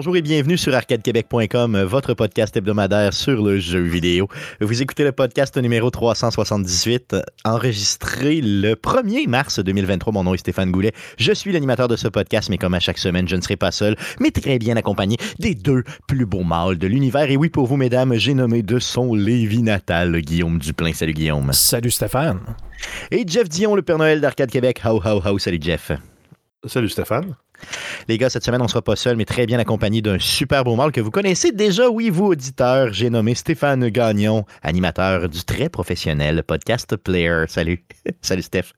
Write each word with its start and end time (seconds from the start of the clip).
Bonjour 0.00 0.16
et 0.16 0.22
bienvenue 0.22 0.56
sur 0.56 0.74
arcadequebec.com, 0.74 1.82
votre 1.82 2.14
podcast 2.14 2.56
hebdomadaire 2.56 3.12
sur 3.12 3.42
le 3.42 3.58
jeu 3.58 3.82
vidéo. 3.82 4.28
Vous 4.62 4.80
écoutez 4.80 5.04
le 5.04 5.12
podcast 5.12 5.58
numéro 5.58 5.90
378, 5.90 7.16
enregistré 7.44 8.40
le 8.40 8.76
1er 8.76 9.28
mars 9.28 9.60
2023. 9.60 10.14
Mon 10.14 10.24
nom 10.24 10.32
est 10.32 10.38
Stéphane 10.38 10.70
Goulet. 10.70 10.92
Je 11.18 11.32
suis 11.32 11.52
l'animateur 11.52 11.86
de 11.86 11.96
ce 11.96 12.08
podcast, 12.08 12.48
mais 12.48 12.56
comme 12.56 12.72
à 12.72 12.80
chaque 12.80 12.96
semaine, 12.96 13.28
je 13.28 13.36
ne 13.36 13.42
serai 13.42 13.56
pas 13.56 13.72
seul, 13.72 13.94
mais 14.20 14.30
très 14.30 14.58
bien 14.58 14.74
accompagné 14.78 15.18
des 15.38 15.54
deux 15.54 15.84
plus 16.08 16.24
beaux 16.24 16.44
mâles 16.44 16.78
de 16.78 16.86
l'univers. 16.86 17.30
Et 17.30 17.36
oui, 17.36 17.50
pour 17.50 17.66
vous, 17.66 17.76
mesdames, 17.76 18.14
j'ai 18.14 18.32
nommé 18.32 18.62
de 18.62 18.78
son 18.78 19.14
Lévi 19.14 19.60
natal, 19.60 20.18
Guillaume 20.22 20.58
Duplain. 20.58 20.94
Salut, 20.94 21.12
Guillaume. 21.12 21.52
Salut, 21.52 21.90
Stéphane. 21.90 22.40
Et 23.10 23.26
Jeff 23.26 23.50
Dion, 23.50 23.74
le 23.74 23.82
Père 23.82 23.98
Noël 23.98 24.22
d'Arcade 24.22 24.50
Québec. 24.50 24.80
How, 24.82 25.02
how, 25.04 25.20
how. 25.22 25.38
Salut, 25.38 25.58
Jeff. 25.60 25.92
Salut, 26.64 26.88
Stéphane. 26.88 27.36
Les 28.08 28.18
gars, 28.18 28.30
cette 28.30 28.44
semaine, 28.44 28.60
on 28.60 28.64
ne 28.64 28.68
sera 28.68 28.82
pas 28.82 28.96
seul, 28.96 29.16
mais 29.16 29.24
très 29.24 29.46
bien 29.46 29.58
accompagné 29.58 30.02
d'un 30.02 30.18
super 30.18 30.64
beau 30.64 30.76
mâle 30.76 30.92
que 30.92 31.00
vous 31.00 31.10
connaissez 31.10 31.52
déjà, 31.52 31.88
oui, 31.88 32.10
vous, 32.10 32.26
auditeurs. 32.26 32.92
J'ai 32.92 33.10
nommé 33.10 33.34
Stéphane 33.34 33.88
Gagnon, 33.88 34.44
animateur 34.62 35.28
du 35.28 35.44
très 35.44 35.68
professionnel 35.68 36.42
podcast 36.42 36.96
Player. 36.96 37.44
Salut. 37.48 37.84
Salut, 38.22 38.42
Steph. 38.42 38.72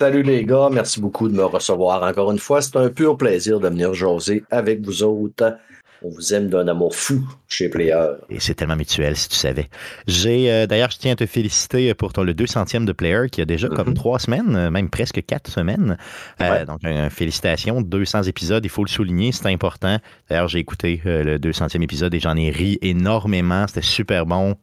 Salut 0.00 0.22
les 0.22 0.46
gars, 0.46 0.70
merci 0.72 0.98
beaucoup 0.98 1.28
de 1.28 1.34
me 1.34 1.44
recevoir 1.44 2.02
encore 2.02 2.32
une 2.32 2.38
fois. 2.38 2.62
C'est 2.62 2.76
un 2.76 2.88
pur 2.88 3.18
plaisir 3.18 3.60
de 3.60 3.68
venir 3.68 3.92
jaser 3.92 4.42
avec 4.50 4.80
vous 4.80 5.02
autres 5.02 5.58
on 6.02 6.08
vous 6.08 6.32
aime 6.34 6.48
d'un 6.48 6.66
amour 6.68 6.94
fou 6.94 7.22
chez 7.48 7.68
Player. 7.68 8.02
Et 8.30 8.40
c'est 8.40 8.54
tellement 8.54 8.76
mutuel, 8.76 9.16
si 9.16 9.28
tu 9.28 9.36
savais. 9.36 9.68
J'ai 10.06 10.50
euh, 10.50 10.66
D'ailleurs, 10.66 10.90
je 10.90 10.98
tiens 10.98 11.12
à 11.12 11.16
te 11.16 11.26
féliciter 11.26 11.92
pour 11.94 12.12
ton, 12.12 12.22
le 12.22 12.32
200e 12.32 12.84
de 12.84 12.92
Player 12.92 13.28
qui 13.30 13.40
a 13.42 13.44
déjà 13.44 13.68
comme 13.68 13.88
mhm. 13.88 13.94
trois 13.94 14.18
semaines, 14.18 14.56
euh, 14.56 14.70
même 14.70 14.88
presque 14.88 15.22
quatre 15.26 15.50
semaines. 15.50 15.98
Euh, 16.40 16.64
donc, 16.64 16.80
félicitations, 17.10 17.82
200 17.82 18.24
épisodes, 18.24 18.64
il 18.64 18.70
faut 18.70 18.84
le 18.84 18.88
souligner, 18.88 19.32
c'est 19.32 19.46
important. 19.46 19.98
D'ailleurs, 20.28 20.48
j'ai 20.48 20.58
écouté 20.58 21.00
le 21.04 21.38
200e 21.38 21.82
épisode 21.82 22.14
et 22.14 22.20
j'en 22.20 22.36
ai 22.36 22.50
ri 22.50 22.78
énormément. 22.82 23.66
C'était 23.66 23.82
super 23.82 24.26
bon, 24.26 24.56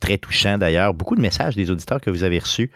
très 0.00 0.18
touchant 0.18 0.58
d'ailleurs. 0.58 0.92
Beaucoup 0.92 1.16
de 1.16 1.20
messages 1.20 1.56
des 1.56 1.70
auditeurs 1.70 2.00
que 2.00 2.10
vous 2.10 2.24
avez 2.24 2.38
reçus. 2.38 2.70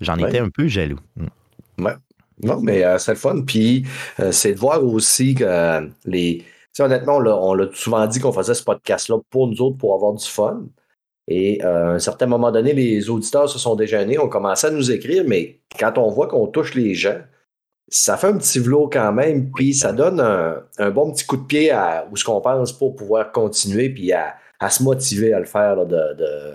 J'en 0.00 0.16
étais 0.16 0.38
un 0.38 0.50
peu 0.50 0.66
jaloux. 0.68 1.00
Mm. 1.16 1.84
Ouais. 1.84 1.94
Non, 2.42 2.60
mais 2.60 2.82
c'est 2.98 3.12
le 3.12 3.16
fun. 3.16 3.42
Puis, 3.46 3.86
c'est 4.32 4.52
de 4.52 4.58
voir 4.58 4.84
aussi 4.84 5.36
que 5.36 5.88
les 6.04 6.44
honnêtement, 6.82 7.16
on 7.16 7.54
l'a 7.54 7.68
souvent 7.72 8.06
dit 8.06 8.20
qu'on 8.20 8.32
faisait 8.32 8.54
ce 8.54 8.62
podcast-là 8.62 9.18
pour 9.30 9.48
nous 9.48 9.60
autres, 9.62 9.76
pour 9.76 9.94
avoir 9.94 10.12
du 10.14 10.24
fun. 10.24 10.64
Et 11.26 11.64
euh, 11.64 11.92
à 11.92 11.94
un 11.94 11.98
certain 11.98 12.26
moment 12.26 12.52
donné, 12.52 12.72
les 12.74 13.08
auditeurs 13.08 13.48
se 13.48 13.58
sont 13.58 13.76
déjeunés, 13.76 14.18
ont 14.18 14.28
commencé 14.28 14.66
à 14.66 14.70
nous 14.70 14.90
écrire, 14.90 15.24
mais 15.26 15.60
quand 15.78 15.96
on 15.98 16.10
voit 16.10 16.26
qu'on 16.26 16.46
touche 16.46 16.74
les 16.74 16.94
gens, 16.94 17.18
ça 17.88 18.16
fait 18.16 18.28
un 18.28 18.38
petit 18.38 18.58
vlog 18.58 18.92
quand 18.92 19.12
même, 19.12 19.50
puis 19.52 19.74
ça 19.74 19.92
donne 19.92 20.20
un, 20.20 20.90
bon 20.90 21.12
petit 21.12 21.24
coup 21.24 21.36
de 21.36 21.44
pied 21.44 21.70
à 21.70 22.06
où 22.10 22.16
ce 22.16 22.24
qu'on 22.24 22.40
pense 22.40 22.72
pour 22.72 22.96
pouvoir 22.96 23.32
continuer, 23.32 23.88
puis 23.90 24.12
à, 24.12 24.36
se 24.68 24.82
motiver 24.82 25.32
à 25.34 25.38
le 25.38 25.44
faire 25.44 25.86
de, 25.86 26.54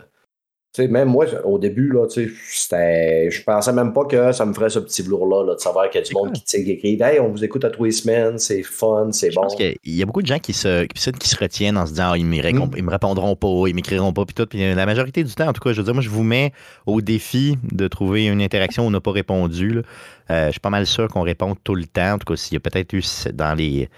même 0.87 1.09
moi, 1.09 1.25
au 1.43 1.57
début, 1.59 1.91
là, 1.91 2.07
je 2.09 3.43
pensais 3.43 3.73
même 3.73 3.93
pas 3.93 4.05
que 4.05 4.31
ça 4.31 4.45
me 4.45 4.53
ferait 4.53 4.69
ce 4.69 4.79
petit 4.79 5.01
velours-là, 5.01 5.53
de 5.53 5.59
savoir 5.59 5.89
qu'il 5.89 6.01
y 6.01 6.03
a 6.03 6.07
du 6.07 6.13
monde 6.13 6.33
qui, 6.33 6.43
qui 6.43 6.71
écrit 6.71 6.97
Hey, 7.01 7.19
on 7.19 7.29
vous 7.29 7.43
écoute 7.43 7.65
à 7.65 7.69
tous 7.69 7.83
les 7.83 7.91
semaines, 7.91 8.37
c'est 8.37 8.63
fun, 8.63 9.09
c'est 9.11 9.27
bon. 9.27 9.41
Je 9.41 9.47
pense 9.47 9.55
qu'il 9.55 9.77
y 9.85 10.01
a 10.01 10.05
beaucoup 10.05 10.21
de 10.21 10.27
gens 10.27 10.39
qui 10.39 10.53
se, 10.53 10.85
qui 10.85 11.29
se 11.29 11.37
retiennent 11.37 11.77
en 11.77 11.85
se 11.85 11.91
disant 11.91 12.11
ah, 12.11 12.17
ils, 12.17 12.25
mm. 12.25 12.81
me 12.81 12.89
répondront 12.89 13.35
pas, 13.35 13.67
ils 13.67 13.75
m'écriront 13.75 14.13
pas, 14.13 14.25
puis 14.25 14.33
tout. 14.33 14.45
Puis 14.45 14.73
la 14.73 14.85
majorité 14.85 15.23
du 15.23 15.33
temps, 15.33 15.47
en 15.47 15.53
tout 15.53 15.61
cas, 15.61 15.71
je 15.71 15.77
veux 15.77 15.83
dire, 15.83 15.93
moi, 15.93 16.03
je 16.03 16.09
vous 16.09 16.23
mets 16.23 16.53
au 16.85 17.01
défi 17.01 17.57
de 17.71 17.87
trouver 17.87 18.25
une 18.27 18.41
interaction 18.41 18.83
où 18.83 18.87
on 18.87 18.91
n'a 18.91 19.01
pas 19.01 19.11
répondu. 19.11 19.81
Euh, 20.29 20.47
je 20.47 20.51
suis 20.51 20.59
pas 20.59 20.69
mal 20.69 20.85
sûr 20.85 21.07
qu'on 21.07 21.21
répond 21.21 21.55
tout 21.63 21.75
le 21.75 21.85
temps. 21.85 22.13
En 22.13 22.17
tout 22.17 22.31
cas, 22.33 22.35
s'il 22.35 22.53
y 22.53 22.57
a 22.57 22.59
peut-être 22.59 22.93
eu 22.93 23.03
dans 23.33 23.55
les 23.55 23.89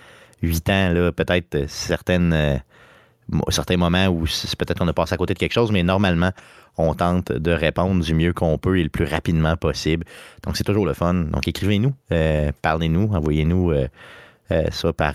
huit 0.42 0.70
ans, 0.70 1.12
peut-être 1.16 1.68
certaines. 1.68 2.62
Certains 3.50 3.78
moments 3.78 4.08
où 4.08 4.26
peut-être 4.58 4.80
qu'on 4.80 4.88
a 4.88 4.94
passé 4.94 5.14
à 5.14 5.18
côté 5.18 5.34
de 5.34 5.40
quelque 5.40 5.54
chose, 5.54 5.72
mais 5.72 5.84
normalement, 5.84 6.32
on 6.78 6.94
tente 6.94 7.32
de 7.32 7.52
répondre 7.52 8.04
du 8.04 8.14
mieux 8.14 8.34
qu'on 8.34 8.58
peut 8.58 8.80
et 8.80 8.84
le 8.84 8.90
plus 8.90 9.06
rapidement 9.06 9.56
possible. 9.58 10.06
Donc, 10.44 10.58
c'est 10.58 10.64
toujours 10.64 10.86
le 10.86 10.94
fun. 10.94 11.14
Donc, 11.14 11.48
écrivez-nous, 11.48 11.94
euh, 12.12 12.52
parlez-nous, 12.62 13.12
envoyez-nous 13.14 13.72
euh, 13.72 13.88
euh, 14.52 14.64
ça 14.72 14.94
par. 14.94 15.14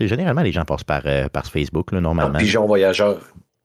généralement, 0.00 0.42
les 0.42 0.52
gens 0.52 0.64
passent 0.64 0.84
par, 0.84 1.02
par 1.32 1.46
Facebook, 1.46 1.92
normalement. 1.92 2.38
pigeon 2.38 2.66
voyageur. 2.66 3.20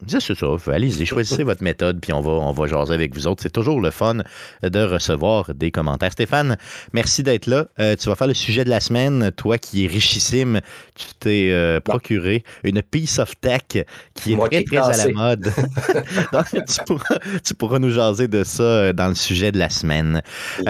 C'est 0.08 0.36
ça. 0.36 0.48
Allez-y, 0.68 1.06
choisissez 1.06 1.44
votre 1.44 1.64
méthode, 1.64 2.00
puis 2.02 2.12
on 2.14 2.22
va, 2.22 2.32
on 2.32 2.52
va 2.52 2.68
jaser 2.68 2.94
avec 2.94 3.14
vous 3.14 3.28
autres. 3.28 3.44
C'est 3.44 3.52
toujours 3.52 3.80
le 3.82 3.92
fun 3.92 4.18
de 4.64 4.80
recevoir 4.80 5.54
des 5.54 5.72
commentaires. 5.72 6.12
Stéphane, 6.12 6.58
merci 6.94 7.24
d'être 7.24 7.48
là. 7.48 7.68
Euh, 7.80 7.96
tu 7.96 8.10
vas 8.10 8.16
faire 8.16 8.28
le 8.28 8.34
sujet 8.34 8.64
de 8.64 8.70
la 8.70 8.80
semaine. 8.80 9.32
Toi 9.32 9.58
qui 9.58 9.86
es 9.86 9.88
richissime, 9.88 10.62
tu 10.96 11.06
t'es 11.20 11.50
euh, 11.52 11.80
procuré 11.80 12.44
une 12.64 12.82
piece 12.82 13.20
of 13.20 13.40
tech 13.40 13.86
qui 14.16 14.34
est 14.34 14.38
très, 14.38 14.64
très 14.64 14.78
à 14.78 15.06
la 15.06 15.14
mode. 15.14 15.52
tu, 17.44 17.54
pourras, 17.54 17.80
nous 17.80 17.92
jaser 17.92 18.28
de 18.28 18.44
ça 18.44 18.64
euh, 18.64 18.94
dans 18.94 19.08
le 19.08 19.16
sujet 19.16 19.52
de 19.52 19.60
la 19.60 19.70
semaine. 19.70 20.22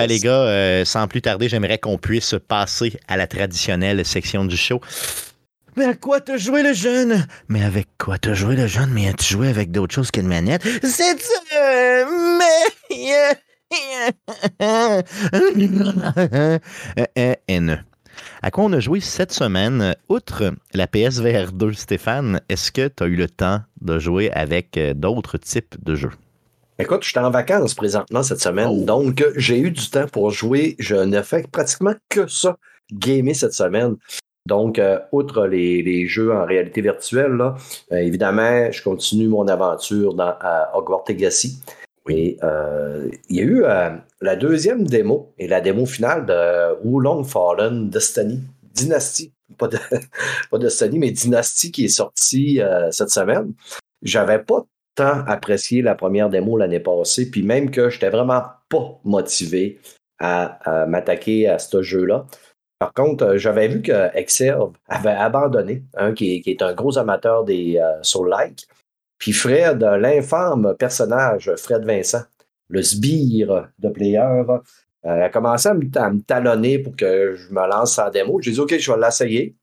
les 0.08 0.20
gars, 0.20 0.84
sans 0.86 1.08
plus 1.08 1.22
tarder, 1.22 1.48
j'aimerais 1.48 1.78
qu'on 1.78 1.98
puisse 1.98 2.36
passer 2.48 3.00
à 3.08 3.18
la 3.18 3.28
traditionnelle 3.28 4.06
section 4.06 4.46
du 4.46 4.58
show. 4.58 4.82
Mais 5.78 5.86
à 5.86 5.94
quoi 5.94 6.20
t'as 6.20 6.38
joué 6.38 6.64
le 6.64 6.74
jeune? 6.74 7.26
Mais 7.48 7.64
avec 7.64 7.88
quoi 7.98 8.18
t'as 8.18 8.34
joué 8.34 8.56
le 8.56 8.68
jeune? 8.68 8.90
Mais 8.92 9.08
as-tu 9.08 9.34
joué 9.34 9.48
avec 9.48 9.72
d'autres 9.72 9.94
choses 9.94 10.12
qu'une 10.12 10.28
manette? 10.28 10.64
C'est 10.84 11.20
ça! 11.20 12.06
Mais. 12.38 13.38
N. 17.48 17.84
À 18.42 18.52
quoi 18.52 18.66
on 18.66 18.74
a 18.74 18.80
joué 18.80 19.00
cette 19.00 19.32
semaine? 19.32 19.96
Outre 20.10 20.52
la 20.74 20.88
PSVR 20.88 21.54
2, 21.54 21.74
Stéphane, 21.74 22.42
est-ce 22.50 22.72
que 22.72 22.88
tu 22.90 23.04
as 23.04 23.08
eu 23.08 23.16
le 23.16 23.30
temps 23.30 23.62
de 23.80 23.98
jouer 23.98 24.30
avec 24.32 24.76
euh, 24.78 24.94
d'autres 24.94 25.38
types 25.38 25.76
de 25.82 25.96
jeux? 25.96 26.12
Écoute, 26.80 27.04
je 27.04 27.10
suis 27.10 27.20
en 27.20 27.30
vacances 27.30 27.76
présentement 27.76 28.24
cette 28.24 28.42
semaine, 28.42 28.70
oh. 28.72 28.84
donc 28.84 29.24
j'ai 29.36 29.60
eu 29.60 29.72
du 29.72 29.90
temps 29.90 30.08
pour 30.08 30.32
jouer. 30.32 30.76
Je 30.80 30.96
ne 30.96 31.22
fais 31.22 31.44
pratiquement 31.44 31.94
que 32.10 32.28
ça, 32.28 32.58
gamer 32.92 33.36
cette 33.36 33.54
semaine. 33.54 33.96
Donc, 34.48 34.80
euh, 34.80 35.00
outre 35.12 35.46
les, 35.46 36.08
jeux 36.08 36.34
en 36.34 36.46
réalité 36.46 36.82
virtuelle, 36.82 37.34
là, 37.34 37.56
euh, 37.92 37.98
évidemment, 37.98 38.72
je 38.72 38.82
continue 38.84 39.28
mon 39.28 39.48
aventure 39.48 40.14
dans 40.14 40.34
Hogwarts 40.74 41.04
Legacy. 41.08 41.62
Et 42.10 42.38
euh, 42.44 43.10
il 43.30 43.36
y 43.36 43.40
a 43.42 43.44
eu 43.44 43.64
la 44.22 44.36
deuxième 44.36 44.86
démo 44.86 45.34
et 45.38 45.48
la 45.48 45.62
démo 45.62 45.86
finale 45.86 46.26
de 46.26 46.84
Wulong 46.84 47.24
Fallen 47.24 47.90
Destiny, 47.90 48.42
Dynasty, 48.74 49.32
pas, 49.58 49.68
de, 49.68 49.78
pas 50.52 50.58
Destiny, 50.58 50.98
mais 50.98 51.12
Dynasty 51.12 51.72
qui 51.72 51.86
est 51.86 51.90
sortie 51.90 52.60
cette 52.90 53.12
semaine. 53.12 53.54
J'avais 54.02 54.40
pas 54.40 54.66
tant 54.96 55.24
apprécié 55.28 55.84
la 55.84 55.94
première 55.94 56.30
démo 56.30 56.58
l'année 56.58 56.80
passée, 56.80 57.30
puis 57.30 57.44
même 57.44 57.70
que 57.70 57.92
je 57.92 57.98
n'étais 57.98 58.10
vraiment 58.10 58.42
pas 58.68 59.00
motivé 59.04 59.80
à 60.18 60.86
m'attaquer 60.88 61.48
à 61.48 61.60
ce 61.60 61.84
jeu-là. 61.84 62.26
Par 62.82 62.94
contre, 62.94 63.26
euh, 63.26 63.38
j'avais 63.38 63.68
vu 63.68 63.84
que 63.84 64.10
Exerve 64.18 64.74
avait 64.88 65.12
abandonné, 65.12 65.84
qui, 66.16 66.42
est, 66.44 66.62
un 66.64 66.74
gros 66.74 66.98
amateur 66.98 67.44
des 67.44 67.78
euh, 67.78 68.02
soul-like. 68.02 68.66
Puis 69.20 69.34
Fred, 69.34 69.84
l'infâme 69.84 70.76
personnage, 70.80 71.52
Fred 71.58 71.86
Vincent, 71.86 72.24
le 72.70 72.82
sbire 72.82 73.68
de 73.78 73.90
player, 73.90 74.18
euh, 74.18 74.58
a 75.04 75.30
commencé 75.30 75.70
à 75.70 75.76
me, 75.76 76.22
talonner 76.24 76.80
pour 76.80 76.96
que 76.96 77.36
je 77.36 77.54
me 77.54 77.68
lance 77.68 78.00
en 78.00 78.10
démo. 78.10 78.42
J'ai 78.42 78.50
dit, 78.50 78.60
OK, 78.60 78.76
je 78.76 78.92
vais 78.92 79.00
l'essayer. 79.00 79.56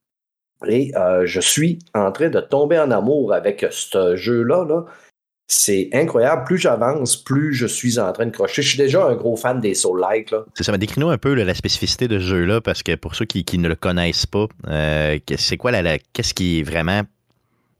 Et 0.68 0.92
je 1.24 1.40
suis 1.40 1.80
en 1.94 2.12
train 2.12 2.30
de 2.30 2.40
tomber 2.40 2.78
en 2.78 2.92
amour 2.92 3.32
avec 3.32 3.66
ce 3.70 4.14
jeu-là. 4.14 4.64
Là 4.64 4.84
c'est 5.50 5.88
incroyable. 5.94 6.44
Plus 6.44 6.58
j'avance, 6.58 7.16
plus 7.16 7.54
je 7.54 7.66
suis 7.66 7.98
en 7.98 8.12
train 8.12 8.26
de 8.26 8.30
crocher. 8.30 8.60
Je 8.60 8.68
suis 8.68 8.78
déjà 8.78 9.06
un 9.06 9.14
gros 9.14 9.34
fan 9.34 9.60
des 9.60 9.74
Soul-like. 9.74 10.34
C'est 10.54 10.62
ça. 10.62 10.76
Décris-nous 10.76 11.08
un 11.08 11.16
peu 11.16 11.32
la 11.32 11.54
spécificité 11.54 12.06
de 12.06 12.18
ce 12.18 12.24
jeu-là, 12.24 12.60
parce 12.60 12.82
que 12.82 12.94
pour 12.94 13.14
ceux 13.14 13.24
qui, 13.24 13.58
ne 13.58 13.66
le 13.66 13.74
connaissent 13.74 14.26
pas, 14.26 14.46
euh, 14.68 15.18
c'est 15.38 15.56
quoi 15.56 15.70
la, 15.72 15.98
qu'est-ce 16.12 16.34
qui 16.34 16.60
est 16.60 16.62
vraiment, 16.62 17.00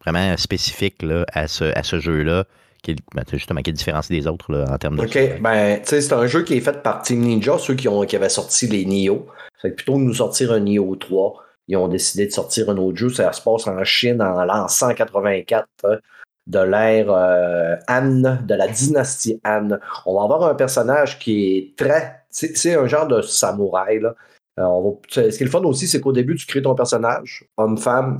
vraiment 0.02 0.34
spécifique 0.38 1.04
à 1.34 1.46
ce, 1.46 2.00
jeu-là? 2.00 2.44
Ben, 2.86 3.24
justement, 3.30 3.60
qui 3.60 3.68
est 3.68 3.74
différencié 3.74 4.18
des 4.18 4.26
autres 4.26 4.64
en 4.66 4.78
termes 4.78 4.96
de. 4.96 5.02
OK. 5.02 5.40
Ben, 5.42 5.80
c'est 5.84 6.12
un 6.14 6.26
jeu 6.26 6.44
qui 6.44 6.54
est 6.54 6.60
fait 6.60 6.82
par 6.82 7.02
Team 7.02 7.20
Ninja, 7.20 7.58
ceux 7.58 7.74
qui, 7.74 7.86
ont, 7.86 8.02
qui 8.06 8.16
avaient 8.16 8.30
sorti 8.30 8.66
les 8.66 8.86
Nioh. 8.86 9.26
plutôt 9.60 9.96
que 9.96 9.98
de 9.98 10.04
nous 10.04 10.14
sortir 10.14 10.52
un 10.52 10.60
Nioh 10.60 10.96
3, 10.96 11.44
ils 11.66 11.76
ont 11.76 11.88
décidé 11.88 12.26
de 12.28 12.32
sortir 12.32 12.70
un 12.70 12.78
autre 12.78 12.96
jeu. 12.96 13.10
Ça 13.10 13.30
se 13.32 13.42
passe 13.42 13.66
en 13.66 13.84
Chine 13.84 14.22
en 14.22 14.42
l'an 14.46 14.68
184 14.68 16.00
de 16.48 16.60
l'ère 16.60 17.10
euh, 17.10 17.76
Anne, 17.86 18.42
de 18.46 18.54
la 18.54 18.66
dynastie 18.66 19.38
Anne. 19.44 19.78
On 20.06 20.16
va 20.18 20.24
avoir 20.24 20.44
un 20.44 20.54
personnage 20.54 21.18
qui 21.18 21.56
est 21.56 21.76
très. 21.76 22.24
C'est 22.30 22.74
un 22.74 22.86
genre 22.86 23.06
de 23.06 23.20
samouraï. 23.20 24.00
Là. 24.00 24.14
Euh, 24.58 24.92
ce 25.08 25.20
qui 25.20 25.42
est 25.42 25.46
le 25.46 25.50
fun 25.50 25.62
aussi, 25.64 25.86
c'est 25.86 26.00
qu'au 26.00 26.12
début, 26.12 26.34
tu 26.36 26.46
crées 26.46 26.62
ton 26.62 26.74
personnage, 26.74 27.44
homme-femme. 27.56 28.16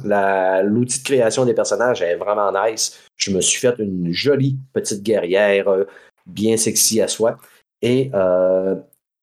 L'outil 0.65 1.01
de 1.01 1.05
création 1.05 1.45
des 1.45 1.55
personnages 1.55 2.03
est 2.03 2.17
vraiment 2.17 2.53
nice. 2.53 3.01
Je 3.17 3.33
me 3.33 3.41
suis 3.41 3.59
fait 3.61 3.75
une 3.79 4.13
jolie 4.13 4.59
petite 4.73 5.03
guerrière, 5.03 5.69
euh, 5.69 5.85
bien 6.27 6.57
sexy 6.57 7.01
à 7.01 7.09
soi. 7.09 7.39
Et 7.81 8.11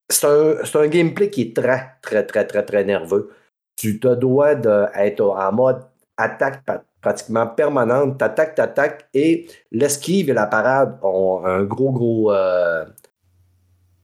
c'est 0.10 0.28
un, 0.28 0.88
gameplay 0.88 1.30
qui 1.30 1.42
est 1.42 1.56
très, 1.56 1.92
très, 2.02 2.26
très, 2.26 2.46
très, 2.46 2.64
très 2.64 2.84
nerveux. 2.84 3.32
Tu 3.78 4.00
te 4.00 4.14
dois 4.16 4.56
d'être 4.56 5.22
en 5.22 5.52
mode 5.52 5.82
attaque 6.18 6.64
pratiquement 7.06 7.46
permanente. 7.46 8.18
T'attaques, 8.18 8.56
t'attaques, 8.56 9.08
et 9.14 9.46
l'esquive 9.72 10.32
et 10.32 10.34
la 10.34 10.48
parade 10.48 10.98
ont 11.04 11.46
un 11.46 11.64
gros, 11.64 11.92
gros. 11.92 12.34
Euh, 12.34 12.84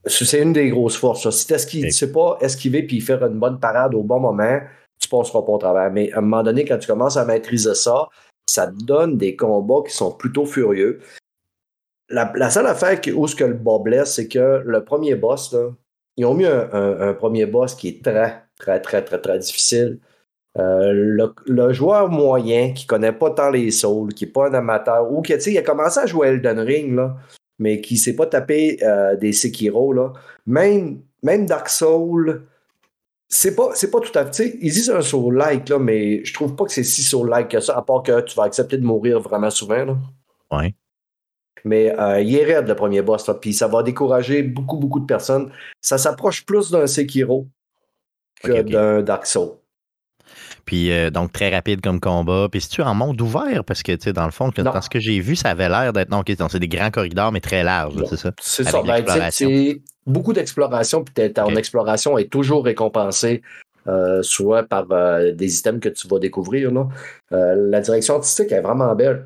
c'est 0.06 0.39
une 0.39 0.53
des 0.53 0.69
grosses 0.69 0.98
forces. 0.98 1.27
Si 1.31 1.48
tu 1.48 1.86
ne 1.86 1.89
sais 1.89 2.12
pas 2.12 2.38
esquiver 2.42 2.83
puis 2.83 3.01
faire 3.01 3.25
une 3.25 3.39
bonne 3.39 3.59
parade 3.59 3.95
au 3.95 4.03
bon 4.03 4.19
moment, 4.19 4.59
tu 5.00 5.09
passeras 5.09 5.42
pas 5.42 5.51
au 5.51 5.57
travers. 5.57 5.92
Mais 5.92 6.12
à 6.13 6.19
un 6.19 6.21
moment 6.21 6.44
donné, 6.44 6.63
quand 6.63 6.77
tu 6.77 6.86
commences 6.86 7.18
à 7.18 7.25
maîtriser 7.25 7.74
ça, 7.74 8.07
ça 8.45 8.68
te 8.68 8.83
donne 8.83 9.18
des 9.18 9.36
combats 9.36 9.81
qui 9.88 9.95
sont 9.95 10.12
plutôt 10.12 10.45
furieux. 10.45 11.00
La, 12.09 12.50
seule 12.51 12.68
affaire 12.68 13.00
où 13.15 13.27
ce 13.27 13.36
que 13.36 13.45
le 13.45 13.56
bas 13.56 13.80
blesse, 13.80 14.13
c'est 14.13 14.27
que 14.27 14.62
le 14.63 14.83
premier 14.83 15.15
boss, 15.15 15.56
ils 16.18 16.25
ont 16.25 16.36
mis 16.36 16.45
un, 16.45 17.13
premier 17.13 17.48
boss 17.48 17.74
qui 17.74 17.88
est 17.88 18.03
très, 18.03 18.44
très, 18.59 18.80
très, 18.80 19.03
très, 19.03 19.19
très 19.19 19.39
difficile. 19.39 20.00
Euh, 20.59 21.31
le, 21.45 21.74
joueur 21.74 22.09
moyen 22.09 22.74
qui 22.74 22.86
connaît 22.86 23.13
pas 23.13 23.31
tant 23.31 23.50
les 23.50 23.71
souls, 23.71 24.13
qui 24.13 24.25
n'est 24.25 24.31
pas 24.31 24.50
un 24.50 24.53
amateur, 24.53 25.12
ou 25.12 25.21
qui 25.21 25.33
il 25.33 25.57
a 25.57 25.62
commencé 25.62 26.00
à 26.00 26.06
jouer 26.06 26.27
Elden 26.27 26.59
Ring, 26.59 26.95
là, 26.95 27.15
mais 27.57 27.80
qui 27.80 27.94
ne 27.94 28.00
s'est 28.00 28.15
pas 28.15 28.25
tapé 28.25 28.77
euh, 28.83 29.15
des 29.15 29.31
Sekiro, 29.31 29.94
là. 29.94 30.12
Même, 30.45 31.01
même 31.24 31.45
Dark 31.45 31.69
Souls, 31.69 32.44
c'est 33.30 33.56
pas, 33.56 33.69
c'est 33.75 33.89
pas 33.89 34.01
tout 34.01 34.18
à 34.18 34.30
fait. 34.30 34.57
Ils 34.62 34.74
disent 34.74 34.89
un 34.89 35.01
soul-like, 35.01 35.69
là, 35.69 35.80
mais 35.80 36.24
je 36.25 36.33
trouve 36.33 36.56
pas 36.56 36.65
que 36.65 36.71
c'est 36.71 36.83
si 36.83 37.01
soul-like 37.01 37.48
que 37.48 37.62
ça, 37.62 37.77
à 37.77 37.81
part 37.81 38.03
que 38.03 38.19
tu 38.21 38.36
vas 38.36 38.44
accepter 38.44 38.77
de 38.77 38.83
mourir 38.83 39.21
vraiment 39.21 39.50
souvent. 39.50 39.86
Là. 39.86 39.98
Ouais. 40.51 40.75
Mais 41.63 41.98
euh, 41.98 42.19
il 42.19 42.36
est 42.36 42.44
raide 42.44 42.68
le 42.68 42.75
premier 42.75 43.01
boss, 43.01 43.30
puis 43.39 43.53
ça 43.53 43.68
va 43.68 43.83
décourager 43.83 44.44
beaucoup, 44.44 44.77
beaucoup 44.77 45.00
de 45.00 45.06
personnes. 45.06 45.51
Ça 45.80 45.98
s'approche 45.98 46.45
plus 46.45 46.71
d'un 46.71 46.88
Sekiro 46.88 47.48
que 48.44 48.63
d'un 48.63 49.01
Dark 49.01 49.25
Souls. 49.25 49.61
Puis 50.66 50.92
euh, 50.92 51.10
donc 51.10 51.31
très 51.31 51.50
rapide 51.50 51.81
comme 51.81 52.00
combat. 52.00 52.48
Puis 52.52 52.62
si 52.62 52.69
tu 52.69 52.81
en 52.81 52.94
monde 52.94 53.19
ouvert, 53.22 53.63
parce 53.66 53.84
que 53.84 53.92
tu 53.94 54.04
sais, 54.04 54.13
dans 54.13 54.25
le 54.25 54.31
fond, 54.31 54.50
dans 54.56 54.81
ce 54.81 54.90
que 54.90 55.00
j'ai 55.00 55.19
vu, 55.19 55.36
ça 55.36 55.50
avait 55.50 55.69
l'air 55.69 55.94
d'être. 55.94 56.10
Non, 56.10 56.24
c'est 56.25 56.60
des 56.60 56.68
grands 56.68 56.92
corridors, 56.92 57.31
mais 57.31 57.40
très 57.40 57.63
larges, 57.63 57.96
c'est 58.10 58.18
ça? 58.18 58.31
C'est 58.40 58.63
ça. 58.63 58.81
Ben, 58.84 59.04
c'est 59.31 59.81
beaucoup 60.06 60.34
d'exploration, 60.34 61.04
puis 61.04 61.34
ton 61.34 61.56
exploration 61.56 62.18
est 62.18 62.31
toujours 62.31 62.66
récompensée. 62.66 63.42
Euh, 63.88 64.22
soit 64.22 64.62
par 64.62 64.86
euh, 64.92 65.31
des 65.31 65.58
items 65.58 65.80
que 65.80 65.90
tu 65.90 66.08
vas 66.08 66.19
découvrir. 66.19 66.72
Là. 66.72 66.88
la 67.31 67.81
direction 67.81 68.13
artistique 68.13 68.52
est 68.52 68.62
vraiment 68.62 68.94
belle. 68.94 69.25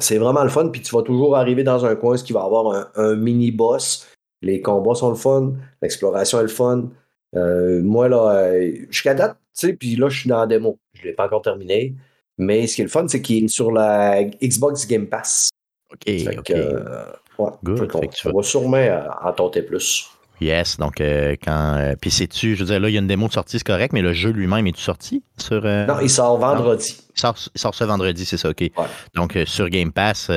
C'est 0.00 0.16
vraiment 0.16 0.42
le 0.42 0.48
fun, 0.48 0.68
puis 0.68 0.80
tu 0.80 0.94
vas 0.94 1.02
toujours 1.02 1.36
arriver 1.36 1.64
dans 1.64 1.84
un 1.84 1.94
coin 1.94 2.16
qui 2.16 2.32
va 2.32 2.44
avoir 2.44 2.88
un, 2.94 3.14
mini-boss. 3.14 4.06
Les 4.40 4.62
combats 4.62 4.94
sont 4.94 5.10
le 5.10 5.16
fun, 5.16 5.52
l'exploration 5.82 6.38
est 6.38 6.44
le 6.44 6.48
fun. 6.48 6.88
Moi, 7.34 8.08
là, 8.08 8.52
jusqu'à 8.90 9.14
date, 9.14 9.38
sais, 9.58 9.72
puis 9.72 9.96
là, 9.96 10.08
je 10.08 10.20
suis 10.20 10.28
dans 10.28 10.40
la 10.40 10.46
démo. 10.46 10.78
Je 10.94 11.02
ne 11.02 11.06
l'ai 11.08 11.12
pas 11.12 11.26
encore 11.26 11.42
terminé. 11.42 11.94
Mais 12.38 12.66
ce 12.66 12.76
qui 12.76 12.82
est 12.82 12.84
le 12.84 12.90
fun, 12.90 13.06
c'est 13.08 13.20
qu'il 13.20 13.44
est 13.44 13.48
sur 13.48 13.72
la 13.72 14.22
Xbox 14.24 14.86
Game 14.86 15.06
Pass. 15.06 15.50
OK. 15.92 16.14
OK. 16.38 16.50
Euh, 16.50 17.04
ouais, 17.38 17.50
Good. 17.64 17.90
on, 18.24 18.32
va 18.32 18.42
sûrement 18.42 18.76
euh, 18.76 19.08
en 19.22 19.32
tenter 19.32 19.62
plus. 19.62 20.08
Yes, 20.40 20.76
donc 20.76 21.00
euh, 21.00 21.34
quand. 21.42 21.94
puis 22.00 22.12
c'est-tu, 22.12 22.54
je 22.54 22.60
veux 22.60 22.66
dire, 22.66 22.78
là, 22.78 22.88
il 22.88 22.92
y 22.92 22.96
a 22.96 23.00
une 23.00 23.08
démo 23.08 23.26
de 23.26 23.32
sortie, 23.32 23.58
c'est 23.58 23.66
correct, 23.66 23.92
mais 23.92 24.02
le 24.02 24.12
jeu 24.12 24.30
lui-même, 24.30 24.68
est-tu 24.68 24.80
sorti 24.80 25.24
sur. 25.36 25.62
non, 25.64 25.98
il 26.00 26.08
sort 26.08 26.38
vendredi. 26.38 26.96
Il 27.16 27.20
sort, 27.20 27.36
sort, 27.56 27.74
ce 27.74 27.82
vendredi, 27.82 28.24
c'est 28.24 28.36
ça, 28.36 28.50
OK. 28.50 28.70
Donc 29.14 29.36
sur 29.46 29.68
Game 29.68 29.90
Pass, 29.90 30.30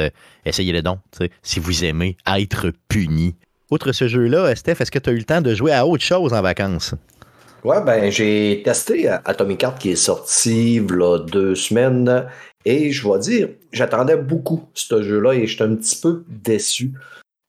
essayez-le 0.43 0.81
donc, 0.81 0.97
si 1.43 1.59
vous 1.59 1.85
aimez 1.85 2.17
être 2.25 2.71
puni. 2.87 3.35
Outre 3.71 3.93
ce 3.93 4.09
jeu-là, 4.09 4.53
Steph, 4.53 4.81
est-ce 4.81 4.91
que 4.91 4.99
tu 4.99 5.09
as 5.09 5.13
eu 5.13 5.17
le 5.17 5.23
temps 5.23 5.39
de 5.39 5.55
jouer 5.55 5.71
à 5.71 5.87
autre 5.87 6.03
chose 6.03 6.33
en 6.33 6.41
vacances? 6.41 6.93
Ouais, 7.63 7.81
ben 7.81 8.11
j'ai 8.11 8.61
testé 8.65 9.07
Atomic 9.07 9.63
Heart 9.63 9.79
qui 9.79 9.91
est 9.91 9.95
sorti 9.95 10.75
il 10.75 10.83
y 10.83 11.03
a 11.03 11.19
deux 11.19 11.55
semaines 11.55 12.27
et 12.65 12.91
je 12.91 13.07
vais 13.07 13.19
dire, 13.19 13.49
j'attendais 13.71 14.17
beaucoup 14.17 14.67
ce 14.73 15.01
jeu-là 15.01 15.33
et 15.33 15.47
j'étais 15.47 15.63
un 15.63 15.75
petit 15.75 15.99
peu 16.01 16.25
déçu. 16.27 16.91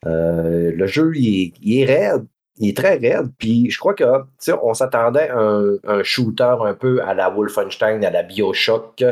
Euh, 0.06 0.70
le 0.72 0.86
jeu, 0.86 1.12
il 1.16 1.52
est, 1.66 1.84
raide, 1.84 2.24
il 2.58 2.68
est 2.68 2.76
très 2.76 2.98
raide, 2.98 3.30
puis 3.38 3.68
je 3.68 3.78
crois 3.78 3.94
que, 3.94 4.04
on 4.62 4.74
s'attendait 4.74 5.28
à 5.28 5.38
un, 5.38 6.02
shooter 6.04 6.54
un 6.64 6.74
peu 6.74 7.02
à 7.02 7.14
la 7.14 7.30
Wolfenstein, 7.30 8.04
à 8.04 8.10
la 8.10 8.22
Bioshock, 8.22 9.02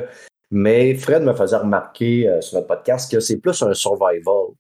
mais 0.53 0.95
Fred 0.95 1.25
me 1.25 1.33
faisait 1.33 1.57
remarquer 1.57 2.29
euh, 2.29 2.41
sur 2.41 2.57
notre 2.57 2.69
podcast 2.69 3.11
que 3.11 3.19
c'est 3.19 3.39
plus 3.39 3.61
un 3.63 3.75
survival. 3.75 4.55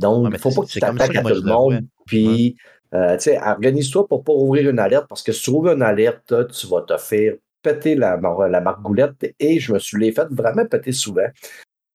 Donc, 0.00 0.28
il 0.28 0.32
ne 0.32 0.38
faut 0.38 0.50
pas 0.50 0.62
que 0.62 0.72
tu 0.72 0.80
t'attaques 0.80 1.16
à 1.16 1.22
tout 1.22 1.28
le 1.28 1.42
monde, 1.42 1.84
puis 2.06 2.56
euh, 2.94 3.16
organise-toi 3.46 4.08
pour 4.08 4.24
pas 4.24 4.32
ouvrir 4.32 4.68
une 4.68 4.78
alerte 4.78 5.06
parce 5.08 5.22
que 5.22 5.32
si 5.32 5.42
tu 5.42 5.50
ouvres 5.50 5.72
une 5.72 5.82
alerte, 5.82 6.34
tu 6.50 6.66
vas 6.66 6.82
te 6.82 6.96
faire 6.96 7.34
péter 7.62 7.94
la, 7.94 8.18
la 8.48 8.60
margoulette 8.60 9.34
et 9.38 9.60
je 9.60 9.72
me 9.72 9.78
suis 9.78 9.98
les 9.98 10.12
fait 10.12 10.26
vraiment 10.30 10.64
péter 10.66 10.92
souvent. 10.92 11.28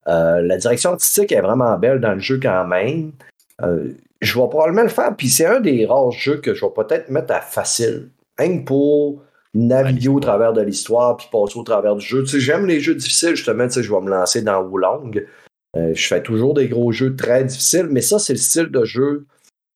Euh, 0.08 0.42
la 0.42 0.58
direction 0.58 0.92
artistique 0.92 1.32
est 1.32 1.42
vraiment 1.42 1.78
belle 1.78 2.00
dans 2.00 2.14
le 2.14 2.20
jeu 2.20 2.40
quand 2.42 2.66
même. 2.66 3.12
Euh, 3.62 3.94
je 4.22 4.40
vais 4.40 4.48
probablement 4.48 4.84
le 4.84 4.90
faire, 4.90 5.16
puis 5.16 5.28
c'est 5.28 5.46
un 5.46 5.60
des 5.60 5.86
rares 5.86 6.12
jeux 6.12 6.38
que 6.38 6.54
je 6.54 6.64
vais 6.64 6.72
peut-être 6.76 7.10
mettre 7.10 7.34
à 7.34 7.42
facile. 7.42 8.10
Rien 8.38 8.60
pour 8.60 9.22
naviguer 9.54 10.10
au 10.10 10.20
travers 10.20 10.54
de 10.54 10.62
l'histoire 10.62 11.18
puis 11.18 11.28
passer 11.32 11.58
au 11.58 11.64
travers 11.64 11.96
du 11.96 12.06
jeu. 12.06 12.26
j'aime 12.26 12.66
les 12.66 12.80
jeux 12.80 12.96
difficiles, 12.96 13.36
justement, 13.36 13.68
je 13.70 13.94
vais 13.94 14.02
me 14.02 14.10
lancer 14.10 14.42
dans 14.42 14.62
Wulong. 14.62 15.26
Je 15.76 16.08
fais 16.08 16.24
toujours 16.24 16.54
des 16.54 16.68
gros 16.68 16.92
jeux 16.92 17.16
très 17.16 17.44
difficiles, 17.44 17.88
mais 17.90 18.02
ça, 18.02 18.20
c'est 18.20 18.34
le 18.34 18.40
style 18.40 18.68
de 18.68 18.86
jeu 18.86 19.26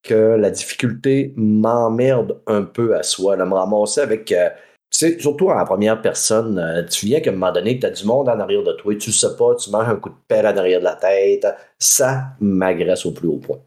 que 0.03 0.35
la 0.35 0.49
difficulté 0.49 1.33
m'emmerde 1.35 2.41
un 2.47 2.63
peu 2.63 2.95
à 2.95 3.03
soi. 3.03 3.35
Là, 3.35 3.45
me 3.45 3.53
ramasser 3.53 4.01
avec. 4.01 4.31
Euh, 4.31 4.49
surtout 4.91 5.49
en 5.49 5.65
première 5.65 6.01
personne, 6.01 6.57
euh, 6.57 6.83
tu 6.83 7.05
viens 7.05 7.19
qu'à 7.19 7.29
un 7.29 7.33
moment 7.33 7.51
donné, 7.51 7.79
tu 7.79 7.85
as 7.85 7.91
du 7.91 8.05
monde 8.05 8.27
en 8.27 8.39
arrière 8.39 8.63
de 8.63 8.73
toi, 8.73 8.95
tu 8.95 9.11
sais 9.11 9.35
pas, 9.37 9.55
tu 9.55 9.69
manges 9.69 9.89
un 9.89 9.95
coup 9.95 10.09
de 10.09 10.15
pelle 10.27 10.47
en 10.47 10.57
arrière 10.57 10.79
de 10.79 10.85
la 10.85 10.95
tête. 10.95 11.45
Ça 11.77 12.29
m'agresse 12.39 13.05
au 13.05 13.11
plus 13.11 13.27
haut 13.27 13.37
point. 13.37 13.59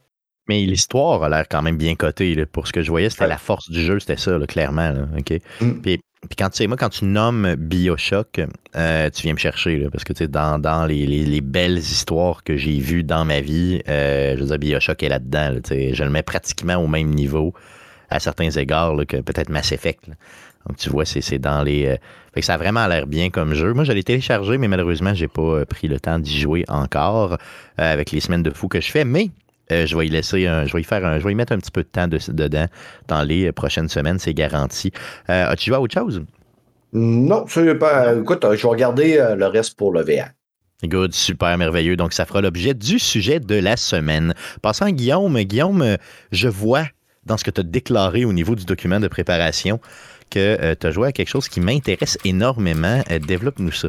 Mais 0.49 0.61
l'histoire 0.62 1.23
a 1.23 1.29
l'air 1.29 1.46
quand 1.49 1.62
même 1.62 1.76
bien 1.76 1.94
cotée. 1.94 2.44
Pour 2.46 2.67
ce 2.67 2.72
que 2.72 2.82
je 2.82 2.91
voyais, 2.91 3.10
c'était 3.10 3.29
la 3.29 3.39
force 3.39 3.70
du 3.70 3.81
jeu, 3.81 4.01
c'était 4.01 4.17
ça, 4.17 4.36
clairement. 4.48 4.93
OK? 5.17 5.41
Mm. 5.60 5.81
Puis, 5.81 6.01
quand 6.38 6.50
tu 6.50 6.58
sais, 6.58 6.67
moi, 6.67 6.76
quand 6.76 6.88
tu 6.88 7.05
nommes 7.05 7.55
Bioshock, 7.56 8.41
euh, 8.76 9.10
tu 9.10 9.22
viens 9.22 9.32
me 9.32 9.38
chercher, 9.38 9.88
parce 9.91 10.05
que 10.05 10.12
tu 10.12 10.19
sais, 10.19 10.29
dans, 10.29 10.58
dans 10.58 10.86
les, 10.86 11.41
belles 11.41 11.79
histoires 11.79 12.44
que 12.44 12.56
j'ai 12.56 12.79
vues 12.79 13.02
dans 13.02 13.24
ma 13.24 13.41
vie, 13.41 13.82
euh, 13.88 14.36
je 14.36 14.41
veux 14.43 14.46
dire, 14.46 14.58
Bioshock 14.58 15.02
est 15.02 15.08
là-dedans. 15.08 15.58
je 15.69 16.02
le 16.02 16.10
mets 16.10 16.22
pratiquement 16.22 16.76
au 16.76 16.86
même 16.86 17.10
niveau 17.10 17.52
à 18.08 18.20
certains 18.20 18.50
égards 18.50 18.94
que 19.08 19.17
peut-être 19.19 19.48
Mass 19.48 19.72
Effect. 19.72 20.05
Donc 20.69 20.76
tu 20.76 20.91
vois, 20.91 21.05
c'est 21.05 21.38
dans 21.38 21.62
les. 21.62 21.86
Euh, 21.86 21.96
fait 22.32 22.41
que 22.41 22.46
ça 22.46 22.55
a 22.55 22.56
vraiment 22.56 22.86
l'air 22.86 23.06
bien 23.06 23.31
comme 23.31 23.52
jeu. 23.52 23.74
Moi, 23.74 23.84
je 23.84 23.93
l'ai 23.93 24.05
téléchargé, 24.05 24.58
mais 24.58 24.69
malheureusement, 24.69 25.12
j'ai 25.12 25.29
pas 25.29 25.67
pris 25.67 25.88
le 25.88 25.98
temps 25.98 26.19
d'y 26.19 26.41
jouer 26.41 26.64
encore 26.69 27.36
avec 27.76 28.10
les 28.12 28.20
semaines 28.20 28.43
de 28.43 28.50
fou 28.50 28.69
que 28.69 28.81
je 28.81 28.91
fais. 28.91 29.05
Mais 29.05 29.31
euh, 29.72 29.86
je 29.86 29.96
vais 29.96 30.06
y 30.06 30.10
laisser 30.10 30.43
je 30.43 30.72
vais 30.72 30.81
y 30.81 30.84
faire 30.84 31.19
je 31.19 31.24
vais 31.24 31.32
y 31.32 31.34
mettre 31.34 31.52
un 31.52 31.58
petit 31.58 31.70
peu 31.70 31.82
de 31.82 31.88
temps 31.88 32.08
dedans 32.08 32.67
dans 33.08 33.22
les 33.22 33.52
prochaines 33.52 33.88
semaines, 33.88 34.19
c'est 34.19 34.34
garanti. 34.34 34.93
Euh, 35.31 35.50
as-tu 35.50 35.70
joué 35.70 35.76
à 35.76 35.81
autre 35.81 35.94
chose? 35.94 36.22
Non, 36.93 37.46
pas. 37.81 38.14
Écoute, 38.14 38.44
je 38.52 38.62
vais 38.62 38.69
regarder 38.69 39.17
euh, 39.17 39.34
le 39.34 39.46
reste 39.46 39.76
pour 39.76 39.93
le 39.93 40.02
VR. 40.02 40.29
Good, 40.84 41.14
super 41.14 41.56
merveilleux. 41.56 41.96
Donc, 41.96 42.12
ça 42.12 42.26
fera 42.26 42.41
l'objet 42.41 42.74
du 42.74 42.98
sujet 42.98 43.38
de 43.41 43.55
la 43.55 43.76
semaine. 43.76 44.34
Passant 44.62 44.86
à 44.86 44.93
Guillaume, 44.93 45.41
Guillaume, 45.43 45.96
je 46.32 46.48
vois 46.48 46.84
dans 47.24 47.36
ce 47.36 47.44
que 47.44 47.50
tu 47.50 47.60
as 47.60 47.64
déclaré 47.64 48.24
au 48.24 48.32
niveau 48.32 48.56
du 48.56 48.64
document 48.64 48.98
de 48.98 49.06
préparation 49.08 49.81
que 50.32 50.39
euh, 50.39 50.74
tu 50.79 50.86
as 50.86 50.91
joué 50.91 51.08
à 51.08 51.12
quelque 51.12 51.29
chose 51.29 51.48
qui 51.48 51.60
m'intéresse 51.60 52.17
énormément. 52.24 53.03
Euh, 53.10 53.19
développe-nous 53.19 53.72
ça. 53.72 53.89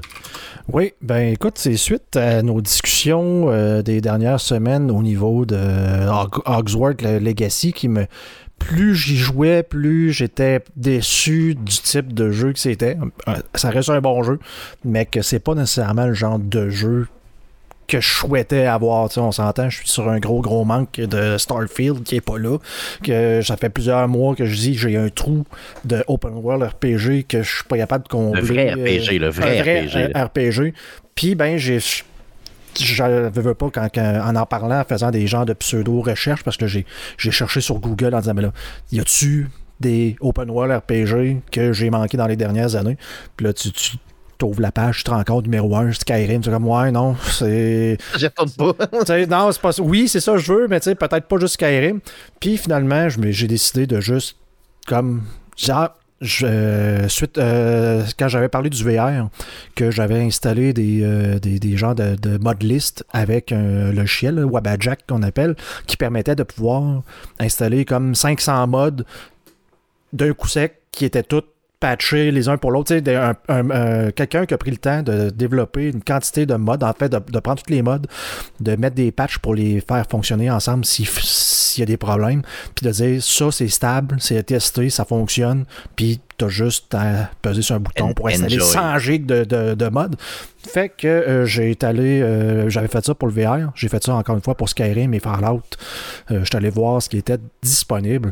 Oui, 0.72 0.94
ben 1.02 1.34
écoute, 1.34 1.58
c'est 1.58 1.78
suite 1.78 2.18
à 2.18 2.42
nos 2.42 2.60
discussions 2.60 3.50
euh, 3.50 3.82
des 3.82 4.02
dernières 4.02 4.42
semaines 4.42 4.92
au 4.92 5.02
niveau 5.02 5.46
de 5.46 5.58
Hogsworth 6.46 7.02
Legacy 7.02 7.72
qui 7.72 7.88
me 7.88 8.06
plus 8.60 8.96
j'y 8.96 9.18
jouais, 9.18 9.64
plus 9.64 10.12
j'étais 10.12 10.62
déçu 10.76 11.56
du 11.56 11.74
type 11.74 12.14
de 12.14 12.32
jeu 12.32 12.54
que 12.54 12.60
c'était. 12.60 12.98
Ça 13.56 13.70
reste 13.70 13.90
un 13.90 14.00
bon 14.00 14.24
jeu, 14.24 14.40
mais 14.86 15.06
que 15.06 15.22
c'est 15.22 15.40
pas 15.40 15.56
nécessairement 15.56 16.06
le 16.06 16.14
genre 16.14 16.40
de 16.40 16.70
jeu 16.70 17.08
que 17.88 18.00
je 18.00 18.08
souhaitais 18.08 18.66
avoir. 18.66 19.10
on 19.18 19.32
s'entend, 19.32 19.70
je 19.70 19.78
suis 19.78 19.90
sur 19.90 20.10
un 20.10 20.20
gros, 20.20 20.42
gros 20.42 20.66
manque 20.66 21.00
de 21.00 21.38
Starfield 21.38 22.04
qui 22.04 22.16
est 22.16 22.22
pas 22.22 22.38
là. 22.38 22.58
Que 23.04 23.42
ça 23.42 23.58
fait 23.58 23.70
plusieurs 23.70 24.08
mois 24.08 24.36
que 24.36 24.46
je 24.46 24.56
dis 24.56 24.74
j'ai 24.76 24.98
un 24.98 25.10
trou 25.10 25.46
de 25.86 26.04
Open 26.08 26.34
World 26.36 26.64
RPG 26.64 27.26
que 27.28 27.44
je 27.44 27.56
suis 27.56 27.64
pas 27.66 27.78
capable 27.78 28.06
de 28.06 28.10
combler. 28.10 28.42
Le 28.42 28.48
vrai 28.48 28.74
RPG, 28.74 29.20
le 29.20 29.30
vrai, 29.30 30.12
RPG. 30.16 30.74
Puis, 31.16 31.36
ben, 31.36 31.58
j'ai 31.58 31.80
je 32.80 33.04
ne 33.04 33.30
veux 33.30 33.54
pas 33.54 33.70
quand, 33.72 33.88
en 33.98 34.36
en 34.36 34.46
parlant, 34.46 34.80
en 34.80 34.84
faisant 34.84 35.12
des 35.12 35.28
genres 35.28 35.46
de 35.46 35.54
pseudo-recherches, 35.54 36.44
parce 36.44 36.58
que 36.58 36.66
j'ai 36.68 36.86
cherché 37.18 37.62
sur 37.62 37.80
Google 37.80 38.16
en 38.16 38.20
disant, 38.20 38.34
mais 38.34 38.42
là, 38.42 38.52
y 38.92 39.00
a-tu 39.00 39.50
des 39.80 40.16
open 40.22 40.50
world 40.50 40.72
RPG 40.72 41.42
que 41.52 41.74
j'ai 41.74 41.90
manqué 41.90 42.18
dans 42.18 42.28
les 42.28 42.36
dernières 42.36 42.76
années? 42.76 42.98
Puis 43.38 43.46
là, 43.46 43.54
tu, 43.54 43.72
tu 43.72 43.98
t'ouvres 44.38 44.62
la 44.62 44.72
page, 44.72 44.98
tu 44.98 45.04
te 45.04 45.12
rends 45.12 45.24
compte, 45.24 45.46
numéro 45.46 45.76
1, 45.76 45.94
Skyrim, 45.94 46.42
tu 46.42 46.50
es 46.50 46.52
comme, 46.52 46.68
ouais, 46.68 46.92
non, 46.92 47.16
c'est. 47.16 47.98
J'attends 48.18 48.48
pas. 48.48 48.74
non, 49.30 49.52
c'est 49.52 49.62
pas 49.62 49.72
Oui, 49.80 50.08
c'est 50.08 50.20
ça, 50.20 50.38
je 50.38 50.52
veux, 50.52 50.68
mais 50.68 50.80
tu 50.80 50.86
sais, 50.86 50.96
peut-être 50.96 51.28
pas 51.28 51.38
juste 51.40 51.56
Skyrim. 51.56 52.00
Puis 52.40 52.58
finalement, 52.58 53.08
j'ai 53.10 53.48
décidé 53.48 53.88
de 53.88 54.00
juste, 54.00 54.38
comme, 54.88 55.24
genre, 55.58 55.90
je, 56.24 57.06
suite, 57.10 57.38
euh, 57.38 58.04
quand 58.18 58.30
j'avais 58.30 58.48
parlé 58.48 58.70
du 58.70 58.82
VR, 58.84 59.28
que 59.76 59.92
j'avais 59.92 60.22
installé 60.22 60.72
des, 60.72 61.02
euh, 61.04 61.38
des, 61.38 61.60
des, 61.60 61.76
genres 61.76 61.96
de, 61.96 62.16
de 62.16 62.38
mod 62.38 62.64
list 62.64 63.06
avec 63.12 63.52
un 63.52 63.92
logiciel, 63.92 64.44
Wabajack 64.46 65.02
qu'on 65.08 65.22
appelle, 65.22 65.56
qui 65.86 65.98
permettait 65.98 66.36
de 66.36 66.44
pouvoir 66.44 67.02
installer 67.40 67.84
comme 67.84 68.16
500 68.16 68.68
mods 68.68 69.04
d'un 70.14 70.34
coup 70.34 70.48
sec 70.48 70.80
qui 70.92 71.06
étaient 71.06 71.24
tous 71.24 71.44
patchés 71.84 72.32
les 72.32 72.48
uns 72.48 72.56
pour 72.56 72.72
l'autre. 72.72 72.96
Quelqu'un 74.12 74.46
qui 74.46 74.54
a 74.54 74.58
pris 74.58 74.72
le 74.72 74.78
temps 74.78 75.04
de 75.04 75.30
développer 75.30 75.90
une 75.90 76.02
quantité 76.02 76.46
de 76.46 76.56
mods, 76.56 76.82
en 76.82 76.94
fait, 76.94 77.10
de, 77.10 77.20
de, 77.20 77.40
prendre 77.42 77.62
tous 77.62 77.74
les 77.74 77.82
mods, 77.82 77.98
de 78.62 78.76
mettre 78.78 78.96
des 78.96 79.12
patchs 79.12 79.38
pour 79.40 79.54
les 79.54 79.82
faire 79.82 80.06
fonctionner 80.10 80.50
ensemble 80.50 80.86
s'il 80.86 81.82
y 81.82 81.84
a 81.84 81.86
des 81.86 81.98
problèmes, 81.98 82.42
puis 82.74 82.86
de 82.86 82.92
dire 82.92 83.22
ça 83.22 83.52
c'est 83.52 83.68
stable, 83.68 84.16
c'est 84.20 84.42
testé, 84.44 84.90
ça 84.90 85.04
fonctionne, 85.04 85.66
puis 85.98 86.22
t'as 86.38 86.48
juste 86.48 86.96
à 86.96 87.30
peser 87.42 87.62
sur 87.62 87.76
un 87.76 87.82
bouton 87.82 88.14
pour 88.14 88.30
installer 88.30 88.62
100 88.62 89.00
gigs 89.00 89.26
de, 89.26 89.44
de, 89.44 89.74
de 89.74 89.90
mode. 89.90 90.16
Fait 90.66 90.88
que 90.88 91.08
euh, 91.08 91.46
j'ai 91.46 91.72
étalé, 91.72 92.22
euh, 92.22 92.70
j'avais 92.70 92.88
fait 92.88 93.06
ça 93.06 93.14
pour 93.14 93.28
le 93.28 93.34
VR, 93.34 93.72
j'ai 93.76 93.90
fait 93.90 94.02
ça 94.02 94.16
encore 94.16 94.36
une 94.36 94.42
fois 94.42 94.56
pour 94.56 94.70
Skyrim 94.70 95.14
et 95.14 95.20
Fallout. 95.20 95.64
Euh, 96.32 96.40
je 96.40 96.46
suis 96.46 96.56
allé 96.56 96.70
voir 96.70 97.02
ce 97.02 97.10
qui 97.10 97.18
était 97.18 97.40
disponible. 97.62 98.32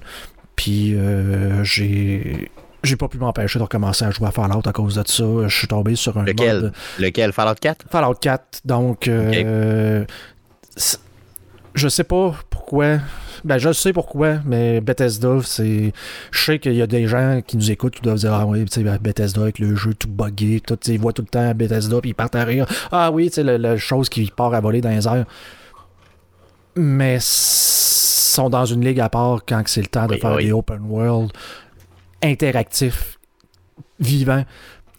Puis 0.55 0.93
euh, 0.93 1.63
j'ai 1.63 2.51
j'ai 2.84 2.96
pas 2.96 3.08
pu 3.08 3.18
m'empêcher 3.18 3.60
de 3.60 3.64
recommencer 3.64 4.06
à 4.06 4.12
jouer 4.12 4.28
à 4.28 4.32
Fallout 4.32 4.62
à 4.66 4.72
cause 4.72 4.96
de 4.96 5.04
ça. 5.06 5.24
Je 5.48 5.56
suis 5.56 5.68
tombé 5.68 5.96
sur 5.96 6.18
un 6.18 6.24
lequel, 6.24 6.62
mode... 6.62 6.74
Lequel? 7.00 7.32
Fallout 7.32 7.56
4? 7.60 7.86
Fallout 7.90 8.16
4. 8.16 8.62
Donc, 8.66 9.08
euh, 9.08 10.04
okay. 10.04 10.98
je 11.76 11.88
sais 11.88 12.04
pas 12.04 12.34
pourquoi. 12.50 12.98
Ben, 13.44 13.58
je 13.58 13.74
sais 13.74 13.92
pourquoi, 13.92 14.36
mais 14.46 14.82
Bethesda, 14.82 15.40
c'est. 15.44 15.94
Je 16.32 16.44
sais 16.44 16.60
qu'il 16.60 16.74
y 16.74 16.82
a 16.82 16.88
des 16.88 17.08
gens 17.08 17.42
qui 17.46 17.58
nous 17.58 17.72
écoutent 17.72 17.96
qui 17.96 18.02
doivent 18.02 18.20
dire 18.20 18.34
Ah 18.34 18.46
oui, 18.46 18.66
tu 18.66 18.84
sais, 18.84 19.00
Bethesda 19.00 19.42
avec 19.42 19.58
le 19.58 19.76
jeu 19.76 19.96
tout 19.96 20.08
buggé, 20.08 20.62
tout, 20.62 20.78
ils 20.88 21.00
voient 21.00 21.14
tout 21.14 21.24
le 21.24 21.28
temps 21.28 21.52
Bethesda, 21.56 22.02
puis 22.02 22.12
ils 22.12 22.16
partent 22.16 22.36
à 22.36 22.44
rire. 22.44 22.68
Ah 22.92 23.10
oui, 23.12 23.30
tu 23.30 23.36
sais, 23.36 23.44
la, 23.44 23.58
la, 23.58 23.78
chose 23.78 24.10
qui 24.10 24.32
part 24.36 24.54
à 24.54 24.60
voler 24.60 24.82
dans 24.82 24.90
les 24.90 25.08
airs. 25.08 25.26
Mais 26.76 27.18
sont 27.20 28.50
dans 28.50 28.66
une 28.66 28.86
ligue 28.86 29.00
à 29.00 29.10
part 29.10 29.42
quand 29.46 29.62
c'est 29.66 29.82
le 29.82 29.88
temps 29.88 30.08
de 30.08 30.14
oui, 30.14 30.20
faire 30.20 30.36
oui. 30.36 30.46
des 30.46 30.52
open 30.54 30.82
world 30.88 31.32
interactifs, 32.24 33.20
vivants. 34.00 34.46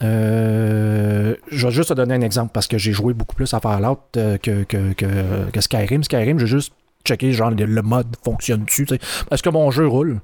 Euh, 0.03 1.37
je 1.51 1.67
vais 1.67 1.73
juste 1.73 1.91
te 1.91 1.95
donner 1.95 2.15
un 2.15 2.23
exemple 2.23 2.51
parce 2.53 2.67
que 2.67 2.77
j'ai 2.77 2.93
joué 2.93 3.15
beaucoup 3.15 3.37
plus 3.37 3.53
à 3.55 3.61
Fallout 3.61 4.01
euh, 4.17 4.37
que, 4.37 4.65
que, 4.65 4.93
que, 4.95 5.51
que, 5.51 5.61
Skyrim. 5.61 6.03
Skyrim, 6.03 6.39
j'ai 6.39 6.47
juste 6.47 6.73
checké 7.05 7.33
genre 7.33 7.51
le, 7.51 7.83
mode 7.83 8.17
fonctionne 8.25 8.65
dessus. 8.65 8.87
Est-ce 9.31 9.43
que 9.43 9.51
mon 9.51 9.71
jeu 9.71 9.87
roule? 9.87 10.21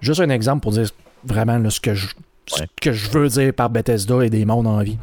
Juste 0.00 0.20
un 0.20 0.30
exemple 0.30 0.62
pour 0.62 0.72
dire 0.72 0.88
vraiment 1.24 1.58
là, 1.58 1.70
ce, 1.70 1.80
que 1.80 1.94
je, 1.94 2.08
ce 2.46 2.62
que 2.80 2.92
je 2.92 3.10
veux 3.10 3.28
dire 3.28 3.54
par 3.54 3.70
Bethesda 3.70 4.24
et 4.24 4.30
des 4.30 4.44
mondes 4.44 4.66
en 4.66 4.82
vie 4.82 4.98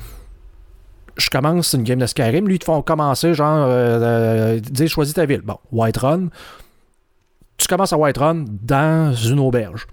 je 1.18 1.30
commence 1.30 1.74
une 1.74 1.84
game 1.84 2.00
de 2.00 2.06
Skyrim. 2.06 2.48
Lui, 2.48 2.56
ils 2.56 2.60
te 2.60 2.66
font 2.66 2.82
commencer, 2.82 3.34
genre, 3.34 3.66
euh, 3.68 4.00
euh, 4.02 4.60
dire 4.60 4.90
choisis 4.90 5.14
ta 5.14 5.26
ville. 5.26 5.42
Bon, 5.42 5.58
Whiterun. 5.72 6.30
Tu 7.58 7.68
commences 7.68 7.94
à 7.94 7.98
Whiterun 7.98 8.46
dans 8.48 9.14
une 9.14 9.40
auberge. 9.40 9.88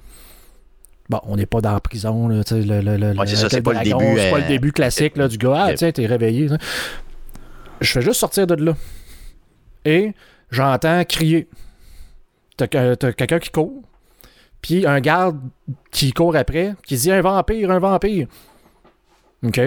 Bon, 1.11 1.21
on 1.25 1.37
n'est 1.37 1.47
pas 1.47 1.61
dans 1.61 1.73
la 1.73 1.81
prison, 1.81 2.29
là, 2.29 2.45
tu 2.45 2.55
sais, 2.55 2.63
le, 2.63 2.81
le, 2.81 2.97
le, 2.97 3.19
ouais, 3.19 3.27
c'est 3.27 3.35
ça, 3.35 3.49
c'est 3.51 3.63
pas, 3.63 3.73
le 3.73 3.81
début, 3.83 4.31
pas 4.31 4.39
le 4.39 4.47
début 4.47 4.71
classique 4.71 5.17
là, 5.17 5.27
du 5.27 5.39
gars. 5.39 5.67
Ah, 5.67 5.75
tiens, 5.75 5.91
t'es 5.91 6.07
réveillé. 6.07 6.47
T'sais. 6.47 6.57
Je 7.81 7.91
fais 7.91 8.01
juste 8.01 8.21
sortir 8.21 8.47
de 8.47 8.55
là. 8.55 8.77
Et 9.85 10.13
j'entends 10.53 11.03
crier. 11.05 11.49
T'as, 12.57 12.69
t'as 12.69 13.13
quelqu'un 13.13 13.41
qui 13.41 13.51
court. 13.51 13.83
Puis 14.63 14.87
un 14.87 15.01
garde 15.01 15.41
qui 15.91 16.13
court 16.13 16.37
après, 16.37 16.75
qui 16.87 16.97
dit 16.97 17.11
un 17.11 17.23
vampire, 17.23 17.73
un 17.73 17.81
vampire. 17.81 18.29
OK? 19.43 19.61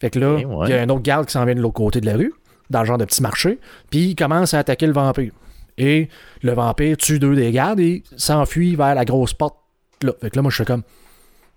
Fait 0.00 0.10
que 0.10 0.18
là, 0.18 0.38
il 0.40 0.46
ouais. 0.46 0.70
y 0.70 0.72
a 0.72 0.82
un 0.82 0.88
autre 0.88 1.02
garde 1.02 1.26
qui 1.26 1.32
s'en 1.32 1.44
vient 1.44 1.54
de 1.54 1.60
l'autre 1.60 1.74
côté 1.74 2.00
de 2.00 2.06
la 2.06 2.16
rue, 2.16 2.32
dans 2.70 2.80
le 2.80 2.86
genre 2.86 2.98
de 2.98 3.04
petit 3.04 3.22
marché, 3.22 3.60
puis 3.90 4.08
il 4.08 4.16
commence 4.16 4.54
à 4.54 4.58
attaquer 4.58 4.88
le 4.88 4.92
vampire. 4.92 5.32
Et 5.78 6.08
le 6.42 6.52
vampire 6.52 6.96
tue 6.96 7.20
deux 7.20 7.36
des 7.36 7.52
gardes 7.52 7.78
et 7.78 8.02
s'enfuit 8.16 8.74
vers 8.74 8.96
la 8.96 9.04
grosse 9.04 9.34
porte 9.34 9.56
là. 10.04 10.12
Fait 10.20 10.30
que 10.30 10.36
là, 10.36 10.42
moi, 10.42 10.50
je 10.50 10.56
fais 10.56 10.64
comme. 10.64 10.82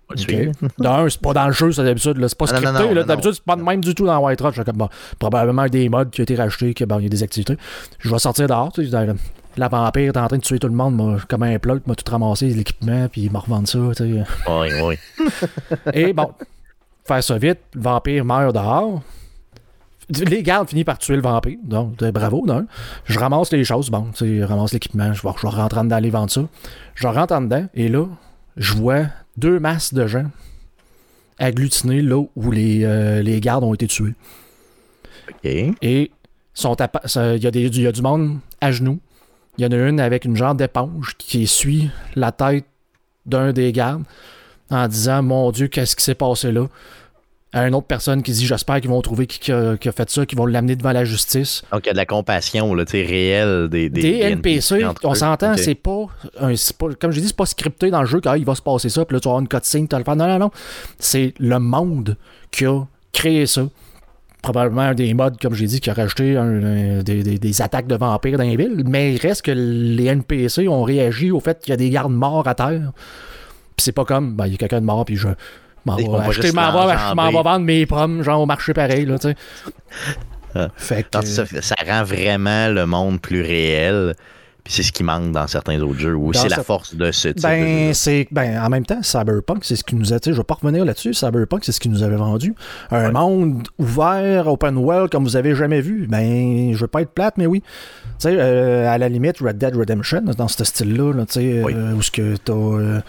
Okay. 0.09 0.51
D'un, 0.79 1.09
c'est 1.09 1.19
pas 1.19 1.33
dans 1.33 1.47
le 1.47 1.53
jeu, 1.53 1.71
c'est 1.71 1.83
d'habitude. 1.83 2.15
C'est 2.27 2.37
pas 2.37 2.45
Ah, 2.49 2.57
scripté. 2.57 3.03
D'habitude, 3.03 3.33
c'est 3.33 3.43
pas 3.43 3.55
de 3.57 3.61
même 3.61 3.81
du 3.81 3.93
tout 3.93 4.05
dans 4.05 4.17
White 4.19 4.39
Rock. 4.41 4.53
Je 4.53 4.61
fais 4.61 4.65
comme, 4.65 4.77
bon, 4.77 4.89
probablement 5.19 5.65
des 5.67 5.89
modes 5.89 6.11
qui 6.11 6.21
ont 6.21 6.23
été 6.23 6.35
rachetés, 6.35 6.73
qu'il 6.73 6.85
bon, 6.85 6.99
y 6.99 7.05
a 7.05 7.09
des 7.09 7.23
activités. 7.23 7.57
Je 7.99 8.09
vais 8.09 8.19
sortir 8.19 8.47
dehors. 8.47 8.71
Tu 8.71 8.89
sais, 8.89 9.07
la 9.57 9.67
vampire 9.67 10.13
est 10.13 10.17
en 10.17 10.27
train 10.27 10.37
de 10.37 10.43
tuer 10.43 10.59
tout 10.59 10.67
le 10.67 10.73
monde, 10.73 10.95
moi, 10.95 11.17
comme 11.27 11.43
un 11.43 11.57
plot, 11.59 11.79
m'a 11.87 11.95
tout 11.95 12.09
ramassé 12.09 12.47
l'équipement, 12.49 13.07
puis 13.09 13.21
il 13.21 13.31
m'a 13.31 13.39
revendu 13.39 13.65
ça. 13.65 13.79
Tu 13.95 13.95
sais. 13.95 14.23
Oui, 14.47 14.67
oui. 14.83 15.27
Et 15.93 16.13
bon, 16.13 16.31
faire 17.05 17.23
ça 17.23 17.37
vite, 17.37 17.59
le 17.73 17.81
vampire 17.81 18.23
meurt 18.23 18.53
dehors. 18.53 19.01
Les 20.09 20.41
gardes 20.41 20.69
finissent 20.69 20.85
par 20.85 20.99
tuer 20.99 21.15
le 21.17 21.21
vampire. 21.21 21.57
Donc, 21.63 21.97
bravo, 21.97 22.45
non? 22.47 22.65
Je 23.03 23.19
ramasse 23.19 23.51
les 23.51 23.65
choses. 23.65 23.89
Bon, 23.89 24.05
tu 24.13 24.19
sais, 24.19 24.37
je 24.37 24.43
ramasse 24.43 24.71
l'équipement. 24.71 25.11
Je 25.11 25.21
vais, 25.21 25.33
je 25.35 25.41
vais 25.41 25.49
rentrer 25.53 25.79
en 25.81 25.83
dedans 25.83 25.97
aller 25.97 26.11
vendre 26.11 26.31
ça. 26.31 26.41
Je 26.95 27.07
rentre 27.07 27.33
en 27.33 27.41
dedans 27.41 27.65
et 27.73 27.89
là, 27.89 28.05
je 28.57 28.73
vois 28.73 29.05
deux 29.37 29.59
masses 29.59 29.93
de 29.93 30.07
gens 30.07 30.25
agglutinés 31.39 32.01
là 32.01 32.23
où 32.35 32.51
les, 32.51 32.83
euh, 32.83 33.21
les 33.21 33.39
gardes 33.39 33.63
ont 33.63 33.73
été 33.73 33.87
tués. 33.87 34.15
Et 35.43 35.73
il 35.81 37.43
y, 37.43 37.47
a 37.47 37.51
des, 37.51 37.79
y 37.79 37.87
a 37.87 37.91
du 37.91 38.01
monde 38.01 38.39
à 38.59 38.71
genoux. 38.71 38.99
Il 39.57 39.63
y 39.63 39.67
en 39.67 39.71
a 39.71 39.87
une 39.87 39.99
avec 39.99 40.25
une 40.25 40.35
genre 40.35 40.55
d'éponge 40.55 41.15
qui 41.17 41.43
essuie 41.43 41.89
la 42.15 42.31
tête 42.31 42.65
d'un 43.25 43.53
des 43.53 43.71
gardes 43.71 44.03
en 44.69 44.87
disant 44.87 45.21
Mon 45.21 45.51
Dieu, 45.51 45.67
qu'est-ce 45.67 45.95
qui 45.95 46.03
s'est 46.03 46.15
passé 46.15 46.51
là? 46.51 46.67
À 47.53 47.65
une 47.65 47.75
autre 47.75 47.87
personne 47.87 48.23
qui 48.23 48.31
dit 48.31 48.45
J'espère 48.45 48.81
qu'ils 48.81 48.89
vont 48.89 49.01
trouver 49.01 49.25
qui, 49.25 49.39
qui, 49.39 49.51
a, 49.51 49.77
qui, 49.77 49.87
a, 49.87 49.91
fait 49.91 50.09
ça, 50.09 50.25
qu'ils 50.25 50.37
vont 50.37 50.45
l'amener 50.45 50.75
devant 50.75 50.91
la 50.91 51.05
justice. 51.05 51.63
Donc 51.71 51.85
il 51.85 51.87
y 51.87 51.89
a 51.89 51.93
de 51.93 51.97
la 51.97 52.05
compassion 52.05 52.73
là, 52.75 52.83
réelle 52.91 53.69
des, 53.69 53.89
des, 53.89 54.01
des 54.01 54.19
NPC. 54.19 54.85
on 55.03 55.13
s'entend, 55.13 55.53
okay. 55.53 55.63
c'est 55.63 55.75
pas, 55.75 56.07
pas, 56.77 56.87
Comme 56.99 57.11
je 57.11 57.21
dis, 57.21 57.27
c'est 57.27 57.35
pas 57.35 57.45
scripté 57.45 57.89
dans 57.89 58.01
le 58.01 58.07
jeu 58.07 58.19
qu'il 58.19 58.45
va 58.45 58.55
se 58.55 58.61
passer 58.61 58.89
ça, 58.89 59.05
puis 59.05 59.15
là 59.15 59.21
tu 59.21 59.27
vas 59.27 59.31
avoir 59.31 59.41
une 59.41 59.47
cutscene, 59.47 59.87
tu 59.87 59.93
vas 59.93 59.99
le 59.99 60.03
faire. 60.03 60.15
Non, 60.17 60.27
non, 60.27 60.39
non. 60.39 60.51
C'est 60.99 61.33
le 61.39 61.59
monde 61.59 62.17
qui 62.51 62.65
a 62.65 62.83
créé 63.13 63.45
ça. 63.45 63.63
Probablement 64.41 64.81
un 64.81 64.93
des 64.93 65.13
modes, 65.13 65.39
comme 65.41 65.53
j'ai 65.53 65.65
dit, 65.65 65.79
qui 65.79 65.89
a 65.89 65.93
rajouté 65.93 66.37
un, 66.37 66.63
un, 66.63 67.03
des, 67.03 67.23
des, 67.23 67.39
des, 67.39 67.61
attaques 67.61 67.87
de 67.87 67.95
vampires 67.95 68.37
dans 68.37 68.43
les 68.43 68.55
villes, 68.55 68.83
mais 68.85 69.13
il 69.13 69.19
reste 69.19 69.41
que 69.41 69.51
les 69.51 70.05
NPC 70.05 70.67
ont 70.67 70.83
réagi 70.83 71.31
au 71.31 71.39
fait 71.39 71.59
qu'il 71.59 71.71
y 71.71 71.73
a 71.73 71.77
des 71.77 71.89
gardes 71.89 72.11
morts 72.11 72.47
à 72.47 72.55
terre. 72.55 72.91
Puis 73.75 73.83
c'est 73.83 73.91
pas 73.91 74.05
comme, 74.05 74.35
ben, 74.35 74.45
il 74.47 74.51
y 74.51 74.55
a 74.55 74.57
quelqu'un 74.57 74.81
de 74.81 74.85
mort, 74.85 75.05
puis 75.05 75.15
je 75.15 75.29
m'en 75.87 76.17
vais 76.17 76.29
acheter, 76.29 76.51
m'en 76.51 77.31
vais 77.31 77.43
vendre 77.43 77.65
mes 77.65 77.85
pommes, 77.85 78.23
genre 78.23 78.41
au 78.41 78.45
marché 78.45 78.73
pareil, 78.73 79.05
là, 79.05 79.17
tu 79.19 79.29
sais. 79.29 79.35
Ah. 80.55 80.69
Fait 80.75 81.03
que... 81.03 81.25
ça, 81.25 81.45
ça, 81.45 81.75
rend 81.85 82.03
vraiment 82.03 82.69
le 82.69 82.85
monde 82.85 83.19
plus 83.21 83.41
réel. 83.41 84.15
C'est 84.67 84.83
ce 84.83 84.91
qui 84.91 85.03
manque 85.03 85.31
dans 85.31 85.47
certains 85.47 85.79
autres 85.81 85.99
jeux, 85.99 86.15
ou 86.15 86.33
c'est 86.33 86.49
la 86.49 86.63
force 86.63 86.95
de 86.95 87.11
ce 87.11 87.29
type 87.29 87.43
ben, 87.43 87.93
c'est 87.93 88.27
ben, 88.31 88.61
En 88.63 88.69
même 88.69 88.85
temps, 88.85 89.01
Cyberpunk, 89.01 89.63
c'est 89.63 89.75
ce 89.75 89.83
qui 89.83 89.95
nous 89.95 90.13
a... 90.13 90.17
Je 90.23 90.31
ne 90.31 90.35
vais 90.35 90.43
pas 90.43 90.55
revenir 90.55 90.83
là-dessus. 90.85 91.13
Cyberpunk, 91.13 91.63
c'est 91.63 91.71
ce 91.71 91.79
qui 91.79 91.89
nous 91.89 92.03
avait 92.03 92.15
vendu. 92.15 92.53
Un 92.91 93.05
ouais. 93.05 93.11
monde 93.11 93.67
ouvert, 93.77 94.47
open 94.47 94.77
world, 94.77 95.11
comme 95.11 95.23
vous 95.23 95.35
avez 95.35 95.55
jamais 95.55 95.81
vu. 95.81 96.07
Ben, 96.07 96.73
je 96.73 96.79
veux 96.79 96.87
pas 96.87 97.01
être 97.01 97.11
plate, 97.11 97.35
mais 97.37 97.45
oui. 97.45 97.61
Tu 98.19 98.29
sais, 98.29 98.35
euh, 98.37 98.89
à 98.89 98.97
la 98.97 99.09
limite, 99.09 99.39
Red 99.39 99.57
Dead 99.57 99.75
Redemption, 99.75 100.21
dans 100.21 100.47
ce 100.47 100.63
style-là, 100.63 101.13
là, 101.13 101.25
tu 101.25 101.33
sais, 101.33 101.63
oui. 101.63 101.73
euh, 101.75 101.93
où 101.93 102.01
ce 102.01 102.11
que 102.11 102.35
t'as... 102.37 102.53
Euh, 102.53 102.99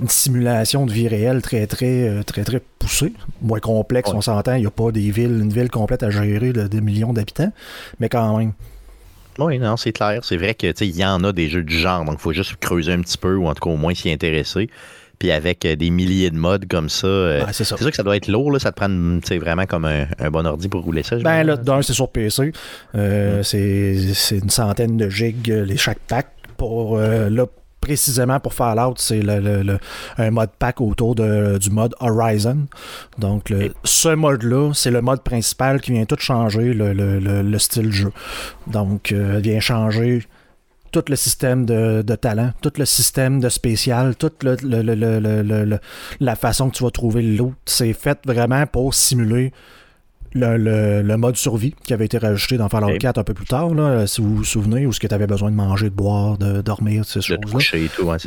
une 0.00 0.08
simulation 0.08 0.86
de 0.86 0.92
vie 0.92 1.08
réelle 1.08 1.42
très, 1.42 1.66
très, 1.66 2.22
très, 2.24 2.44
très 2.44 2.60
poussée, 2.78 3.12
moins 3.42 3.60
complexe, 3.60 4.10
on 4.12 4.20
s'entend. 4.20 4.54
Il 4.54 4.60
n'y 4.60 4.66
a 4.66 4.70
pas 4.70 4.92
des 4.92 5.10
villes, 5.10 5.40
une 5.40 5.52
ville 5.52 5.70
complète 5.70 6.02
à 6.02 6.10
gérer 6.10 6.52
de, 6.52 6.80
millions 6.80 7.12
d'habitants, 7.12 7.52
mais 8.00 8.08
quand 8.08 8.36
même. 8.36 8.52
Oui, 9.38 9.58
non, 9.58 9.76
c'est 9.76 9.92
clair. 9.92 10.20
C'est 10.22 10.36
vrai 10.36 10.54
que 10.54 10.66
il 10.82 10.96
y 10.96 11.04
en 11.04 11.22
a 11.24 11.32
des 11.32 11.48
jeux 11.48 11.62
du 11.62 11.78
genre, 11.78 12.04
donc 12.04 12.16
il 12.18 12.20
faut 12.20 12.32
juste 12.32 12.56
creuser 12.56 12.92
un 12.92 13.00
petit 13.00 13.18
peu 13.18 13.36
ou 13.36 13.46
en 13.46 13.54
tout 13.54 13.64
cas 13.64 13.70
au 13.70 13.76
moins 13.76 13.94
s'y 13.94 14.10
intéresser. 14.10 14.68
Puis 15.18 15.32
avec 15.32 15.64
euh, 15.64 15.74
des 15.74 15.90
milliers 15.90 16.30
de 16.30 16.36
modes 16.36 16.66
comme 16.68 16.88
ça, 16.88 17.06
euh, 17.06 17.44
ouais, 17.44 17.52
c'est 17.52 17.64
ça. 17.64 17.76
sûr 17.76 17.90
que 17.90 17.96
ça 17.96 18.04
doit 18.04 18.16
être 18.16 18.28
lourd, 18.28 18.52
là, 18.52 18.60
ça 18.60 18.70
te 18.70 18.76
prend 18.76 18.88
vraiment 19.40 19.66
comme 19.66 19.84
un, 19.84 20.06
un, 20.18 20.30
bon 20.30 20.46
ordi 20.46 20.68
pour 20.68 20.84
rouler 20.84 21.02
ça. 21.02 21.16
Ben 21.16 21.42
là, 21.42 21.56
d'un, 21.56 21.82
c'est 21.82 21.92
sur 21.92 22.08
PC. 22.08 22.52
Euh, 22.94 23.40
mm. 23.40 23.42
C'est 23.42 24.38
une 24.38 24.50
centaine 24.50 24.96
de 24.96 25.08
gigs 25.08 25.48
les 25.48 25.76
chaque 25.76 25.98
pack. 26.06 26.28
Pour, 26.56 26.98
là, 26.98 27.46
précisément 27.80 28.40
pour 28.40 28.54
Fallout, 28.54 28.94
c'est 28.96 29.22
le, 29.22 29.40
le, 29.40 29.62
le, 29.62 29.78
un 30.18 30.30
mode 30.30 30.50
pack 30.58 30.80
autour 30.80 31.14
de, 31.14 31.58
du 31.58 31.70
mode 31.70 31.94
Horizon. 32.00 32.66
Donc, 33.18 33.50
le, 33.50 33.72
ce 33.84 34.08
mode-là, 34.08 34.72
c'est 34.74 34.90
le 34.90 35.00
mode 35.00 35.22
principal 35.22 35.80
qui 35.80 35.92
vient 35.92 36.04
tout 36.04 36.18
changer 36.18 36.74
le, 36.74 36.92
le 36.92 37.58
style 37.58 37.86
de 37.86 37.92
jeu. 37.92 38.12
Donc, 38.66 39.12
euh, 39.12 39.40
vient 39.42 39.60
changer 39.60 40.22
tout 40.90 41.04
le 41.08 41.16
système 41.16 41.66
de, 41.66 42.02
de, 42.02 42.14
talent, 42.14 42.52
tout 42.62 42.72
le 42.78 42.84
système 42.84 43.40
de 43.40 43.48
spécial, 43.48 44.16
toute 44.16 44.42
le, 44.42 45.78
la 46.20 46.36
façon 46.36 46.70
que 46.70 46.76
tu 46.76 46.84
vas 46.84 46.90
trouver 46.90 47.22
le 47.22 47.36
loot. 47.36 47.54
C'est 47.66 47.92
fait 47.92 48.18
vraiment 48.26 48.66
pour 48.66 48.94
simuler 48.94 49.52
le, 50.34 50.56
le, 50.56 51.02
le, 51.02 51.16
mode 51.16 51.36
survie 51.36 51.74
qui 51.84 51.92
avait 51.92 52.04
été 52.04 52.18
rajouté 52.18 52.56
dans 52.56 52.68
Fallout 52.68 52.88
okay. 52.88 52.98
4 52.98 53.18
un 53.18 53.24
peu 53.24 53.34
plus 53.34 53.46
tard, 53.46 53.74
là, 53.74 54.06
si 54.06 54.20
vous 54.20 54.36
vous 54.36 54.44
souvenez, 54.44 54.86
où 54.86 54.92
ce 54.92 55.00
que 55.00 55.06
tu 55.06 55.14
avais 55.14 55.26
besoin 55.26 55.50
de 55.50 55.56
manger, 55.56 55.90
de 55.90 55.94
boire, 55.94 56.38
de 56.38 56.60
dormir, 56.60 57.04
ces 57.04 57.20
choses-là. 57.20 57.58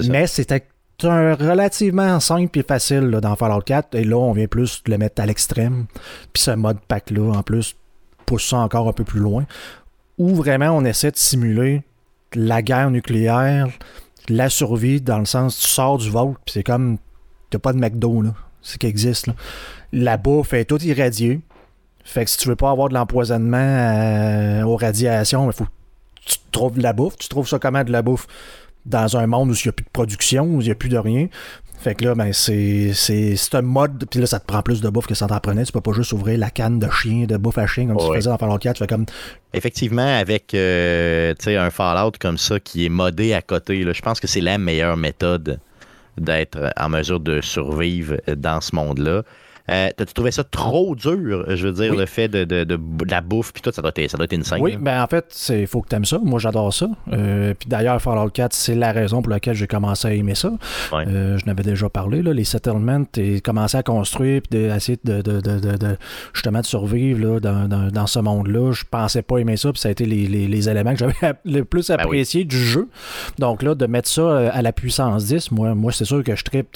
Mais 0.09 0.27
c'était 0.27 0.65
un 1.03 1.35
relativement 1.35 2.19
simple 2.19 2.59
et 2.59 2.63
facile 2.63 3.09
là, 3.09 3.21
dans 3.21 3.35
Fallout 3.35 3.61
4. 3.61 3.95
Et 3.95 4.03
là, 4.03 4.17
on 4.17 4.33
vient 4.33 4.47
plus 4.47 4.81
le 4.87 4.97
mettre 4.97 5.21
à 5.21 5.25
l'extrême. 5.25 5.85
Puis 6.33 6.43
ce 6.43 6.51
mode 6.51 6.79
pack-là, 6.87 7.31
en 7.31 7.43
plus, 7.43 7.75
pousse 8.25 8.49
ça 8.49 8.57
encore 8.57 8.87
un 8.87 8.93
peu 8.93 9.03
plus 9.03 9.19
loin. 9.19 9.45
Où 10.17 10.35
vraiment 10.35 10.71
on 10.71 10.85
essaie 10.85 11.11
de 11.11 11.17
simuler 11.17 11.83
la 12.33 12.61
guerre 12.61 12.91
nucléaire, 12.91 13.67
la 14.29 14.49
survie, 14.49 15.01
dans 15.01 15.19
le 15.19 15.25
sens 15.25 15.59
tu 15.59 15.67
sors 15.67 15.97
du 15.97 16.09
vote, 16.09 16.37
puis 16.45 16.53
c'est 16.53 16.63
comme. 16.63 16.97
T'as 17.49 17.59
pas 17.59 17.73
de 17.73 17.79
McDo, 17.79 18.21
là. 18.21 18.33
C'est 18.61 18.77
qui 18.77 18.87
existe, 18.87 19.27
là. 19.27 19.35
La 19.91 20.17
bouffe 20.17 20.53
est 20.53 20.65
toute 20.65 20.83
irradiée. 20.83 21.41
Fait 22.11 22.25
que 22.25 22.31
si 22.31 22.37
tu 22.37 22.49
veux 22.49 22.57
pas 22.57 22.69
avoir 22.71 22.89
de 22.89 22.93
l'empoisonnement 22.93 23.57
euh, 23.57 24.63
aux 24.63 24.75
radiations, 24.75 25.49
il 25.49 25.53
faut 25.53 25.67
tu 26.25 26.37
trouves 26.51 26.77
de 26.77 26.83
la 26.83 26.91
bouffe. 26.93 27.15
Tu 27.17 27.29
trouves 27.29 27.47
ça 27.47 27.57
comment 27.57 27.83
de 27.83 27.91
la 27.91 28.01
bouffe? 28.01 28.27
Dans 28.85 29.15
un 29.15 29.27
monde 29.27 29.49
où 29.51 29.53
il 29.53 29.61
n'y 29.65 29.69
a 29.69 29.71
plus 29.71 29.85
de 29.85 29.89
production, 29.93 30.43
où 30.45 30.59
il 30.61 30.65
n'y 30.65 30.71
a 30.71 30.75
plus 30.75 30.89
de 30.89 30.97
rien. 30.97 31.27
Fait 31.79 31.95
que 31.95 32.03
là, 32.03 32.13
ben, 32.13 32.33
c'est, 32.33 32.91
c'est, 32.93 33.35
c'est 33.37 33.55
un 33.55 33.61
mode. 33.61 34.05
Puis 34.09 34.19
là, 34.19 34.25
ça 34.27 34.39
te 34.39 34.45
prend 34.45 34.61
plus 34.61 34.81
de 34.81 34.89
bouffe 34.89 35.07
que 35.07 35.15
ça 35.15 35.25
t'en 35.27 35.39
prenait. 35.39 35.63
Tu 35.63 35.71
peux 35.71 35.81
pas 35.81 35.93
juste 35.93 36.11
ouvrir 36.11 36.37
la 36.37 36.49
canne 36.49 36.79
de 36.79 36.89
chien, 36.89 37.25
de 37.25 37.37
bouffe 37.37 37.57
à 37.57 37.65
chien 37.65 37.87
comme 37.87 37.97
tu 37.97 38.03
Ouais. 38.05 38.17
faisais 38.17 38.29
dans 38.29 38.37
Fallout 38.37 38.57
4. 38.57 38.75
Tu 38.75 38.79
fais 38.83 38.87
comme. 38.87 39.05
Effectivement, 39.53 40.17
avec 40.19 40.53
euh, 40.53 41.33
tu 41.39 41.55
un 41.55 41.69
Fallout 41.71 42.11
comme 42.19 42.37
ça 42.37 42.59
qui 42.59 42.85
est 42.85 42.89
modé 42.89 43.33
à 43.33 43.41
côté, 43.41 43.81
je 43.81 44.01
pense 44.01 44.19
que 44.19 44.27
c'est 44.27 44.41
la 44.41 44.57
meilleure 44.57 44.97
méthode 44.97 45.59
d'être 46.17 46.71
en 46.77 46.89
mesure 46.89 47.19
de 47.21 47.39
survivre 47.41 48.17
dans 48.35 48.59
ce 48.61 48.75
monde-là. 48.75 49.23
Euh, 49.69 49.89
T'as-tu 49.95 50.13
trouvé 50.13 50.31
ça 50.31 50.43
trop 50.43 50.95
dur, 50.95 51.45
je 51.47 51.67
veux 51.67 51.73
dire, 51.73 51.91
Oui. 51.91 51.97
le 51.97 52.05
fait 52.05 52.27
de, 52.27 52.43
de- 52.43 52.63
de- 52.63 52.75
de 52.77 53.11
la 53.11 53.21
bouffe, 53.21 53.53
puis 53.53 53.61
tout, 53.61 53.71
ça 53.71 53.81
doit 53.81 53.91
être, 53.95 54.09
ça 54.09 54.17
doit 54.17 54.25
être 54.25 54.33
insane. 54.33 54.59
Oui, 54.61 54.73
là. 54.73 54.77
ben 54.81 55.03
en 55.03 55.07
fait, 55.07 55.25
il 55.49 55.67
faut 55.67 55.81
que 55.81 55.89
tu 55.89 55.95
aimes 55.95 56.05
ça. 56.05 56.19
Moi, 56.23 56.39
j'adore 56.39 56.73
ça. 56.73 56.87
Euh, 57.13 57.53
puis 57.57 57.69
d'ailleurs, 57.69 58.01
Fallout 58.01 58.29
4, 58.29 58.53
c'est 58.53 58.75
la 58.75 58.91
raison 58.91 59.21
pour 59.21 59.29
laquelle 59.31 59.55
j'ai 59.55 59.67
commencé 59.67 60.07
à 60.07 60.13
aimer 60.13 60.35
ça. 60.35 60.51
Ouais. 60.91 61.05
Euh, 61.07 61.37
je 61.37 61.45
n'avais 61.45 61.63
déjà 61.63 61.89
parlé, 61.89 62.21
là, 62.21 62.33
les 62.33 62.43
settlements, 62.43 63.03
et 63.17 63.41
commencer 63.41 63.77
à 63.77 63.83
construire, 63.83 64.41
puis 64.41 64.59
d'essayer 64.59 64.97
de, 65.03 65.21
de, 65.21 65.97
justement 66.33 66.59
de 66.61 66.65
survivre 66.65 67.19
là, 67.33 67.39
dans, 67.39 67.67
dans, 67.67 67.87
dans 67.89 68.07
ce 68.07 68.19
monde-là. 68.19 68.71
Je 68.71 68.83
pensais 68.89 69.21
pas 69.21 69.37
aimer 69.37 69.57
ça, 69.57 69.71
puis 69.71 69.79
ça 69.79 69.89
a 69.89 69.91
été 69.91 70.05
les, 70.05 70.27
les, 70.27 70.47
les 70.47 70.69
éléments 70.69 70.93
que 70.93 70.99
j'avais 70.99 71.33
le 71.45 71.63
plus 71.63 71.87
Ben 71.89 71.95
oui. 71.97 72.03
apprécié 72.03 72.43
du 72.43 72.57
jeu. 72.57 72.87
Donc 73.39 73.63
là, 73.63 73.75
de 73.75 73.85
mettre 73.85 74.09
ça 74.09 74.21
euh, 74.21 74.49
à 74.51 74.61
la 74.61 74.71
puissance 74.71 75.25
10, 75.25 75.51
moi, 75.51 75.75
moi 75.75 75.91
c'est 75.91 76.05
sûr 76.05 76.23
que 76.23 76.35
je 76.35 76.43
tripe, 76.43 76.67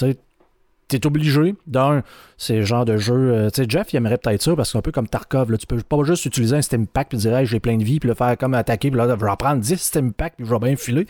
T'es 0.87 1.03
obligé, 1.07 1.55
d'un, 1.65 2.03
c'est 2.37 2.61
genre 2.63 2.85
de 2.85 2.97
jeu. 2.97 3.13
euh, 3.15 3.49
tu 3.49 3.63
sais, 3.63 3.67
Jeff, 3.67 3.91
il 3.91 3.97
aimerait 3.97 4.17
peut-être 4.19 4.41
ça 4.43 4.55
parce 4.55 4.69
que 4.69 4.71
c'est 4.73 4.77
un 4.77 4.81
peu 4.81 4.91
comme 4.91 5.07
Tarkov. 5.07 5.51
Là, 5.51 5.57
tu 5.57 5.65
peux 5.65 5.77
pas 5.77 6.03
juste 6.03 6.25
utiliser 6.25 6.55
un 6.57 6.61
Steam 6.61 6.85
Pack 6.85 7.09
puis 7.09 7.17
dire, 7.17 7.35
hey, 7.35 7.45
j'ai 7.47 7.59
plein 7.59 7.77
de 7.77 7.83
vie, 7.83 7.99
puis 7.99 8.07
le 8.07 8.13
faire 8.13 8.37
comme 8.37 8.53
attaquer, 8.53 8.91
puis 8.91 8.97
là, 8.99 9.07
je 9.09 9.23
vais 9.25 9.29
en 9.31 9.35
prendre 9.35 9.61
10 9.61 9.75
Steam 9.81 10.13
Pack, 10.13 10.35
puis 10.37 10.45
je 10.45 10.51
vais 10.53 10.59
bien 10.59 10.75
filer. 10.75 11.07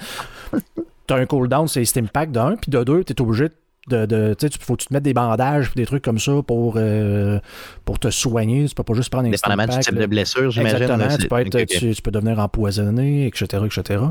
T'as 1.08 1.18
un 1.18 1.26
cooldown, 1.26 1.68
c'est 1.68 1.84
Steam 1.86 2.08
Pack 2.08 2.32
d'un, 2.32 2.56
puis 2.56 2.72
de 2.72 2.84
deux, 2.84 3.04
t'es 3.04 3.20
obligé 3.22 3.50
de. 3.90 4.06
de 4.08 4.34
tu 4.40 4.46
sais, 4.46 4.50
tu- 4.50 4.60
faut 4.60 4.76
que 4.76 4.82
tu 4.82 4.88
te 4.88 4.94
mettes 4.94 5.04
des 5.04 5.14
bandages, 5.14 5.72
des 5.76 5.86
trucs 5.86 6.04
comme 6.04 6.18
ça 6.20 6.42
pour, 6.48 6.76
euh, 6.78 7.40
pour 7.84 8.00
te 8.00 8.10
soigner. 8.10 8.66
Tu 8.68 8.74
peux 8.74 8.82
pas 8.84 8.94
juste 8.96 9.10
prendre 9.12 9.28
un 9.28 9.32
Steam 9.34 9.52
Dépendamment 9.52 9.68
du 9.72 9.76
Pack. 9.78 9.84
type 9.86 9.94
là. 9.96 10.02
de 10.02 10.06
blessure, 10.08 10.50
j'imagine. 10.52 10.78
Exactement, 10.82 11.18
tu 11.18 11.28
peux, 11.28 11.60
être, 11.60 11.66
tu, 11.80 11.94
tu 11.94 12.02
peux 12.02 12.12
devenir 12.12 12.40
empoisonné, 12.40 13.28
etc., 13.28 13.64
etc. 13.66 14.06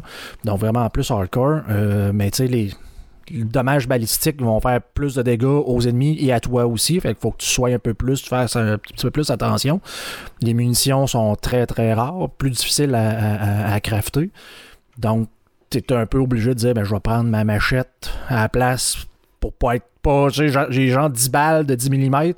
Donc 0.44 0.60
vraiment 0.60 0.88
plus 0.90 1.10
hardcore. 1.10 1.62
Euh, 1.70 2.12
mais 2.14 2.30
tu 2.30 2.36
sais, 2.36 2.46
les 2.46 2.70
dommages 3.30 3.88
balistiques 3.88 4.40
vont 4.42 4.60
faire 4.60 4.80
plus 4.82 5.14
de 5.14 5.22
dégâts 5.22 5.44
aux 5.44 5.80
ennemis 5.80 6.16
et 6.20 6.32
à 6.32 6.40
toi 6.40 6.66
aussi. 6.66 7.00
Fait 7.00 7.08
qu'il 7.08 7.20
faut 7.20 7.30
que 7.30 7.38
tu 7.38 7.46
sois 7.48 7.70
un 7.70 7.78
peu 7.78 7.94
plus, 7.94 8.22
tu 8.22 8.28
fasses 8.28 8.56
un 8.56 8.78
petit 8.78 9.02
peu 9.02 9.10
plus 9.10 9.30
attention. 9.30 9.80
Les 10.40 10.54
munitions 10.54 11.06
sont 11.06 11.34
très 11.36 11.66
très 11.66 11.94
rares, 11.94 12.28
plus 12.38 12.50
difficiles 12.50 12.94
à, 12.94 13.72
à- 13.74 13.80
crafter. 13.80 14.30
Donc, 14.98 15.28
tu 15.70 15.78
es 15.78 15.92
un 15.92 16.06
peu 16.06 16.18
obligé 16.18 16.50
de 16.50 16.54
dire 16.54 16.74
ben, 16.74 16.84
je 16.84 16.94
vais 16.94 17.00
prendre 17.00 17.28
ma 17.28 17.44
machette 17.44 18.10
à 18.28 18.42
la 18.42 18.48
place 18.48 18.96
pour 19.40 19.52
pas 19.52 19.76
être 19.76 19.86
pas. 20.02 20.28
J'ai 20.28 20.88
genre 20.88 21.10
10 21.10 21.30
balles 21.30 21.66
de 21.66 21.74
10 21.74 21.90
mm. 21.90 22.32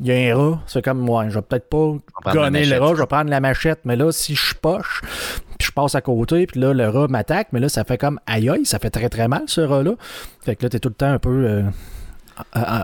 Il 0.00 0.06
y 0.06 0.12
a 0.12 0.32
un 0.32 0.38
rat, 0.38 0.60
c'est 0.68 0.84
comme, 0.84 1.08
ouais, 1.10 1.28
je 1.28 1.34
vais 1.34 1.42
peut-être 1.42 1.68
pas 1.68 2.32
gonner 2.32 2.64
le 2.64 2.78
rat, 2.78 2.94
je 2.94 3.00
vais 3.00 3.06
prendre 3.06 3.30
la 3.30 3.40
machette, 3.40 3.80
mais 3.84 3.96
là, 3.96 4.12
si 4.12 4.36
je 4.36 4.54
poche, 4.54 5.02
puis 5.58 5.66
je 5.68 5.72
passe 5.72 5.94
à 5.94 6.00
côté, 6.00 6.46
puis 6.46 6.60
là, 6.60 6.72
le 6.72 6.88
rat 6.88 7.08
m'attaque, 7.08 7.48
mais 7.52 7.60
là, 7.60 7.68
ça 7.68 7.84
fait 7.84 7.98
comme 7.98 8.18
aïe 8.26 8.48
aïe, 8.48 8.64
ça 8.64 8.78
fait 8.78 8.90
très 8.90 9.08
très 9.08 9.28
mal, 9.28 9.42
ce 9.46 9.60
rat-là. 9.60 9.92
Fait 10.40 10.56
que 10.56 10.62
là, 10.64 10.68
t'es 10.70 10.78
tout 10.78 10.88
le 10.88 10.94
temps 10.94 11.10
un 11.12 11.18
peu 11.18 11.46
euh, 11.46 11.62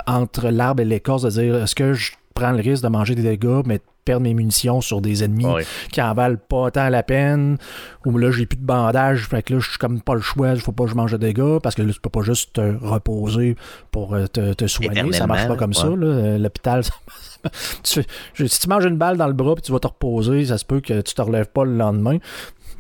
entre 0.07 0.49
l'arbre 0.49 0.83
et 0.83 0.85
l'écorce 0.85 1.23
de 1.23 1.31
dire 1.31 1.57
est-ce 1.63 1.75
que 1.75 1.93
je 1.95 2.13
prends 2.35 2.51
le 2.51 2.61
risque 2.61 2.83
de 2.83 2.89
manger 2.89 3.15
des 3.15 3.23
dégâts, 3.23 3.63
mais 3.65 3.79
de 3.79 3.83
perdre 4.05 4.25
mes 4.25 4.35
munitions 4.35 4.81
sur 4.81 5.01
des 5.01 5.23
ennemis 5.25 5.47
Ouais. 5.47 5.65
qui 5.93 6.03
en 6.03 6.13
valent 6.13 6.37
pas 6.49 6.71
tant 6.73 6.89
la 6.89 7.03
peine, 7.05 7.57
ou 8.05 8.19
là, 8.19 8.31
j'ai 8.33 8.45
plus 8.45 8.57
de 8.59 8.65
bandage, 8.67 9.29
fait 9.29 9.43
que 9.43 9.55
là, 9.55 9.61
je 9.61 9.69
suis 9.71 9.79
comme 9.79 10.01
pas 10.01 10.15
le 10.15 10.21
choix, 10.21 10.49
il 10.51 10.61
faut 10.61 10.73
pas 10.73 10.85
que 10.85 10.91
je 10.91 10.97
mange 10.97 11.13
de 11.13 11.17
dégâts, 11.17 11.59
parce 11.63 11.75
que 11.77 11.83
là, 11.83 11.93
tu 11.93 12.01
peux 12.01 12.11
pas 12.11 12.23
juste 12.23 12.55
te 12.55 12.75
reposer 12.85 13.57
pour 13.93 14.15
euh, 14.15 14.27
te, 14.27 14.53
te 14.53 14.67
soigner, 14.67 15.13
ça 15.13 15.27
marche 15.29 15.47
pas 15.47 15.57
comme 15.57 15.73
ça, 15.75 15.89
ouais. 15.91 15.97
là. 15.97 16.07
Euh, 16.07 16.39
L'hôpital, 16.39 16.83
ça- 17.85 18.03
si 18.35 18.59
tu 18.61 18.69
manges 18.69 18.85
une 18.85 18.99
balle 18.99 19.17
dans 19.17 19.29
le 19.29 19.33
bras 19.33 19.55
puis 19.55 19.63
tu 19.63 19.73
vas 19.73 19.79
te 19.79 19.87
reposer, 19.87 20.45
ça 20.47 20.59
se 20.59 20.65
peut 20.65 20.81
que 20.81 21.01
tu 21.03 21.15
te 21.15 21.23
relèves 21.23 21.49
pas 21.49 21.65
le 21.65 21.77
lendemain. 21.77 22.19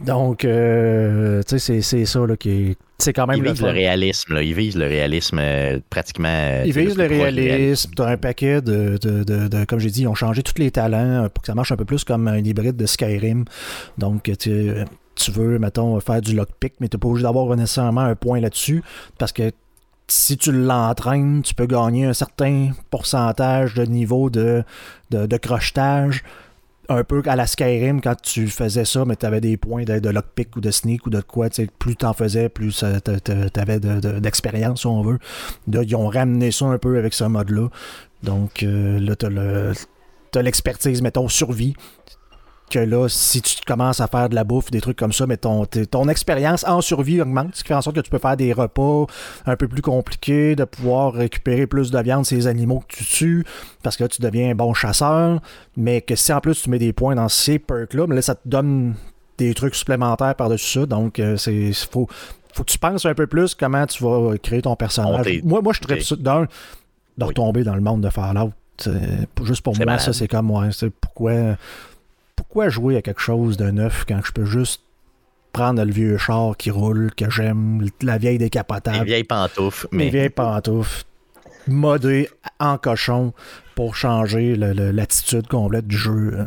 Donc, 0.00 0.44
euh, 0.44 1.42
tu 1.46 1.58
sais, 1.58 1.80
c'est- 1.82 2.04
ça 2.04 2.26
là, 2.26 2.36
qui 2.36 2.50
est. 2.50 2.76
C'est 2.98 3.12
quand 3.12 3.26
même 3.26 3.38
Ils 3.38 3.42
le 3.42 3.50
visent 3.50 3.62
le 3.62 3.70
réalisme, 3.70 4.34
là. 4.34 4.42
Ils 4.42 4.54
visent 4.54 4.76
le 4.76 4.86
réalisme 4.86 5.38
euh, 5.40 5.78
pratiquement. 5.90 6.28
euh, 6.28 6.62
Ils 6.64 6.72
visent 6.72 6.96
le 6.96 7.06
réalisme. 7.06 7.90
Tu 7.96 8.02
as 8.02 8.06
un 8.06 8.16
paquet 8.16 8.60
de, 8.60 8.98
de- 9.00 9.24
de- 9.24 9.48
de- 9.48 9.64
Comme 9.64 9.78
j'ai 9.78 9.90
dit, 9.90 10.02
ils 10.02 10.08
ont 10.08 10.14
changé 10.14 10.42
tous 10.42 10.58
les 10.58 10.70
talents 10.70 11.28
pour 11.32 11.42
que 11.42 11.46
ça 11.46 11.54
marche 11.54 11.72
un 11.72 11.76
peu 11.76 11.84
plus 11.84 12.04
comme 12.04 12.28
un 12.28 12.38
hybride 12.38 12.76
de 12.76 12.86
Skyrim. 12.86 13.44
Donc, 13.98 14.30
tu, 14.38 14.70
tu 15.16 15.30
veux, 15.30 15.58
mettons, 15.58 15.98
faire 16.00 16.20
du 16.20 16.34
lockpick, 16.34 16.74
mais 16.80 16.88
tu 16.88 16.96
n'es 16.96 17.00
pas 17.00 17.08
obligé 17.08 17.22
d'avoir 17.24 17.54
nécessairement 17.56 18.02
un 18.02 18.14
point 18.14 18.40
là-dessus 18.40 18.82
parce 19.18 19.32
que 19.32 19.50
si 20.06 20.36
tu 20.36 20.52
l'entraînes, 20.52 21.42
tu 21.42 21.54
peux 21.54 21.66
gagner 21.66 22.04
un 22.04 22.12
certain 22.12 22.70
pourcentage 22.90 23.74
de 23.74 23.84
niveau 23.86 24.28
de, 24.30 24.62
de, 25.10 25.26
de 25.26 25.36
crochetage. 25.36 26.22
Un 26.88 27.02
peu 27.02 27.22
à 27.26 27.34
la 27.34 27.46
Skyrim, 27.46 28.00
quand 28.00 28.20
tu 28.20 28.46
faisais 28.48 28.84
ça, 28.84 29.04
mais 29.04 29.16
tu 29.16 29.24
avais 29.24 29.40
des 29.40 29.56
points 29.56 29.84
de, 29.84 29.98
de 29.98 30.08
lockpick 30.10 30.56
ou 30.56 30.60
de 30.60 30.70
sneak 30.70 31.06
ou 31.06 31.10
de 31.10 31.20
quoi. 31.20 31.48
Plus 31.78 31.96
tu 31.96 32.04
en 32.04 32.12
faisais, 32.12 32.48
plus 32.48 32.84
tu 33.24 33.60
avais 33.60 33.80
d'expérience, 33.80 34.80
si 34.80 34.86
on 34.86 35.02
veut. 35.02 35.18
Là, 35.70 35.82
ils 35.82 35.96
ont 35.96 36.08
ramené 36.08 36.50
ça 36.50 36.66
un 36.66 36.78
peu 36.78 36.98
avec 36.98 37.14
ce 37.14 37.24
mode-là. 37.24 37.68
Donc 38.22 38.62
euh, 38.62 38.98
là, 39.00 39.16
tu 39.16 40.38
as 40.38 40.42
l'expertise, 40.42 41.00
mettons, 41.00 41.28
survie. 41.28 41.74
Que 42.70 42.78
là, 42.78 43.08
si 43.08 43.42
tu 43.42 43.56
commences 43.66 44.00
à 44.00 44.06
faire 44.08 44.28
de 44.30 44.34
la 44.34 44.42
bouffe, 44.42 44.70
des 44.70 44.80
trucs 44.80 44.96
comme 44.98 45.12
ça, 45.12 45.26
mais 45.26 45.36
ton, 45.36 45.64
ton 45.66 46.08
expérience 46.08 46.64
en 46.66 46.80
survie 46.80 47.20
augmente, 47.20 47.54
ce 47.54 47.62
qui 47.62 47.68
fait 47.68 47.74
en 47.74 47.82
sorte 47.82 47.94
que 47.96 48.00
tu 48.00 48.10
peux 48.10 48.18
faire 48.18 48.36
des 48.38 48.52
repas 48.52 49.04
un 49.46 49.54
peu 49.56 49.68
plus 49.68 49.82
compliqués, 49.82 50.56
de 50.56 50.64
pouvoir 50.64 51.12
récupérer 51.12 51.66
plus 51.66 51.90
de 51.90 51.98
viande 52.00 52.24
ces 52.24 52.46
animaux 52.46 52.82
que 52.88 52.96
tu 52.96 53.04
tues, 53.04 53.44
parce 53.82 53.96
que 53.96 54.04
là, 54.04 54.08
tu 54.08 54.22
deviens 54.22 54.50
un 54.50 54.54
bon 54.54 54.72
chasseur, 54.74 55.40
mais 55.76 56.00
que 56.00 56.16
si 56.16 56.32
en 56.32 56.40
plus 56.40 56.62
tu 56.62 56.70
mets 56.70 56.78
des 56.78 56.92
points 56.94 57.14
dans 57.14 57.28
ces 57.28 57.58
perks-là, 57.58 58.06
mais 58.08 58.16
là, 58.16 58.22
ça 58.22 58.34
te 58.34 58.48
donne 58.48 58.94
des 59.38 59.52
trucs 59.54 59.74
supplémentaires 59.74 60.34
par-dessus 60.34 60.80
ça, 60.80 60.86
donc 60.86 61.18
euh, 61.20 61.36
c'est 61.36 61.72
faut, 61.74 62.08
faut 62.54 62.64
que 62.64 62.70
tu 62.70 62.78
penses 62.78 63.04
un 63.04 63.14
peu 63.14 63.26
plus 63.26 63.54
comment 63.54 63.84
tu 63.86 64.02
vas 64.02 64.36
créer 64.38 64.62
ton 64.62 64.74
personnage. 64.74 65.40
Moi, 65.44 65.60
moi, 65.60 65.72
je 65.74 65.80
Ok. 65.94 66.00
ça 66.02 66.16
d'un, 66.16 66.40
de 66.42 66.46
Oui. 67.20 67.24
retomber 67.28 67.62
dans 67.62 67.74
le 67.74 67.82
monde 67.82 68.00
de 68.00 68.08
Fallout. 68.10 68.52
Juste 69.44 69.60
pour 69.62 69.76
moi, 69.76 69.84
malade. 69.84 70.00
ça, 70.00 70.12
c'est 70.12 70.26
comme, 70.28 70.50
ouais, 70.50 70.70
c'est 70.72 70.90
pourquoi, 70.90 71.56
pourquoi 72.36 72.68
jouer 72.68 72.96
à 72.96 73.02
quelque 73.02 73.20
chose 73.20 73.56
de 73.56 73.70
neuf 73.70 74.04
quand 74.06 74.20
je 74.24 74.32
peux 74.32 74.44
juste 74.44 74.82
prendre 75.52 75.82
le 75.84 75.92
vieux 75.92 76.18
char 76.18 76.56
qui 76.56 76.70
roule, 76.70 77.10
que 77.16 77.30
j'aime, 77.30 77.86
la 78.02 78.18
vieille 78.18 78.38
Les 78.38 78.46
décapotable, 78.46 79.04
vieilles 79.04 79.24
pantoufles. 79.24 79.88
Mais 79.92 80.10
vieilles 80.10 80.30
pantoufles, 80.30 81.04
modé 81.68 82.28
en 82.58 82.76
cochon 82.76 83.32
pour 83.74 83.96
changer 83.96 84.56
l'attitude 84.56 85.46
complète 85.46 85.86
du 85.86 85.96
jeu. 85.96 86.46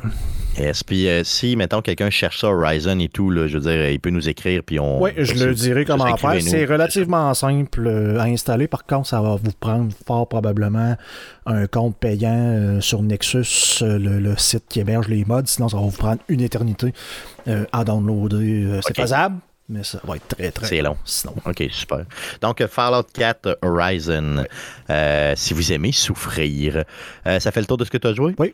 Yes. 0.57 0.83
Puis 0.83 1.07
euh, 1.07 1.23
si, 1.23 1.55
mettons, 1.55 1.81
quelqu'un 1.81 2.09
cherche 2.09 2.41
ça 2.41 2.47
Horizon 2.47 2.99
et 2.99 3.09
tout, 3.09 3.29
là, 3.29 3.47
je 3.47 3.57
veux 3.57 3.71
dire, 3.71 3.89
il 3.89 3.99
peut 3.99 4.09
nous 4.09 4.29
écrire. 4.29 4.63
Puis 4.63 4.79
on. 4.79 5.01
Oui, 5.01 5.11
je 5.17 5.33
le 5.45 5.53
dirai 5.53 5.85
comment 5.85 6.15
faire. 6.17 6.41
C'est 6.41 6.65
relativement 6.65 7.33
simple 7.33 7.87
à 8.19 8.23
installer. 8.23 8.67
Par 8.67 8.85
contre, 8.85 9.07
ça 9.07 9.21
va 9.21 9.35
vous 9.35 9.51
prendre 9.59 9.91
fort 10.05 10.27
probablement 10.27 10.95
un 11.45 11.67
compte 11.67 11.97
payant 11.97 12.33
euh, 12.33 12.81
sur 12.81 13.01
Nexus, 13.01 13.79
euh, 13.81 13.97
le, 13.97 14.19
le 14.19 14.37
site 14.37 14.65
qui 14.69 14.79
héberge 14.79 15.07
les 15.07 15.25
mods. 15.25 15.45
Sinon, 15.45 15.69
ça 15.69 15.77
va 15.77 15.83
vous 15.83 15.91
prendre 15.91 16.21
une 16.27 16.41
éternité 16.41 16.93
à 17.71 17.85
downloader. 17.85 18.81
C'est 18.85 18.95
faisable, 18.95 19.37
mais 19.69 19.83
ça 19.83 19.99
va 20.03 20.15
être 20.15 20.27
très, 20.27 20.51
très 20.51 20.65
C'est 20.65 20.81
long. 20.81 20.97
Sinon. 21.03 21.33
OK, 21.45 21.63
super. 21.71 22.05
Donc, 22.41 22.65
Fallout 22.67 23.03
4 23.13 23.59
Horizon, 23.61 24.45
euh, 24.89 25.33
si 25.35 25.53
vous 25.53 25.73
aimez 25.73 25.91
souffrir, 25.91 26.83
euh, 27.25 27.39
ça 27.39 27.51
fait 27.51 27.59
le 27.59 27.65
tour 27.65 27.77
de 27.77 27.83
ce 27.83 27.91
que 27.91 27.97
tu 27.97 28.07
as 28.07 28.13
joué? 28.13 28.33
Oui. 28.37 28.53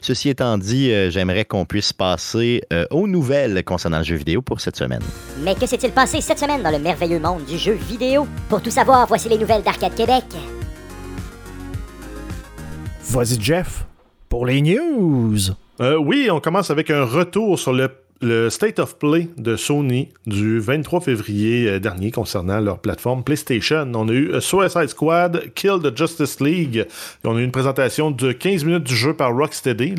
Ceci 0.00 0.28
étant 0.28 0.58
dit, 0.58 0.92
euh, 0.92 1.10
j'aimerais 1.10 1.44
qu'on 1.44 1.64
puisse 1.64 1.92
passer 1.92 2.62
euh, 2.72 2.86
aux 2.90 3.06
nouvelles 3.06 3.64
concernant 3.64 3.98
le 3.98 4.04
jeu 4.04 4.16
vidéo 4.16 4.42
pour 4.42 4.60
cette 4.60 4.76
semaine. 4.76 5.02
Mais 5.42 5.54
que 5.54 5.66
s'est-il 5.66 5.92
passé 5.92 6.20
cette 6.20 6.38
semaine 6.38 6.62
dans 6.62 6.70
le 6.70 6.78
merveilleux 6.78 7.20
monde 7.20 7.44
du 7.44 7.58
jeu 7.58 7.72
vidéo? 7.72 8.26
Pour 8.48 8.62
tout 8.62 8.70
savoir, 8.70 9.06
voici 9.06 9.28
les 9.28 9.38
nouvelles 9.38 9.62
d'Arcade 9.62 9.94
Québec. 9.94 10.24
Vas-y, 13.10 13.40
Jeff, 13.40 13.86
pour 14.28 14.46
les 14.46 14.60
news. 14.60 15.38
Euh, 15.80 15.96
oui, 15.96 16.28
on 16.30 16.40
commence 16.40 16.70
avec 16.70 16.90
un 16.90 17.04
retour 17.04 17.58
sur 17.58 17.72
le 17.72 17.90
le 18.20 18.50
State 18.50 18.78
of 18.78 18.98
Play 18.98 19.28
de 19.36 19.56
Sony 19.56 20.08
du 20.26 20.58
23 20.58 21.00
février 21.00 21.68
euh, 21.68 21.78
dernier 21.78 22.10
concernant 22.10 22.60
leur 22.60 22.78
plateforme 22.78 23.22
PlayStation. 23.22 23.90
On 23.94 24.08
a 24.08 24.12
eu 24.12 24.32
euh, 24.32 24.40
Suicide 24.40 24.88
Squad, 24.88 25.52
Kill 25.54 25.78
the 25.82 25.96
Justice 25.96 26.40
League. 26.40 26.86
On 27.24 27.36
a 27.36 27.40
eu 27.40 27.44
une 27.44 27.52
présentation 27.52 28.10
de 28.10 28.32
15 28.32 28.64
minutes 28.64 28.84
du 28.84 28.96
jeu 28.96 29.14
par 29.14 29.34
Rocksteady, 29.34 29.94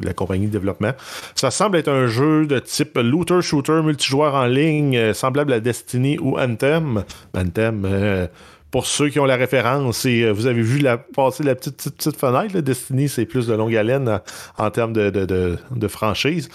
la, 0.00 0.12
compagnie 0.12 0.46
de 0.46 0.52
développement. 0.52 0.92
Ça 1.34 1.50
semble 1.50 1.76
être 1.78 1.88
un 1.88 2.06
jeu 2.06 2.46
de 2.46 2.58
type 2.58 2.96
looter-shooter 2.96 3.82
multijoueur 3.82 4.34
en 4.34 4.46
ligne, 4.46 5.12
semblable 5.12 5.52
à 5.52 5.60
Destiny 5.60 6.18
ou 6.18 6.38
Anthem. 6.38 7.04
Anthem, 7.36 8.28
pour 8.76 8.84
ceux 8.84 9.08
qui 9.08 9.18
ont 9.18 9.24
la 9.24 9.36
référence, 9.36 10.04
et 10.04 10.20
euh, 10.20 10.32
vous 10.32 10.44
avez 10.44 10.60
vu 10.60 10.80
la, 10.80 10.98
passer 10.98 11.42
la 11.42 11.54
petite, 11.54 11.76
petite, 11.76 12.14
fenêtre, 12.14 12.60
Destiny, 12.60 13.08
c'est 13.08 13.24
plus 13.24 13.46
de 13.46 13.54
longue 13.54 13.74
haleine 13.74 14.06
euh, 14.06 14.18
en, 14.58 14.70
termes 14.70 14.92
de, 14.92 15.88
franchise, 15.88 16.50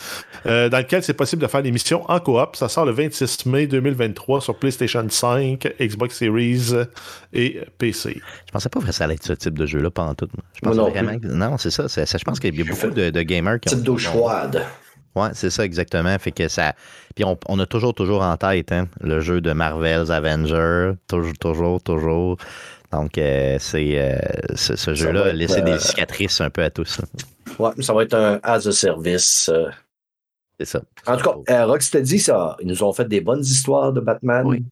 euh, 0.45 0.69
dans 0.69 0.77
lequel 0.77 1.01
c'est 1.01 1.15
possible 1.15 1.41
de 1.41 1.47
faire 1.47 1.63
des 1.63 1.71
missions 1.71 2.03
en 2.11 2.19
coop. 2.19 2.55
Ça 2.55 2.69
sort 2.69 2.85
le 2.85 2.91
26 2.91 3.47
mai 3.47 3.65
2023 3.65 4.39
sur 4.39 4.55
PlayStation 4.55 5.03
5, 5.09 5.67
Xbox 5.79 6.15
Series 6.15 6.73
et 7.33 7.59
PC. 7.79 8.21
Je 8.45 8.51
pensais 8.51 8.69
pas 8.69 8.81
que 8.81 8.91
ça 8.91 9.05
allait 9.05 9.15
être 9.15 9.25
ce 9.25 9.33
type 9.33 9.57
de 9.57 9.65
jeu-là 9.65 9.89
pendant 9.89 10.13
tout. 10.13 10.27
Je 10.53 10.59
pense 10.59 10.75
non, 10.75 10.91
vraiment 10.91 11.13
non 11.23 11.57
c'est 11.57 11.71
ça, 11.71 11.87
Je 11.87 12.23
pense 12.23 12.39
qu'il 12.39 12.55
y 12.55 12.61
a 12.61 12.63
beaucoup 12.63 12.93
de, 12.93 13.21
gamers 13.23 13.59
qui 13.59 13.73
ont. 13.73 13.77
Type 13.77 13.83
Ouais, 15.15 15.29
c'est 15.33 15.49
ça 15.49 15.65
exactement. 15.65 16.17
Fait 16.19 16.31
que 16.31 16.47
ça. 16.47 16.73
Puis 17.15 17.25
on, 17.25 17.59
a 17.59 17.65
toujours, 17.65 17.93
toujours 17.93 18.21
en 18.21 18.37
tête 18.37 18.71
hein, 18.71 18.87
le 19.01 19.19
jeu 19.19 19.41
de 19.41 19.51
Marvel's 19.51 20.09
Avengers. 20.09 20.93
Toujours, 21.07 21.37
toujours, 21.37 21.81
toujours. 21.81 22.37
Donc, 22.91 23.17
euh, 23.17 23.57
c'est 23.59 23.97
euh, 23.97 24.19
ce, 24.55 24.93
jeu-là 24.93 25.27
a 25.27 25.33
laissé 25.33 25.61
des 25.61 25.71
euh, 25.71 25.79
cicatrices 25.79 26.41
un 26.41 26.49
peu 26.49 26.63
à 26.63 26.69
tous. 26.69 27.01
Ouais, 27.59 27.71
ça 27.79 27.93
va 27.93 28.03
être 28.03 28.13
un 28.13 28.39
as 28.43 28.67
a 28.67 28.71
service. 28.71 29.49
C'est 30.59 30.65
ça. 30.65 30.81
En 31.07 31.17
tout 31.17 31.43
cas, 31.43 31.65
Rocksteady, 31.65 32.19
ça, 32.19 32.55
ils 32.61 32.67
nous 32.67 32.83
ont 32.83 32.93
fait 32.93 33.07
des 33.07 33.21
bonnes 33.21 33.41
histoires 33.41 33.91
de 33.91 33.99
Batman. 33.99 34.45
Oui. 34.45 34.63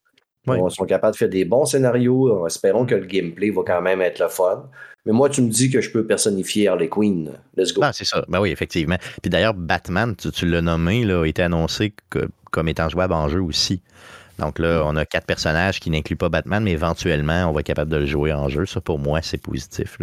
Ils 0.47 0.71
sont 0.71 0.85
capables 0.85 1.13
de 1.13 1.17
faire 1.17 1.29
des 1.29 1.45
bons 1.45 1.65
scénarios. 1.65 2.47
Espérons 2.47 2.85
que 2.85 2.95
le 2.95 3.05
gameplay 3.05 3.51
va 3.51 3.61
quand 3.65 3.81
même 3.81 4.01
être 4.01 4.19
le 4.19 4.29
fun. 4.29 4.69
Mais 5.05 5.13
moi, 5.13 5.29
tu 5.29 5.41
me 5.41 5.49
dis 5.49 5.69
que 5.69 5.81
je 5.81 5.89
peux 5.89 6.05
personnifier 6.05 6.67
Harley 6.67 6.89
Quinn. 6.89 7.31
Let's 7.55 7.73
go. 7.73 7.81
Ah, 7.83 7.93
c'est 7.93 8.05
ça. 8.05 8.25
Ben 8.27 8.39
oui, 8.39 8.51
effectivement. 8.51 8.97
Puis 9.21 9.29
d'ailleurs, 9.29 9.53
Batman, 9.53 10.15
tu, 10.15 10.45
l'as 10.45 10.61
nommé, 10.61 11.05
là, 11.05 11.23
a 11.23 11.25
été 11.25 11.41
annoncé 11.41 11.93
comme 12.51 12.67
étant 12.67 12.89
jouable 12.89 13.13
en 13.13 13.29
jeu 13.29 13.41
aussi. 13.41 13.81
Donc 14.39 14.57
là, 14.57 14.83
on 14.85 14.95
a 14.95 15.05
quatre 15.05 15.25
personnages 15.25 15.79
qui 15.79 15.89
n'incluent 15.89 16.15
pas 16.15 16.29
Batman, 16.29 16.63
mais 16.63 16.71
éventuellement, 16.71 17.49
on 17.49 17.51
va 17.51 17.59
être 17.59 17.67
capable 17.67 17.91
de 17.91 17.97
le 17.97 18.05
jouer 18.05 18.33
en 18.33 18.49
jeu. 18.49 18.65
Ça, 18.65 18.81
pour 18.81 18.97
moi, 18.97 19.21
c'est 19.21 19.41
positif. 19.41 19.97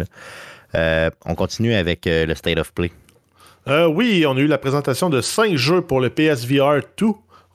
Euh, 0.75 1.09
on 1.25 1.35
continue 1.35 1.73
avec 1.73 2.05
euh, 2.07 2.25
le 2.25 2.35
State 2.35 2.59
of 2.59 2.73
Play. 2.73 2.91
Euh, 3.67 3.87
oui, 3.87 4.25
on 4.27 4.37
a 4.37 4.39
eu 4.39 4.47
la 4.47 4.57
présentation 4.57 5.09
de 5.09 5.21
cinq 5.21 5.55
jeux 5.55 5.81
pour 5.81 5.99
le 5.99 6.09
PSVR 6.09 6.81
2. 6.97 7.07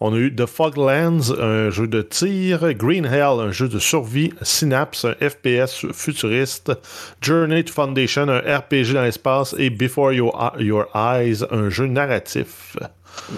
On 0.05 0.15
a 0.15 0.17
eu 0.17 0.35
The 0.35 0.47
Foglands, 0.47 1.31
un 1.31 1.71
jeu 1.71 1.87
de 1.87 2.03
tir, 2.03 2.75
Green 2.75 3.07
Hell, 3.07 3.39
un 3.39 3.53
jeu 3.53 3.69
de 3.69 3.79
survie, 3.79 4.33
Synapse, 4.43 5.05
un 5.05 5.15
FPS 5.21 5.87
futuriste, 5.93 6.73
Journey 7.21 7.63
to 7.63 7.73
Foundation, 7.73 8.29
un 8.29 8.41
RPG 8.41 8.95
dans 8.95 9.03
l'espace, 9.03 9.55
et 9.59 9.71
Before 9.71 10.13
Your, 10.13 10.89
Eyes, 10.97 11.45
un 11.53 11.71
jeu 11.71 11.87
narratif. 11.87 12.77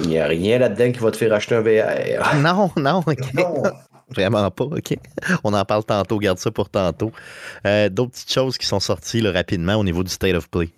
Il 0.01 0.09
n'y 0.09 0.19
a 0.19 0.25
rien 0.25 0.59
là-dedans 0.59 0.93
qui 0.93 1.01
va 1.01 1.11
te 1.11 1.19
faire 1.19 1.35
acheter 1.35 1.55
un 1.55 1.61
VR. 1.61 2.35
Non, 2.37 2.71
non. 2.79 3.05
non. 3.35 3.63
Vraiment 4.09 4.51
pas, 4.51 4.65
OK. 4.65 4.97
On 5.45 5.53
en 5.53 5.67
parle 5.67 5.85
tantôt, 5.85 6.19
garde 6.19 6.39
ça 6.39 6.51
pour 6.51 6.71
tantôt. 6.71 7.13
Euh, 7.67 7.91
d'autres 7.91 8.13
petites 8.13 8.33
choses 8.33 8.57
qui 8.57 8.65
sont 8.65 8.81
sorties 8.81 9.21
rapidement 9.29 9.75
au 9.75 9.85
niveau 9.85 10.03
du 10.03 10.11
State 10.11 10.35
of 10.35 10.49
Play. 10.49 10.71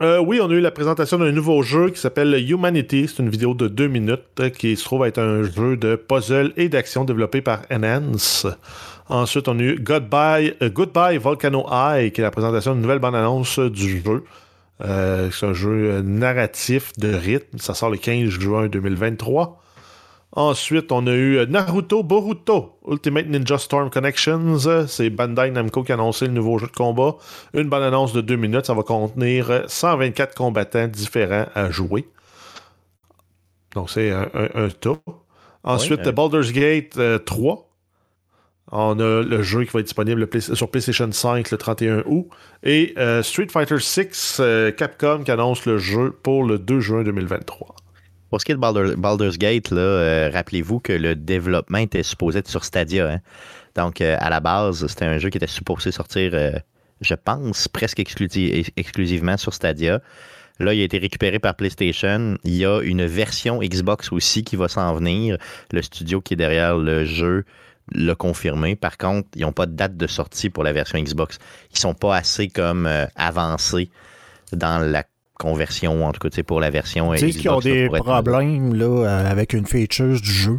Euh, 0.00 0.18
oui, 0.18 0.40
on 0.42 0.50
a 0.50 0.54
eu 0.54 0.60
la 0.60 0.70
présentation 0.70 1.18
d'un 1.18 1.30
nouveau 1.30 1.62
jeu 1.62 1.90
qui 1.90 2.00
s'appelle 2.00 2.34
Humanity. 2.34 3.06
C'est 3.08 3.22
une 3.22 3.28
vidéo 3.28 3.54
de 3.54 3.68
deux 3.68 3.88
minutes 3.88 4.22
euh, 4.40 4.48
qui 4.48 4.76
se 4.76 4.84
trouve 4.84 5.04
être 5.04 5.18
un 5.18 5.42
jeu 5.44 5.76
de 5.76 5.96
puzzle 5.96 6.52
et 6.56 6.68
d'action 6.68 7.04
développé 7.04 7.40
par 7.40 7.62
Enhance. 7.70 8.46
Ensuite, 9.08 9.46
on 9.48 9.58
a 9.58 9.62
eu 9.62 9.78
Goodbye, 9.78 10.54
euh, 10.62 10.70
Goodbye 10.70 11.18
Volcano 11.18 11.66
Eye, 11.70 12.10
qui 12.10 12.20
est 12.20 12.24
la 12.24 12.30
présentation 12.30 12.72
d'une 12.72 12.82
nouvelle 12.82 12.98
bande-annonce 12.98 13.58
du 13.58 14.02
jeu. 14.02 14.24
c'est 14.80 15.46
un 15.46 15.52
jeu 15.52 16.00
narratif 16.00 16.92
de 16.98 17.12
rythme. 17.12 17.58
Ça 17.58 17.74
sort 17.74 17.90
le 17.90 17.98
15 17.98 18.28
juin 18.28 18.66
2023. 18.66 19.62
Ensuite, 20.34 20.90
on 20.92 21.06
a 21.06 21.12
eu 21.12 21.46
Naruto 21.46 22.02
Boruto 22.02 22.78
Ultimate 22.88 23.26
Ninja 23.26 23.58
Storm 23.58 23.90
Connections. 23.90 24.86
C'est 24.86 25.10
Bandai 25.10 25.50
Namco 25.50 25.82
qui 25.82 25.92
a 25.92 25.94
annoncé 25.96 26.26
le 26.26 26.32
nouveau 26.32 26.58
jeu 26.58 26.68
de 26.68 26.72
combat. 26.72 27.16
Une 27.52 27.68
bonne 27.68 27.82
annonce 27.82 28.14
de 28.14 28.22
deux 28.22 28.36
minutes. 28.36 28.64
Ça 28.64 28.72
va 28.72 28.82
contenir 28.82 29.64
124 29.66 30.34
combattants 30.34 30.88
différents 30.88 31.46
à 31.54 31.70
jouer. 31.70 32.08
Donc, 33.74 33.90
c'est 33.90 34.10
un, 34.10 34.30
un, 34.34 34.68
Ensuite, 35.64 36.08
Baldur's 36.08 36.52
Gate 36.52 36.98
3. 37.24 37.52
Euh, 37.52 37.56
on 38.74 38.98
a 39.00 39.22
le 39.22 39.42
jeu 39.42 39.64
qui 39.64 39.70
va 39.70 39.80
être 39.80 39.86
disponible 39.86 40.26
sur 40.40 40.70
PlayStation 40.70 41.10
5 41.12 41.50
le 41.50 41.58
31 41.58 42.04
août. 42.06 42.28
Et 42.62 42.94
euh, 42.96 43.22
Street 43.22 43.48
Fighter 43.50 43.78
6, 43.78 44.38
euh, 44.40 44.70
Capcom 44.72 45.24
qui 45.24 45.30
annonce 45.30 45.66
le 45.66 45.76
jeu 45.76 46.10
pour 46.22 46.44
le 46.44 46.58
2 46.58 46.80
juin 46.80 47.02
2023. 47.02 47.76
Pour 48.32 48.40
ce 48.40 48.46
qui 48.46 48.52
est 48.52 48.54
de 48.54 48.94
Baldur's 48.96 49.36
Gate, 49.36 49.72
euh, 49.72 50.30
rappelez-vous 50.32 50.80
que 50.80 50.94
le 50.94 51.14
développement 51.14 51.76
était 51.76 52.02
supposé 52.02 52.38
être 52.38 52.48
sur 52.48 52.64
Stadia. 52.64 53.06
Hein. 53.06 53.18
Donc, 53.74 54.00
euh, 54.00 54.16
à 54.18 54.30
la 54.30 54.40
base, 54.40 54.86
c'était 54.86 55.04
un 55.04 55.18
jeu 55.18 55.28
qui 55.28 55.36
était 55.36 55.46
supposé 55.46 55.92
sortir, 55.92 56.30
euh, 56.32 56.52
je 57.02 57.12
pense, 57.12 57.68
presque 57.68 58.00
exclusivement 58.00 59.36
sur 59.36 59.52
Stadia. 59.52 60.00
Là, 60.60 60.72
il 60.72 60.80
a 60.80 60.84
été 60.84 60.96
récupéré 60.96 61.40
par 61.40 61.56
PlayStation. 61.56 62.38
Il 62.44 62.54
y 62.54 62.64
a 62.64 62.80
une 62.80 63.04
version 63.04 63.58
Xbox 63.58 64.10
aussi 64.12 64.44
qui 64.44 64.56
va 64.56 64.66
s'en 64.66 64.94
venir. 64.94 65.36
Le 65.70 65.82
studio 65.82 66.22
qui 66.22 66.32
est 66.32 66.38
derrière 66.38 66.78
le 66.78 67.04
jeu 67.04 67.44
l'a 67.94 68.14
confirmé. 68.14 68.76
Par 68.76 68.96
contre, 68.96 69.28
ils 69.36 69.42
n'ont 69.42 69.52
pas 69.52 69.66
de 69.66 69.76
date 69.76 69.98
de 69.98 70.06
sortie 70.06 70.48
pour 70.48 70.64
la 70.64 70.72
version 70.72 70.98
Xbox. 70.98 71.38
Ils 71.70 71.78
sont 71.78 71.92
pas 71.92 72.16
assez 72.16 72.48
comme 72.48 72.88
avancés 73.14 73.90
dans 74.52 74.78
la 74.78 75.04
conversion, 75.42 76.06
en 76.06 76.12
tout 76.12 76.28
cas 76.28 76.42
pour 76.44 76.60
la 76.60 76.70
version. 76.70 77.12
Tu 77.14 77.32
sais 77.32 77.38
qu'ils 77.38 77.50
ont 77.50 77.58
des 77.58 77.88
problèmes 77.88 78.74
là, 78.74 78.84
euh, 78.84 79.30
avec 79.30 79.52
une 79.52 79.66
feature 79.66 80.20
du 80.20 80.32
jeu. 80.32 80.58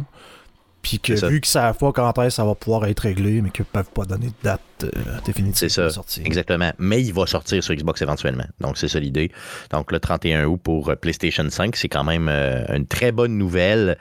Puis 0.82 0.98
que 0.98 1.14
vu 1.26 1.40
que 1.40 1.46
ça 1.46 1.62
savent 1.62 1.78
pas 1.78 1.92
quand 1.92 2.22
est 2.22 2.28
ça 2.28 2.44
va 2.44 2.54
pouvoir 2.54 2.84
être 2.84 3.00
réglé, 3.00 3.40
mais 3.40 3.48
qu'ils 3.48 3.64
peuvent 3.64 3.88
pas 3.88 4.04
donner 4.04 4.26
de 4.26 4.34
date 4.42 4.60
euh, 4.82 4.88
définitive 5.24 5.56
c'est 5.56 5.70
ça, 5.70 5.88
sortir. 5.88 6.26
Exactement. 6.26 6.70
Mais 6.78 7.02
il 7.02 7.14
va 7.14 7.24
sortir 7.24 7.64
sur 7.64 7.74
Xbox 7.74 8.02
éventuellement. 8.02 8.44
Donc 8.60 8.76
c'est 8.76 8.88
ça 8.88 9.00
l'idée. 9.00 9.32
Donc 9.70 9.90
le 9.90 9.98
31 9.98 10.44
août 10.44 10.60
pour 10.62 10.90
euh, 10.90 10.94
PlayStation 10.94 11.48
5, 11.48 11.74
c'est 11.74 11.88
quand 11.88 12.04
même 12.04 12.28
une 12.28 12.86
très 12.86 13.12
bonne 13.12 13.38
nouvelle 13.38 13.96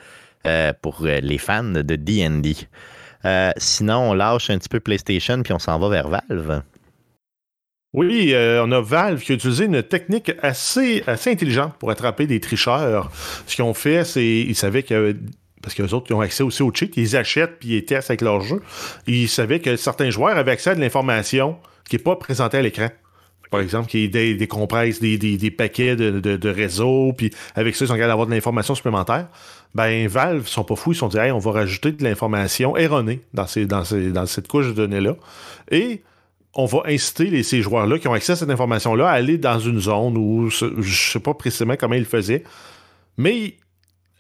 pour 0.82 1.06
les 1.06 1.38
fans 1.38 1.64
de 1.64 1.96
D&D. 1.96 2.56
sinon, 3.56 4.10
on 4.10 4.14
lâche 4.14 4.50
un 4.50 4.58
petit 4.58 4.68
peu 4.68 4.82
PlayStation 4.82 5.42
puis 5.42 5.54
on 5.54 5.60
s'en 5.60 5.80
va 5.80 5.88
vers 5.88 6.10
Valve. 6.10 6.64
Oui, 7.94 8.32
euh, 8.34 8.64
on 8.66 8.72
a 8.72 8.82
Valve 8.82 9.22
qui 9.22 9.34
a 9.34 9.36
utilisé 9.36 9.66
une 9.66 9.84
technique 9.84 10.32
assez, 10.42 11.04
assez 11.06 11.32
intelligente 11.32 11.74
pour 11.78 11.92
attraper 11.92 12.26
des 12.26 12.40
tricheurs. 12.40 13.12
Ce 13.46 13.56
qu'ils 13.56 13.64
ont 13.64 13.76
fait, 13.76 14.04
c'est 14.04 14.26
ils 14.26 14.56
savaient 14.56 14.84
que 14.84 15.16
parce 15.62 15.76
que 15.76 15.84
les 15.84 15.94
autres 15.94 16.08
ils 16.10 16.14
ont 16.14 16.22
accès 16.22 16.44
aussi 16.44 16.62
au 16.64 16.74
cheat, 16.74 16.98
ils 16.98 17.16
achètent 17.16 17.60
puis 17.60 17.78
ils 17.78 17.86
testent 17.86 18.10
avec 18.10 18.22
leur 18.22 18.42
jeu. 18.42 18.62
Ils 19.08 19.30
savaient 19.30 19.60
que 19.60 19.76
certains 19.76 20.10
joueurs 20.10 20.38
avaient 20.38 20.52
accès 20.52 20.72
à 20.72 20.76
de 20.76 20.82
l'information 20.82 21.58
qui 21.88 21.96
n'est 21.96 22.02
pas 22.02 22.16
présentée 22.16 22.58
à 22.58 22.62
l'écran. 22.62 22.90
Par 23.52 23.62
exemple, 23.62 23.88
qui 23.88 24.10
des, 24.10 24.34
des, 24.34 24.48
des, 25.38 25.52
paquets 25.52 25.96
de, 25.96 26.20
de, 26.20 26.50
réseaux, 26.50 27.14
puis 27.16 27.30
avec 27.54 27.76
ça, 27.76 27.86
ils 27.86 27.88
sont 27.88 27.94
capables 27.94 28.10
d'avoir 28.10 28.26
de 28.26 28.34
l'information 28.34 28.74
supplémentaire. 28.74 29.28
Ben, 29.76 30.08
Valve 30.08 30.48
sont 30.48 30.64
pas 30.64 30.76
fous, 30.76 30.94
ils 30.94 30.96
sont 30.96 31.08
dit, 31.08 31.20
hey, 31.20 31.32
on 31.32 31.38
va 31.38 31.52
rajouter 31.52 31.92
de 31.92 32.04
l'information 32.04 32.76
erronée 32.76 33.22
dans, 33.36 33.46
ces, 33.46 33.68
dans, 33.68 33.84
ces, 33.84 34.10
dans 34.10 34.26
cette 34.26 34.48
couche 34.48 34.70
de 34.70 34.72
données-là. 34.72 35.18
Et 35.70 36.02
on 36.56 36.66
va 36.66 36.84
inciter 36.86 37.42
ces 37.44 37.62
joueurs-là 37.62 37.98
qui 38.00 38.08
ont 38.08 38.14
accès 38.14 38.34
à 38.34 38.36
cette 38.36 38.50
information-là 38.50 39.10
à 39.10 39.14
aller 39.14 39.38
dans 39.38 39.60
une 39.60 39.80
zone 39.80 40.18
où 40.18 40.50
je 40.50 40.66
ne 40.66 40.82
sais 40.84 41.20
pas 41.20 41.34
précisément 41.34 41.76
comment 41.76 41.96
ils 41.96 42.00
le 42.00 42.06
faisaient, 42.06 42.44
mais 43.18 43.56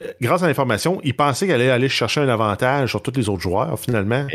euh, 0.01 0.11
grâce 0.21 0.43
à 0.43 0.47
l'information, 0.47 0.99
ils 1.03 1.15
pensaient 1.15 1.47
qu'elle 1.47 1.61
allait 1.61 1.69
aller 1.69 1.89
chercher 1.89 2.21
un 2.21 2.29
avantage 2.29 2.89
sur 2.89 3.01
tous 3.01 3.13
les 3.15 3.29
autres 3.29 3.41
joueurs. 3.41 3.79
Finalement, 3.79 4.27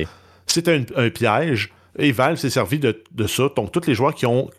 c'était 0.46 0.84
un, 0.96 1.10
piège 1.10 1.72
et 1.98 2.12
Valve 2.12 2.36
s'est 2.36 2.50
servi 2.50 2.78
de, 2.78 3.02
ça. 3.26 3.48
Donc, 3.56 3.72
tous 3.72 3.86
les 3.86 3.94
joueurs 3.94 4.14
qui 4.14 4.26
ont 4.26 4.50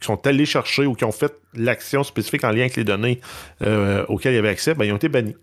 sont 0.00 0.26
allés 0.26 0.44
chercher 0.44 0.84
ou 0.84 0.94
qui 0.94 1.04
ont 1.04 1.12
fait 1.12 1.32
l'action 1.54 2.02
spécifique 2.02 2.44
en 2.44 2.50
lien 2.50 2.62
avec 2.62 2.76
les 2.76 2.84
données 2.84 3.20
euh, 3.62 4.04
auxquelles 4.08 4.34
ils 4.34 4.38
avaient 4.38 4.50
accès, 4.50 4.74
ben, 4.74 4.84
ils 4.84 4.92
ont 4.92 4.96
été 4.96 5.08
bannis. 5.08 5.34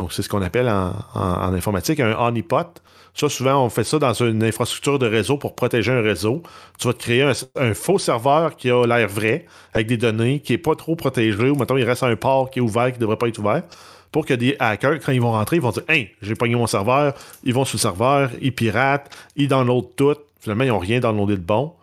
Donc, 0.00 0.14
c'est 0.14 0.22
ce 0.22 0.30
qu'on 0.30 0.40
appelle 0.40 0.66
en, 0.66 1.52
informatique 1.52 2.00
un 2.00 2.16
honeypot. 2.18 2.80
Ça, 3.12 3.28
souvent, 3.28 3.62
on 3.62 3.68
fait 3.68 3.84
ça 3.84 3.98
dans 3.98 4.14
une 4.14 4.42
infrastructure 4.42 4.98
de 4.98 5.06
réseau 5.06 5.36
pour 5.36 5.54
protéger 5.54 5.92
un 5.92 6.00
réseau. 6.00 6.42
Tu 6.78 6.86
vas 6.86 6.94
te 6.94 6.98
créer 6.98 7.30
un, 7.56 7.74
faux 7.74 7.98
serveur 7.98 8.56
qui 8.56 8.70
a 8.70 8.86
l'air 8.86 9.08
vrai, 9.08 9.44
avec 9.74 9.88
des 9.88 9.98
données 9.98 10.40
qui 10.40 10.52
n'est 10.52 10.58
pas 10.58 10.74
trop 10.74 10.96
protégé, 10.96 11.50
ou 11.50 11.54
maintenant 11.54 11.76
il 11.76 11.84
reste 11.84 12.02
un 12.02 12.16
port 12.16 12.48
qui 12.48 12.60
est 12.60 12.62
ouvert, 12.62 12.86
qui 12.86 12.94
ne 12.94 13.00
devrait 13.00 13.18
pas 13.18 13.28
être 13.28 13.38
ouvert, 13.38 13.62
pour 14.10 14.24
que 14.24 14.32
des 14.32 14.56
hackers, 14.58 15.00
quand 15.04 15.12
ils 15.12 15.20
vont 15.20 15.32
rentrer, 15.32 15.56
ils 15.56 15.62
vont 15.62 15.70
dire 15.70 15.82
Hey, 15.86 16.12
j'ai 16.22 16.34
pogné 16.34 16.54
mon 16.54 16.66
serveur, 16.66 17.12
ils 17.44 17.52
vont 17.52 17.66
sur 17.66 17.76
le 17.76 17.80
serveur, 17.82 18.30
ils 18.40 18.54
piratent, 18.54 19.14
ils 19.36 19.48
downloadent 19.48 19.94
tout. 19.96 20.16
Finalement, 20.40 20.64
ils 20.64 20.68
n'ont 20.68 20.78
rien 20.78 21.00
downloadé 21.00 21.36
de 21.36 21.42
bon. 21.42 21.74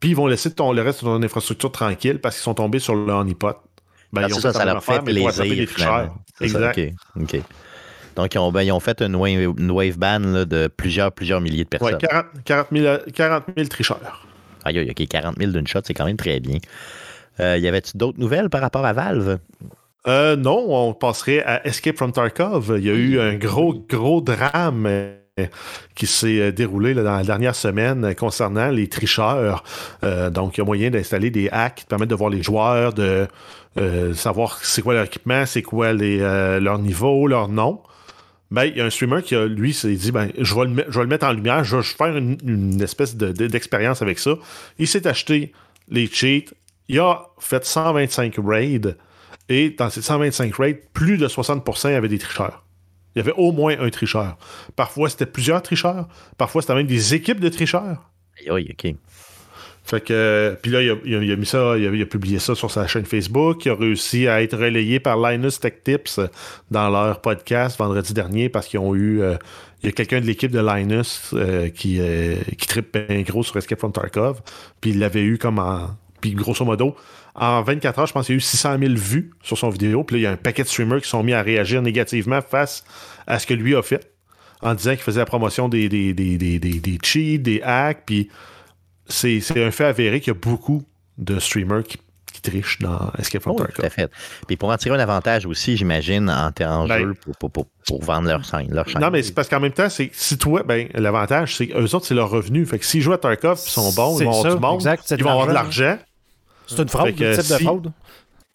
Puis 0.00 0.10
ils 0.10 0.16
vont 0.16 0.26
laisser 0.26 0.48
le 0.48 0.80
reste 0.80 1.04
de 1.04 1.10
ton 1.10 1.22
infrastructure 1.22 1.70
tranquille 1.70 2.20
parce 2.20 2.36
qu'ils 2.36 2.44
sont 2.44 2.54
tombés 2.54 2.78
sur 2.78 2.94
le 2.94 3.12
honeypot. 3.12 3.52
Ben, 4.12 4.28
c'est 4.28 4.40
ça, 4.40 4.52
ça 4.52 4.64
leur 4.64 4.82
fait 4.82 5.02
plaisir. 5.02 5.68
finalement. 5.68 6.14
ça, 6.38 6.44
Exact. 6.44 6.78
OK. 7.16 7.22
OK. 7.22 7.40
Donc, 8.16 8.34
ils 8.34 8.38
ont, 8.38 8.50
ben, 8.50 8.62
ils 8.62 8.72
ont 8.72 8.80
fait 8.80 9.00
une 9.02 9.14
wave, 9.16 9.54
une 9.58 9.70
wave 9.70 9.96
ban 9.96 10.18
là, 10.18 10.44
de 10.44 10.66
plusieurs, 10.68 11.12
plusieurs 11.12 11.40
milliers 11.40 11.64
de 11.64 11.78
Ouais, 11.80 11.92
personnes. 11.92 11.98
40, 11.98 12.26
40 12.44 12.66
000, 12.72 12.96
40 13.14 13.44
000 13.56 13.68
tricheurs. 13.68 14.26
Aïe, 14.64 14.78
aïe, 14.78 14.90
OK, 14.90 15.06
40 15.06 15.36
000 15.38 15.52
d'une 15.52 15.66
shot, 15.66 15.80
c'est 15.84 15.94
quand 15.94 16.04
même 16.04 16.16
très 16.16 16.40
bien. 16.40 16.58
Euh, 17.38 17.56
y 17.56 17.66
avait-tu 17.68 17.96
d'autres 17.96 18.18
nouvelles 18.18 18.50
par 18.50 18.60
rapport 18.60 18.84
à 18.84 18.92
Valve? 18.92 19.38
Euh, 20.06 20.34
non, 20.36 20.66
on 20.68 20.92
passerait 20.92 21.42
à 21.44 21.66
Escape 21.66 21.96
from 21.96 22.12
Tarkov. 22.12 22.74
Il 22.78 22.84
y 22.84 22.90
a 22.90 22.94
eu 22.94 23.20
un 23.20 23.36
gros, 23.36 23.74
gros 23.88 24.20
drame 24.20 24.86
euh, 24.86 25.14
qui 25.94 26.06
s'est 26.06 26.40
euh, 26.40 26.52
déroulé 26.52 26.94
dans 26.94 27.02
la 27.02 27.22
dernière 27.22 27.54
semaine 27.54 28.04
euh, 28.04 28.14
concernant 28.14 28.68
les 28.68 28.88
tricheurs. 28.88 29.64
Euh, 30.04 30.30
donc, 30.30 30.56
il 30.56 30.60
y 30.60 30.62
a 30.62 30.64
moyen 30.64 30.90
d'installer 30.90 31.30
des 31.30 31.48
hacks 31.50 31.76
qui 31.76 31.84
permettent 31.84 32.10
de 32.10 32.14
voir 32.14 32.30
les 32.30 32.42
joueurs, 32.42 32.92
de 32.92 33.26
euh, 33.78 34.14
savoir 34.14 34.58
c'est 34.62 34.82
quoi 34.82 34.94
leur 34.94 35.04
équipement, 35.04 35.46
c'est 35.46 35.62
quoi 35.62 35.86
euh, 35.88 36.60
leur 36.60 36.78
niveau, 36.78 37.26
leur 37.26 37.48
nom. 37.48 37.80
Ben, 38.50 38.64
il 38.64 38.76
y 38.76 38.80
a 38.80 38.84
un 38.84 38.90
streamer 38.90 39.22
qui, 39.22 39.36
lui, 39.36 39.72
s'est 39.72 39.94
dit 39.94 40.10
ben, 40.10 40.30
je, 40.36 40.54
vais 40.54 40.64
le, 40.64 41.06
mettre 41.06 41.26
en 41.26 41.32
lumière, 41.32 41.62
je 41.62 41.76
vais 41.76 41.82
faire 41.82 42.16
une, 42.16 42.82
espèce 42.82 43.16
de- 43.16 43.30
de- 43.30 43.46
d'expérience 43.46 44.02
avec 44.02 44.18
ça. 44.18 44.32
Il 44.78 44.88
s'est 44.88 45.06
acheté 45.06 45.52
les 45.88 46.08
cheats, 46.08 46.50
il 46.88 46.98
a 46.98 47.26
fait 47.38 47.64
125 47.64 48.34
raids, 48.44 48.80
et 49.48 49.70
dans 49.70 49.88
ces 49.90 50.02
125 50.02 50.54
raids, 50.56 50.80
plus 50.92 51.16
de 51.16 51.28
60% 51.28 51.94
avaient 51.94 52.08
des 52.08 52.18
tricheurs. 52.18 52.64
Il 53.14 53.18
y 53.18 53.22
avait 53.22 53.34
au 53.36 53.52
moins 53.52 53.74
un 53.78 53.90
tricheur. 53.90 54.36
Parfois, 54.76 55.08
c'était 55.10 55.26
plusieurs 55.26 55.62
tricheurs. 55.62 56.06
Parfois, 56.38 56.62
c'était 56.62 56.74
même 56.74 56.86
des 56.86 57.14
équipes 57.14 57.40
de 57.40 57.48
tricheurs. 57.48 58.10
Aïe, 58.48 58.68
OK. 58.72 58.94
Fait 59.82 60.00
que, 60.02 60.12
euh, 60.12 60.54
puis 60.62 60.70
là, 60.70 60.82
il 60.82 60.90
a, 60.90 60.94
il 61.04 61.14
a- 61.16 61.22
il 61.24 61.32
a 61.32 61.36
mis 61.36 61.46
ça, 61.46 61.76
il 61.76 61.86
a, 61.86 61.90
il 61.90 62.02
a 62.02 62.06
publié 62.06 62.38
ça 62.38 62.54
sur 62.54 62.70
sa 62.70 62.86
chaîne 62.86 63.06
Facebook. 63.06 63.64
Il 63.64 63.70
a 63.70 63.74
réussi 63.74 64.28
à 64.28 64.42
être 64.42 64.56
relayé 64.56 65.00
par 65.00 65.16
Linus 65.18 65.58
Tech 65.58 65.72
Tips 65.82 66.20
dans 66.70 66.90
leur 66.90 67.20
podcast 67.22 67.78
vendredi 67.78 68.12
dernier 68.14 68.48
parce 68.48 68.66
qu'ils 68.68 68.78
ont 68.78 68.94
eu. 68.94 69.22
euh, 69.22 69.36
il 69.82 69.86
y 69.86 69.88
a 69.88 69.92
quelqu'un 69.92 70.20
de 70.20 70.26
l'équipe 70.26 70.50
de 70.52 70.60
Linus 70.60 71.30
euh, 71.32 71.70
qui, 71.70 71.96
euh, 72.00 72.36
qui 72.58 72.66
trippe 72.68 72.96
bien 73.08 73.22
gros 73.22 73.42
sur 73.42 73.56
Escape 73.56 73.78
from 73.80 73.92
Tarkov. 73.92 74.42
Puis 74.82 74.90
il 74.90 74.98
l'avait 74.98 75.22
eu 75.22 75.38
comme 75.38 75.58
en. 75.58 75.88
Puis 76.20 76.32
grosso 76.32 76.64
modo, 76.64 76.94
en 77.34 77.62
24 77.62 77.98
heures, 78.00 78.06
je 78.06 78.12
pense 78.12 78.26
qu'il 78.26 78.34
y 78.34 78.36
a 78.36 78.38
eu 78.38 78.40
600 78.40 78.78
000 78.78 78.92
vues 78.96 79.30
sur 79.42 79.56
son 79.56 79.68
vidéo. 79.70 80.04
Puis 80.04 80.16
là, 80.16 80.20
il 80.20 80.22
y 80.22 80.26
a 80.26 80.32
un 80.32 80.36
paquet 80.36 80.62
de 80.62 80.68
streamers 80.68 81.00
qui 81.00 81.08
sont 81.08 81.22
mis 81.22 81.32
à 81.32 81.42
réagir 81.42 81.80
négativement 81.82 82.40
face 82.42 82.84
à 83.26 83.38
ce 83.38 83.46
que 83.46 83.54
lui 83.54 83.74
a 83.76 83.82
fait 83.82 84.12
en 84.62 84.74
disant 84.74 84.90
qu'il 84.90 85.00
faisait 85.00 85.20
la 85.20 85.26
promotion 85.26 85.68
des, 85.68 85.88
des, 85.88 86.12
des, 86.12 86.36
des, 86.36 86.58
des, 86.58 86.80
des 86.80 86.98
cheats, 87.02 87.38
des 87.38 87.62
hacks. 87.62 88.02
Puis 88.04 88.28
c'est 89.06 89.40
c'est 89.40 89.62
un 89.64 89.70
fait 89.70 89.84
avéré 89.86 90.20
qu'il 90.20 90.32
y 90.32 90.36
a 90.36 90.38
beaucoup 90.40 90.82
de 91.18 91.38
streamers 91.38 91.82
qui, 91.84 91.98
qui 92.32 92.42
trichent 92.42 92.78
dans 92.78 93.10
Escape 93.18 93.42
from 93.42 93.54
Oui, 93.56 93.62
tout 93.62 93.66
Tarkov. 93.66 93.84
à 93.86 93.90
fait. 93.90 94.10
Puis 94.46 94.56
pour 94.56 94.70
en 94.70 94.76
tirer 94.76 94.96
un 94.96 95.00
avantage 95.00 95.46
aussi, 95.46 95.76
j'imagine, 95.76 96.28
en, 96.30 96.48
en 96.64 96.86
Ben- 96.86 96.98
jeu 97.00 97.14
pour, 97.14 97.36
pour, 97.36 97.50
pour, 97.50 97.66
pour 97.86 98.02
vendre 98.04 98.28
leur 98.28 98.44
chaîne. 98.44 98.68
Leur 98.72 98.88
chaîne. 98.88 99.00
Non, 99.00 99.10
mais 99.10 99.22
c'est 99.22 99.32
parce 99.32 99.48
qu'en 99.48 99.60
même 99.60 99.72
temps, 99.72 99.88
c'est 99.88 100.08
que 100.08 100.16
si 100.16 100.38
toi, 100.38 100.62
ben, 100.62 100.88
l'avantage, 100.94 101.56
c'est 101.56 101.66
qu'eux 101.68 101.94
autres, 101.94 102.06
c'est 102.06 102.14
leur 102.14 102.30
revenu. 102.30 102.64
Fait 102.66 102.78
que 102.78 102.84
s'ils 102.84 103.02
jouent 103.02 103.12
à 103.14 103.18
Tarkov 103.18 103.60
ils 103.66 103.70
sont 103.70 103.92
bons, 103.92 104.16
C'est 104.18 104.24
ils 104.24 104.26
vont 104.26 104.38
avoir 104.38 104.54
du 104.56 104.60
monde, 104.60 104.74
exact, 104.76 105.10
ils 105.16 105.24
vont 105.24 105.30
avoir 105.30 105.46
de 105.48 105.52
l'argent. 105.52 105.98
C'est 106.76 106.82
une 106.82 106.88
fraude, 106.88 107.14
que 107.14 107.24
le 107.24 107.38
type 107.38 107.52
de 107.58 107.62
fraude. 107.64 107.92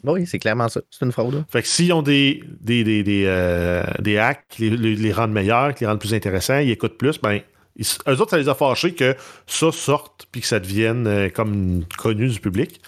Oui, 0.03 0.27
c'est 0.27 0.39
clairement 0.39 0.69
ça. 0.69 0.81
C'est 0.91 1.03
une 1.05 1.11
fraude. 1.11 1.43
Fait 1.49 1.61
que 1.61 1.67
s'ils 1.67 1.91
ont 1.93 2.01
des, 2.03 2.43
des, 2.61 2.83
des, 2.83 3.01
des, 3.03 3.23
euh, 3.25 3.83
des 3.99 4.17
hacks 4.17 4.45
qui 4.49 4.69
les, 4.69 4.77
les- 4.77 4.95
les 4.95 5.11
rendent 5.11 5.31
meilleurs, 5.31 5.73
qui 5.73 5.83
les 5.83 5.87
rendent 5.87 5.99
plus 5.99 6.13
intéressants, 6.13 6.59
ils 6.59 6.69
écoutent 6.69 6.97
plus, 6.97 7.19
ben, 7.19 7.39
ils- 7.75 7.85
eux 8.07 8.21
autres, 8.21 8.29
ça 8.29 8.37
les 8.37 8.47
a 8.49 8.53
fâchés 8.55 8.93
que 8.93 9.15
ça 9.47 9.71
sorte 9.71 10.27
puis 10.31 10.41
que 10.41 10.47
ça 10.47 10.59
devienne 10.59 11.07
euh, 11.07 11.29
comme 11.29 11.83
connu 11.97 12.27
du 12.27 12.39
public. 12.39 12.81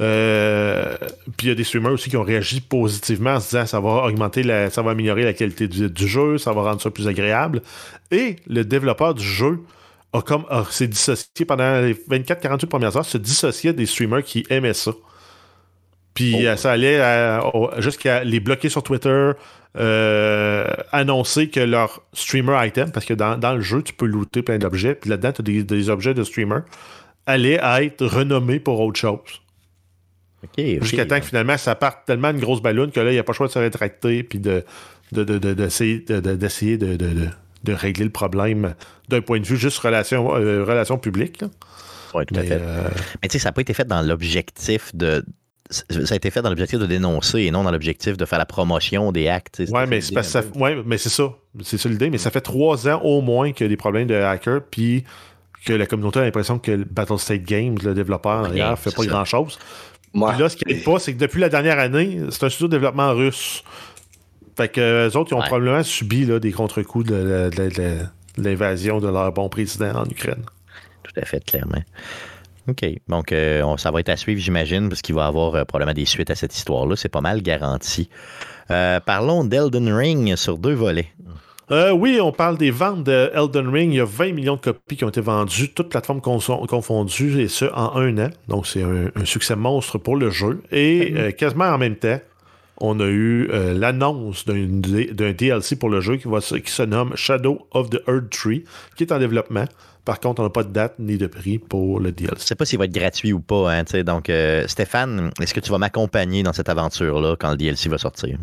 Euh, 0.00 0.96
puis 1.36 1.46
il 1.46 1.48
y 1.48 1.52
a 1.52 1.54
des 1.56 1.64
streamers 1.64 1.92
aussi 1.92 2.08
qui 2.08 2.16
ont 2.16 2.22
réagi 2.22 2.60
positivement 2.60 3.30
en 3.34 3.40
se 3.40 3.50
disant 3.50 3.66
ça 3.66 3.80
va 3.80 4.04
augmenter 4.04 4.44
la, 4.44 4.70
ça 4.70 4.80
va 4.82 4.92
améliorer 4.92 5.24
la 5.24 5.32
qualité 5.32 5.66
du, 5.66 5.90
du 5.90 6.06
jeu, 6.06 6.38
ça 6.38 6.52
va 6.52 6.62
rendre 6.62 6.80
ça 6.80 6.90
plus 6.90 7.08
agréable. 7.08 7.62
Et 8.12 8.36
le 8.46 8.64
développeur 8.64 9.14
du 9.14 9.24
jeu 9.24 9.60
a 10.12 10.22
comme 10.22 10.44
a- 10.48 10.64
s'est 10.70 10.88
dissocié 10.88 11.44
pendant 11.46 11.80
les 11.80 11.94
24-48 11.94 12.66
premières 12.66 12.96
heures, 12.96 13.04
se 13.04 13.18
dissociait 13.18 13.72
des 13.72 13.86
streamers 13.86 14.22
qui 14.22 14.46
aimaient 14.50 14.74
ça. 14.74 14.92
Puis 16.14 16.46
euh, 16.46 16.56
ça 16.56 16.72
allait 16.72 17.00
jusqu'à 17.78 18.24
les 18.24 18.40
bloquer 18.40 18.68
sur 18.68 18.82
Twitter, 18.82 19.32
euh, 19.76 20.64
annoncer 20.92 21.48
que 21.48 21.60
leur 21.60 22.02
streamer 22.12 22.66
item, 22.66 22.90
parce 22.90 23.06
que 23.06 23.14
dans, 23.14 23.36
dans 23.38 23.54
le 23.54 23.60
jeu, 23.60 23.82
tu 23.82 23.92
peux 23.92 24.06
looter 24.06 24.42
plein 24.42 24.58
d'objets, 24.58 24.94
puis 24.94 25.10
là-dedans, 25.10 25.32
tu 25.32 25.42
as 25.42 25.44
des, 25.44 25.62
des 25.62 25.90
objets 25.90 26.14
de 26.14 26.24
streamer, 26.24 26.60
allait 27.26 27.60
être 27.62 28.04
renommé 28.06 28.58
pour 28.58 28.80
autre 28.80 28.98
chose. 28.98 29.20
Jusqu'à 30.80 31.04
temps 31.06 31.20
que 31.20 31.26
finalement, 31.26 31.56
ça 31.58 31.74
parte 31.74 31.98
tellement 32.06 32.30
une 32.30 32.38
grosse 32.40 32.62
ballonne 32.62 32.90
que 32.90 33.00
là, 33.00 33.10
il 33.10 33.14
n'y 33.14 33.18
a 33.20 33.24
pas 33.24 33.32
le 33.32 33.36
choix 33.36 33.46
de 33.48 33.52
se 33.52 33.58
rétracter 33.58 34.22
puis 34.22 34.38
de, 34.38 34.64
de, 35.12 35.24
de- 35.24 35.38
de- 35.38 35.52
d'essayer 35.54 36.00
de, 36.00 36.20
de- 36.20 36.34
d'essayer 36.36 36.78
de, 36.78 36.96
de- 36.96 37.28
de- 37.64 37.72
régler 37.72 38.04
le 38.04 38.10
problème 38.10 38.74
d'un 39.08 39.20
point 39.20 39.40
de 39.40 39.46
vue 39.46 39.56
juste 39.56 39.78
relation, 39.78 40.34
euh, 40.36 40.64
relation 40.64 40.98
publique. 40.98 41.40
là. 41.42 41.48
Ouais, 42.14 42.24
tout 42.24 42.34
à 42.36 42.40
Mais, 42.40 42.46
fait. 42.46 42.58
euh, 42.60 42.88
Mais 43.22 43.28
tu 43.28 43.34
sais, 43.34 43.38
ça 43.38 43.48
n'a 43.50 43.52
pas 43.52 43.60
été 43.60 43.74
fait 43.74 43.86
dans 43.86 44.00
l'objectif 44.02 44.94
de. 44.94 45.24
Ça 45.70 46.14
a 46.14 46.16
été 46.16 46.30
fait 46.30 46.40
dans 46.40 46.48
l'objectif 46.48 46.78
de 46.78 46.86
dénoncer 46.86 47.40
et 47.42 47.50
non 47.50 47.62
dans 47.62 47.70
l'objectif 47.70 48.16
de 48.16 48.24
faire 48.24 48.38
la 48.38 48.46
promotion 48.46 49.12
des 49.12 49.28
actes. 49.28 49.56
C'était 49.58 49.86
mais 49.86 50.00
c'est 50.00 50.14
parce 50.14 50.32
que 50.32 50.38
l'idée, 50.38 50.50
ça- 50.54 50.58
ouais, 50.60 50.82
mais 50.86 50.96
c'est 50.96 51.10
ça. 51.10 51.30
C'est 51.62 51.76
ça 51.76 51.88
l'idée. 51.90 52.08
Mais 52.08 52.16
ça 52.16 52.30
fait 52.30 52.40
trois 52.40 52.88
ans 52.88 53.02
au 53.02 53.20
moins 53.20 53.52
qu'il 53.52 53.64
y 53.64 53.66
a 53.66 53.68
des 53.68 53.76
problèmes 53.76 54.06
de 54.06 54.14
hackers, 54.14 54.62
puis 54.70 55.04
que 55.66 55.74
la 55.74 55.84
communauté 55.84 56.20
a 56.20 56.22
l'impression 56.22 56.58
que 56.58 56.70
le 56.70 56.84
Battle 56.84 57.18
State 57.18 57.42
Games, 57.42 57.76
le 57.84 57.92
développeur 57.92 58.44
Rien, 58.44 58.54
derrière, 58.54 58.78
fait 58.78 58.88
c'est 58.88 58.96
pas 58.96 59.04
grand-chose. 59.04 59.58
Puis 60.14 60.22
là, 60.22 60.48
ce 60.48 60.56
qui 60.56 60.64
n'est 60.66 60.80
pas, 60.80 60.98
c'est 60.98 61.12
que 61.12 61.18
depuis 61.18 61.40
la 61.42 61.50
dernière 61.50 61.78
année, 61.78 62.18
c'est 62.30 62.44
un 62.44 62.48
studio 62.48 62.68
de 62.68 62.72
développement 62.72 63.12
russe. 63.12 63.62
Fait 64.58 64.68
que 64.68 65.06
eux 65.08 65.16
autres, 65.16 65.30
ils 65.30 65.34
ont 65.34 65.38
Ouais. 65.40 65.46
probablement 65.46 65.82
subi 65.82 66.26
là, 66.26 66.38
des 66.38 66.52
contre-coups 66.52 67.06
de, 67.06 67.48
de 67.56 68.42
l'invasion 68.42 68.98
de 69.00 69.08
leur 69.08 69.32
bon 69.32 69.48
président 69.48 69.94
en 69.94 70.04
Ukraine. 70.04 70.42
Tout 71.04 71.12
à 71.18 71.24
fait, 71.24 71.42
clairement. 71.44 71.82
OK. 72.68 72.84
Donc, 73.08 73.32
euh, 73.32 73.62
on- 73.62 73.78
ça 73.78 73.90
va 73.90 74.00
être 74.00 74.10
à 74.10 74.16
suivre, 74.16 74.40
j'imagine, 74.40 74.88
parce 74.90 75.00
qu'il 75.00 75.14
va 75.14 75.24
y 75.24 75.28
avoir 75.28 75.54
euh, 75.54 75.64
probablement 75.64 75.94
des 75.94 76.04
suites 76.04 76.28
à 76.30 76.34
cette 76.34 76.54
histoire-là. 76.54 76.96
C'est 76.96 77.08
pas 77.08 77.22
mal 77.22 77.40
garanti. 77.40 78.10
Euh, 78.70 79.00
parlons 79.00 79.44
d'Elden 79.44 79.90
Ring 79.90 80.36
sur 80.36 80.58
deux 80.58 80.74
volets. 80.74 81.08
Oui, 81.70 82.18
on 82.20 82.32
parle 82.32 82.56
des 82.58 82.70
ventes 82.70 83.04
de 83.04 83.30
Elden 83.34 83.68
Ring. 83.68 83.92
Il 83.92 83.96
y 83.96 84.00
a 84.00 84.04
20 84.06 84.32
millions 84.32 84.56
de 84.56 84.60
copies 84.60 84.96
qui 84.96 85.04
ont 85.04 85.08
été 85.10 85.20
vendues, 85.20 85.68
toutes 85.72 85.90
plateformes 85.90 86.20
confondues, 86.22 87.40
et 87.42 87.48
ce, 87.48 87.66
en 87.66 87.96
un 87.96 88.16
an. 88.26 88.30
Donc, 88.48 88.66
c'est 88.66 88.82
un, 88.82 89.10
un 89.14 89.24
succès 89.26 89.54
monstre 89.54 89.98
pour 89.98 90.16
le 90.16 90.30
jeu. 90.30 90.62
Et 90.72 91.12
euh, 91.16 91.30
quasiment 91.30 91.66
en 91.66 91.76
même 91.78 91.96
temps, 91.96 92.18
on 92.80 93.00
a 93.00 93.06
eu 93.06 93.48
euh, 93.50 93.74
l'annonce 93.74 94.44
d'un 94.46 95.32
DLC 95.32 95.76
pour 95.76 95.88
le 95.90 96.00
jeu 96.00 96.16
qui, 96.16 96.28
va, 96.28 96.40
se- 96.40 96.54
qui 96.56 96.70
se 96.70 96.82
nomme 96.82 97.12
Shadow 97.16 97.66
of 97.72 97.90
the 97.90 98.00
Earth 98.08 98.30
Tree, 98.30 98.64
qui 98.96 99.04
est 99.04 99.12
en 99.12 99.18
développement. 99.18 99.64
Par 100.04 100.20
contre, 100.20 100.40
on 100.40 100.44
n'a 100.44 100.50
pas 100.50 100.62
de 100.62 100.72
date 100.72 100.94
ni 100.98 101.18
de 101.18 101.26
prix 101.26 101.58
pour 101.58 102.00
le 102.00 102.08
Je 102.08 102.14
DLC. 102.14 102.34
sais 102.38 102.54
pas 102.54 102.64
s'il 102.64 102.78
va 102.78 102.86
être 102.86 102.92
gratuit 102.92 103.32
ou 103.32 103.40
pas. 103.40 103.72
Hein, 103.72 103.84
tu 103.84 103.92
sais. 103.92 104.04
donc, 104.04 104.30
euh, 104.30 104.66
Stéphane, 104.66 105.30
est-ce 105.40 105.52
que 105.52 105.60
tu 105.60 105.70
vas 105.70 105.78
m'accompagner 105.78 106.42
dans 106.42 106.52
cette 106.54 106.68
aventure-là 106.70 107.36
quand 107.38 107.50
le 107.50 107.56
DLC 107.56 107.88
va 107.88 107.98
sortir? 107.98 108.38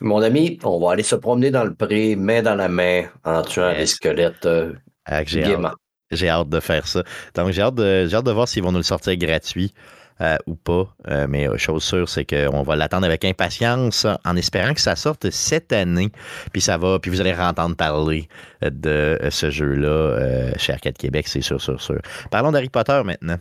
mon 0.00 0.20
ami, 0.22 0.58
on 0.64 0.80
va 0.80 0.92
aller 0.92 1.02
se 1.02 1.14
promener 1.14 1.50
dans 1.50 1.64
le 1.64 1.74
pré, 1.74 2.16
main 2.16 2.42
dans 2.42 2.54
la 2.56 2.68
main, 2.68 3.04
en 3.24 3.42
tuant 3.42 3.68
Yes. 3.70 3.78
des 3.78 3.86
squelettes 3.86 4.46
euh, 4.46 4.72
Ah, 5.04 5.22
j'ai 5.24 5.42
hâte. 5.44 5.50
gaiement. 5.50 5.72
J'ai 6.10 6.28
hâte 6.28 6.48
de 6.48 6.60
faire 6.60 6.86
ça. 6.88 7.04
Donc, 7.34 7.50
j'ai 7.52 7.62
hâte 7.62 7.74
de, 7.76 8.06
j'ai 8.06 8.16
hâte 8.16 8.24
de 8.26 8.32
voir 8.32 8.48
s'ils 8.48 8.62
vont 8.62 8.72
nous 8.72 8.78
le 8.78 8.82
sortir 8.84 9.16
gratuit 9.16 9.72
euh, 10.20 10.36
ou 10.46 10.54
pas. 10.54 10.88
Euh, 11.08 11.26
mais 11.28 11.48
euh, 11.48 11.56
chose 11.56 11.82
sûre, 11.82 12.08
c'est 12.08 12.24
qu'on 12.24 12.62
va 12.62 12.76
l'attendre 12.76 13.06
avec 13.06 13.24
impatience 13.24 14.06
en 14.24 14.36
espérant 14.36 14.74
que 14.74 14.80
ça 14.80 14.94
sorte 14.94 15.30
cette 15.30 15.72
année. 15.72 16.10
Puis 16.52 16.60
ça 16.60 16.76
va, 16.76 16.98
puis 16.98 17.10
vous 17.10 17.20
allez 17.20 17.34
entendre 17.34 17.76
parler 17.76 18.28
de 18.62 19.18
ce 19.30 19.50
jeu-là 19.50 20.52
chez 20.58 20.72
Arcade 20.72 20.96
Québec, 20.96 21.26
c'est 21.28 21.40
sûr, 21.40 21.60
sûr, 21.60 21.80
sûr. 21.80 22.00
Parlons 22.30 22.52
d'Harry 22.52 22.68
Potter 22.68 23.00
maintenant. 23.04 23.38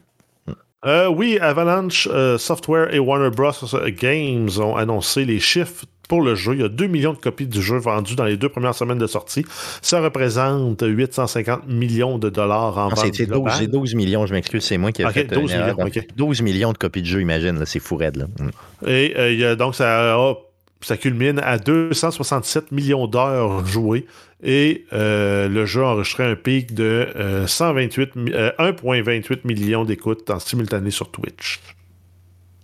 Oui, 1.12 1.38
Avalanche 1.40 2.08
Software 2.38 2.94
et 2.94 3.00
Warner 3.00 3.30
Bros. 3.30 3.52
Games 3.90 4.50
ont 4.58 4.76
annoncé 4.76 5.26
les 5.26 5.40
chiffres 5.40 5.86
pour 6.12 6.22
le 6.22 6.36
jeu. 6.36 6.56
Il 6.56 6.60
y 6.60 6.64
a 6.66 6.68
2 6.68 6.88
millions 6.88 7.14
de 7.14 7.18
copies 7.18 7.48
du 7.48 7.62
jeu 7.62 7.78
vendues 7.78 8.16
dans 8.16 8.26
les 8.26 8.36
deux 8.36 8.50
premières 8.50 8.76
semaines 8.76 8.98
de 8.98 9.08
sortie. 9.08 9.46
Ça 9.82 10.02
représente 10.02 10.84
850 10.86 11.70
millions 11.70 12.18
de 12.18 12.30
dollars 12.30 12.78
en 12.78 12.90
Non, 12.90 12.96
vente 12.96 12.98
c'est 13.06 13.16
c'est 13.16 13.26
12, 13.28 13.28
globale. 13.38 13.54
c'est 13.58 13.68
12 13.68 13.96
millions, 13.96 14.26
je 14.26 14.34
m'excuse, 14.34 14.62
c'est 14.62 14.78
moi 14.78 14.92
qui 14.92 15.04
ai 15.04 15.10
fait 15.10 15.24
12 15.24 15.50
une 15.54 15.58
erreur. 15.58 15.76
millions, 15.78 15.86
Donc, 15.86 15.96
ok. 15.96 16.08
12 16.18 16.42
millions 16.42 16.74
de 16.74 16.78
copies 16.78 17.02
de 17.02 17.08
jeu, 17.08 17.22
imagine, 17.22 17.66
c'est 17.66 17.80
fou 17.80 17.96
raide. 17.96 18.18
Là. 18.18 18.26
Mm. 18.42 18.50
Et 18.90 19.14
euh, 19.18 19.32
il 19.32 19.40
y 19.40 19.46
a- 19.46 19.56
donc, 19.56 19.74
ça, 19.74 20.16
a- 20.16 20.34
ça 20.82 20.98
culmine 20.98 21.40
à 21.40 21.58
267 21.58 22.74
millions 22.74 23.08
d'heures 23.08 23.66
jouées. 23.66 24.06
Et 24.44 24.84
euh, 24.92 25.48
le 25.48 25.66
jeu 25.66 25.82
a 25.84 25.92
enregistré 25.94 26.26
un 26.26 26.36
pic 26.36 26.74
de 26.74 27.08
euh, 27.16 27.48
128 27.48 28.16
mi- 28.18 28.32
euh, 28.34 28.52
1,28 28.60 29.46
millions 29.46 29.86
d'écoutes 29.86 30.30
en 30.30 30.40
simultané 30.40 30.92
sur 30.92 31.10
Twitch. 31.10 31.62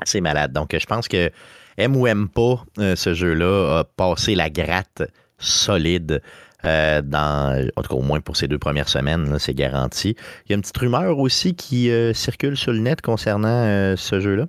C'est 0.03 0.19
malade. 0.21 0.51
Donc, 0.51 0.75
je 0.77 0.85
pense 0.85 1.07
que 1.07 1.31
aime 1.77 1.95
ou 1.95 2.07
aime 2.07 2.27
pas 2.27 2.63
euh, 2.79 2.95
ce 2.95 3.13
jeu-là 3.13 3.79
a 3.79 3.83
passé 3.83 4.35
la 4.35 4.49
gratte 4.49 5.03
solide. 5.37 6.21
euh, 6.65 7.01
dans, 7.03 7.67
en 7.75 7.81
tout 7.81 7.89
cas, 7.89 7.95
au 7.95 8.01
moins 8.01 8.19
pour 8.19 8.35
ces 8.35 8.47
deux 8.47 8.57
premières 8.57 8.89
semaines, 8.89 9.37
c'est 9.39 9.53
garanti. 9.53 10.15
Il 10.45 10.49
y 10.49 10.53
a 10.53 10.55
une 10.55 10.61
petite 10.61 10.77
rumeur 10.77 11.19
aussi 11.19 11.55
qui 11.55 11.91
euh, 11.91 12.13
circule 12.13 12.57
sur 12.57 12.73
le 12.73 12.79
net 12.79 13.01
concernant 13.01 13.95
ce 13.95 14.19
jeu-là? 14.19 14.47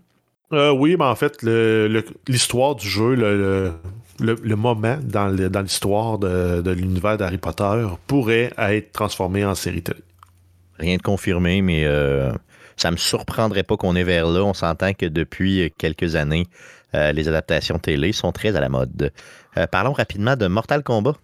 Oui, 0.51 0.97
mais 0.99 1.05
en 1.05 1.15
fait, 1.15 1.43
l'histoire 2.27 2.75
du 2.75 2.89
jeu, 2.89 3.15
le, 3.15 4.57
moment 4.57 4.97
dans 5.03 5.29
l'histoire 5.63 6.19
de, 6.19 6.71
l'univers 6.71 7.19
d'Harry 7.19 7.37
Potter 7.37 7.87
pourrait 8.07 8.55
être 8.57 8.93
transformé 8.93 9.45
en 9.45 9.55
série 9.55 9.83
télé. 9.83 10.01
Rien 10.79 10.97
de 10.97 11.03
confirmé, 11.03 11.61
mais 11.61 11.87
ça 12.81 12.91
me 12.91 12.97
surprendrait 12.97 13.63
pas 13.63 13.77
qu'on 13.77 13.97
est 13.97 14.05
vers 14.05 14.27
là. 14.27 14.43
On 14.45 14.55
s'entend 14.55 14.93
que 14.95 15.07
depuis 15.07 15.73
quelques 15.79 16.17
années, 16.17 16.47
euh, 16.95 17.13
les 17.13 17.29
adaptations 17.29 17.79
télé 17.79 18.13
sont 18.13 18.33
très 18.33 18.57
à 18.57 18.61
la 18.61 18.69
mode. 18.69 19.13
Euh, 19.57 19.67
parlons 19.67 19.93
rapidement 19.93 20.37
de 20.37 20.47
Mortal 20.47 20.83
Kombat. 20.83 21.15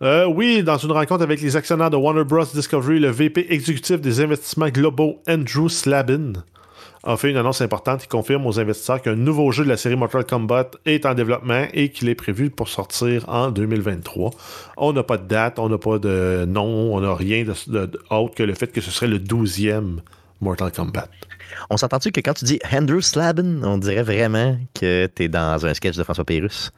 oui, 0.00 0.62
dans 0.62 0.78
une 0.78 0.92
rencontre 0.92 1.22
avec 1.22 1.40
les 1.40 1.54
actionnaires 1.54 1.90
de 1.90 1.96
Warner 1.96 2.24
Bros. 2.24 2.44
Discovery, 2.44 2.98
le 2.98 3.10
VP 3.10 3.46
exécutif 3.50 4.00
des 4.00 4.20
investissements 4.20 4.68
globaux, 4.68 5.22
Andrew 5.28 5.68
Slabin, 5.68 6.32
a 7.04 7.16
fait 7.16 7.30
une 7.30 7.36
annonce 7.36 7.60
importante 7.60 8.02
qui 8.02 8.08
confirme 8.08 8.46
aux 8.46 8.60
investisseurs 8.60 9.02
qu'un 9.02 9.16
nouveau 9.16 9.50
jeu 9.50 9.64
de 9.64 9.68
la 9.68 9.76
série 9.76 9.96
Mortal 9.96 10.24
Kombat 10.24 10.70
est 10.86 11.04
en 11.04 11.14
développement 11.14 11.66
et 11.72 11.88
qu'il 11.90 12.08
est 12.08 12.14
prévu 12.14 12.50
pour 12.50 12.68
sortir 12.68 13.28
en 13.28 13.50
2023. 13.50 14.30
On 14.76 14.92
n'a 14.92 15.02
pas 15.02 15.18
de 15.18 15.26
date, 15.26 15.58
on 15.58 15.68
n'a 15.68 15.78
pas 15.78 15.98
de 15.98 16.44
nom, 16.46 16.94
on 16.94 17.00
n'a 17.00 17.14
rien 17.14 17.44
de, 17.44 17.90
autre 18.10 18.34
que 18.34 18.42
le 18.42 18.54
fait 18.54 18.68
que 18.68 18.80
ce 18.80 18.90
serait 18.90 19.08
le 19.08 19.18
12e 19.18 19.98
Mortal 20.42 20.72
Kombat. 20.72 21.08
On 21.70 21.76
s'entend-tu 21.76 22.10
que 22.10 22.20
quand 22.20 22.34
tu 22.34 22.44
dis 22.44 22.58
Andrew 22.72 23.00
Slabin, 23.00 23.62
on 23.62 23.78
dirait 23.78 24.02
vraiment 24.02 24.58
que 24.74 25.06
tu 25.06 25.22
es 25.22 25.28
dans 25.28 25.64
un 25.64 25.72
sketch 25.72 25.96
de 25.96 26.02
François 26.02 26.24
Pérusse? 26.24 26.72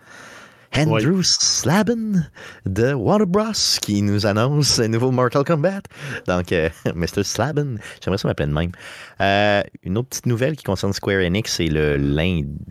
Andrew 0.77 1.22
Slabin 1.22 2.24
de 2.66 2.92
Water 2.92 3.27
Bros 3.27 3.53
qui 3.81 4.03
nous 4.03 4.27
annonce 4.27 4.81
un 4.81 4.88
nouveau 4.88 5.12
Mortal 5.12 5.44
Kombat. 5.44 5.83
Donc, 6.27 6.53
euh, 6.53 6.68
Mr. 6.94 7.22
Slabin, 7.22 7.77
j'aimerais 8.03 8.18
ça 8.18 8.29
m'appeler 8.29 8.48
de 8.48 8.53
même. 8.53 8.72
Euh, 9.20 9.62
une 9.85 9.96
autre 9.96 10.09
petite 10.09 10.27
nouvelle 10.27 10.57
qui 10.57 10.64
concerne 10.64 10.92
Square 10.92 11.22
Enix, 11.22 11.55
c'est 11.55 11.68
le 11.68 11.96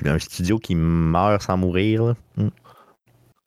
un 0.06 0.20
studio 0.20 0.60
qui 0.60 0.76
meurt 0.76 1.42
sans 1.42 1.58
mourir. 1.58 2.16
Hmm. 2.36 2.50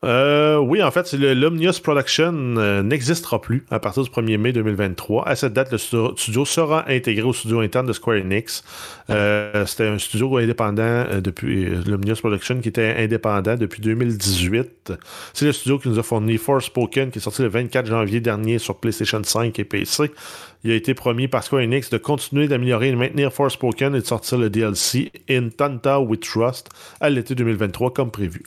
Euh, 0.05 0.59
oui, 0.59 0.83
en 0.83 0.91
fait, 0.91 1.11
Luminous 1.15 1.81
Production 1.83 2.33
euh, 2.59 2.83
n'existera 2.83 3.41
plus 3.41 3.65
à 3.71 3.81
partir 3.81 4.03
du 4.03 4.11
1er 4.11 4.37
mai 4.37 4.53
2023. 4.53 5.27
À 5.27 5.35
cette 5.37 5.55
date, 5.55 5.73
le 5.73 5.79
studio 5.79 6.45
sera 6.45 6.85
intégré 6.89 7.23
au 7.23 7.33
studio 7.33 7.61
interne 7.61 7.87
de 7.87 7.95
Square 7.95 8.19
Enix. 8.19 8.63
Euh, 9.09 9.65
c'était 9.65 9.87
un 9.87 9.99
studio 9.99 10.37
indépendant 10.37 11.07
depuis 11.21 11.65
Luminous 11.65 12.17
Production 12.17 12.61
qui 12.61 12.69
était 12.69 12.95
indépendant 12.99 13.57
depuis 13.57 13.81
2018. 13.81 14.93
C'est 15.33 15.47
le 15.47 15.53
studio 15.53 15.79
qui 15.79 15.89
nous 15.89 15.99
a 15.99 16.03
fourni 16.03 16.37
Forspoken 16.37 17.11
qui 17.11 17.19
est 17.19 17.23
sorti 17.23 17.41
le 17.41 17.49
24 17.49 17.87
janvier 17.87 18.21
dernier 18.21 18.59
sur 18.59 18.77
PlayStation 18.77 19.23
5 19.25 19.59
et 19.59 19.65
PC. 19.65 20.13
Il 20.63 20.73
a 20.73 20.75
été 20.75 20.93
promis 20.93 21.27
par 21.27 21.43
Square 21.43 21.63
Enix 21.63 21.89
de 21.89 21.97
continuer 21.97 22.49
d'améliorer 22.49 22.89
et 22.89 22.93
de 22.93 22.97
maintenir 22.97 23.33
Forspoken 23.33 23.95
et 23.95 24.01
de 24.01 24.07
sortir 24.07 24.37
le 24.37 24.51
DLC 24.51 25.11
In 25.31 25.49
Tanta 25.49 26.01
We 26.01 26.21
Trust 26.21 26.69
à 27.01 27.09
l'été 27.09 27.35
2023 27.35 27.95
comme 27.95 28.11
prévu. 28.11 28.43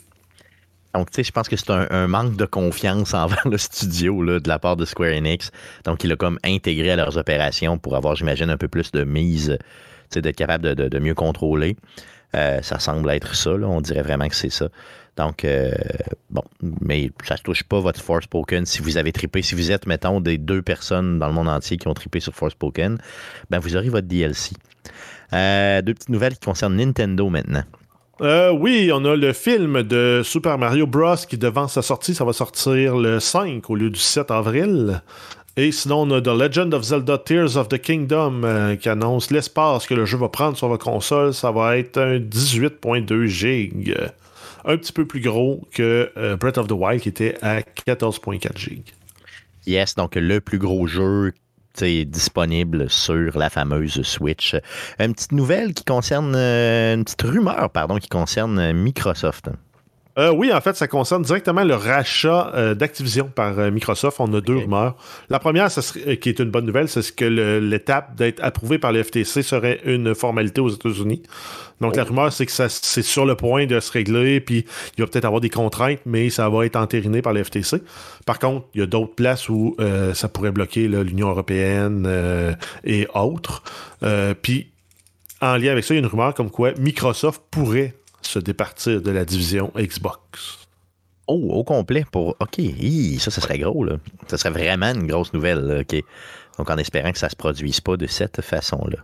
Donc, 0.94 1.10
tu 1.10 1.16
sais, 1.16 1.24
je 1.24 1.32
pense 1.32 1.48
que 1.48 1.56
c'est 1.56 1.70
un, 1.70 2.06
manque 2.06 2.36
de 2.36 2.46
confiance 2.46 3.14
envers 3.14 3.46
le 3.48 3.58
studio 3.58 4.22
là, 4.22 4.40
de 4.40 4.48
la 4.48 4.58
part 4.58 4.76
de 4.76 4.84
Square 4.84 5.12
Enix. 5.12 5.50
Donc, 5.84 6.04
il 6.04 6.12
a 6.12 6.16
comme 6.16 6.38
intégré 6.44 6.90
à 6.90 6.96
leurs 6.96 7.16
opérations 7.16 7.78
pour 7.78 7.96
avoir, 7.96 8.16
j'imagine, 8.16 8.50
un 8.50 8.56
peu 8.56 8.68
plus 8.68 8.90
de 8.90 9.04
mise, 9.04 9.56
tu 9.58 9.66
sais, 10.10 10.22
d'être 10.22 10.36
capable 10.36 10.74
de, 10.74 10.98
mieux 10.98 11.14
contrôler. 11.14 11.76
Euh, 12.36 12.62
ça 12.62 12.78
semble 12.78 13.10
être 13.10 13.34
ça, 13.34 13.56
là. 13.56 13.66
on 13.66 13.80
dirait 13.80 14.02
vraiment 14.02 14.28
que 14.28 14.36
c'est 14.36 14.50
ça. 14.50 14.68
Donc, 15.16 15.44
euh, 15.44 15.72
bon, 16.30 16.42
mais 16.80 17.10
ça 17.24 17.34
ne 17.34 17.40
touche 17.40 17.64
pas 17.64 17.80
votre 17.80 18.00
Forspoken. 18.00 18.64
Si 18.64 18.80
vous 18.80 18.96
avez 18.96 19.12
trippé, 19.12 19.42
si 19.42 19.54
vous 19.54 19.70
êtes, 19.70 19.86
mettons, 19.86 20.20
des 20.20 20.38
deux 20.38 20.62
personnes 20.62 21.18
dans 21.18 21.26
le 21.26 21.34
monde 21.34 21.48
entier 21.48 21.76
qui 21.76 21.88
ont 21.88 21.94
trippé 21.94 22.20
sur 22.20 22.34
Forspoken, 22.34 22.98
ben 23.50 23.58
vous 23.58 23.76
aurez 23.76 23.88
votre 23.88 24.06
DLC. 24.06 24.54
Euh, 25.32 25.82
deux 25.82 25.94
petites 25.94 26.08
nouvelles 26.08 26.34
qui 26.34 26.46
concernent 26.46 26.76
Nintendo 26.76 27.28
maintenant. 27.28 27.64
Euh, 28.20 28.50
oui, 28.52 28.90
on 28.92 29.04
a 29.06 29.16
le 29.16 29.32
film 29.32 29.82
de 29.82 30.20
Super 30.22 30.58
Mario 30.58 30.86
Bros. 30.86 31.16
qui 31.16 31.38
devance 31.38 31.72
sa 31.74 31.82
sortie. 31.82 32.14
Ça 32.14 32.24
va 32.24 32.34
sortir 32.34 32.96
le 32.96 33.18
5 33.18 33.68
au 33.70 33.74
lieu 33.74 33.88
du 33.88 33.98
7 33.98 34.30
avril. 34.30 35.02
Et 35.56 35.72
sinon, 35.72 36.02
on 36.02 36.10
a 36.10 36.20
The 36.20 36.28
Legend 36.28 36.74
of 36.74 36.82
Zelda 36.82 37.16
Tears 37.16 37.56
of 37.56 37.68
the 37.68 37.78
Kingdom 37.78 38.42
euh, 38.44 38.76
qui 38.76 38.90
annonce 38.90 39.30
l'espace 39.30 39.86
que 39.86 39.94
le 39.94 40.04
jeu 40.04 40.18
va 40.18 40.28
prendre 40.28 40.56
sur 40.56 40.68
votre 40.68 40.84
console. 40.84 41.32
Ça 41.32 41.50
va 41.50 41.78
être 41.78 41.96
un 41.98 42.18
18.2 42.18 43.24
GB. 43.24 43.94
Un 44.66 44.76
petit 44.76 44.92
peu 44.92 45.06
plus 45.06 45.20
gros 45.20 45.66
que 45.72 46.12
euh, 46.18 46.36
Breath 46.36 46.58
of 46.58 46.66
the 46.66 46.72
Wild 46.72 47.00
qui 47.00 47.08
était 47.08 47.36
à 47.40 47.60
14.4 47.60 48.56
GB. 48.56 48.82
Yes, 49.66 49.94
donc 49.94 50.14
le 50.14 50.40
plus 50.40 50.58
gros 50.58 50.86
jeu 50.86 51.32
disponible 52.06 52.90
sur 52.90 53.38
la 53.38 53.50
fameuse 53.50 54.02
Switch. 54.02 54.56
Une 54.98 55.14
petite 55.14 55.32
nouvelle 55.32 55.74
qui 55.74 55.84
concerne, 55.84 56.34
euh, 56.36 56.94
une 56.94 57.04
petite 57.04 57.22
rumeur, 57.22 57.70
pardon, 57.70 57.98
qui 57.98 58.08
concerne 58.08 58.72
Microsoft. 58.72 59.50
Euh, 60.20 60.30
oui, 60.30 60.52
en 60.52 60.60
fait, 60.60 60.76
ça 60.76 60.86
concerne 60.86 61.22
directement 61.22 61.64
le 61.64 61.74
rachat 61.74 62.52
euh, 62.54 62.74
d'Activision 62.74 63.30
par 63.34 63.56
Microsoft. 63.72 64.20
On 64.20 64.32
a 64.34 64.40
deux 64.40 64.56
rumeurs. 64.56 64.96
La 65.28 65.38
première, 65.38 65.68
qui 65.68 66.28
est 66.28 66.38
une 66.38 66.50
bonne 66.50 66.66
nouvelle, 66.66 66.88
c'est 66.88 67.14
que 67.14 67.24
l'étape 67.24 68.14
d'être 68.16 68.42
approuvé 68.42 68.78
par 68.78 68.92
le 68.92 69.02
FTC 69.02 69.42
serait 69.42 69.80
une 69.84 70.14
formalité 70.14 70.60
aux 70.60 70.68
États-Unis. 70.68 71.22
Donc, 71.80 71.96
la 71.96 72.02
oh. 72.02 72.06
rumeur, 72.06 72.32
c'est 72.32 72.46
que 72.46 72.52
c'est 72.52 73.02
sur 73.02 73.24
le 73.24 73.34
point 73.34 73.66
de 73.66 73.80
se 73.80 73.90
régler, 73.90 74.40
puis 74.40 74.66
il 74.96 75.00
va 75.02 75.06
peut-être 75.08 75.24
avoir 75.24 75.40
des 75.40 75.48
contraintes, 75.48 76.00
mais 76.04 76.28
ça 76.30 76.48
va 76.48 76.66
être 76.66 76.76
entériné 76.76 77.22
par 77.22 77.32
le 77.32 77.42
FTC. 77.42 77.82
Par 78.26 78.38
contre, 78.38 78.66
il 78.74 78.80
y 78.80 78.82
a 78.82 78.86
d'autres 78.86 79.14
places 79.14 79.48
où 79.48 79.76
euh, 79.80 80.12
ça 80.14 80.28
pourrait 80.28 80.52
bloquer 80.52 80.88
l'Union 80.88 81.30
européenne 81.30 82.04
euh, 82.06 82.52
et 82.84 83.06
autres. 83.14 83.62
Euh, 84.02 84.34
puis, 84.40 84.70
en 85.40 85.56
lien 85.56 85.72
avec 85.72 85.84
ça, 85.84 85.94
il 85.94 85.98
y 85.98 86.00
a 86.00 86.02
une 86.02 86.10
rumeur 86.10 86.34
comme 86.34 86.50
quoi 86.50 86.72
Microsoft 86.78 87.42
pourrait 87.50 87.94
se 88.30 88.38
départir 88.38 89.02
de 89.02 89.10
la 89.10 89.24
division 89.24 89.72
Xbox. 89.76 90.58
Oh, 91.26 91.48
au 91.50 91.64
complet 91.64 92.04
pour. 92.10 92.36
OK, 92.40 92.60
ça, 93.18 93.30
ça 93.30 93.40
serait 93.40 93.58
gros, 93.58 93.84
là. 93.84 93.96
Ça 94.26 94.38
serait 94.38 94.50
vraiment 94.50 94.92
une 94.92 95.06
grosse 95.06 95.32
nouvelle, 95.32 95.80
OK. 95.82 96.02
Donc, 96.58 96.70
en 96.70 96.76
espérant 96.76 97.12
que 97.12 97.18
ça 97.18 97.26
ne 97.26 97.30
se 97.30 97.36
produise 97.36 97.80
pas 97.80 97.96
de 97.96 98.06
cette 98.06 98.40
façon-là. 98.40 98.98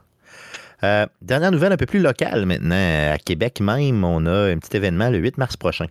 Euh, 0.84 1.06
dernière 1.22 1.52
nouvelle 1.52 1.72
un 1.72 1.76
peu 1.76 1.86
plus 1.86 2.00
locale 2.00 2.46
maintenant. 2.46 3.12
À 3.12 3.18
Québec 3.18 3.60
même, 3.60 4.04
on 4.04 4.26
a 4.26 4.52
un 4.52 4.58
petit 4.58 4.76
événement 4.76 5.08
le 5.08 5.18
8 5.18 5.38
mars 5.38 5.56
prochain. 5.56 5.86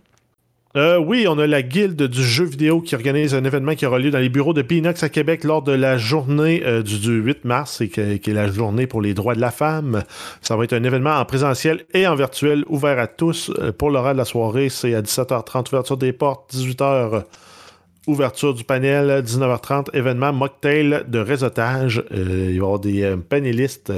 Euh, 0.76 0.98
oui, 0.98 1.26
on 1.26 1.38
a 1.38 1.46
la 1.46 1.62
Guilde 1.62 2.02
du 2.02 2.22
jeu 2.22 2.44
vidéo 2.44 2.82
qui 2.82 2.94
organise 2.94 3.34
un 3.34 3.42
événement 3.44 3.74
qui 3.74 3.86
aura 3.86 3.98
lieu 3.98 4.10
dans 4.10 4.18
les 4.18 4.28
bureaux 4.28 4.52
de 4.52 4.60
Pinox 4.60 5.02
à 5.02 5.08
Québec 5.08 5.42
lors 5.42 5.62
de 5.62 5.72
la 5.72 5.96
journée 5.96 6.62
euh, 6.66 6.82
du, 6.82 7.12
8 7.12 7.46
mars, 7.46 7.82
qui 7.90 7.98
est 7.98 8.28
la 8.28 8.50
journée 8.52 8.86
pour 8.86 9.00
les 9.00 9.14
droits 9.14 9.34
de 9.34 9.40
la 9.40 9.50
femme. 9.50 10.02
Ça 10.42 10.54
va 10.54 10.64
être 10.64 10.74
un 10.74 10.84
événement 10.84 11.18
en 11.18 11.24
présentiel 11.24 11.86
et 11.94 12.06
en 12.06 12.14
virtuel 12.14 12.62
ouvert 12.68 12.98
à 12.98 13.06
tous. 13.06 13.50
pour 13.78 13.88
l'horaire 13.88 14.12
de 14.12 14.18
la 14.18 14.26
soirée, 14.26 14.68
c'est 14.68 14.94
à 14.94 15.00
17h30, 15.00 15.68
ouverture 15.70 15.96
des 15.96 16.12
portes, 16.12 16.52
18h. 16.52 17.24
Ouverture 18.06 18.52
du 18.52 18.62
panel, 18.62 19.22
19h30, 19.24 19.96
événement 19.96 20.32
mocktail 20.32 21.04
de 21.08 21.18
réseautage. 21.18 22.04
il 22.12 22.18
va 22.18 22.52
y 22.52 22.58
avoir 22.58 22.78
des 22.78 23.16
panélistes 23.28 23.92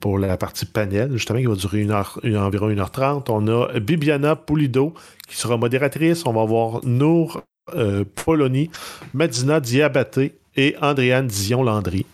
pour 0.00 0.18
la 0.18 0.36
partie 0.36 0.66
panel, 0.66 1.12
justement, 1.12 1.38
qui 1.38 1.46
va 1.46 1.54
durer 1.54 1.82
une 1.82 1.90
heure, 1.90 2.18
environ 2.24 2.70
1h30. 2.70 3.24
On 3.28 3.46
a 3.48 3.78
Bibiana 3.78 4.34
Pulido, 4.34 4.94
qui 5.28 5.36
sera 5.36 5.56
modératrice. 5.56 6.24
On 6.26 6.32
va 6.32 6.42
avoir 6.42 6.84
Nour 6.84 7.42
euh, 7.74 8.04
Poloni, 8.24 8.70
Madina 9.14 9.60
Diabaté 9.60 10.38
et 10.56 10.74
Andréane 10.80 11.26
Dion-Landry. 11.26 12.06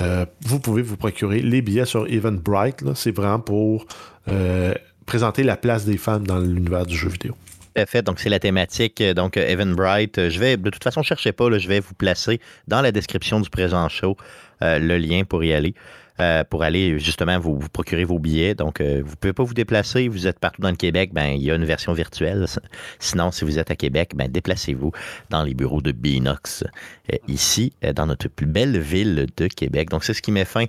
Euh, 0.00 0.24
vous 0.42 0.60
pouvez 0.60 0.82
vous 0.82 0.96
procurer 0.96 1.42
les 1.42 1.62
billets 1.62 1.86
sur 1.86 2.06
Eventbrite. 2.06 2.84
C'est 2.94 3.10
vraiment 3.10 3.40
pour 3.40 3.86
euh, 4.28 4.74
présenter 5.06 5.42
la 5.42 5.56
place 5.56 5.84
des 5.84 5.96
femmes 5.96 6.26
dans 6.26 6.38
l'univers 6.38 6.86
du 6.86 6.96
jeu 6.96 7.08
vidéo. 7.08 7.34
Fait, 7.86 8.02
donc 8.02 8.20
c'est 8.20 8.28
la 8.28 8.38
thématique. 8.38 9.02
Donc, 9.02 9.38
Eventbrite, 9.38 10.28
je 10.28 10.38
vais, 10.38 10.56
de 10.56 10.70
toute 10.70 10.84
façon, 10.84 11.02
cherchez 11.02 11.32
pas, 11.32 11.56
je 11.56 11.66
vais 11.66 11.80
vous 11.80 11.94
placer 11.94 12.38
dans 12.68 12.82
la 12.82 12.92
description 12.92 13.40
du 13.40 13.48
présent 13.48 13.88
show 13.88 14.16
le 14.60 14.98
lien 14.98 15.24
pour 15.24 15.42
y 15.42 15.54
aller. 15.54 15.74
Euh, 16.20 16.44
pour 16.44 16.62
aller 16.62 16.98
justement 16.98 17.38
vous, 17.38 17.58
procurer 17.72 18.04
vos 18.04 18.18
billets. 18.18 18.54
Donc, 18.54 18.80
euh, 18.80 19.00
vous 19.02 19.12
ne 19.12 19.16
pouvez 19.16 19.32
pas 19.32 19.42
vous 19.42 19.54
déplacer. 19.54 20.08
Vous 20.08 20.26
êtes 20.26 20.38
partout 20.38 20.60
dans 20.60 20.70
le 20.70 20.76
Québec, 20.76 21.10
ben, 21.14 21.28
il 21.28 21.42
y 21.42 21.50
a 21.50 21.54
une 21.54 21.64
version 21.64 21.92
virtuelle. 21.92 22.46
Sinon, 22.98 23.30
si 23.30 23.44
vous 23.44 23.58
êtes 23.58 23.70
à 23.70 23.76
Québec, 23.76 24.12
ben, 24.14 24.30
déplacez-vous 24.30 24.92
dans 25.30 25.42
les 25.42 25.54
bureaux 25.54 25.80
de 25.80 25.92
Binox, 25.92 26.64
euh, 27.12 27.16
ici, 27.26 27.72
dans 27.94 28.06
notre 28.06 28.28
plus 28.28 28.46
belle 28.46 28.78
ville 28.78 29.26
de 29.36 29.46
Québec. 29.46 29.88
Donc, 29.88 30.04
c'est 30.04 30.14
ce 30.14 30.20
qui 30.20 30.32
met 30.32 30.44
fin 30.44 30.66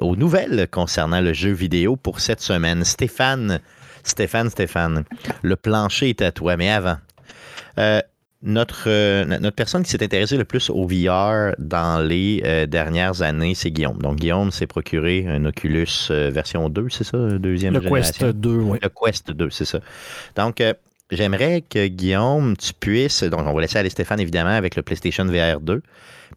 aux 0.00 0.16
nouvelles 0.16 0.66
concernant 0.70 1.20
le 1.20 1.32
jeu 1.32 1.52
vidéo 1.52 1.96
pour 1.96 2.20
cette 2.20 2.40
semaine. 2.40 2.84
Stéphane, 2.84 3.60
Stéphane, 4.02 4.50
Stéphane, 4.50 5.04
le 5.42 5.56
plancher 5.56 6.08
est 6.10 6.22
à 6.22 6.32
toi, 6.32 6.56
mais 6.56 6.70
avant 6.70 6.96
notre, 8.44 8.84
euh, 8.88 9.24
notre 9.24 9.56
personne 9.56 9.82
qui 9.82 9.90
s'est 9.90 10.04
intéressée 10.04 10.36
le 10.36 10.44
plus 10.44 10.68
au 10.68 10.86
VR 10.86 11.54
dans 11.58 12.06
les 12.06 12.42
euh, 12.44 12.66
dernières 12.66 13.22
années, 13.22 13.54
c'est 13.54 13.70
Guillaume. 13.70 13.98
Donc, 13.98 14.16
Guillaume 14.16 14.50
s'est 14.50 14.66
procuré 14.66 15.24
un 15.26 15.46
Oculus 15.46 15.88
euh, 16.10 16.30
version 16.30 16.68
2, 16.68 16.88
c'est 16.90 17.04
ça, 17.04 17.16
deuxième 17.38 17.72
le 17.72 17.80
génération? 17.80 18.26
Le 18.26 18.32
Quest 18.32 18.40
2, 18.40 18.50
oui. 18.50 18.78
Le 18.82 18.88
Quest 18.90 19.30
2, 19.30 19.50
c'est 19.50 19.64
ça. 19.64 19.80
Donc, 20.36 20.62
j'aimerais 21.10 21.62
que 21.62 21.86
Guillaume, 21.86 22.54
tu 22.56 22.74
puisses, 22.74 23.24
donc 23.24 23.40
on 23.46 23.54
va 23.54 23.60
laisser 23.62 23.78
aller 23.78 23.88
Stéphane 23.88 24.20
évidemment 24.20 24.50
avec 24.50 24.76
le 24.76 24.82
PlayStation 24.82 25.24
VR 25.24 25.60
2, 25.60 25.82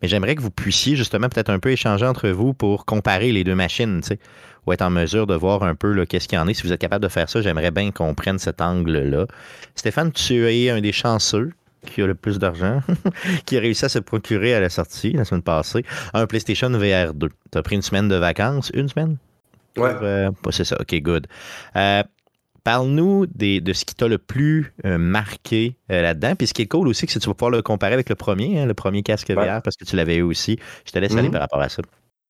mais 0.02 0.08
j'aimerais 0.08 0.36
que 0.36 0.42
vous 0.42 0.52
puissiez 0.52 0.96
justement 0.96 1.28
peut-être 1.28 1.50
un 1.50 1.60
peu 1.60 1.72
échanger 1.72 2.06
entre 2.06 2.30
vous 2.30 2.54
pour 2.54 2.86
comparer 2.86 3.34
les 3.34 3.44
deux 3.44 3.56
machines, 3.56 4.00
tu 4.00 4.08
sais, 4.08 4.20
ou 4.66 4.72
être 4.72 4.82
en 4.82 4.90
mesure 4.90 5.28
de 5.28 5.36
voir 5.36 5.64
un 5.64 5.76
peu 5.76 6.06
qu'est-ce 6.06 6.30
qu'il 6.30 6.38
y 6.38 6.42
en 6.42 6.48
est. 6.48 6.54
Si 6.54 6.64
vous 6.64 6.72
êtes 6.72 6.80
capable 6.80 7.04
de 7.04 7.10
faire 7.10 7.30
ça, 7.30 7.42
j'aimerais 7.42 7.72
bien 7.72 7.92
qu'on 7.92 8.14
prenne 8.14 8.40
cet 8.40 8.62
angle-là. 8.62 9.26
Stéphane, 9.76 10.14
tu 10.14 10.48
es 10.48 10.70
un 10.70 10.80
des 10.80 10.94
chanceux 10.94 11.52
qui 11.90 12.02
a 12.02 12.08
le 12.08 12.16
plus 12.16 12.40
d'argent, 12.40 12.82
qui 13.46 13.58
a 13.58 13.60
réussi 13.60 13.86
à 13.86 13.90
se 13.90 14.00
procurer 14.00 14.54
à 14.54 14.60
la 14.60 14.70
sortie 14.70 15.12
la 15.12 15.26
semaine 15.26 15.42
passée 15.42 15.84
un 16.14 16.28
PlayStation 16.28 16.70
VR 16.70 17.14
2. 17.14 17.30
Tu 17.52 17.58
as 17.58 17.62
pris 17.64 17.76
une 17.76 17.82
semaine 17.82 18.08
de 18.08 18.16
vacances, 18.16 18.72
une 18.74 18.90
semaine? 18.90 19.18
Ouais. 19.78 19.92
Euh, 20.02 20.32
c'est 20.52 20.66
ça, 20.66 20.78
ok, 20.80 20.96
good. 21.02 21.28
Euh, 21.76 22.04
Parle-nous 22.68 23.28
de 23.28 23.72
ce 23.72 23.86
qui 23.86 23.96
t'a 23.96 24.10
le 24.10 24.18
plus 24.18 24.74
euh, 24.84 24.98
marqué 24.98 25.78
euh, 25.90 26.02
là-dedans. 26.02 26.36
Puis 26.36 26.48
ce 26.48 26.54
qui 26.54 26.64
est 26.64 26.68
cool 26.68 26.90
aussi, 26.90 27.08
c'est 27.08 27.18
que 27.18 27.24
tu 27.24 27.30
vas 27.30 27.34
pouvoir 27.34 27.52
le 27.52 27.62
comparer 27.62 27.94
avec 27.94 28.10
le 28.10 28.16
premier, 28.16 28.60
hein, 28.60 28.66
le 28.66 28.74
premier 28.74 29.04
casque 29.04 29.32
VR, 29.32 29.62
parce 29.62 29.78
que 29.78 29.86
tu 29.86 29.96
l'avais 29.96 30.18
eu 30.18 30.22
aussi. 30.22 30.60
Je 30.86 30.92
te 30.92 31.00
laisse 31.00 31.14
aller 31.14 31.30
mhm. 31.30 31.32
par 31.32 31.40
rapport 31.40 31.62
à 31.62 31.70
ça. 31.70 31.82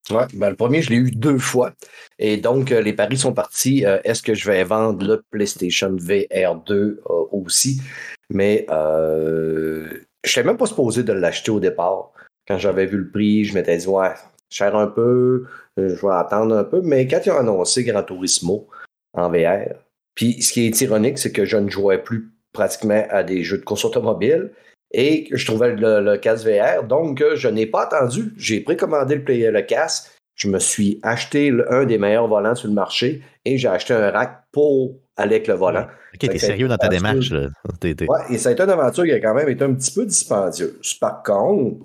Ben, 0.10 0.50
le 0.50 0.56
premier, 0.56 0.82
je 0.82 0.90
l'ai 0.90 0.98
eu 0.98 1.12
deux 1.12 1.38
fois. 1.38 1.74
Et 2.18 2.38
donc, 2.38 2.70
les 2.70 2.94
paris 2.94 3.18
sont 3.18 3.34
partis. 3.34 3.84
Est-ce 4.04 4.22
que 4.22 4.34
je 4.34 4.50
vais 4.50 4.64
vendre 4.64 5.06
le 5.06 5.24
PlayStation 5.32 5.96
VR 5.96 6.56
2 6.66 7.02
aussi? 7.32 7.82
Mais 8.30 8.66
je 8.70 10.00
n'étais 10.26 10.44
même 10.44 10.58
pas 10.58 10.66
supposé 10.66 11.04
de 11.04 11.14
l'acheter 11.14 11.52
au 11.52 11.60
départ. 11.60 12.12
Quand 12.48 12.58
j'avais 12.58 12.86
vu 12.86 12.98
le 12.98 13.10
prix, 13.10 13.44
je 13.44 13.54
m'étais 13.54 13.78
dit, 13.78 13.88
ouais, 13.88 14.14
cher 14.50 14.76
un 14.76 14.88
peu, 14.88 15.46
je 15.76 15.84
vais 15.84 16.14
attendre 16.14 16.56
un 16.56 16.64
peu. 16.64 16.82
Mais 16.82 17.06
quand 17.08 17.20
ils 17.26 17.32
ont 17.32 17.38
annoncé 17.38 17.84
Gran 17.84 18.04
Turismo 18.04 18.70
en 19.14 19.30
VR, 19.30 19.74
puis 20.16 20.42
ce 20.42 20.54
qui 20.54 20.66
est 20.66 20.82
ironique, 20.82 21.18
c'est 21.18 21.32
que 21.34 21.46
je 21.46 21.58
ne 21.58 21.70
jouais 21.70 22.02
plus 22.02 22.32
pratiquement 22.54 23.06
à 23.10 23.24
des 23.24 23.44
jeux 23.44 23.58
de 23.58 23.64
course 23.64 23.84
automobile 23.86 24.52
et 24.92 25.28
je 25.32 25.46
trouvais 25.46 25.76
le, 25.76 26.18
casque 26.18 26.48
VR. 26.48 26.84
Donc, 26.84 27.24
je 27.36 27.48
n'ai 27.48 27.66
pas 27.66 27.84
attendu. 27.84 28.34
J'ai 28.38 28.62
précommandé 28.62 29.16
le, 29.16 29.52
le 29.52 29.62
casque. 29.62 30.12
Je 30.36 30.48
me 30.50 30.60
suis 30.60 31.00
acheté 31.02 31.52
un 31.70 31.86
des 31.86 31.98
meilleurs 31.98 32.28
volants 32.28 32.56
sur 32.56 32.68
le 32.68 32.74
marché 32.74 33.24
et 33.44 33.58
j'ai 33.58 33.68
acheté 33.68 33.94
un 33.94 34.12
rack 34.12 34.44
pour 34.52 34.96
aller 35.16 35.36
avec 35.36 35.48
le 35.48 35.56
volant. 35.56 35.88
Ok, 36.14 36.30
t'es 36.30 36.38
sérieux 36.38 36.68
dans 36.68 36.78
ta 36.78 36.90
démarche. 36.90 37.32
Là. 37.32 37.48
Ouais, 37.84 38.20
et 38.30 38.38
ça 38.38 38.50
a 38.50 38.52
été 38.52 38.64
une 38.64 38.70
aventure 38.70 39.04
qui 39.04 39.12
a 39.12 39.20
quand 39.20 39.34
même 39.34 39.50
été 39.50 39.64
un 39.64 39.74
petit 39.74 39.92
peu 39.92 40.06
dispendieuse. 40.06 40.94
Par 41.02 41.24
contre, 41.24 41.80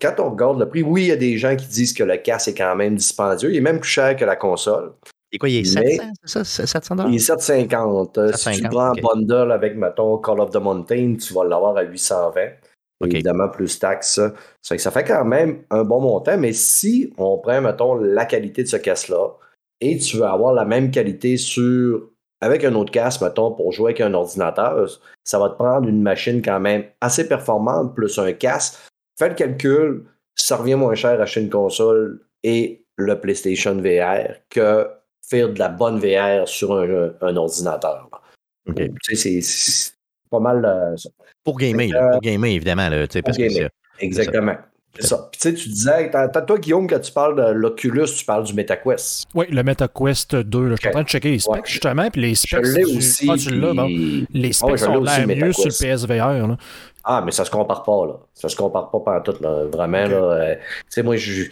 quand 0.00 0.14
on 0.20 0.30
regarde 0.30 0.58
le 0.58 0.68
prix, 0.68 0.82
oui, 0.82 1.02
il 1.02 1.08
y 1.08 1.12
a 1.12 1.16
des 1.16 1.36
gens 1.36 1.54
qui 1.54 1.66
disent 1.66 1.92
que 1.92 2.02
le 2.02 2.16
casque 2.16 2.48
est 2.48 2.54
quand 2.54 2.74
même 2.74 2.96
dispendieux. 2.96 3.50
Il 3.50 3.56
est 3.56 3.60
même 3.60 3.80
plus 3.80 3.90
cher 3.90 4.16
que 4.16 4.24
la 4.24 4.36
console. 4.36 4.92
Et 5.34 5.38
quoi, 5.38 5.48
il 5.48 5.56
est 5.56 5.64
700, 5.64 6.12
c'est 6.24 6.44
ça? 6.44 6.66
700 6.66 7.08
Il 7.08 7.16
est 7.16 7.18
750. 7.18 8.36
Si 8.36 8.52
tu 8.52 8.68
prends 8.68 8.92
un 8.92 8.94
bundle 8.94 9.50
avec, 9.50 9.76
mettons, 9.76 10.18
Call 10.18 10.38
of 10.38 10.50
the 10.50 10.58
Mountain, 10.58 11.16
tu 11.16 11.34
vas 11.34 11.42
l'avoir 11.42 11.76
à 11.76 11.82
820. 11.82 12.40
Évidemment, 13.04 13.48
plus 13.48 13.80
taxes. 13.80 14.20
Ça, 14.62 14.78
ça 14.78 14.90
fait 14.92 15.02
quand 15.02 15.24
même 15.24 15.64
un 15.70 15.82
bon 15.82 16.00
montant, 16.00 16.38
mais 16.38 16.52
si 16.52 17.12
on 17.18 17.38
prend, 17.38 17.60
mettons, 17.60 17.96
la 17.96 18.26
qualité 18.26 18.62
de 18.62 18.68
ce 18.68 18.76
casque-là 18.76 19.30
et 19.80 19.98
tu 19.98 20.18
veux 20.18 20.24
avoir 20.24 20.54
la 20.54 20.64
même 20.64 20.92
qualité 20.92 21.36
sur 21.36 22.10
avec 22.40 22.62
un 22.62 22.74
autre 22.76 22.92
casque, 22.92 23.20
mettons, 23.20 23.50
pour 23.52 23.72
jouer 23.72 23.90
avec 23.90 24.02
un 24.02 24.14
ordinateur, 24.14 24.88
ça 25.24 25.40
va 25.40 25.50
te 25.50 25.56
prendre 25.56 25.88
une 25.88 26.00
machine 26.00 26.42
quand 26.42 26.60
même 26.60 26.84
assez 27.00 27.26
performante 27.26 27.94
plus 27.94 28.18
un 28.18 28.32
casque 28.32 28.78
Fais 29.18 29.28
le 29.28 29.34
calcul, 29.34 30.04
ça 30.36 30.56
revient 30.56 30.74
moins 30.74 30.94
cher 30.94 31.20
acheter 31.20 31.40
une 31.40 31.50
console 31.50 32.20
et 32.42 32.84
le 32.96 33.20
PlayStation 33.20 33.74
VR 33.76 34.34
que 34.50 34.88
faire 35.28 35.48
de 35.50 35.58
la 35.58 35.68
bonne 35.68 35.98
VR 35.98 36.46
sur 36.46 36.74
un, 36.74 37.36
ordinateur. 37.36 38.08
C'est 39.12 39.40
pas 40.30 40.40
mal 40.40 40.64
euh, 40.64 40.96
ça. 40.96 41.10
Pour 41.42 41.58
gamer, 41.58 41.90
pour 42.12 42.20
gamer, 42.20 42.50
évidemment. 42.50 42.88
Là, 42.88 43.06
parce 43.22 43.36
gamer. 43.36 43.68
Exactement. 44.00 44.56
C'est 44.98 45.08
ça. 45.08 45.28
Puis 45.30 45.40
tu 45.40 45.48
sais, 45.48 45.54
tu 45.54 45.68
disais, 45.70 46.10
toi, 46.10 46.58
Guillaume, 46.58 46.86
quand 46.86 47.00
tu 47.00 47.12
parles 47.12 47.36
de 47.36 47.52
l'Oculus, 47.52 48.06
tu 48.16 48.24
parles 48.24 48.44
du 48.44 48.54
MetaQuest. 48.54 49.26
Oui, 49.34 49.46
le 49.50 49.62
MetaQuest 49.62 50.36
2. 50.36 50.70
Je 50.70 50.76
suis 50.76 50.88
en 50.88 50.92
train 50.92 51.02
de 51.02 51.08
checker 51.08 51.30
les 51.32 51.38
specs, 51.40 51.66
justement. 51.66 52.10
Puis 52.10 52.20
les 52.20 52.34
specs. 52.34 52.64
Je 52.64 52.72
l'ai 52.72 52.84
aussi. 52.84 53.28
Ah, 53.30 53.36
tu 53.36 53.60
bon. 53.60 53.88
Les 54.32 54.52
specs 54.52 54.78
sont 54.78 55.02
l'air 55.02 55.26
mieux 55.26 55.52
sur 55.52 55.66
le 55.66 55.70
PSVR. 55.70 56.46
Là. 56.46 56.56
Ah, 57.02 57.22
mais 57.24 57.32
ça 57.32 57.44
se 57.44 57.50
compare 57.50 57.82
pas, 57.82 58.06
là. 58.06 58.14
Ça 58.34 58.48
se 58.48 58.56
compare 58.56 58.90
pas 58.90 59.00
par 59.00 59.22
tout, 59.22 59.34
là. 59.40 59.64
Vraiment, 59.64 60.06
là. 60.06 60.16
Euh, 60.16 60.54
tu 60.54 60.62
sais, 60.88 61.02
moi, 61.02 61.16
je. 61.16 61.44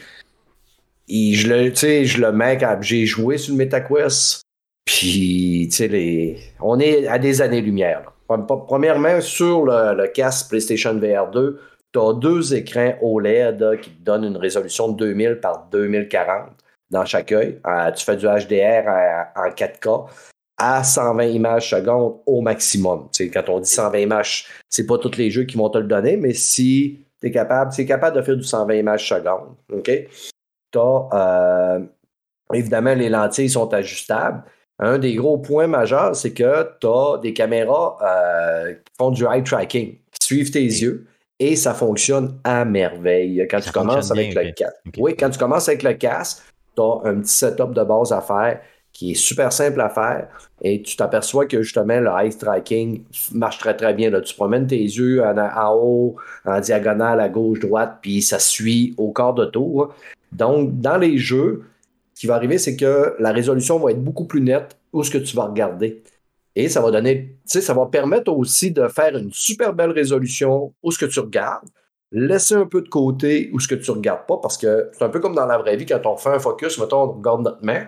Je 1.08 1.48
le, 1.48 1.74
je 2.04 2.20
le 2.20 2.32
mets 2.32 2.58
quand 2.58 2.78
j'ai 2.80 3.06
joué 3.06 3.38
sur 3.38 3.54
le 3.54 3.64
MetaQuest. 3.64 4.42
Puis, 4.84 5.68
tu 5.70 5.76
sais, 5.76 5.88
les... 5.88 6.38
on 6.60 6.78
est 6.80 7.06
à 7.06 7.18
des 7.18 7.40
années-lumière. 7.40 8.12
Premièrement, 8.66 9.20
sur 9.20 9.64
le, 9.64 9.94
le 9.94 10.08
casque 10.08 10.48
PlayStation 10.48 10.94
VR 10.94 11.30
2, 11.30 11.60
tu 11.92 12.00
as 12.00 12.12
deux 12.14 12.54
écrans 12.54 12.94
OLED 13.02 13.80
qui 13.80 13.90
te 13.90 14.02
donnent 14.02 14.24
une 14.24 14.36
résolution 14.36 14.88
de 14.88 14.96
2000 14.96 15.40
par 15.40 15.68
2040 15.70 16.50
dans 16.90 17.04
chaque 17.04 17.32
œil. 17.32 17.58
Euh, 17.66 17.90
tu 17.92 18.04
fais 18.04 18.16
du 18.16 18.26
HDR 18.26 18.88
en 19.36 19.48
4K 19.50 20.06
à 20.58 20.84
120 20.84 21.24
images 21.24 21.70
secondes 21.70 22.20
au 22.26 22.40
maximum. 22.40 23.08
quand 23.32 23.48
on 23.48 23.60
dit 23.60 23.70
120 23.70 23.98
images, 23.98 24.46
c'est 24.68 24.86
pas 24.86 24.98
tous 24.98 25.16
les 25.16 25.30
jeux 25.30 25.44
qui 25.44 25.56
vont 25.56 25.68
te 25.70 25.78
le 25.78 25.88
donner, 25.88 26.16
mais 26.16 26.34
si 26.34 27.00
tu 27.20 27.28
es 27.28 27.30
capable, 27.30 27.72
c'est 27.72 27.86
capable 27.86 28.16
de 28.16 28.22
faire 28.22 28.36
du 28.36 28.44
120 28.44 28.74
images 28.74 29.08
secondes. 29.08 29.56
OK? 29.72 29.90
Euh, 30.80 31.80
évidemment, 32.52 32.94
les 32.94 33.08
lentilles 33.08 33.50
sont 33.50 33.72
ajustables. 33.72 34.42
Un 34.78 34.98
des 34.98 35.14
gros 35.14 35.38
points 35.38 35.66
majeurs, 35.66 36.16
c'est 36.16 36.32
que 36.32 36.68
tu 36.80 36.86
as 36.86 37.18
des 37.22 37.32
caméras 37.32 37.96
euh, 38.02 38.72
qui 38.72 38.92
font 38.98 39.10
du 39.10 39.24
eye 39.24 39.42
tracking, 39.44 39.98
qui 40.10 40.26
suivent 40.26 40.50
tes 40.50 40.64
yeux 40.64 41.06
et 41.38 41.56
ça 41.56 41.74
fonctionne 41.74 42.38
à 42.44 42.64
merveille 42.64 43.46
quand 43.50 43.60
tu 43.60 43.72
commences 43.72 44.10
avec 44.10 44.34
le 44.34 44.52
casque. 44.52 44.76
Oui, 44.96 45.16
quand 45.16 45.30
tu 45.30 45.38
commences 45.38 45.68
avec 45.68 45.82
le 45.82 45.94
casque, 45.94 46.42
tu 46.76 46.82
as 46.82 47.00
un 47.04 47.20
petit 47.20 47.34
setup 47.34 47.72
de 47.72 47.82
base 47.82 48.12
à 48.12 48.20
faire 48.20 48.60
qui 48.92 49.12
est 49.12 49.14
super 49.14 49.52
simple 49.52 49.80
à 49.80 49.88
faire 49.88 50.28
et 50.60 50.82
tu 50.82 50.96
t'aperçois 50.96 51.46
que 51.46 51.62
justement 51.62 51.98
le 51.98 52.10
eye 52.10 52.36
tracking 52.36 53.04
marche 53.32 53.58
très 53.58 53.74
très 53.74 53.94
bien. 53.94 54.10
Là. 54.10 54.20
Tu 54.20 54.34
promènes 54.34 54.66
tes 54.66 54.76
yeux 54.76 55.22
en, 55.24 55.74
haut, 55.74 56.16
en 56.44 56.60
diagonale, 56.60 57.20
à 57.20 57.28
gauche, 57.28 57.60
droite, 57.60 57.98
puis 58.02 58.22
ça 58.22 58.38
suit 58.38 58.94
au 58.98 59.12
quart 59.12 59.34
de 59.34 59.46
tour. 59.46 59.94
Donc, 60.32 60.80
dans 60.80 60.96
les 60.96 61.18
jeux, 61.18 61.64
ce 62.14 62.20
qui 62.20 62.26
va 62.26 62.34
arriver, 62.34 62.58
c'est 62.58 62.76
que 62.76 63.14
la 63.18 63.32
résolution 63.32 63.78
va 63.78 63.90
être 63.92 64.02
beaucoup 64.02 64.26
plus 64.26 64.40
nette 64.40 64.76
où 64.92 65.02
ce 65.02 65.10
que 65.10 65.18
tu 65.18 65.36
vas 65.36 65.44
regarder. 65.44 66.02
Et 66.54 66.68
ça 66.68 66.80
va 66.80 66.90
donner, 66.90 67.38
tu 67.44 67.52
sais, 67.52 67.60
ça 67.60 67.74
va 67.74 67.86
permettre 67.86 68.30
aussi 68.32 68.72
de 68.72 68.86
faire 68.88 69.16
une 69.16 69.32
super 69.32 69.72
belle 69.72 69.90
résolution 69.90 70.74
où 70.82 70.90
ce 70.90 70.98
que 70.98 71.06
tu 71.06 71.20
regardes, 71.20 71.68
laisser 72.10 72.54
un 72.54 72.66
peu 72.66 72.82
de 72.82 72.88
côté 72.88 73.50
où 73.54 73.60
ce 73.60 73.68
que 73.68 73.74
tu 73.74 73.90
regardes 73.90 74.26
pas, 74.26 74.36
parce 74.36 74.58
que 74.58 74.90
c'est 74.92 75.02
un 75.02 75.08
peu 75.08 75.20
comme 75.20 75.34
dans 75.34 75.46
la 75.46 75.56
vraie 75.56 75.76
vie, 75.76 75.86
quand 75.86 76.04
on 76.04 76.16
fait 76.16 76.28
un 76.28 76.38
focus, 76.38 76.78
mettons, 76.78 77.04
on 77.04 77.12
regarde 77.12 77.42
notre 77.42 77.64
main, 77.64 77.86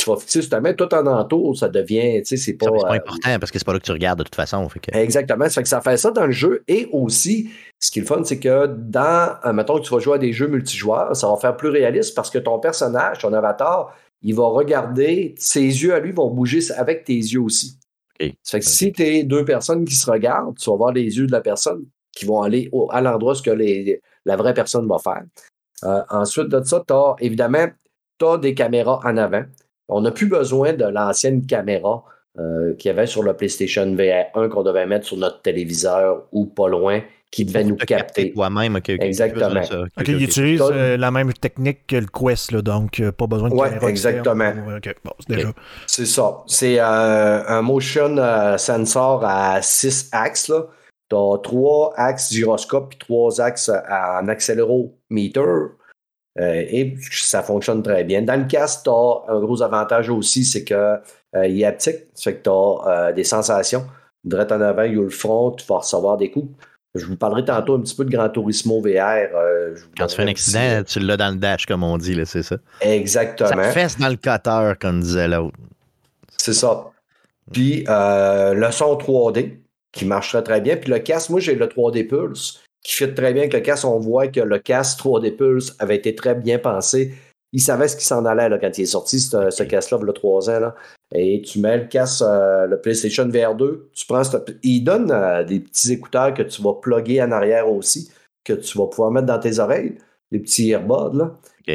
tu 0.00 0.08
vas 0.08 0.16
fixer 0.16 0.40
sur 0.40 0.50
ta 0.50 0.60
main, 0.60 0.72
tout 0.72 0.92
en 0.94 1.06
entour, 1.06 1.56
ça 1.56 1.68
devient, 1.68 2.22
tu 2.22 2.24
sais, 2.24 2.36
c'est 2.36 2.54
pas... 2.54 2.66
C'est 2.66 2.82
pas 2.82 2.92
euh, 2.92 2.96
important, 2.96 3.38
parce 3.38 3.50
que 3.50 3.58
c'est 3.58 3.64
pas 3.64 3.72
là 3.72 3.78
que 3.78 3.84
tu 3.84 3.92
regardes 3.92 4.18
de 4.18 4.24
toute 4.24 4.34
façon. 4.34 4.66
Exactement, 4.92 5.44
ça 5.44 5.50
fait 5.50 5.62
que 5.62 5.68
ça 5.68 5.80
fait 5.80 5.96
ça 5.98 6.10
dans 6.10 6.26
le 6.26 6.32
jeu, 6.32 6.62
et 6.68 6.88
aussi, 6.92 7.50
ce 7.78 7.90
qui 7.90 7.98
est 7.98 8.02
le 8.02 8.08
fun, 8.08 8.24
c'est 8.24 8.38
que 8.38 8.66
dans, 8.66 9.36
euh, 9.44 9.52
mettons 9.52 9.78
que 9.78 9.84
tu 9.84 9.92
vas 9.92 10.00
jouer 10.00 10.14
à 10.14 10.18
des 10.18 10.32
jeux 10.32 10.48
multijoueurs, 10.48 11.14
ça 11.14 11.28
va 11.28 11.36
faire 11.36 11.56
plus 11.56 11.68
réaliste, 11.68 12.14
parce 12.14 12.30
que 12.30 12.38
ton 12.38 12.58
personnage, 12.58 13.18
ton 13.18 13.32
avatar, 13.32 13.94
il 14.22 14.34
va 14.34 14.46
regarder, 14.46 15.34
ses 15.38 15.60
yeux 15.60 15.94
à 15.94 16.00
lui 16.00 16.12
vont 16.12 16.30
bouger 16.30 16.60
avec 16.76 17.04
tes 17.04 17.14
yeux 17.14 17.40
aussi. 17.40 17.76
Ça 18.42 18.58
fait 18.58 18.60
que 18.60 18.66
si 18.66 18.92
tu 18.92 19.02
es 19.02 19.22
deux 19.22 19.44
personnes 19.44 19.84
qui 19.84 19.94
se 19.94 20.10
regardent, 20.10 20.56
tu 20.58 20.68
vas 20.68 20.76
voir 20.76 20.92
les 20.92 21.16
yeux 21.16 21.26
de 21.26 21.32
la 21.32 21.40
personne 21.40 21.84
qui 22.12 22.26
vont 22.26 22.42
aller 22.42 22.70
à 22.90 23.00
l'endroit 23.00 23.34
ce 23.34 23.42
que 23.42 23.50
la 24.26 24.36
vraie 24.36 24.52
personne 24.52 24.86
va 24.86 24.98
faire. 24.98 25.22
Euh, 25.84 26.02
ensuite 26.10 26.48
de 26.48 26.62
ça, 26.62 26.84
tu 26.86 26.92
as 26.92 27.14
évidemment 27.20 27.66
tu 28.18 28.38
des 28.40 28.54
caméras 28.54 29.00
en 29.04 29.16
avant. 29.16 29.44
On 29.90 30.02
n'a 30.02 30.10
plus 30.10 30.26
besoin 30.26 30.72
de 30.72 30.84
l'ancienne 30.84 31.44
caméra 31.46 32.04
euh, 32.38 32.74
qu'il 32.74 32.88
y 32.88 32.92
avait 32.92 33.06
sur 33.06 33.24
le 33.24 33.34
PlayStation 33.34 33.92
VR 33.94 34.26
1 34.34 34.48
qu'on 34.48 34.62
devait 34.62 34.86
mettre 34.86 35.04
sur 35.04 35.16
notre 35.16 35.42
téléviseur 35.42 36.28
ou 36.30 36.46
pas 36.46 36.68
loin 36.68 37.00
qui 37.32 37.44
devait 37.44 37.64
nous 37.64 37.76
capter. 37.76 38.32
Toi-même, 38.32 38.78
exactement. 38.86 39.60
OK, 39.60 40.08
il 40.08 40.22
utilise 40.22 40.62
euh, 40.62 40.96
la 40.96 41.10
même 41.10 41.32
technique 41.32 41.88
que 41.88 41.96
le 41.96 42.06
Quest, 42.06 42.54
donc 42.54 43.00
euh, 43.00 43.10
pas 43.10 43.26
besoin 43.26 43.50
de 43.50 43.54
ouais, 43.54 43.70
exactement. 43.88 44.52
c'est 45.86 46.06
ça. 46.06 46.38
C'est 46.46 46.78
un 46.78 47.62
motion 47.62 48.16
sensor 48.58 49.24
à 49.24 49.60
6 49.60 50.10
axes. 50.12 50.52
Tu 51.08 51.16
as 51.16 51.38
3 51.42 51.94
axes 51.96 52.32
gyroscope 52.32 52.94
et 52.94 52.98
3 52.98 53.40
axes 53.40 53.70
en 53.70 54.28
accéléromètre. 54.28 55.40
Et 56.38 56.94
ça 57.10 57.42
fonctionne 57.42 57.82
très 57.82 58.04
bien. 58.04 58.22
Dans 58.22 58.38
le 58.40 58.46
casque, 58.46 58.84
tu 58.84 58.90
as 58.90 59.22
un 59.28 59.40
gros 59.40 59.62
avantage 59.62 60.08
aussi, 60.10 60.44
c'est 60.44 60.64
que 60.64 60.96
il 61.34 61.60
est 61.60 61.64
haptique. 61.64 62.06
Ça 62.14 62.30
fait 62.30 62.36
que 62.36 62.42
tu 62.42 62.50
as 62.50 63.12
des 63.12 63.24
sensations. 63.24 63.84
Direct 64.24 64.52
en 64.52 64.60
avant, 64.60 64.82
il 64.82 64.94
y 64.94 64.98
a 64.98 65.02
le 65.02 65.08
front, 65.08 65.52
tu 65.52 65.66
vas 65.66 65.78
recevoir 65.78 66.16
des 66.16 66.30
coups. 66.30 66.52
Je 66.94 67.06
vous 67.06 67.16
parlerai 67.16 67.44
tantôt 67.44 67.76
un 67.76 67.80
petit 67.80 67.94
peu 67.94 68.04
de 68.04 68.10
Gran 68.10 68.28
Turismo 68.28 68.80
VR. 68.80 69.28
Euh, 69.34 69.76
Quand 69.96 70.06
tu 70.08 70.16
fais 70.16 70.22
un 70.24 70.28
accident, 70.28 70.82
tu 70.84 70.98
l'as 70.98 71.16
dans 71.16 71.30
le 71.30 71.36
dash, 71.36 71.64
comme 71.66 71.84
on 71.84 71.96
dit, 71.96 72.20
c'est 72.24 72.42
ça? 72.42 72.56
Exactement. 72.80 73.50
Ça 73.50 73.70
fesse 73.70 73.96
dans 73.98 74.08
le 74.08 74.16
cutter, 74.16 74.72
comme 74.80 75.00
disait 75.00 75.28
l'autre. 75.28 75.56
C'est 76.36 76.52
ça. 76.52 76.90
Puis 77.52 77.84
euh, 77.88 78.54
le 78.54 78.70
son 78.72 78.96
3D, 78.96 79.58
qui 79.92 80.04
marcherait 80.04 80.42
très 80.42 80.60
bien. 80.60 80.76
Puis 80.76 80.90
le 80.90 80.98
casque, 80.98 81.30
moi, 81.30 81.40
j'ai 81.40 81.54
le 81.54 81.66
3D 81.66 82.06
Pulse, 82.08 82.60
qui 82.82 82.96
fit 82.96 83.12
très 83.14 83.32
bien 83.32 83.42
avec 83.42 83.52
le 83.52 83.60
casque. 83.60 83.84
On 83.84 83.98
voit 83.98 84.28
que 84.28 84.40
le 84.40 84.58
casque 84.58 85.00
3D 85.00 85.36
Pulse 85.36 85.76
avait 85.78 85.96
été 85.96 86.14
très 86.14 86.34
bien 86.34 86.58
pensé. 86.58 87.14
Il 87.52 87.60
savait 87.60 87.88
ce 87.88 87.96
qui 87.96 88.04
s'en 88.04 88.24
allait 88.24 88.48
là, 88.48 88.58
quand 88.58 88.78
il 88.78 88.82
est 88.82 88.86
sorti, 88.86 89.18
ce, 89.20 89.50
ce 89.50 89.62
casque-là, 89.64 89.98
il 90.00 90.06
y 90.06 90.10
a 90.10 90.12
trois 90.12 90.48
ans. 90.50 90.60
Là. 90.60 90.74
Et 91.14 91.42
tu 91.42 91.58
mets 91.58 91.78
le 91.78 91.84
casque, 91.86 92.22
euh, 92.22 92.66
le 92.66 92.80
PlayStation 92.80 93.28
VR 93.28 93.56
2, 93.56 93.90
tu 93.92 94.06
prends 94.06 94.22
il 94.62 94.82
donne 94.82 95.10
euh, 95.10 95.42
des 95.42 95.58
petits 95.60 95.92
écouteurs 95.92 96.32
que 96.34 96.42
tu 96.42 96.62
vas 96.62 96.74
plugger 96.74 97.20
en 97.22 97.32
arrière 97.32 97.70
aussi, 97.70 98.10
que 98.44 98.52
tu 98.52 98.78
vas 98.78 98.86
pouvoir 98.86 99.10
mettre 99.10 99.26
dans 99.26 99.40
tes 99.40 99.58
oreilles, 99.58 99.96
les 100.30 100.38
petits 100.38 100.68
earbuds. 100.68 101.16
Là. 101.16 101.32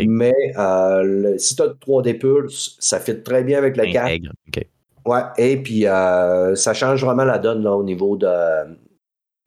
Mais 0.08 0.34
euh, 0.58 1.38
si 1.38 1.56
tu 1.56 1.62
as 1.64 1.68
le 1.68 1.74
3D 1.74 2.18
Pulse, 2.18 2.78
ça 2.80 3.00
fit 3.00 3.22
très 3.22 3.44
bien 3.44 3.58
avec 3.58 3.76
le 3.76 3.92
casque. 3.92 4.24
Ouais, 5.06 5.22
et 5.38 5.58
puis 5.58 5.82
ça 5.84 6.74
change 6.74 7.04
vraiment 7.04 7.26
la 7.26 7.38
donne 7.38 7.64
là, 7.64 7.76
au 7.76 7.84
niveau 7.84 8.16
de, 8.18 8.28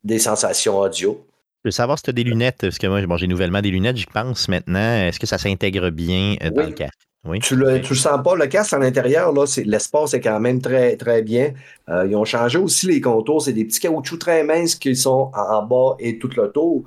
des 0.04 0.18
sensations 0.18 0.78
audio. 0.78 1.26
Je 1.64 1.68
veux 1.68 1.72
savoir 1.72 1.98
si 1.98 2.04
tu 2.04 2.11
as 2.11 2.12
des 2.12 2.24
lunettes, 2.24 2.59
parce 2.61 2.78
que 2.78 2.86
moi, 2.86 3.16
j'ai 3.16 3.26
nouvellement 3.26 3.61
des 3.61 3.70
lunettes, 3.70 3.96
j'y 3.96 4.06
pense 4.06 4.48
maintenant. 4.48 5.06
Est-ce 5.06 5.18
que 5.18 5.26
ça 5.26 5.38
s'intègre 5.38 5.90
bien 5.90 6.36
dans 6.40 6.66
le 6.66 6.72
casque? 6.72 7.09
Oui. 7.24 7.40
Tu 7.40 7.56
le, 7.56 7.80
tu 7.80 7.94
le 7.94 7.98
sens 7.98 8.22
pas. 8.22 8.36
Le 8.36 8.46
casque 8.46 8.72
à 8.72 8.78
l'intérieur, 8.78 9.32
là, 9.32 9.44
l'espace 9.64 10.14
est 10.14 10.20
quand 10.20 10.38
même 10.38 10.61
très, 10.62 10.96
très 10.96 11.22
bien. 11.22 11.52
Euh, 11.88 12.06
ils 12.09 12.14
ont 12.14 12.24
changé 12.24 12.59
aussi 12.59 12.86
les 12.86 13.00
contours. 13.00 13.42
C'est 13.42 13.52
des 13.52 13.64
petits 13.64 13.80
caoutchoucs 13.80 14.20
très 14.20 14.44
minces 14.44 14.76
qui 14.76 14.94
sont 14.94 15.32
en, 15.34 15.62
bas 15.64 15.96
et 15.98 16.18
tout 16.18 16.30
le 16.36 16.50
tour. 16.50 16.84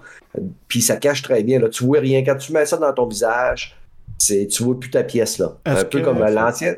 Puis 0.69 0.82
ça 0.82 0.95
cache 0.95 1.22
très 1.22 1.43
bien. 1.43 1.59
Là. 1.59 1.67
Tu 1.67 1.84
vois 1.84 1.99
rien. 1.99 2.24
Quand 2.24 2.38
tu 2.38 2.53
mets 2.53 2.65
ça 2.65 2.78
dans 2.78 2.93
ton 2.93 3.07
visage, 3.07 3.78
tu 4.19 4.63
vois 4.63 4.80
plus 4.80 4.89
ta 4.89 5.03
pièce. 5.03 5.38
là. 5.38 5.57
Un 5.65 5.84
peu 5.84 6.01
comme 6.01 6.19
l'ancienne. 6.19 6.78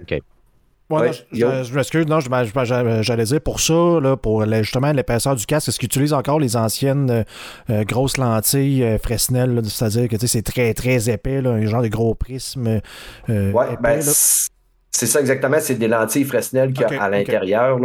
Ouais, 1.02 1.12
je, 1.32 1.74
m'excuse, 1.74 2.06
non, 2.08 2.20
j'allais 2.20 3.24
dire 3.24 3.42
pour 3.42 3.60
ça, 3.60 4.00
là, 4.02 4.16
pour 4.18 4.46
justement 4.46 4.92
l'épaisseur 4.92 5.36
du 5.36 5.46
casque, 5.46 5.70
est-ce 5.70 5.80
qu'ils 5.80 5.88
utilisent 5.88 6.14
encore 6.14 6.40
les 6.40 6.56
anciennes 6.56 7.10
euh, 7.10 7.24
euh, 7.70 7.84
grosses 7.84 8.18
lentilles 8.18 8.84
euh, 8.84 8.98
Fresnel, 8.98 9.62
c'est-à-dire 9.66 10.08
que 10.08 10.18
c'est 10.26 10.42
très 10.42 10.74
très 10.74 11.10
épais, 11.10 11.42
là, 11.42 11.52
un 11.52 11.66
genre 11.66 11.82
de 11.82 11.88
gros 11.88 12.16
prisme. 12.16 12.82
ouais, 13.28 13.78
ben, 13.82 14.02
c'est 14.02 15.08
ça 15.08 15.20
exactement, 15.20 15.58
c'est 15.60 15.76
des 15.76 15.88
lentilles 15.88 16.26
Fresnel 16.26 16.74
qu'il 16.74 16.88
y 16.90 16.96
a 16.96 17.04
à 17.04 17.10
l'intérieur. 17.10 17.80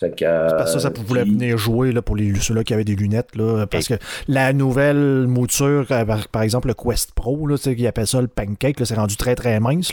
Là 0.00 0.66
ça, 0.66 0.80
ça 0.80 0.90
voulait 1.06 1.24
venir 1.24 1.58
jouer 1.58 1.92
là, 1.92 2.02
pour 2.02 2.16
les, 2.16 2.34
ceux-là 2.34 2.64
qui 2.64 2.74
avaient 2.74 2.84
des 2.84 2.96
lunettes. 2.96 3.36
Là, 3.36 3.66
parce 3.66 3.88
que 3.88 3.94
la 4.28 4.52
nouvelle 4.52 5.26
mouture, 5.26 5.86
euh, 5.90 6.04
par, 6.30 6.42
exemple 6.42 6.68
le 6.68 6.74
Quest 6.74 7.12
Pro, 7.12 7.46
là, 7.46 7.56
qui 7.56 7.86
appelle 7.86 8.06
ça 8.06 8.20
le 8.20 8.28
pancake, 8.28 8.76
c'est 8.84 8.94
rendu 8.94 9.16
très 9.16 9.34
très 9.34 9.60
mince. 9.60 9.92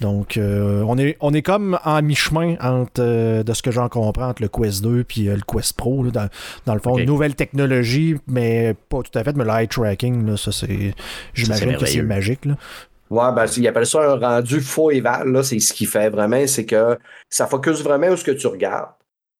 Donc 0.00 0.36
euh, 0.36 0.84
on, 0.86 0.98
est, 0.98 1.16
on 1.20 1.32
est 1.34 1.42
comme 1.42 1.78
en 1.84 2.02
mi-chemin 2.02 2.56
entre, 2.60 3.00
euh, 3.00 3.42
de 3.42 3.52
ce 3.52 3.62
que 3.62 3.70
j'en 3.70 3.88
comprends, 3.88 4.28
entre 4.28 4.42
le 4.42 4.48
Quest 4.48 4.82
2 4.82 5.00
et 5.00 5.22
le 5.24 5.40
Quest 5.46 5.76
Pro. 5.76 6.04
dans, 6.04 6.28
dans, 6.66 6.74
le 6.74 6.80
fond, 6.80 6.98
nouvelle 6.98 7.34
technologie, 7.34 8.16
mais 8.26 8.74
pas 8.88 9.02
tout 9.02 9.18
à 9.18 9.24
fait, 9.24 9.36
mais 9.36 9.44
l'eye 9.44 9.68
tracking, 9.68 10.36
ça 10.36 10.52
c'est. 10.52 10.94
J'imagine 11.34 11.76
que 11.76 11.86
c'est 11.86 12.02
magique. 12.02 12.44
Là. 12.44 12.54
Ouais, 13.10 13.30
ben, 13.34 13.44
il 13.58 13.68
appelle 13.68 13.84
ça 13.84 14.00
un 14.00 14.16
rendu 14.16 14.60
faux 14.62 14.90
éval. 14.90 15.44
C'est 15.44 15.58
ce 15.58 15.74
qui 15.74 15.84
fait 15.84 16.08
vraiment, 16.08 16.46
c'est 16.46 16.64
que 16.64 16.98
ça 17.28 17.46
focus 17.46 17.82
vraiment 17.82 18.08
où 18.08 18.16
ce 18.16 18.24
que 18.24 18.30
tu 18.30 18.46
regardes 18.46 18.88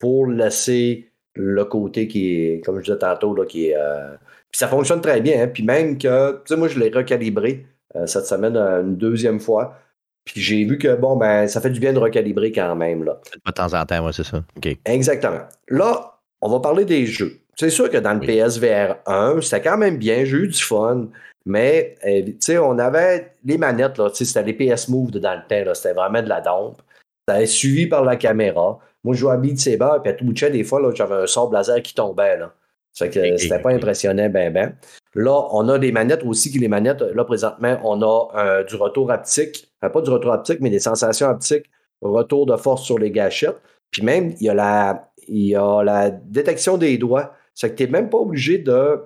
pour 0.03 0.26
laisser 0.26 1.12
le 1.36 1.64
côté 1.64 2.09
qui 2.09 2.34
est, 2.34 2.64
comme 2.64 2.80
je 2.80 2.86
disais 2.86 2.98
tantôt, 2.98 3.36
là, 3.36 3.46
qui 3.46 3.68
est. 3.68 3.76
Euh, 3.76 4.16
puis 4.50 4.59
ça 4.59 4.66
fonctionne 4.66 5.00
très 5.00 5.20
bien. 5.20 5.44
Hein. 5.44 5.46
Puis 5.46 5.62
même 5.62 5.96
que, 5.96 6.32
tu 6.32 6.40
sais, 6.46 6.57
moi, 6.57 6.66
je 6.66 6.76
l'ai 6.80 6.90
recalibré 6.90 7.64
euh, 7.94 8.05
cette 8.07 8.26
semaine 8.26 8.57
euh, 8.57 8.82
une 8.82 8.96
deuxième 8.96 9.38
fois. 9.38 9.78
Puis 10.24 10.40
j'ai 10.40 10.64
vu 10.64 10.76
que, 10.76 10.96
bon, 10.96 11.14
ben, 11.14 11.46
ça 11.46 11.61
fait 11.61 11.70
du 11.70 11.78
bien 11.78 11.92
de 11.92 12.00
recalibrer 12.00 12.50
quand 12.50 12.74
même. 12.74 13.05
Là. 13.05 13.20
De 13.46 13.53
temps 13.53 13.72
en 13.72 13.86
temps, 13.86 14.05
ouais, 14.05 14.12
c'est 14.12 14.24
ça. 14.24 14.42
Exactement. 14.86 15.42
Là, 15.68 16.18
on 16.40 16.48
va 16.48 16.59
parler 16.59 16.84
des 16.84 17.07
jeux. 17.07 17.38
C'est 17.57 17.70
sûr 17.70 17.88
que 17.88 17.98
dans 17.98 18.14
le 18.14 18.20
PSVR 18.20 18.96
1, 19.07 19.40
c'était 19.40 19.62
quand 19.62 19.78
même 19.78 19.98
bien, 19.98 20.24
j'ai 20.24 20.36
eu 20.36 20.48
du 20.48 20.61
fun. 20.61 21.07
Mais, 21.46 21.94
tu 22.03 22.36
sais, 22.40 22.59
on 22.59 22.76
avait 22.80 23.34
les 23.44 23.57
manettes, 23.57 23.98
là, 23.98 24.11
c'était 24.12 24.42
les 24.42 24.53
PS 24.53 24.88
Move 24.88 25.12
dans 25.12 25.34
le 25.34 25.64
temps, 25.64 25.74
c'était 25.74 25.92
vraiment 25.92 26.22
de 26.22 26.28
la 26.28 26.40
dompe. 26.40 26.82
C'était 27.28 27.46
suivi 27.46 27.86
par 27.86 28.05
la 28.05 28.16
caméra. 28.16 28.80
Moi, 29.05 29.14
je 29.14 29.20
jouais 29.20 29.32
à 29.32 29.36
Beat 29.36 29.61
Saber, 29.61 29.98
puis 30.03 30.12
à 30.12 30.14
tout 30.14 30.24
bout 30.24 30.32
de 30.32 30.48
des 30.48 30.64
fois, 30.64 30.80
j'avais 30.94 31.14
un 31.14 31.26
sort 31.26 31.53
laser 31.53 31.82
qui 31.82 31.94
tombait. 31.94 32.38
Là. 32.38 32.55
Ça 32.92 33.09
que 33.09 33.36
c'était 33.36 33.59
pas 33.59 33.70
impressionnant, 33.70 34.28
ben, 34.28 34.53
ben. 34.53 34.76
Là, 35.14 35.46
on 35.50 35.68
a 35.68 35.78
des 35.78 35.92
manettes 35.92 36.24
aussi, 36.24 36.50
qui 36.50 36.59
les 36.59 36.68
manettes, 36.68 37.00
là, 37.00 37.24
présentement, 37.24 37.80
on 37.84 38.03
a 38.03 38.28
euh, 38.36 38.64
du 38.64 38.76
retour 38.76 39.11
haptique. 39.11 39.72
pas 39.80 40.00
du 40.00 40.11
retour 40.11 40.32
haptique, 40.32 40.61
mais 40.61 40.70
des 40.70 40.78
sensations 40.78 41.28
haptiques, 41.28 41.70
retour 42.03 42.46
de 42.46 42.57
force 42.57 42.82
sur 42.82 42.98
les 42.98 43.11
gâchettes. 43.11 43.57
Puis 43.90 44.03
même, 44.03 44.34
il 44.40 44.46
y 44.46 44.48
a 44.48 44.55
la, 44.55 45.11
il 45.28 45.48
y 45.48 45.57
a 45.57 45.82
la 45.82 46.11
détection 46.11 46.76
des 46.78 46.98
doigts. 46.98 47.32
C'est 47.55 47.70
que 47.70 47.76
tu 47.76 47.84
n'es 47.84 47.90
même 47.90 48.11
pas 48.11 48.18
obligé 48.18 48.59
de 48.59 49.03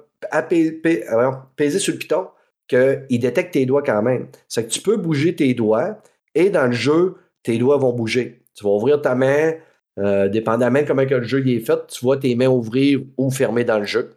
peser 1.57 1.79
sur 1.79 1.93
le 1.93 1.99
piton 1.99 2.29
qu'il 2.69 3.21
détecte 3.21 3.53
tes 3.53 3.67
doigts 3.67 3.83
quand 3.83 4.03
même. 4.03 4.29
C'est 4.49 4.65
que 4.65 4.71
tu 4.71 4.81
peux 4.81 4.97
bouger 4.97 5.35
tes 5.35 5.55
doigts 5.55 5.99
et 6.35 6.51
dans 6.51 6.67
le 6.67 6.73
jeu, 6.73 7.17
tes 7.43 7.59
doigts 7.59 7.79
vont 7.79 7.93
bouger. 7.93 8.43
Tu 8.55 8.65
vas 8.65 8.71
ouvrir 8.71 9.01
ta 9.01 9.15
main, 9.15 9.55
euh, 9.99 10.29
dépendamment 10.29 10.83
de 10.83 10.87
comment 10.87 11.07
que 11.07 11.15
le 11.15 11.25
jeu 11.25 11.47
est 11.49 11.61
fait, 11.61 11.87
tu 11.89 12.05
vois 12.05 12.19
tes 12.19 12.35
mains 12.35 12.49
ouvrir 12.49 13.01
ou 13.17 13.31
fermer 13.31 13.65
dans 13.65 13.79
le 13.79 13.87
jeu. 13.87 14.15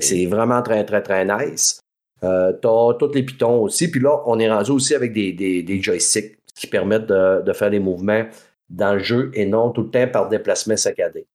c'est 0.00 0.26
vraiment 0.26 0.60
très, 0.62 0.84
très, 0.84 1.02
très 1.02 1.24
nice. 1.24 1.80
Euh, 2.22 2.52
tu 2.60 2.68
as 2.68 2.94
tous 2.98 3.12
les 3.14 3.22
pitons 3.22 3.62
aussi. 3.62 3.90
Puis 3.90 4.00
là, 4.00 4.22
on 4.26 4.38
est 4.38 4.50
rendu 4.50 4.72
aussi 4.72 4.94
avec 4.94 5.12
des, 5.12 5.32
des, 5.32 5.82
joysticks 5.82 6.36
qui 6.54 6.66
permettent 6.66 7.06
de, 7.06 7.52
faire 7.52 7.70
des 7.70 7.78
mouvements 7.78 8.24
dans 8.68 8.94
le 8.94 8.98
jeu 8.98 9.30
et 9.34 9.46
non 9.46 9.70
tout 9.70 9.82
le 9.82 9.90
temps 9.90 10.06
par 10.08 10.28
déplacement 10.28 10.76
saccadé. 10.76 11.26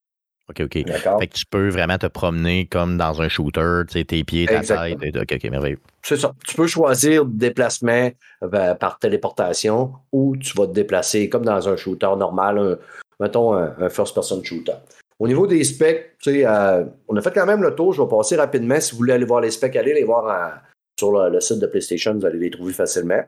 OK, 0.48 0.62
OK. 0.62 0.74
Fait 0.74 1.28
que 1.28 1.34
tu 1.34 1.46
peux 1.48 1.70
vraiment 1.70 1.98
te 1.98 2.06
promener 2.06 2.68
comme 2.68 2.98
dans 2.98 3.20
un 3.20 3.30
shooter, 3.30 3.82
tu 3.88 3.94
sais, 3.98 4.06
tes 4.06 4.24
pieds, 4.24 4.46
ta 4.46 4.62
tête. 4.62 5.16
OK, 5.16 5.34
OK, 5.34 5.44
merveilleux. 5.50 5.80
C'est 6.04 6.18
ça. 6.18 6.34
Tu 6.46 6.56
peux 6.56 6.68
choisir 6.68 7.26
déplacement 7.26 8.12
euh, 8.44 8.76
par 8.76 9.00
téléportation 9.00 9.94
ou 10.12 10.38
tu 10.38 10.56
vas 10.56 10.68
te 10.68 10.74
déplacer 10.74 11.30
comme 11.30 11.46
dans 11.46 11.68
un 11.68 11.76
shooter 11.76 12.16
normal, 12.16 12.78
mettons, 13.20 13.54
un, 13.54 13.90
first-person 13.90 14.44
shooter. 14.44 14.74
Au 15.20 15.28
niveau 15.28 15.48
des 15.48 15.64
specs, 15.64 16.18
euh, 16.28 16.86
on 17.08 17.16
a 17.16 17.22
fait 17.22 17.34
quand 17.34 17.46
même 17.46 17.64
le 17.64 17.74
tour. 17.74 17.94
Je 17.94 18.02
vais 18.02 18.08
passer 18.08 18.36
rapidement. 18.36 18.80
Si 18.80 18.92
vous 18.92 18.98
voulez 18.98 19.14
aller 19.14 19.26
voir 19.26 19.42
les 19.42 19.52
specs, 19.52 19.76
allez 19.76 19.94
les 19.94 20.04
voir 20.04 20.62
sur 21.00 21.12
le, 21.12 21.40
site 21.40 21.60
de 21.60 21.68
PlayStation. 21.68 22.14
Vous 22.14 22.26
allez 22.26 22.40
les 22.40 22.52
trouver 22.52 22.74
facilement. 22.74 23.24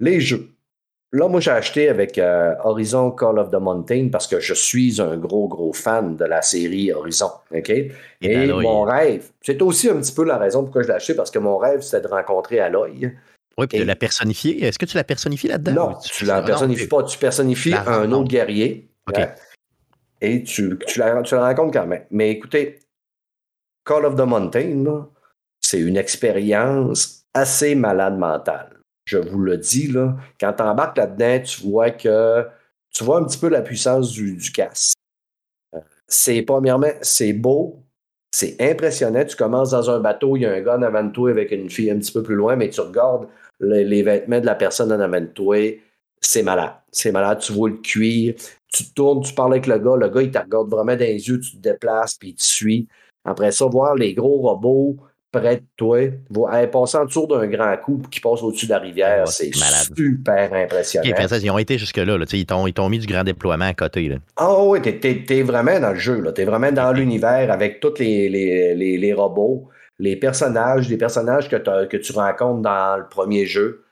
Les 0.00 0.20
jeux. 0.20 0.48
Là, 1.14 1.28
moi, 1.28 1.40
j'ai 1.40 1.50
acheté 1.50 1.90
avec 1.90 2.16
euh, 2.16 2.54
Horizon 2.64 3.10
Call 3.10 3.38
of 3.38 3.50
the 3.50 3.60
Mountain 3.60 4.08
parce 4.10 4.26
que 4.26 4.40
je 4.40 4.54
suis 4.54 5.00
un 5.00 5.18
gros, 5.18 5.46
gros 5.46 5.74
fan 5.74 6.16
de 6.16 6.24
la 6.24 6.40
série 6.40 6.90
Horizon. 6.90 7.30
OK? 7.54 7.70
Et, 8.22 8.46
mon 8.46 8.82
rêve, 8.82 9.30
c'est 9.42 9.60
aussi 9.60 9.90
un 9.90 9.96
petit 9.96 10.12
peu 10.12 10.24
la 10.24 10.38
raison 10.38 10.62
pourquoi 10.64 10.82
je 10.82 10.88
l'ai 10.88 10.94
acheté 10.94 11.14
parce 11.14 11.30
que 11.30 11.38
mon 11.38 11.58
rêve, 11.58 11.82
c'était 11.82 12.00
de 12.00 12.08
rencontrer 12.08 12.60
Aloy. 12.60 13.12
Oui, 13.58 13.66
puis 13.66 13.78
de 13.78 13.84
la 13.84 13.96
personnifier. 13.96 14.64
Est-ce 14.64 14.78
que 14.78 14.86
tu 14.86 14.96
la 14.96 15.04
personnifies 15.04 15.48
là-dedans? 15.48 15.90
Non, 15.90 15.98
tu 16.02 16.24
ne 16.24 16.28
la 16.28 16.42
personnifies 16.42 16.88
pas. 16.88 17.02
Tu 17.02 17.18
personnifies 17.18 17.74
un 17.74 18.10
autre 18.12 18.28
guerrier. 18.28 18.88
Et 20.20 20.42
tu, 20.44 20.78
tu, 20.86 20.98
la, 20.98 21.22
tu 21.22 21.34
rencontres 21.34 21.72
quand 21.72 21.86
même. 21.86 22.04
Mais 22.10 22.30
écoutez, 22.30 22.78
Call 23.84 24.04
of 24.04 24.14
the 24.14 24.20
Mountain, 24.20 25.08
c'est 25.60 25.80
une 25.80 25.96
expérience 25.96 27.24
assez 27.34 27.74
malade 27.74 28.18
mentale. 28.18 28.78
Je 29.04 29.18
vous 29.18 29.40
le 29.40 29.58
dis, 29.58 29.88
là, 29.88 30.16
quand 30.38 30.52
tu 30.52 30.62
embarques 30.62 30.96
là-dedans, 30.96 31.42
tu 31.42 31.62
vois 31.62 31.90
que 31.90 32.46
tu 32.90 33.04
vois 33.04 33.18
un 33.18 33.24
petit 33.24 33.38
peu 33.38 33.48
la 33.48 33.62
puissance 33.62 34.12
du, 34.12 34.36
du 34.36 34.52
casque. 34.52 34.94
C'est 36.06 36.42
premièrement, 36.42 36.92
c'est 37.00 37.32
beau, 37.32 37.82
c'est 38.30 38.56
impressionnant. 38.60 39.24
Tu 39.24 39.36
commences 39.36 39.70
dans 39.70 39.90
un 39.90 39.98
bateau, 39.98 40.36
il 40.36 40.42
y 40.42 40.46
a 40.46 40.52
un 40.52 40.60
gars 40.60 40.76
en 40.76 40.82
avant 40.82 41.04
de 41.04 41.10
toi 41.12 41.30
avec 41.30 41.50
une 41.52 41.70
fille 41.70 41.90
un 41.90 41.98
petit 41.98 42.12
peu 42.12 42.22
plus 42.22 42.34
loin, 42.34 42.54
mais 42.54 42.68
tu 42.68 42.80
regardes 42.80 43.28
les, 43.60 44.02
vêtements 44.02 44.40
de 44.40 44.46
la 44.46 44.54
personne 44.54 44.92
en 44.92 45.00
avant 45.00 45.20
de 45.20 45.26
toi, 45.26 45.56
c'est 46.20 46.42
malade. 46.42 46.74
C'est 46.90 47.12
malade, 47.12 47.38
tu 47.40 47.52
vois 47.52 47.70
le 47.70 47.76
cuir, 47.76 48.34
tu 48.72 48.84
te 48.84 48.94
tournes, 48.94 49.22
tu 49.22 49.34
parles 49.34 49.52
avec 49.52 49.66
le 49.66 49.78
gars, 49.78 49.96
le 49.96 50.08
gars, 50.08 50.22
il 50.22 50.30
te 50.30 50.38
regarde 50.38 50.68
vraiment 50.68 50.96
dans 50.96 51.00
les 51.00 51.28
yeux, 51.28 51.38
tu 51.38 51.52
te 51.52 51.62
déplaces, 51.62 52.14
puis 52.14 52.30
il 52.30 52.34
te 52.34 52.42
suit. 52.42 52.88
Après 53.24 53.52
ça, 53.52 53.66
voir 53.66 53.94
les 53.94 54.14
gros 54.14 54.40
robots 54.40 54.96
près 55.32 55.56
de 55.56 55.62
toi, 55.76 55.98
passer 56.66 56.98
en 56.98 57.06
dessous 57.06 57.26
d'un 57.26 57.46
grand 57.46 57.74
coup 57.78 58.02
qui 58.10 58.20
passe 58.20 58.42
au-dessus 58.42 58.66
de 58.66 58.70
la 58.72 58.78
rivière, 58.78 59.26
c'est 59.28 59.50
super 59.54 60.52
impressionnant. 60.52 61.08
ils 61.42 61.50
ont 61.50 61.58
été 61.58 61.78
jusque-là, 61.78 62.18
ils 62.32 62.44
t'ont 62.46 62.88
mis 62.88 62.98
du 62.98 63.06
grand 63.06 63.24
déploiement 63.24 63.64
à 63.64 63.74
côté. 63.74 64.08
Là. 64.08 64.16
Ah 64.36 64.62
oui, 64.62 64.80
t'es 64.82 65.24
es, 65.28 65.42
vraiment 65.42 65.80
dans 65.80 65.92
le 65.92 65.98
jeu, 65.98 66.22
t'es 66.34 66.44
vraiment 66.44 66.70
dans 66.70 66.92
l'univers 66.96 67.50
avec 67.50 67.80
tous 67.80 67.98
les, 67.98 68.28
les, 68.28 68.98
les, 68.98 69.12
robots, 69.14 69.68
les 69.98 70.16
personnages, 70.16 70.88
les 70.90 70.98
personnages 70.98 71.48
que, 71.48 71.86
que 71.86 71.96
tu 71.96 72.12
rencontres 72.12 72.60
dans 72.60 72.98
le 72.98 73.08
premier 73.08 73.46
jeu. 73.46 73.84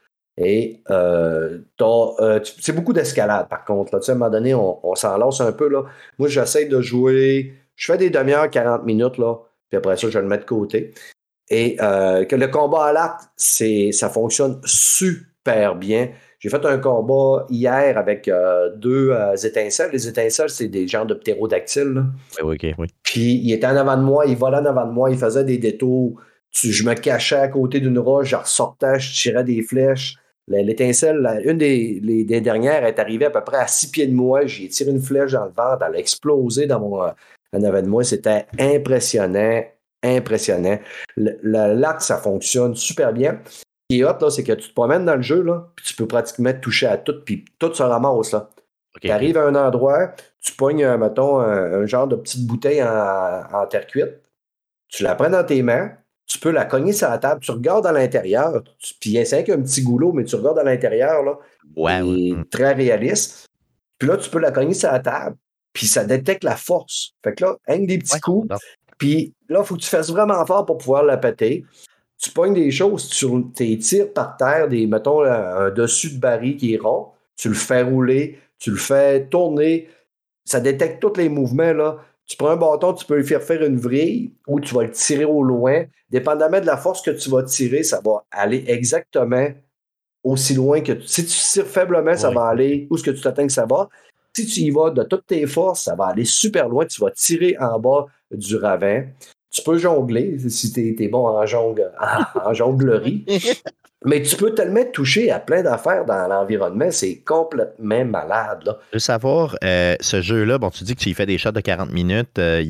Et 0.43 0.81
euh, 0.89 1.59
euh 1.81 2.39
c'est 2.59 2.73
beaucoup 2.73 2.93
d'escalade, 2.93 3.47
par 3.47 3.63
contre. 3.63 3.93
Là. 3.93 3.99
Tu 3.99 4.05
sais, 4.05 4.11
à 4.11 4.15
un 4.15 4.17
moment 4.17 4.31
donné, 4.31 4.55
on, 4.55 4.95
s'en 4.95 5.17
lance 5.17 5.39
un 5.39 5.51
peu. 5.51 5.69
Là. 5.69 5.83
Moi, 6.17 6.29
j'essaie 6.29 6.65
de 6.65 6.81
jouer. 6.81 7.53
Je 7.75 7.91
fais 7.91 7.97
des 7.97 8.09
demi-heures, 8.09 8.49
40 8.49 8.83
minutes, 8.83 9.17
là, 9.17 9.35
puis 9.69 9.77
après 9.77 9.97
ça, 9.97 10.09
je 10.09 10.19
le 10.19 10.27
mets 10.27 10.37
de 10.37 10.45
côté. 10.45 10.93
Et 11.49 11.77
euh, 11.81 12.25
que 12.25 12.35
le 12.35 12.47
combat 12.47 12.85
à 12.85 12.93
l'arc, 12.93 13.21
ça 13.37 14.09
fonctionne 14.09 14.59
super 14.63 15.75
bien. 15.75 16.09
J'ai 16.39 16.49
fait 16.49 16.65
un 16.65 16.77
combat 16.79 17.45
hier 17.49 17.97
avec 17.97 18.29
deux 18.77 19.15
étincelles. 19.43 19.91
Les 19.93 20.07
étincelles, 20.07 20.49
c'est 20.49 20.67
des 20.67 20.87
genres 20.87 21.05
de 21.05 21.13
ptérodactyles. 21.13 22.05
Oui, 22.41 22.57
oui, 22.63 22.73
oui. 22.77 22.87
Puis 23.03 23.41
il 23.43 23.53
était 23.53 23.67
en 23.67 23.75
avant 23.75 23.97
de 23.97 24.01
moi, 24.01 24.25
il 24.25 24.35
volait 24.35 24.57
en 24.57 24.65
avant 24.65 24.87
de 24.87 24.91
moi, 24.91 25.11
il 25.11 25.17
faisait 25.17 25.43
des 25.43 25.59
détours 25.59 26.19
Tu, 26.51 26.71
je 26.71 26.83
me 26.83 26.95
cachais 26.95 27.35
à 27.35 27.47
côté 27.47 27.79
d'une 27.79 27.99
roche, 27.99 28.29
je 28.29 28.35
ressortais, 28.35 28.99
je 28.99 29.13
tirais 29.13 29.43
des 29.43 29.61
flèches. 29.61 30.17
L'étincelle, 30.47 31.41
une 31.45 31.57
des, 31.57 31.99
des, 32.01 32.41
dernières 32.41 32.83
est 32.85 32.99
arrivée 32.99 33.25
à 33.25 33.29
peu 33.29 33.41
près 33.43 33.57
à 33.57 33.67
six 33.67 33.89
pieds 33.89 34.07
de 34.07 34.13
moi. 34.13 34.45
J'ai 34.45 34.67
tiré 34.67 34.91
une 34.91 35.01
flèche 35.01 35.31
dans 35.31 35.45
le 35.45 35.51
ventre, 35.51 35.85
elle 35.87 35.95
a 35.95 35.99
explosé 35.99 36.65
dans 36.65 36.79
mon, 36.79 36.99
en 37.53 37.63
avant 37.63 37.81
de 37.81 37.87
moi. 37.87 38.03
C'était 38.03 38.47
impressionnant, 38.59 39.63
impressionnant. 40.03 40.79
Le, 41.15 41.73
lac, 41.75 42.01
ça 42.01 42.17
fonctionne 42.17 42.75
super 42.75 43.13
bien. 43.13 43.39
Ce 43.45 43.63
qui 43.89 43.99
est 43.99 44.03
hot, 44.03 44.29
c'est 44.29 44.43
que 44.43 44.53
tu 44.53 44.69
te 44.69 44.73
promènes 44.73 45.05
dans 45.05 45.15
le 45.15 45.21
jeu, 45.21 45.41
là, 45.41 45.69
puis 45.75 45.85
tu 45.85 45.95
peux 45.95 46.07
pratiquement 46.07 46.53
toucher 46.53 46.87
à 46.87 46.97
tout, 46.97 47.23
puis 47.23 47.45
tout 47.59 47.73
se 47.73 47.83
ramasse. 47.83 48.31
Là. 48.31 48.49
Tu 48.99 49.09
arrives 49.09 49.37
à 49.37 49.45
un 49.45 49.55
endroit, 49.55 50.13
tu 50.41 50.53
pognes, 50.53 50.83
euh, 50.83 50.97
mettons, 50.97 51.39
un, 51.39 51.85
genre 51.85 52.07
de 52.07 52.15
petite 52.15 52.45
bouteille 52.45 52.83
en, 52.83 53.65
terre 53.69 53.87
cuite, 53.87 54.21
tu 54.89 55.03
la 55.03 55.15
prends 55.15 55.29
dans 55.29 55.45
tes 55.45 55.61
mains, 55.61 55.91
tu 56.31 56.39
peux 56.39 56.51
la 56.51 56.63
cogner 56.63 56.93
sur 56.93 57.09
la 57.09 57.17
table, 57.17 57.41
tu 57.41 57.51
regardes 57.51 57.85
à 57.85 57.91
l'intérieur, 57.91 58.63
puis 59.01 59.19
c'est 59.25 59.33
avec 59.33 59.49
un 59.49 59.61
petit 59.61 59.81
goulot, 59.81 60.13
mais 60.13 60.23
tu 60.23 60.37
regardes 60.37 60.59
à 60.59 60.63
l'intérieur, 60.63 61.23
là. 61.23 61.37
Ouais, 61.75 62.01
hmm. 62.01 62.45
Très 62.49 62.71
réaliste. 62.71 63.49
Puis 63.97 64.07
là, 64.07 64.15
tu 64.15 64.29
peux 64.29 64.39
la 64.39 64.51
cogner 64.51 64.73
sur 64.73 64.89
la 64.89 65.01
table, 65.01 65.35
puis 65.73 65.87
ça 65.87 66.05
détecte 66.05 66.45
la 66.45 66.55
force. 66.55 67.11
Fait 67.21 67.35
que 67.35 67.43
là, 67.43 67.57
avec 67.67 67.85
des 67.85 67.97
petits 67.97 68.19
coups, 68.21 68.47
puis 68.97 69.33
là, 69.49 69.59
il 69.61 69.65
faut 69.65 69.75
que 69.75 69.81
tu 69.81 69.89
fasses 69.89 70.09
vraiment 70.09 70.45
fort 70.45 70.65
pour 70.65 70.77
pouvoir 70.77 71.03
la 71.03 71.17
péter. 71.17 71.65
Tu 72.17 72.31
pognes 72.31 72.53
des 72.53 72.71
choses, 72.71 73.09
tu 73.09 73.77
tires 73.79 74.13
par 74.13 74.37
terre, 74.37 74.69
des, 74.69 74.87
mettons, 74.87 75.23
un 75.23 75.69
dessus 75.71 76.11
de 76.11 76.19
baril 76.19 76.55
qui 76.55 76.75
est 76.75 76.77
rond, 76.77 77.07
tu 77.35 77.49
le 77.49 77.55
fais 77.55 77.81
rouler, 77.81 78.39
tu 78.57 78.71
le 78.71 78.77
fais 78.77 79.27
tourner, 79.27 79.89
ça 80.45 80.61
détecte 80.61 81.01
tous 81.01 81.17
les 81.17 81.27
mouvements. 81.27 81.73
Là. 81.73 81.97
Tu 82.31 82.37
prends 82.37 82.51
un 82.51 82.55
bâton, 82.55 82.93
tu 82.93 83.05
peux 83.05 83.17
lui 83.17 83.27
faire 83.27 83.43
faire 83.43 83.61
une 83.61 83.75
vrille 83.75 84.31
ou 84.47 84.61
tu 84.61 84.73
vas 84.73 84.83
le 84.83 84.91
tirer 84.91 85.25
au 85.25 85.43
loin. 85.43 85.83
Dépendamment 86.09 86.61
de 86.61 86.65
la 86.65 86.77
force 86.77 87.01
que 87.01 87.11
tu 87.11 87.29
vas 87.29 87.43
tirer, 87.43 87.83
ça 87.83 87.99
va 87.99 88.23
aller 88.31 88.63
exactement 88.67 89.49
aussi 90.23 90.53
loin 90.53 90.79
que 90.79 90.93
tu. 90.93 91.07
Si 91.07 91.25
tu 91.25 91.37
tires 91.37 91.67
faiblement, 91.67 92.15
ça 92.15 92.31
va 92.31 92.45
aller 92.45 92.87
où 92.89 92.95
ce 92.95 93.03
que 93.03 93.11
tu 93.11 93.19
t'attends 93.19 93.45
que 93.45 93.51
ça 93.51 93.65
va. 93.65 93.89
Si 94.33 94.45
tu 94.45 94.61
y 94.61 94.69
vas 94.69 94.91
de 94.91 95.03
toutes 95.03 95.27
tes 95.27 95.45
forces, 95.45 95.83
ça 95.83 95.95
va 95.95 96.05
aller 96.05 96.23
super 96.23 96.69
loin. 96.69 96.85
Tu 96.85 97.01
vas 97.01 97.11
tirer 97.11 97.57
en 97.59 97.77
bas 97.77 98.05
du 98.31 98.55
ravin. 98.55 99.07
Tu 99.49 99.61
peux 99.61 99.77
jongler 99.77 100.39
si 100.47 100.71
tu 100.71 101.03
es, 101.03 101.07
bon 101.09 101.27
en, 101.27 101.45
jongle, 101.45 101.91
en 102.45 102.53
jonglerie. 102.53 103.25
Mais 104.05 104.21
tu 104.23 104.35
peux 104.35 104.53
tellement 104.55 104.83
toucher 104.91 105.29
à 105.29 105.39
plein 105.39 105.61
d'affaires 105.61 106.05
dans 106.05 106.27
l'environnement, 106.27 106.89
c'est 106.89 107.17
complètement 107.17 108.03
malade. 108.05 108.63
Là. 108.65 108.79
Je 108.91 108.95
veux 108.95 108.99
savoir, 108.99 109.55
euh, 109.63 109.95
ce 109.99 110.21
jeu-là, 110.21 110.57
bon, 110.57 110.71
tu 110.71 110.83
dis 110.83 110.95
que 110.95 111.01
tu 111.01 111.09
y 111.09 111.13
fais 111.13 111.27
des 111.27 111.37
shots 111.37 111.51
de 111.51 111.61
40 111.61 111.91
minutes. 111.91 112.39
Euh, 112.39 112.63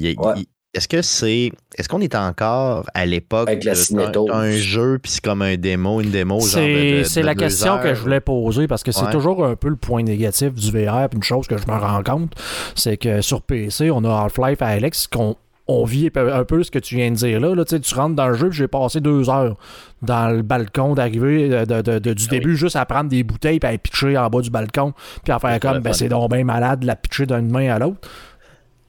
est-ce 0.73 0.87
que 0.87 1.01
c'est. 1.01 1.51
Est-ce 1.77 1.89
qu'on 1.89 1.99
est 1.99 2.15
encore 2.15 2.85
à 2.93 3.05
l'époque 3.05 3.49
de 3.49 4.31
un 4.31 4.51
jeu, 4.51 4.99
puis 4.99 5.11
c'est 5.11 5.23
comme 5.23 5.41
un 5.41 5.57
démo, 5.57 5.99
une 5.99 6.11
démo? 6.11 6.39
C'est 6.39 7.23
la 7.23 7.35
question 7.35 7.79
que 7.79 7.93
je 7.93 8.01
voulais 8.01 8.21
poser 8.21 8.67
parce 8.67 8.83
que 8.83 8.91
c'est 8.91 9.09
toujours 9.09 9.45
un 9.45 9.55
peu 9.55 9.69
le 9.69 9.75
point 9.75 10.03
négatif 10.03 10.53
du 10.53 10.71
VR. 10.71 11.09
Puis 11.09 11.17
une 11.17 11.23
chose 11.23 11.47
que 11.47 11.57
je 11.57 11.67
me 11.67 11.77
rends 11.77 12.03
compte, 12.03 12.33
c'est 12.75 12.97
que 12.97 13.21
sur 13.21 13.41
PC, 13.41 13.91
on 13.91 14.03
a 14.05 14.23
Half-Life 14.23 14.61
Alex 14.61 15.07
qu'on 15.07 15.35
on 15.71 15.85
vit 15.85 16.09
un 16.15 16.43
peu 16.43 16.63
ce 16.63 16.71
que 16.71 16.79
tu 16.79 16.95
viens 16.95 17.11
de 17.11 17.15
dire 17.15 17.39
là. 17.39 17.55
là 17.55 17.65
tu 17.65 17.95
rentres 17.95 18.15
dans 18.15 18.27
le 18.27 18.33
jeu, 18.33 18.51
j'ai 18.51 18.67
passé 18.67 18.99
deux 18.99 19.29
heures 19.29 19.57
dans 20.01 20.35
le 20.35 20.41
balcon 20.41 20.93
d'arriver 20.95 21.49
euh, 21.51 21.65
de, 21.65 21.99
du 21.99 22.25
ah 22.27 22.31
début 22.31 22.55
juste 22.55 22.75
à 22.75 22.85
prendre 22.85 23.09
des 23.09 23.23
bouteilles 23.23 23.59
puis 23.59 23.73
à 23.73 23.77
pitcher 23.77 24.17
en 24.17 24.29
bas 24.29 24.41
du 24.41 24.49
balcon 24.49 24.93
puis 25.23 25.31
à 25.31 25.39
faire 25.39 25.59
comme 25.59 25.79
ben, 25.79 25.93
c'est 25.93 26.09
donc 26.09 26.31
bien 26.31 26.43
malade 26.43 26.81
de 26.81 26.87
la 26.87 26.95
pitcher 26.95 27.25
d'une 27.25 27.51
main 27.51 27.73
à 27.73 27.79
l'autre. 27.79 28.09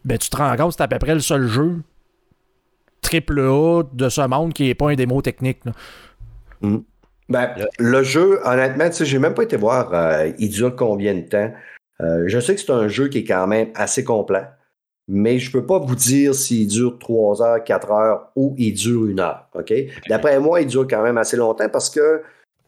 Ben 0.05 0.19
tu 0.19 0.29
te 0.31 0.37
rends 0.37 0.57
compte 0.57 0.73
c'est 0.73 0.83
à 0.83 0.89
peu 0.89 0.99
près 0.99 1.15
le 1.15 1.21
seul 1.21 1.47
jeu 1.47 1.83
triple 3.03 3.41
A 3.41 3.83
de 3.93 4.09
ce 4.09 4.27
monde 4.27 4.53
qui 4.53 4.65
n'est 4.65 4.75
pas 4.75 4.91
un 4.91 4.95
démo 4.95 5.21
technique. 5.21 5.61
Mm. 6.61 6.79
Ben, 7.29 7.51
le 7.79 8.03
jeu, 8.03 8.41
honnêtement, 8.45 8.89
tu 8.89 8.97
sais, 8.97 9.05
j'ai 9.07 9.19
même 9.19 9.35
pas 9.35 9.45
été 9.45 9.57
voir 9.57 9.95
euh, 9.95 10.31
il 10.39 10.51
dure 10.51 10.77
combien 10.77 11.15
de 11.15 11.23
temps. 11.23 11.51
Euh, 12.03 12.25
je 12.27 12.39
sais 12.41 12.55
que 12.55 12.61
c'est 12.61 12.73
un 12.73 12.89
jeu 12.89 13.09
qui 13.09 13.19
est 13.19 13.25
quand 13.25 13.47
même 13.47 13.69
assez 13.75 14.05
complet 14.05 14.45
mais 15.09 15.39
je 15.39 15.49
ne 15.49 15.53
peux 15.53 15.67
pas 15.67 15.79
vous 15.79 15.95
dire 15.95 16.35
s'il 16.35 16.69
dure 16.69 16.99
3 16.99 17.43
heures, 17.43 17.65
4 17.65 17.91
heures 17.91 18.29
ou 18.37 18.55
il 18.59 18.73
dure 18.75 19.07
une 19.07 19.21
heure. 19.21 19.49
OK? 19.55 19.73
D'après 20.09 20.39
moi, 20.39 20.61
il 20.61 20.67
dure 20.67 20.87
quand 20.89 21.03
même 21.03 21.19
assez 21.19 21.37
longtemps 21.37 21.69
parce 21.69 21.91
que 21.91 22.23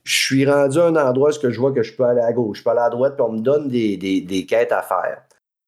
je 0.05 0.17
suis 0.17 0.47
rendu 0.47 0.79
à 0.79 0.87
un 0.87 0.97
endroit 0.97 1.31
où 1.31 1.51
je 1.51 1.61
vois 1.61 1.73
que 1.73 1.83
je 1.83 1.95
peux 1.95 2.05
aller 2.05 2.21
à 2.21 2.33
gauche, 2.33 2.59
je 2.59 2.65
peux 2.65 2.71
aller 2.71 2.81
à 2.81 2.91
droite, 2.91 3.15
puis 3.17 3.25
on 3.27 3.33
me 3.33 3.41
donne 3.41 3.69
des, 3.69 4.47
quêtes 4.49 4.73
à 4.73 4.83
faire. 4.83 5.23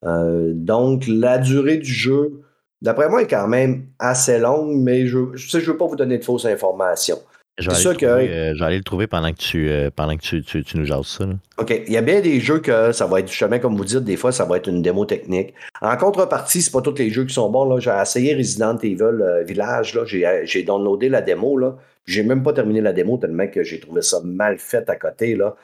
Euh, 0.05 0.53
donc, 0.55 1.05
la 1.09 1.39
durée 1.39 1.79
du 1.79 1.93
jeu, 1.93 2.43
d'après 2.83 3.09
moi, 3.09 3.23
est 3.23 3.27
quand 3.27 3.49
même 3.49 3.87
assez 3.99 4.39
longue, 4.39 4.77
mais 4.77 5.07
je 5.07 5.19
ne 5.19 5.37
je 5.37 5.71
veux 5.71 5.77
pas 5.79 5.87
vous 5.87 5.97
donner 5.97 6.19
de 6.19 6.25
fausses 6.25 6.45
informations. 6.45 7.19
Je 7.59 7.71
vais, 7.71 8.07
aller, 8.07 8.29
euh, 8.29 8.55
aller 8.63 8.77
le 8.77 8.85
trouver 8.85 9.07
pendant 9.07 9.33
que 9.33 9.39
tu, 9.39 9.71
euh, 9.71 9.89
pendant 9.95 10.15
que 10.15 10.21
tu, 10.21 10.43
tu, 10.43 10.63
nous 10.75 10.85
jases 10.85 11.07
ça. 11.07 11.25
OK. 11.57 11.83
Il 11.87 11.93
y 11.93 11.97
a 11.97 12.03
bien 12.03 12.21
des 12.21 12.39
jeux 12.39 12.59
que 12.59 12.93
ça 12.93 13.07
va 13.07 13.21
être 13.21 13.33
chemin, 13.33 13.59
comme 13.59 13.77
vous 13.77 13.85
dites, 13.85 14.05
des 14.05 14.19
fois, 14.19 14.31
ça 14.31 14.45
va 14.45 14.59
être 14.59 14.69
une 14.69 14.83
démo 14.83 15.07
technique. 15.07 15.55
En 15.81 15.97
contrepartie, 15.97 16.61
c'est 16.61 16.71
pas 16.71 16.83
tous 16.83 16.99
les 16.99 17.09
jeux 17.09 17.25
qui 17.25 17.33
sont 17.33 17.49
bons. 17.49 17.81
J'ai 17.81 17.97
essayé 17.99 18.35
Resident 18.35 18.77
Evil 18.77 19.03
euh, 19.03 19.43
Village. 19.43 19.99
J'ai 20.05 20.63
downloadé 20.65 21.09
la 21.09 21.23
démo. 21.23 21.57
Là. 21.57 21.77
J'ai 22.05 22.23
même 22.23 22.43
pas 22.43 22.53
terminé 22.53 22.83
la 22.83 22.93
démo 22.93 23.17
tellement 23.17 23.47
que 23.49 23.63
j'ai 23.63 23.81
trouvé 23.81 24.03
ça 24.03 24.21
mal 24.23 24.59
fait 24.59 24.89
à 24.91 24.97
côté. 24.97 25.35
Là. 25.35 25.57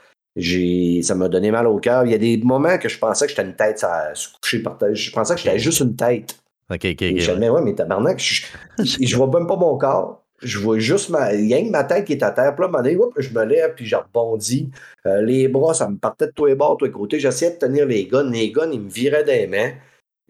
Ça 1.02 1.14
m'a 1.14 1.28
donné 1.28 1.50
mal 1.50 1.66
au 1.66 1.78
cœur. 1.78 2.06
Il 2.06 2.12
y 2.12 2.14
a 2.14 2.18
des 2.18 2.38
moments 2.38 2.78
que 2.78 2.88
je 2.88 2.98
pensais 2.98 3.26
que 3.26 3.32
j'étais 3.32 3.44
une 3.44 3.54
tête 3.54 3.84
à 3.84 4.14
se 4.14 4.28
coucher 4.40 4.60
par 4.60 4.78
terre. 4.78 4.94
Je 4.94 5.10
pensais 5.12 5.34
que 5.34 5.42
j'étais 5.42 5.58
juste 5.58 5.80
une 5.80 5.94
tête. 5.94 6.36
OK, 6.70 6.86
OK, 6.86 6.86
OK. 6.86 7.18
Je 7.18 7.32
ouais. 7.32 7.62
mais 7.62 7.74
tabarnak, 7.74 8.18
je, 8.18 8.46
je 8.82 9.16
vois 9.16 9.26
même 9.26 9.46
pas 9.46 9.56
mon 9.56 9.76
corps 9.76 10.21
je 10.42 10.58
vois 10.58 10.78
juste 10.78 11.10
ma, 11.10 11.34
il 11.34 11.46
y 11.46 11.54
a 11.54 11.62
ma 11.70 11.84
tête 11.84 12.04
qui 12.04 12.12
est 12.12 12.22
à 12.22 12.30
terre. 12.30 12.54
Puis 12.54 12.66
là, 12.66 12.82
je 13.18 13.30
me 13.30 13.44
lève, 13.44 13.74
puis 13.74 13.86
je 13.86 13.96
rebondis. 13.96 14.70
Euh, 15.06 15.22
les 15.22 15.48
bras, 15.48 15.74
ça 15.74 15.88
me 15.88 15.96
partait 15.96 16.26
de 16.26 16.32
tous 16.32 16.46
les 16.46 16.54
bords, 16.54 16.74
de 16.74 16.78
tous 16.78 16.84
les 16.86 16.90
côtés. 16.90 17.20
J'essayais 17.20 17.52
de 17.52 17.58
tenir 17.58 17.86
les 17.86 18.06
guns. 18.06 18.30
Les 18.30 18.50
guns, 18.50 18.70
ils 18.72 18.80
me 18.80 18.90
viraient 18.90 19.24
des 19.24 19.46
mains. 19.46 19.72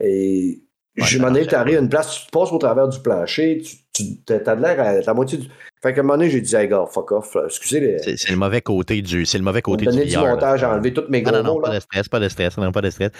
Et 0.01 0.63
je 0.97 1.19
m'en 1.19 1.35
ai 1.35 1.55
à 1.55 1.65
une 1.71 1.89
place, 1.89 2.25
tu 2.25 2.31
passes 2.31 2.53
au 2.53 2.59
travers 2.59 2.89
du 2.89 3.01
plancher, 3.01 3.63
tu, 3.95 4.05
tu 4.27 4.33
as 4.33 4.55
l'air 4.55 4.81
à 4.81 5.01
la 5.01 5.15
moitié 5.15 5.39
du. 5.39 5.49
Fait 5.83 5.93
qu'à 5.93 6.01
un 6.01 6.05
moment 6.05 6.19
donné, 6.19 6.31
j'ai 6.31 6.41
dit, 6.41 6.55
hey, 6.55 6.69
gars, 6.69 6.85
fuck 6.89 7.11
off. 7.13 7.37
Excusez. 7.45 7.81
Les... 7.81 8.17
C'est 8.17 8.31
le 8.31 8.37
mauvais 8.37 8.61
côté 8.61 9.01
du. 9.03 9.25
C'est 9.25 9.39
le 9.39 9.45
mauvais 9.45 9.63
côté 9.63 9.87
du. 9.87 10.05
du 10.05 10.17
montage, 10.17 10.63
enlever 10.63 10.93
toutes 10.93 11.09
mes 11.09 11.23
gros 11.23 11.35
non, 11.35 11.43
non, 11.43 11.61
pas 11.61 11.75
de 11.75 11.81
stress, 11.81 12.09
pas 12.09 12.21
de 12.21 12.29
stress, 12.29 12.57
non, 12.59 12.71
pas 12.73 12.83
de 12.83 12.91
stress. 12.91 13.11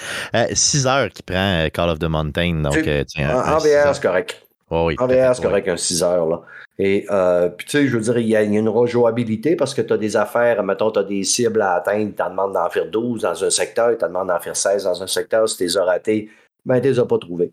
6 0.53 0.87
euh, 0.87 0.91
heures 0.91 1.09
qui 1.09 1.23
prend 1.23 1.65
euh, 1.65 1.69
Call 1.71 1.89
of 1.89 1.99
the 1.99 2.05
Mountain. 2.05 2.63
Donc, 2.63 2.89
tiens, 3.07 3.37
en, 3.37 3.59
VR, 3.59 3.95
c'est 3.95 4.03
correct. 4.03 4.47
Oh, 4.71 4.87
oui, 4.87 4.97
en 4.99 5.07
VR, 5.07 5.35
c'est 5.35 5.43
correct, 5.43 5.69
un 5.69 5.77
6 5.77 6.03
heures. 6.03 6.27
Là. 6.27 6.43
Et 6.85 7.07
euh, 7.13 7.49
puis, 7.49 7.65
tu 7.65 7.79
sais, 7.79 7.87
je 7.87 7.97
veux 7.97 8.03
dire, 8.03 8.19
il 8.19 8.27
y, 8.27 8.35
a 8.35 8.43
une 8.43 8.69
rejouabilité 8.69 9.55
parce 9.55 9.73
que 9.73 9.83
tu 9.83 9.93
as 9.93 9.97
des 9.97 10.17
affaires, 10.17 10.65
mettons, 10.65 10.91
tu 10.91 10.99
as 10.99 11.05
des 11.05 11.23
cibles 11.23 11.63
à 11.63 11.75
atteindre, 11.75 12.09
ils 12.11 12.13
t'en 12.13 12.29
demandent 12.29 12.55
d'en 12.55 12.69
faire 12.71 12.91
12 12.91 13.23
dans 13.23 13.45
un 13.45 13.51
secteur, 13.51 13.93
ils 13.93 13.99
t'en 13.99 14.09
demandent 14.09 14.27
d'en 14.27 14.41
faire 14.41 14.57
16 14.57 14.83
dans 14.83 15.01
un 15.01 15.07
secteur. 15.07 15.49
Si 15.49 15.59
tu 15.59 15.63
les 15.63 15.79
as 15.79 15.85
ratés, 15.85 16.29
ben, 16.65 16.81
tu 16.81 16.89
les 16.89 16.99
as 16.99 17.07
pas 17.07 17.19
trouvés. 17.19 17.53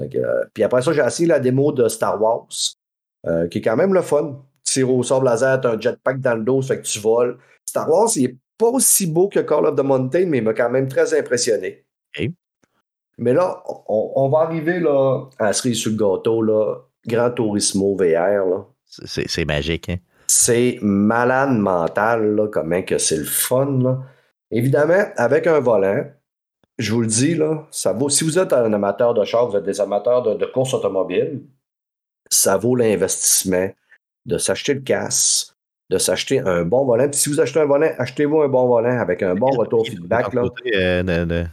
Euh, 0.00 0.44
puis 0.54 0.62
après 0.62 0.80
ça, 0.80 0.94
j'ai 0.94 1.02
essayé 1.02 1.28
la 1.28 1.40
démo 1.40 1.72
de 1.72 1.88
Star 1.88 2.22
Wars, 2.22 2.46
euh, 3.26 3.48
qui 3.48 3.58
est 3.58 3.60
quand 3.60 3.76
même 3.76 3.92
le 3.92 4.00
fun. 4.00 4.40
Tire 4.64 4.90
au 4.90 5.02
sort 5.02 5.22
laser, 5.22 5.60
tu 5.60 5.68
as 5.68 5.72
un 5.72 5.78
jetpack 5.78 6.18
dans 6.18 6.36
le 6.36 6.42
dos, 6.42 6.62
ça 6.62 6.68
fait 6.68 6.80
que 6.80 6.86
tu 6.86 7.00
voles. 7.00 7.36
Star 7.68 7.86
Wars, 7.86 8.08
il 8.16 8.28
n'est 8.28 8.36
pas 8.56 8.68
aussi 8.68 9.06
beau 9.06 9.28
que 9.28 9.40
Call 9.40 9.66
of 9.66 9.76
the 9.76 9.82
Mountain, 9.82 10.24
mais 10.24 10.38
il 10.38 10.44
m'a 10.44 10.54
quand 10.54 10.70
même 10.70 10.88
très 10.88 11.12
impressionné. 11.12 11.84
Mais 13.18 13.34
là, 13.34 13.62
on, 13.88 14.30
va 14.30 14.38
arriver 14.38 14.80
là, 14.80 15.26
à 15.38 15.52
cerise 15.52 15.76
sur 15.76 15.90
le 15.90 15.98
gâteau, 15.98 16.40
là, 16.40 16.76
Grand 17.06 17.30
Turismo 17.30 17.96
VR. 17.96 18.46
Là. 18.46 18.66
C'est 18.86 19.44
magique, 19.44 19.88
hein? 19.88 19.96
C'est 20.26 20.78
malade 20.80 21.50
mental, 21.50 22.36
là, 22.36 22.46
comment 22.46 22.82
que 22.82 22.98
c'est 22.98 23.16
le 23.16 23.24
fun. 23.24 23.78
Là. 23.82 23.98
Évidemment, 24.50 25.04
avec 25.16 25.46
un 25.46 25.58
volant, 25.58 26.04
je 26.78 26.92
vous 26.92 27.00
le 27.00 27.06
dis, 27.06 27.34
là, 27.34 27.66
ça 27.70 27.92
vaut. 27.92 28.08
Si 28.08 28.24
vous 28.24 28.38
êtes 28.38 28.52
un 28.52 28.72
amateur 28.72 29.12
de 29.14 29.24
char, 29.24 29.48
vous 29.48 29.56
êtes 29.56 29.64
des 29.64 29.80
amateurs 29.80 30.22
de, 30.22 30.46
course 30.46 30.72
automobile, 30.72 31.42
ça 32.30 32.56
vaut 32.56 32.76
l'investissement 32.76 33.70
de 34.26 34.38
s'acheter 34.38 34.74
le 34.74 34.80
casque, 34.80 35.52
de 35.90 35.98
s'acheter 35.98 36.40
un 36.40 36.64
bon 36.64 36.84
volant. 36.84 37.08
Puis 37.08 37.20
si 37.20 37.28
vous 37.28 37.40
achetez 37.40 37.60
un 37.60 37.66
volant, 37.66 37.90
achetez-vous 37.98 38.40
un 38.40 38.48
bon 38.48 38.66
volant 38.66 38.98
avec 38.98 39.22
un 39.22 39.34
bon 39.34 39.50
retour 39.50 39.86
feedback. 39.86 40.32
Là. 40.32 40.44
Euh, 40.74 41.44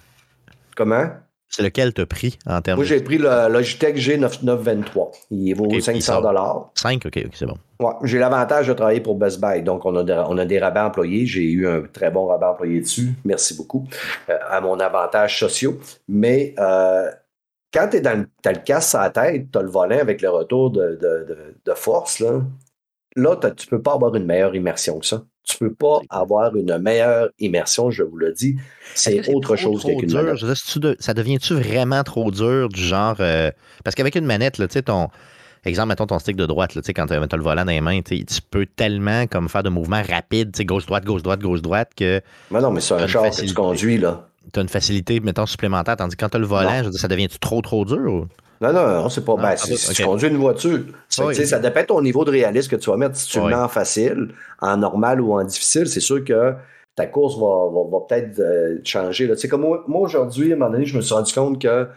Comment? 0.75 1.09
C'est 1.49 1.63
lequel 1.63 1.93
tu 1.93 2.01
as 2.01 2.05
pris 2.05 2.37
en 2.45 2.61
termes 2.61 2.77
Moi, 2.77 2.85
j'ai 2.85 3.01
pris 3.01 3.17
le 3.17 3.49
Logitech 3.49 3.97
G9923. 3.97 5.11
Il 5.31 5.53
vaut 5.53 5.79
500 5.79 6.21
dollars. 6.21 6.71
5, 6.75 7.05
OK, 7.05 7.23
OK, 7.25 7.31
c'est 7.33 7.45
bon. 7.45 7.57
Ouais, 7.79 7.93
j'ai 8.03 8.19
l'avantage 8.19 8.67
de 8.67 8.73
travailler 8.73 8.99
pour 8.99 9.15
Best 9.15 9.39
Buy. 9.39 9.61
Donc, 9.61 9.85
on 9.85 9.95
a, 9.95 10.29
on 10.29 10.37
a 10.37 10.45
des 10.45 10.59
rabais 10.59 10.81
employés. 10.81 11.25
J'ai 11.25 11.43
eu 11.43 11.67
un 11.67 11.83
très 11.83 12.11
bon 12.11 12.27
rabat 12.27 12.51
employé 12.51 12.81
dessus. 12.81 13.13
Merci 13.23 13.55
beaucoup. 13.55 13.87
Euh, 14.29 14.37
à 14.49 14.59
mon 14.61 14.79
avantage 14.79 15.39
sociaux. 15.39 15.79
Mais 16.07 16.53
euh, 16.59 17.09
quand 17.73 17.87
tu 17.91 17.97
es 17.97 18.01
dans 18.01 18.25
as 18.45 18.51
le 18.51 18.59
casse 18.59 18.93
à 18.95 19.03
la 19.03 19.09
tête, 19.09 19.51
tu 19.51 19.57
as 19.57 19.61
le 19.61 19.69
volant 19.69 19.99
avec 19.99 20.21
le 20.21 20.29
retour 20.29 20.71
de, 20.71 20.99
de 21.65 21.73
force, 21.73 22.19
là, 22.19 22.41
là 23.15 23.35
tu 23.35 23.47
ne 23.47 23.69
peux 23.69 23.81
pas 23.81 23.93
avoir 23.93 24.15
une 24.15 24.25
meilleure 24.25 24.55
immersion 24.55 24.99
que 24.99 25.05
ça 25.05 25.23
tu 25.47 25.57
peux 25.57 25.73
pas 25.73 26.01
avoir 26.09 26.55
une 26.55 26.77
meilleure 26.77 27.29
immersion, 27.39 27.89
je 27.89 28.03
vous 28.03 28.17
le 28.17 28.33
dis. 28.33 28.57
C'est 28.93 29.33
autre 29.33 29.55
chose 29.55 29.83
qu'une 29.83 30.11
manette. 30.11 30.97
ça 30.99 31.13
devient-tu 31.13 31.53
vraiment 31.55 32.03
trop 32.03 32.29
dur 32.31 32.67
du 32.69 32.81
genre. 32.81 33.15
Euh, 33.21 33.49
parce 33.83 33.95
qu'avec 33.95 34.15
une 34.15 34.25
manette, 34.25 34.57
là, 34.57 34.67
ton. 34.67 35.07
exemple, 35.63 35.89
mettons 35.89 36.05
ton 36.05 36.19
stick 36.19 36.35
de 36.35 36.45
droite, 36.45 36.75
là, 36.75 36.81
tu 36.81 36.87
sais, 36.87 36.93
quand 36.93 37.07
tu 37.07 37.13
as, 37.13 37.19
le 37.19 37.41
volant 37.41 37.63
dans 37.63 37.71
les 37.71 37.81
mains, 37.81 38.01
tu 38.01 38.25
peux 38.51 38.65
tellement 38.65 39.25
comme 39.25 39.47
faire 39.47 39.63
de 39.63 39.69
mouvements 39.69 40.03
rapides, 40.07 40.51
tu 40.51 40.57
sais, 40.57 40.65
gauche-droite, 40.65 41.05
gauche-droite, 41.05 41.39
gauche-droite, 41.39 41.91
que. 41.95 42.21
Mais 42.51 42.59
non, 42.59 42.71
mais 42.71 42.81
c'est 42.81 42.95
un 42.95 43.07
char 43.07 43.29
que 43.29 43.45
tu 43.45 43.53
conduis, 43.53 43.97
là. 43.97 44.27
Tu 44.53 44.59
as 44.59 44.63
une 44.63 44.69
facilité, 44.69 45.21
mettons, 45.21 45.45
supplémentaire, 45.45 45.95
tandis 45.95 46.15
que 46.15 46.23
quand 46.23 46.29
tu 46.29 46.37
as 46.37 46.39
le 46.41 46.45
volant, 46.45 46.83
je 46.83 46.89
veux 46.89 46.91
ça 46.91 47.07
devient 47.07 47.29
trop, 47.39 47.61
trop 47.61 47.85
dur? 47.85 48.27
Non, 48.61 48.73
non, 48.73 48.87
non, 48.87 49.09
c'est 49.09 49.23
pas. 49.23 49.35
ben, 49.35 49.55
si 49.55 49.93
tu 49.93 50.03
conduis 50.03 50.29
une 50.29 50.37
voiture, 50.37 50.83
ça, 51.09 51.33
ça 51.33 51.59
dépend 51.59 51.81
de 51.81 51.85
ton 51.85 52.01
niveau 52.01 52.25
de 52.25 52.31
réalisme 52.31 52.71
que 52.71 52.75
tu 52.75 52.89
vas 52.89 52.97
mettre. 52.97 53.15
Si 53.15 53.29
tu 53.29 53.39
le 53.39 53.47
mets 53.47 53.55
en 53.55 53.67
facile, 53.67 54.29
en 54.61 54.77
normal 54.77 55.21
ou 55.21 55.33
en 55.33 55.43
difficile, 55.43 55.87
c'est 55.87 55.99
sûr 55.99 56.23
que 56.23 56.53
ta 56.95 57.05
course 57.05 57.37
va, 57.37 57.69
va, 57.71 57.99
peut-être 58.07 58.39
euh, 58.39 58.79
changer. 58.83 59.27
Tu 59.29 59.37
sais, 59.37 59.47
comme 59.47 59.61
moi, 59.61 60.01
aujourd'hui, 60.01 60.51
à 60.51 60.55
un 60.55 60.57
moment 60.57 60.71
donné, 60.71 60.85
je 60.85 60.97
me 60.97 61.01
suis 61.01 61.13
rendu 61.13 61.31
compte 61.31 61.61
que 61.61 61.87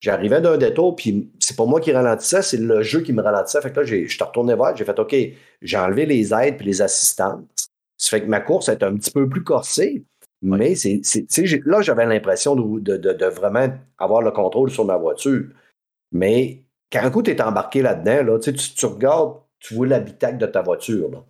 j'arrivais 0.00 0.40
d'un 0.40 0.56
détour, 0.56 0.94
puis 0.94 1.30
c'est 1.40 1.56
pas 1.56 1.64
moi 1.64 1.80
qui 1.80 1.90
ralentissais, 1.90 2.42
c'est 2.42 2.58
le 2.58 2.82
jeu 2.82 3.00
qui 3.00 3.12
me 3.12 3.22
ralentissait. 3.22 3.60
Fait 3.60 3.72
que 3.72 3.80
là, 3.80 3.86
je 3.86 4.06
suis 4.06 4.22
retourné 4.22 4.54
voir, 4.54 4.76
j'ai 4.76 4.84
fait 4.84 4.98
OK, 4.98 5.16
j'ai 5.60 5.76
enlevé 5.76 6.06
les 6.06 6.32
aides 6.32 6.56
puis 6.56 6.66
les 6.66 6.82
assistantes. 6.82 7.48
Ça 7.96 8.10
fait 8.10 8.22
que 8.22 8.28
ma 8.28 8.40
course 8.40 8.68
est 8.68 8.82
un 8.82 8.94
petit 8.96 9.10
peu 9.10 9.28
plus 9.28 9.42
corsée. 9.42 10.04
Mais 10.42 10.74
c'est, 10.74 11.00
là, 11.64 11.80
j'avais 11.80 12.04
l'impression 12.04 12.54
de, 12.54 12.96
de, 12.96 13.26
vraiment 13.26 13.66
avoir 13.96 14.20
le 14.20 14.30
contrôle 14.30 14.70
sur 14.70 14.84
ma 14.84 14.98
voiture. 14.98 15.44
Mais 16.14 16.62
quand 16.90 17.00
un 17.02 17.10
coup, 17.10 17.22
tu 17.22 17.32
es 17.32 17.42
embarqué 17.42 17.82
là-dedans, 17.82 18.32
là, 18.32 18.38
tu, 18.38 18.54
tu 18.54 18.86
regardes, 18.86 19.34
tu 19.58 19.74
vois 19.74 19.86
l'habitacle 19.86 20.38
de 20.38 20.46
ta 20.46 20.62
voiture. 20.62 21.10
Là. 21.10 21.24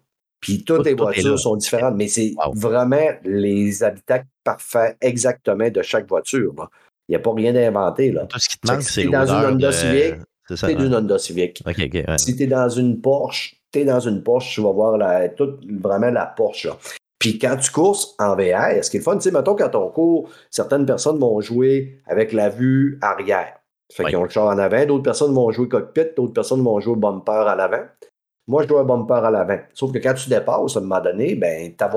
Puis 0.44 0.62
toutes 0.62 0.84
les 0.84 0.94
voitures 0.94 1.38
sont 1.38 1.56
différentes, 1.56 1.96
mais 1.96 2.06
c'est 2.06 2.34
vraiment 2.52 3.08
les 3.24 3.82
habitacles 3.82 4.26
parfaits 4.44 4.94
exactement 5.00 5.70
de 5.70 5.80
chaque 5.80 6.06
voiture. 6.06 6.52
Il 7.08 7.12
n'y 7.12 7.16
a 7.16 7.18
pas 7.18 7.32
rien 7.32 7.54
d'inventé. 7.54 8.14
Tout 8.28 8.38
ce 8.38 8.48
qui 8.50 8.58
te 8.58 8.70
manque, 8.70 8.82
c'est 8.82 9.04
dans 9.04 9.26
une 9.26 9.54
Honda 9.54 9.72
Civic, 9.72 10.16
tu 10.46 10.66
es 10.66 10.72
une 10.74 10.94
Honda 10.94 11.18
Civic. 11.18 11.64
Si 12.18 12.36
tu 12.36 12.42
es 12.42 12.46
dans 12.46 12.68
une 12.68 13.00
Porsche, 13.00 13.56
tu 13.72 13.78
es 13.78 13.84
dans 13.86 14.00
une 14.00 14.22
Porsche, 14.22 14.54
tu 14.54 14.60
vas 14.60 14.72
voir 14.72 14.98
la, 14.98 15.28
vraiment 15.80 16.10
la 16.10 16.26
Porsche. 16.26 16.68
Puis 17.18 17.38
quand 17.38 17.56
tu 17.56 17.70
courses 17.70 18.14
en 18.18 18.36
VR, 18.36 18.84
ce 18.84 18.90
qui 18.90 18.98
est 18.98 19.00
le 19.00 19.04
fun, 19.04 19.16
tu 19.16 19.22
sais, 19.22 19.30
mettons, 19.30 19.56
quand 19.56 19.74
on 19.74 19.88
court, 19.88 20.28
certaines 20.50 20.84
personnes 20.84 21.18
vont 21.18 21.40
jouer 21.40 22.02
avec 22.06 22.34
la 22.34 22.50
vue 22.50 22.98
arrière. 23.00 23.54
Fait 23.92 24.04
qu'ils 24.04 24.16
ont 24.16 24.24
le 24.24 24.30
char 24.30 24.46
en 24.46 24.58
avant, 24.58 24.84
d'autres 24.86 25.02
personnes 25.02 25.34
vont 25.34 25.50
jouer 25.50 25.68
cockpit, 25.68 26.06
d'autres 26.16 26.32
personnes 26.32 26.62
vont 26.62 26.80
jouer 26.80 26.96
bumper 26.96 27.32
à 27.46 27.54
l'avant. 27.54 27.84
Moi, 28.46 28.62
je 28.62 28.68
dois 28.68 28.82
un 28.82 28.84
bumper 28.84 29.24
à 29.24 29.30
l'avant. 29.30 29.58
Sauf 29.72 29.90
que 29.90 29.98
quand 29.98 30.12
tu 30.12 30.28
dépasses, 30.28 30.76
à 30.76 30.78
un 30.78 30.82
moment 30.82 31.00
donné, 31.00 31.34
ben, 31.34 31.74
pas 31.76 31.88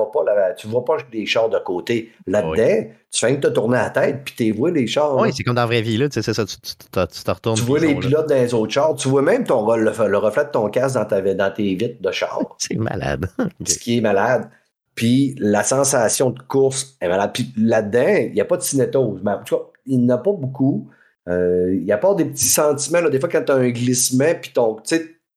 tu 0.58 0.68
ne 0.68 0.72
vois 0.72 0.86
pas 0.86 0.98
des 1.12 1.26
chars 1.26 1.50
de 1.50 1.60
côté. 1.60 2.12
Là-dedans, 2.26 2.90
tu 3.12 3.26
fais 3.26 3.36
que 3.36 3.48
te 3.48 3.54
tourner 3.54 3.78
la 3.78 3.90
tête, 3.90 4.22
puis 4.24 4.34
tu 4.38 4.52
vois 4.54 4.72
les 4.72 4.88
chars. 4.88 5.18
Oui, 5.18 5.32
c'est 5.34 5.44
comme 5.44 5.56
dans 5.56 5.64
la 5.64 5.68
vraie 5.68 5.82
vie, 5.82 5.98
là. 5.98 6.08
Tu 6.08 6.22
sais, 6.22 6.34
ça, 6.34 6.46
tu, 6.46 6.56
te 6.58 7.32
retournes. 7.32 7.58
Tu 7.58 7.64
vois 7.64 7.80
les 7.80 7.96
pilotes 7.96 8.30
dans 8.30 8.36
les 8.36 8.54
autres 8.54 8.72
chars. 8.72 8.96
Tu 8.96 9.10
vois 9.10 9.22
même 9.22 9.44
ton, 9.44 9.76
le, 9.76 10.18
reflet 10.18 10.46
de 10.46 10.52
ton 10.52 10.70
casque 10.70 10.96
dans, 10.96 11.06
ta, 11.06 11.22
dans 11.22 11.52
tes 11.52 11.76
vitres 11.76 12.02
de 12.02 12.12
char. 12.12 12.40
c'est 12.60 12.76
malade. 12.76 13.30
Ce 13.66 13.78
qui 13.78 13.98
est 13.98 14.02
malade. 14.02 14.50
Puis 14.96 15.36
la 15.40 15.64
sensation 15.64 16.30
de 16.30 16.40
course 16.40 16.98
est 17.02 17.10
malade. 17.10 17.32
Puis 17.34 17.54
là-dedans, 17.58 18.16
il 18.20 18.34
n'y 18.34 18.42
a 18.42 18.46
pas 18.46 18.58
de 18.58 18.64
cinétose. 18.64 19.20
Mais, 19.22 19.32
en 19.32 19.44
tout 19.44 19.58
cas, 19.58 19.64
il 19.86 20.00
n'y 20.00 20.12
en 20.12 20.16
a 20.16 20.18
pas 20.18 20.32
beaucoup. 20.32 20.88
Euh, 21.28 21.74
il 21.74 21.86
y 21.86 21.92
a 21.92 21.98
pas 21.98 22.14
des 22.16 22.26
petits 22.26 22.46
sentiments. 22.46 23.02
Là, 23.02 23.10
des 23.10 23.20
fois, 23.20 23.30
quand 23.30 23.44
tu 23.44 23.52
as 23.52 23.56
un 23.56 23.70
glissement, 23.70 24.34
puis 24.42 24.52
ton, 24.54 24.78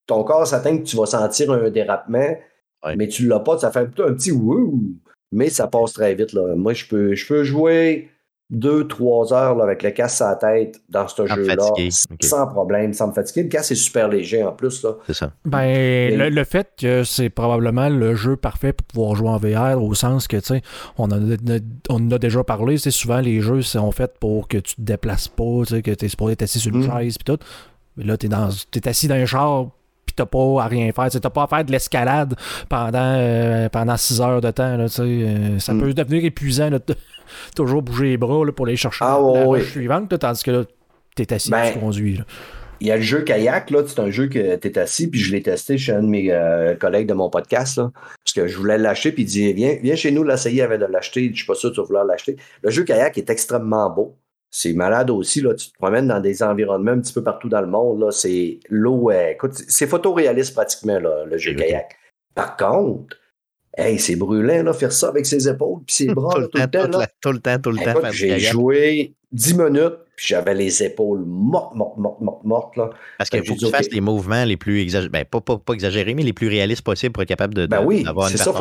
ton 0.07 0.25
corps 0.25 0.47
s'atteint 0.47 0.79
que 0.79 0.85
tu 0.85 0.97
vas 0.97 1.07
sentir 1.07 1.51
un 1.51 1.71
dérapement, 1.71 2.37
mais 2.97 3.09
tu 3.09 3.27
l'as 3.27 3.41
pas, 3.41 3.59
ça 3.59 3.71
fait 3.71 3.85
plutôt 3.85 4.05
un 4.05 4.15
petit 4.15 4.33
wouh, 4.33 4.81
mais 5.33 5.51
ça 5.51 5.67
passe 5.67 5.93
très 5.93 6.15
vite. 6.15 6.33
Là. 6.33 6.55
Moi, 6.57 6.73
je 6.73 6.87
peux, 6.87 7.15
je 7.15 7.27
peux 7.27 7.45
jouer 7.45 8.09
deux, 8.51 8.89
trois 8.89 9.33
heures 9.33 9.63
avec 9.63 9.83
le 9.83 9.91
casque 9.91 10.23
à 10.23 10.31
la 10.31 10.35
tête 10.35 10.81
dans 10.89 11.07
ce 11.07 11.25
jeu-là, 11.27 11.73
sans 12.21 12.47
problème, 12.49 12.93
sans 12.93 13.09
me 13.09 13.13
fatiguer. 13.13 13.45
Le 13.45 13.49
casque 13.49 13.73
est 13.73 13.77
super 13.77 14.09
léger 14.09 14.43
en 14.43 14.53
plus. 14.53 14.85
C'est 15.07 15.15
ça. 15.15 15.33
Ben, 15.45 16.17
le, 16.19 16.45
fait 16.45 16.69
que 16.79 17.05
c'est 17.05 17.31
probablement 17.31 17.89
le 17.89 18.17
jeu 18.17 18.37
parfait 18.37 18.73
pour 18.73 18.87
pouvoir 18.87 19.15
jouer 19.15 19.29
en 19.29 19.37
VR, 19.37 19.83
au 19.83 19.95
sens 19.95 20.27
que, 20.27 20.37
tu 20.37 20.47
sais, 20.47 20.63
on, 20.99 21.11
en 21.11 22.11
a, 22.11 22.19
déjà 22.19 22.43
parlé, 22.43 22.77
c'est 22.77 22.91
souvent 22.91 23.21
les 23.21 23.41
jeux 23.41 23.63
sont 23.63 23.93
faits 23.93 24.15
pour 24.19 24.49
que 24.49 24.59
tu 24.59 24.75
te 24.75 24.83
déplaces 24.83 25.29
pas, 25.29 25.65
que 25.65 25.95
tu 25.95 26.05
es 26.05 26.09
supposé 26.09 26.33
être 26.33 26.43
assis 26.43 26.59
sur 26.59 26.75
une 26.75 26.87
mm. 26.87 26.93
chaise, 26.93 27.19
puis 27.19 27.37
tout. 27.37 27.43
Mais 27.97 28.05
là, 28.05 28.17
tu 28.17 28.27
es, 28.27 28.31
es 28.31 28.89
assis 28.89 29.07
dans 29.07 29.15
un 29.15 29.27
char 29.27 29.69
t'as 30.21 30.27
pas 30.27 30.63
à 30.63 30.67
rien 30.67 30.93
faire. 30.93 31.09
T'as 31.11 31.31
pas 31.31 31.45
à 31.45 31.47
faire 31.47 31.65
de 31.65 31.73
l'escalade 31.73 32.35
pendant, 32.69 33.15
euh, 33.17 33.69
pendant 33.69 33.97
six 33.97 34.21
heures 34.21 34.41
de 34.41 34.51
temps. 34.51 34.77
Là, 34.77 34.87
euh, 34.99 35.59
ça 35.59 35.73
mm. 35.73 35.81
peut 35.81 35.95
devenir 35.95 36.25
épuisant 36.25 36.71
de 36.71 36.81
toujours 37.57 37.83
bouger 37.83 38.11
les 38.11 38.17
bras 38.17 38.45
pour 38.55 38.67
aller 38.67 38.77
chercher 38.77 39.05
ah, 39.05 39.19
la 39.53 39.65
suivante, 39.65 40.19
tandis 40.19 40.43
que 40.43 40.51
là, 40.51 40.65
t'es 41.17 41.33
assis, 41.33 41.51
ben, 41.51 41.73
tu 41.73 41.79
conduis. 41.79 42.21
Il 42.83 42.87
y 42.87 42.91
a 42.91 42.97
le 42.97 43.03
jeu 43.03 43.21
kayak, 43.21 43.71
là, 43.71 43.83
c'est 43.87 44.01
un 44.01 44.11
jeu 44.11 44.29
que 44.29 44.57
tu 44.57 44.69
es 44.69 44.79
assis, 44.79 45.11
puis 45.11 45.21
je 45.21 45.33
l'ai 45.33 45.43
testé 45.43 45.77
chez 45.77 45.93
un 45.93 46.03
de 46.03 46.09
mes 46.09 46.33
euh, 46.33 46.75
collègues 46.77 47.07
de 47.07 47.13
mon 47.13 47.29
podcast, 47.29 47.77
parce 47.77 48.33
que 48.35 48.47
je 48.47 48.57
voulais 48.57 48.79
l'acheter, 48.79 49.13
puis 49.13 49.25
il 49.25 49.27
dit 49.27 49.53
Viens, 49.53 49.77
viens 49.83 49.97
chez 49.97 50.11
nous 50.11 50.25
l'essayer 50.25 50.63
avant 50.63 50.79
de 50.79 50.87
l'acheter, 50.87 51.31
je 51.31 51.37
suis 51.37 51.47
pas 51.47 51.55
sûr 51.55 51.71
que 51.71 51.75
tu 51.75 51.81
vas 51.83 51.87
vouloir 51.87 52.05
l'acheter. 52.07 52.37
Le 52.63 52.71
jeu 52.71 52.85
kayak 52.85 53.19
est 53.19 53.29
extrêmement 53.29 53.91
beau. 53.91 54.17
C'est 54.51 54.73
malade 54.73 55.11
aussi, 55.11 55.41
là. 55.41 55.55
Tu 55.55 55.71
te 55.71 55.79
promènes 55.79 56.09
dans 56.09 56.21
des 56.21 56.43
environnements 56.43 56.93
un 56.93 57.01
petit 57.01 57.13
peu 57.13 57.23
partout 57.23 57.49
dans 57.49 57.61
le 57.61 57.69
monde, 57.69 58.01
là. 58.01 58.11
C'est 58.11 58.59
l'eau, 58.69 59.11
écoute, 59.11 59.53
c'est 59.55 59.87
photoréaliste 59.87 60.55
pratiquement, 60.55 60.99
là, 60.99 61.25
le 61.25 61.39
jeu 61.39 61.55
kayak. 61.55 61.97
Par 62.35 62.57
contre, 62.57 63.17
hey, 63.77 63.99
c'est 63.99 64.17
brûlant, 64.17 64.63
là, 64.65 64.73
faire 64.73 64.93
ça 64.93 65.09
avec 65.09 65.27
ses 65.27 65.49
épaules 65.49 65.81
puis 65.87 65.95
ses 65.95 66.07
bras, 66.15 66.35
tout, 66.35 66.41
le 66.41 66.49
temps, 66.49 66.67
tout, 66.69 66.79
le 66.79 66.91
temps, 66.91 67.07
tout 67.21 67.33
le 67.33 67.39
temps, 67.39 67.59
tout 67.61 67.71
le 67.71 67.79
temps. 67.79 68.11
J'ai 68.11 68.41
joué 68.41 69.15
10 69.33 69.55
minutes, 69.55 69.99
puis 70.17 70.27
j'avais 70.29 70.55
les 70.55 70.83
épaules 70.83 71.23
mortes, 71.25 71.77
mortes, 71.77 71.97
mortes, 71.99 72.21
mortes, 72.21 72.45
mortes, 72.45 72.77
là. 72.77 72.91
Parce 73.19 73.31
qu'il 73.31 73.47
faut 73.47 73.55
que 73.55 73.61
tu 73.61 73.71
fasses 73.71 73.91
les 73.93 74.01
mouvements 74.01 74.45
les 74.45 74.57
plus 74.57 74.81
exagérés, 74.81 75.11
ben, 75.11 75.25
pas, 75.25 75.41
pas, 75.41 75.59
pas, 75.59 75.75
exagérés, 75.75 76.15
mais 76.15 76.25
les 76.25 76.33
plus 76.33 76.49
réalistes 76.49 76.83
possibles 76.83 77.13
pour 77.13 77.23
être 77.23 77.29
capable 77.29 77.55
de, 77.55 77.67
ben 77.67 77.85
oui, 77.85 78.05
une 78.05 78.37
ça, 78.37 78.53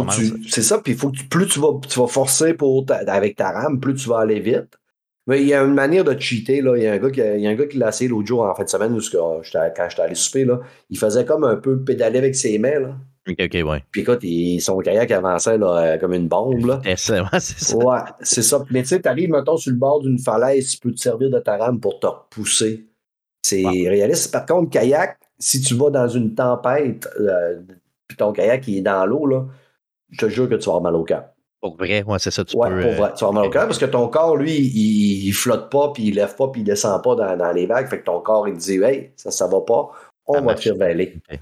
C'est 0.48 0.62
ça, 0.62 0.78
puis 0.78 0.94
il 0.94 1.00
faut 1.00 1.10
que 1.10 1.24
plus 1.28 1.48
tu 1.48 1.60
vas, 1.60 1.80
tu 1.90 2.00
vas 2.00 2.08
forcer 2.08 2.54
pour 2.54 2.86
avec 3.08 3.36
ta 3.36 3.52
rame, 3.52 3.80
plus 3.80 3.96
tu 3.96 4.08
vas 4.08 4.20
aller 4.20 4.40
vite. 4.40 4.78
Mais 5.30 5.44
il 5.44 5.48
y 5.48 5.54
a 5.54 5.62
une 5.62 5.76
manière 5.76 6.04
de 6.04 6.20
cheater. 6.20 6.60
Là. 6.62 6.76
Il, 6.76 6.82
y 6.82 6.88
a 6.88 6.94
un 6.94 6.98
gars 6.98 7.12
qui, 7.12 7.20
il 7.20 7.42
y 7.42 7.46
a 7.46 7.52
un 7.52 7.56
gars 7.56 7.68
qui 7.68 7.78
l'a 7.78 7.90
essayé 7.90 8.10
l'autre 8.10 8.26
jour 8.26 8.42
en 8.42 8.56
fin 8.56 8.64
de 8.64 8.70
semaine, 8.70 8.94
où 8.94 9.00
quand 9.14 9.42
j'étais 9.44 10.02
allé 10.02 10.16
souper. 10.16 10.44
Là, 10.44 10.60
il 10.90 10.98
faisait 10.98 11.24
comme 11.24 11.44
un 11.44 11.56
peu 11.56 11.80
pédaler 11.84 12.18
avec 12.18 12.34
ses 12.34 12.58
mains. 12.58 12.80
Là. 12.80 12.96
OK, 13.30 13.36
OK, 13.40 13.70
ouais. 13.70 13.84
Puis 13.92 14.02
écoute, 14.02 14.24
il, 14.24 14.60
son 14.60 14.80
kayak 14.80 15.12
avançait 15.12 15.60
là, 15.60 15.78
euh, 15.78 15.98
comme 16.00 16.16
une 16.16 16.28
bombe. 16.28 16.66
Là. 16.66 16.82
c'est 16.84 16.98
ça. 16.98 17.78
Ouais, 17.78 18.00
c'est 18.22 18.42
ça. 18.42 18.66
Mais 18.72 18.82
tu 18.82 18.88
sais, 18.88 19.02
t'arrives, 19.02 19.30
mettons, 19.30 19.58
sur 19.58 19.72
le 19.72 19.78
bord 19.78 20.02
d'une 20.02 20.18
falaise, 20.18 20.72
tu 20.72 20.80
peux 20.80 20.92
te 20.92 21.00
servir 21.00 21.30
de 21.30 21.38
ta 21.38 21.58
rame 21.58 21.80
pour 21.80 22.00
te 22.00 22.08
repousser. 22.08 22.88
C'est 23.44 23.62
réaliste. 23.68 24.32
Par 24.32 24.48
contre, 24.48 24.72
kayak, 24.72 25.20
si 25.38 25.62
tu 25.62 25.76
vas 25.76 25.92
dans 25.92 26.08
une 26.08 26.34
tempête, 26.34 27.08
euh, 27.20 27.62
puis 28.08 28.18
ton 28.18 28.34
kayak 28.34 28.68
il 28.68 28.80
est 28.80 28.82
dans 28.82 29.06
l'eau, 29.06 29.28
là, 29.28 29.46
je 30.10 30.26
te 30.26 30.28
jure 30.28 30.50
que 30.50 30.56
tu 30.56 30.66
vas 30.66 30.78
avoir 30.78 30.82
mal 30.82 30.96
au 30.96 31.04
cœur. 31.04 31.26
Pour 31.62 31.76
vrai, 31.76 32.03
ouais, 32.03 32.20
c'est 32.20 32.32
ça. 32.32 32.45
Tu 32.45 32.55
ouais, 32.55 32.70
pour 32.70 32.91
vrai. 32.91 33.14
Tu 33.18 33.26
vas 33.26 33.32
au 33.32 33.49
cœur 33.49 33.66
parce 33.66 33.78
que 33.78 33.86
ton 33.86 34.07
corps, 34.07 34.38
lui, 34.38 34.55
il, 34.55 35.28
il, 35.28 35.34
flotte 35.34 35.70
pas, 35.70 35.91
puis 35.93 36.03
il 36.07 36.16
lève 36.16 36.36
pas, 36.36 36.47
puis 36.47 36.62
il 36.62 36.64
descend 36.64 37.03
pas 37.03 37.16
dans, 37.16 37.36
dans, 37.36 37.51
les 37.51 37.66
vagues. 37.66 37.88
Fait 37.89 37.99
que 37.99 38.05
ton 38.05 38.22
corps, 38.22 38.47
il 38.47 38.53
te 38.53 38.60
dit, 38.60 38.82
hey, 38.82 39.12
ça, 39.18 39.30
ça 39.30 39.47
va 39.47 39.60
pas. 39.62 39.89
On 40.30 40.41
va 40.41 40.53
te 40.53 40.62
faire 40.62 40.76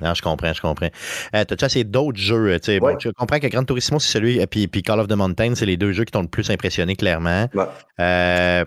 Non, 0.01 0.13
je 0.13 0.22
comprends, 0.22 0.53
je 0.53 0.61
comprends. 0.61 0.89
Euh, 1.36 1.43
T'as-tu 1.43 1.65
essayé 1.65 1.84
d'autres 1.84 2.18
jeux? 2.18 2.57
Ouais. 2.68 2.80
Bon, 2.80 2.95
tu 2.95 3.11
comprends 3.11 3.39
que 3.39 3.47
Gran 3.47 3.63
Turismo, 3.65 3.99
c'est 3.99 4.13
celui, 4.13 4.39
euh, 4.41 4.45
puis, 4.49 4.68
puis 4.68 4.82
Call 4.82 4.99
of 4.99 5.07
the 5.07 5.13
Mountain, 5.13 5.55
c'est 5.55 5.65
les 5.65 5.78
deux 5.78 5.91
jeux 5.91 6.05
qui 6.05 6.11
t'ont 6.11 6.22
le 6.22 6.28
plus 6.28 6.49
impressionné, 6.49 6.95
clairement. 6.95 7.47
Ouais. 7.53 7.65
Euh, 7.99 8.63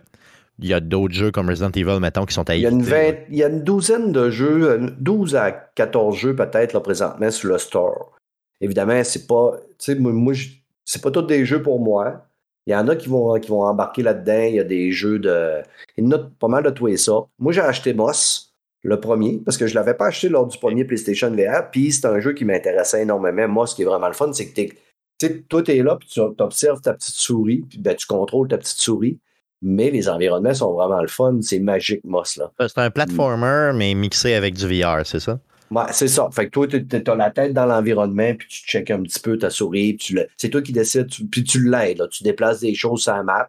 il 0.58 0.68
y 0.68 0.74
a 0.74 0.80
d'autres 0.80 1.14
jeux 1.14 1.30
comme 1.30 1.48
Resident 1.48 1.70
Evil, 1.70 1.98
mettons, 2.00 2.26
qui 2.26 2.34
sont 2.34 2.48
à 2.50 2.54
il 2.54 2.60
y, 2.60 2.66
a 2.66 2.70
une 2.70 2.84
il 3.30 3.36
y 3.36 3.42
a 3.42 3.48
une 3.48 3.64
douzaine 3.64 4.12
de 4.12 4.28
jeux, 4.28 4.78
12 5.00 5.36
à 5.36 5.52
14 5.52 6.14
jeux 6.14 6.36
peut-être, 6.36 6.74
là, 6.74 6.80
présentement, 6.80 7.30
sur 7.30 7.48
le 7.48 7.56
store. 7.56 8.12
Évidemment, 8.60 9.02
c'est 9.04 9.26
pas. 9.26 9.52
Tu 9.78 9.92
sais, 9.92 9.94
moi, 9.94 10.12
moi 10.12 10.34
c'est 10.90 11.02
pas 11.02 11.12
tous 11.12 11.22
des 11.22 11.44
jeux 11.44 11.62
pour 11.62 11.78
moi. 11.78 12.26
Il 12.66 12.72
y 12.72 12.76
en 12.76 12.88
a 12.88 12.96
qui 12.96 13.08
vont, 13.08 13.38
qui 13.38 13.48
vont 13.48 13.62
embarquer 13.62 14.02
là-dedans. 14.02 14.42
Il 14.42 14.56
y 14.56 14.60
a 14.60 14.64
des 14.64 14.90
jeux 14.90 15.20
de. 15.20 15.62
Il 15.96 16.04
y 16.04 16.06
en 16.08 16.10
a 16.10 16.18
pas 16.18 16.48
mal 16.48 16.64
de 16.64 16.70
tout 16.70 16.88
et 16.88 16.96
ça. 16.96 17.12
Moi, 17.38 17.52
j'ai 17.52 17.60
acheté 17.60 17.94
Moss, 17.94 18.52
le 18.82 18.98
premier, 18.98 19.40
parce 19.44 19.56
que 19.56 19.68
je 19.68 19.74
ne 19.74 19.76
l'avais 19.76 19.94
pas 19.94 20.06
acheté 20.06 20.28
lors 20.28 20.48
du 20.48 20.58
premier 20.58 20.84
PlayStation 20.84 21.30
VR. 21.30 21.70
Puis 21.70 21.92
c'est 21.92 22.06
un 22.06 22.18
jeu 22.18 22.32
qui 22.32 22.44
m'intéressait 22.44 23.02
énormément. 23.02 23.46
Moi, 23.46 23.68
ce 23.68 23.76
qui 23.76 23.82
est 23.82 23.84
vraiment 23.84 24.08
le 24.08 24.14
fun, 24.14 24.32
c'est 24.32 24.50
que 24.50 24.72
tu 25.20 25.44
toi, 25.44 25.62
tu 25.62 25.76
es 25.76 25.82
là, 25.82 25.94
puis 25.94 26.08
tu 26.08 26.20
observes 26.20 26.80
ta 26.80 26.94
petite 26.94 27.14
souris, 27.14 27.64
puis 27.68 27.78
ben, 27.78 27.94
tu 27.94 28.06
contrôles 28.08 28.48
ta 28.48 28.58
petite 28.58 28.78
souris. 28.78 29.20
Mais 29.62 29.90
les 29.90 30.08
environnements 30.08 30.54
sont 30.54 30.72
vraiment 30.72 31.02
le 31.02 31.08
fun. 31.08 31.38
C'est 31.40 31.60
magique, 31.60 32.02
Moss. 32.02 32.36
là. 32.36 32.50
C'est 32.58 32.78
un 32.78 32.90
platformer, 32.90 33.72
mais 33.76 33.94
mixé 33.94 34.34
avec 34.34 34.54
du 34.54 34.66
VR, 34.66 35.06
c'est 35.06 35.20
ça? 35.20 35.38
Ouais, 35.70 35.84
c'est 35.92 36.08
ça. 36.08 36.28
Fait 36.32 36.46
que 36.46 36.50
toi, 36.50 36.66
tu 36.66 36.84
as 37.06 37.14
la 37.14 37.30
tête 37.30 37.52
dans 37.52 37.66
l'environnement, 37.66 38.34
puis 38.36 38.48
tu 38.48 38.66
checkes 38.66 38.90
un 38.90 39.02
petit 39.02 39.20
peu 39.20 39.38
ta 39.38 39.50
souris, 39.50 39.94
puis 39.94 40.18
c'est 40.36 40.48
toi 40.48 40.62
qui 40.62 40.72
décides, 40.72 41.08
puis 41.30 41.44
tu 41.44 41.68
l'aides. 41.68 42.08
Tu 42.10 42.24
déplaces 42.24 42.60
des 42.60 42.74
choses 42.74 43.02
sur 43.02 43.14
la 43.14 43.22
map 43.22 43.48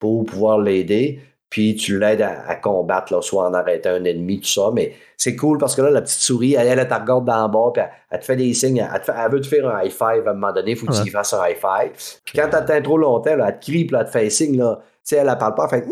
pour 0.00 0.24
pouvoir 0.24 0.58
l'aider, 0.58 1.20
puis 1.48 1.76
tu 1.76 1.98
l'aides 1.98 2.22
à, 2.22 2.56
combattre, 2.56 3.12
là, 3.12 3.22
soit 3.22 3.48
en 3.48 3.54
arrêtant 3.54 3.90
un 3.90 4.04
ennemi, 4.04 4.40
tout 4.40 4.48
ça. 4.48 4.70
Mais 4.74 4.94
c'est 5.16 5.36
cool 5.36 5.58
parce 5.58 5.76
que 5.76 5.82
là, 5.82 5.90
la 5.90 6.02
petite 6.02 6.18
souris, 6.18 6.54
elle, 6.54 6.66
elle, 6.66 6.88
te 6.88 6.94
regarde 6.94 7.24
d'en 7.24 7.48
bas, 7.48 7.70
puis 7.72 7.82
elle, 8.10 8.18
te 8.18 8.24
fait 8.24 8.36
des 8.36 8.52
signes, 8.52 8.84
elle, 8.92 9.30
veut 9.30 9.40
te 9.40 9.46
faire 9.46 9.68
un 9.68 9.82
high 9.82 9.92
five 9.92 10.26
à 10.26 10.30
un 10.30 10.34
moment 10.34 10.52
donné, 10.52 10.72
il 10.72 10.76
faut 10.76 10.86
que 10.86 11.04
tu 11.04 11.10
fasses 11.10 11.32
un 11.32 11.48
high 11.48 11.56
five. 11.56 11.92
Puis 12.24 12.36
quand 12.36 12.48
tu 12.50 12.56
attends 12.56 12.82
trop 12.82 12.98
longtemps, 12.98 13.36
là, 13.36 13.46
elle 13.48 13.60
te 13.60 13.64
crie, 13.64 13.84
puis 13.84 13.96
elle 13.96 14.06
te 14.06 14.10
fait 14.10 14.28
signe, 14.28 14.58
là, 14.58 14.80
tu 14.82 14.88
sais, 15.04 15.16
elle 15.16 15.28
ne 15.28 15.34
parle 15.34 15.54
pas, 15.54 15.68
elle 15.70 15.84
fait 15.84 15.88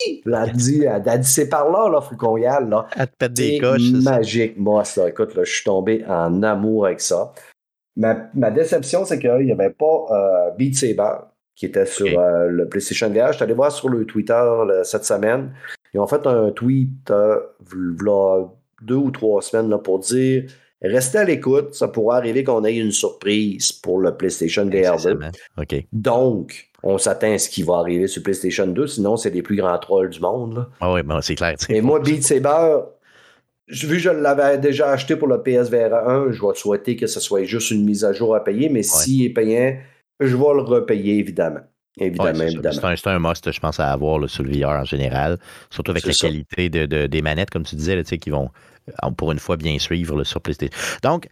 Elle 0.00 0.52
dit, 0.52 0.84
elle 0.84 1.20
dit 1.20 1.28
c'est 1.28 1.48
par 1.48 1.70
là, 1.70 1.88
là, 1.88 2.00
Fouconnial. 2.00 2.68
Là. 2.68 2.86
Elle 2.96 3.08
te 3.08 3.16
pète 3.16 3.32
des 3.32 3.58
coches. 3.58 3.90
magique, 4.02 4.58
moi, 4.58 4.84
ça. 4.84 5.08
Écoute, 5.08 5.34
là, 5.34 5.44
je 5.44 5.52
suis 5.52 5.64
tombé 5.64 6.04
en 6.08 6.42
amour 6.42 6.86
avec 6.86 7.00
ça. 7.00 7.32
Ma, 7.96 8.28
ma 8.34 8.50
déception, 8.50 9.04
c'est 9.04 9.18
qu'il 9.18 9.46
n'y 9.46 9.52
avait 9.52 9.70
pas 9.70 10.06
euh, 10.10 10.50
Beat 10.56 10.76
Saber 10.76 11.14
qui 11.54 11.66
était 11.66 11.86
sur 11.86 12.18
euh, 12.18 12.48
le 12.48 12.68
PlayStation 12.68 13.08
VR. 13.08 13.28
Je 13.28 13.34
suis 13.34 13.44
allé 13.44 13.54
voir 13.54 13.70
sur 13.70 13.88
le 13.88 14.04
Twitter 14.04 14.32
là, 14.32 14.82
cette 14.82 15.04
semaine. 15.04 15.52
Ils 15.92 16.00
ont 16.00 16.06
fait 16.06 16.26
un 16.26 16.50
tweet 16.50 17.10
euh, 17.10 17.40
deux 18.82 18.96
ou 18.96 19.10
trois 19.12 19.40
semaines 19.40 19.70
là, 19.70 19.78
pour 19.78 20.00
dire 20.00 20.44
restez 20.82 21.18
à 21.18 21.24
l'écoute, 21.24 21.74
ça 21.74 21.88
pourrait 21.88 22.16
arriver 22.18 22.44
qu'on 22.44 22.64
ait 22.64 22.76
une 22.76 22.92
surprise 22.92 23.72
pour 23.72 23.98
le 23.98 24.16
PlayStation 24.16 24.64
VR 24.64 24.70
2. 24.70 24.86
Incessamment. 24.86 25.30
OK. 25.58 25.86
Donc, 25.92 26.68
on 26.82 26.98
s'attend 26.98 27.32
à 27.32 27.38
ce 27.38 27.48
qui 27.48 27.62
va 27.62 27.76
arriver 27.76 28.06
sur 28.06 28.22
PlayStation 28.22 28.66
2, 28.66 28.86
sinon 28.86 29.16
c'est 29.16 29.30
les 29.30 29.42
plus 29.42 29.56
grands 29.56 29.78
trolls 29.78 30.10
du 30.10 30.20
monde. 30.20 30.68
Ah 30.80 30.92
oui, 30.92 31.02
bon, 31.02 31.20
c'est 31.22 31.34
clair. 31.34 31.56
Et 31.68 31.80
moi, 31.80 32.00
Beat 32.00 32.22
Saber, 32.22 32.80
vu 33.68 33.88
que 33.96 33.98
je 33.98 34.10
l'avais 34.10 34.58
déjà 34.58 34.90
acheté 34.90 35.16
pour 35.16 35.28
le 35.28 35.42
PSVR 35.42 35.94
1, 35.94 36.32
je 36.32 36.40
vais 36.40 36.54
souhaiter 36.54 36.96
que 36.96 37.06
ce 37.06 37.20
soit 37.20 37.44
juste 37.44 37.70
une 37.70 37.84
mise 37.84 38.04
à 38.04 38.12
jour 38.12 38.34
à 38.34 38.44
payer, 38.44 38.68
mais 38.68 38.82
s'il 38.82 39.24
est 39.24 39.30
payant, 39.30 39.76
je 40.20 40.36
vais 40.36 40.54
le 40.54 40.60
repayer, 40.62 41.18
évidemment. 41.18 41.60
Évidemment, 41.96 42.32
c'est 42.34 42.38
ça. 42.38 42.44
évidemment. 42.46 42.94
c'est 42.96 43.06
un, 43.06 43.18
must, 43.20 43.52
je 43.52 43.60
pense, 43.60 43.78
à 43.78 43.92
avoir 43.92 44.18
là, 44.18 44.26
sur 44.26 44.42
le 44.42 44.50
VR 44.50 44.70
en 44.70 44.84
général. 44.84 45.38
Surtout 45.70 45.92
avec 45.92 46.04
la 46.04 46.12
ça. 46.12 46.26
qualité 46.26 46.68
de, 46.68 46.86
de- 46.86 47.06
des 47.06 47.22
manettes, 47.22 47.50
comme 47.50 47.62
tu 47.62 47.76
disais, 47.76 47.94
là, 47.94 48.02
tu 48.02 48.08
sais, 48.08 48.18
qui 48.18 48.30
vont 48.30 48.50
pour 49.16 49.32
une 49.32 49.38
fois 49.38 49.56
bien 49.56 49.78
suivre 49.78 50.16
là, 50.16 50.24
sur 50.24 50.40
PlayStation. 50.40 50.76
Donc, 51.02 51.28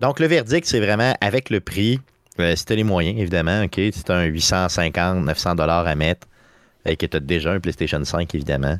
donc, 0.00 0.18
le 0.18 0.26
verdict, 0.26 0.66
c'est 0.66 0.80
vraiment 0.80 1.14
avec 1.20 1.50
le 1.50 1.60
prix, 1.60 2.00
euh, 2.38 2.56
si 2.56 2.64
tu 2.64 2.74
les 2.74 2.84
moyens, 2.84 3.18
évidemment, 3.18 3.64
OK, 3.64 3.74
si 3.74 4.02
tu 4.02 4.12
un 4.12 4.24
850, 4.24 5.24
900 5.24 5.54
dollars 5.56 5.86
à 5.86 5.94
mettre 5.94 6.26
et 6.86 6.96
que 6.96 7.04
tu 7.04 7.16
as 7.18 7.20
déjà 7.20 7.52
un 7.52 7.60
PlayStation 7.60 8.02
5, 8.02 8.34
évidemment, 8.34 8.78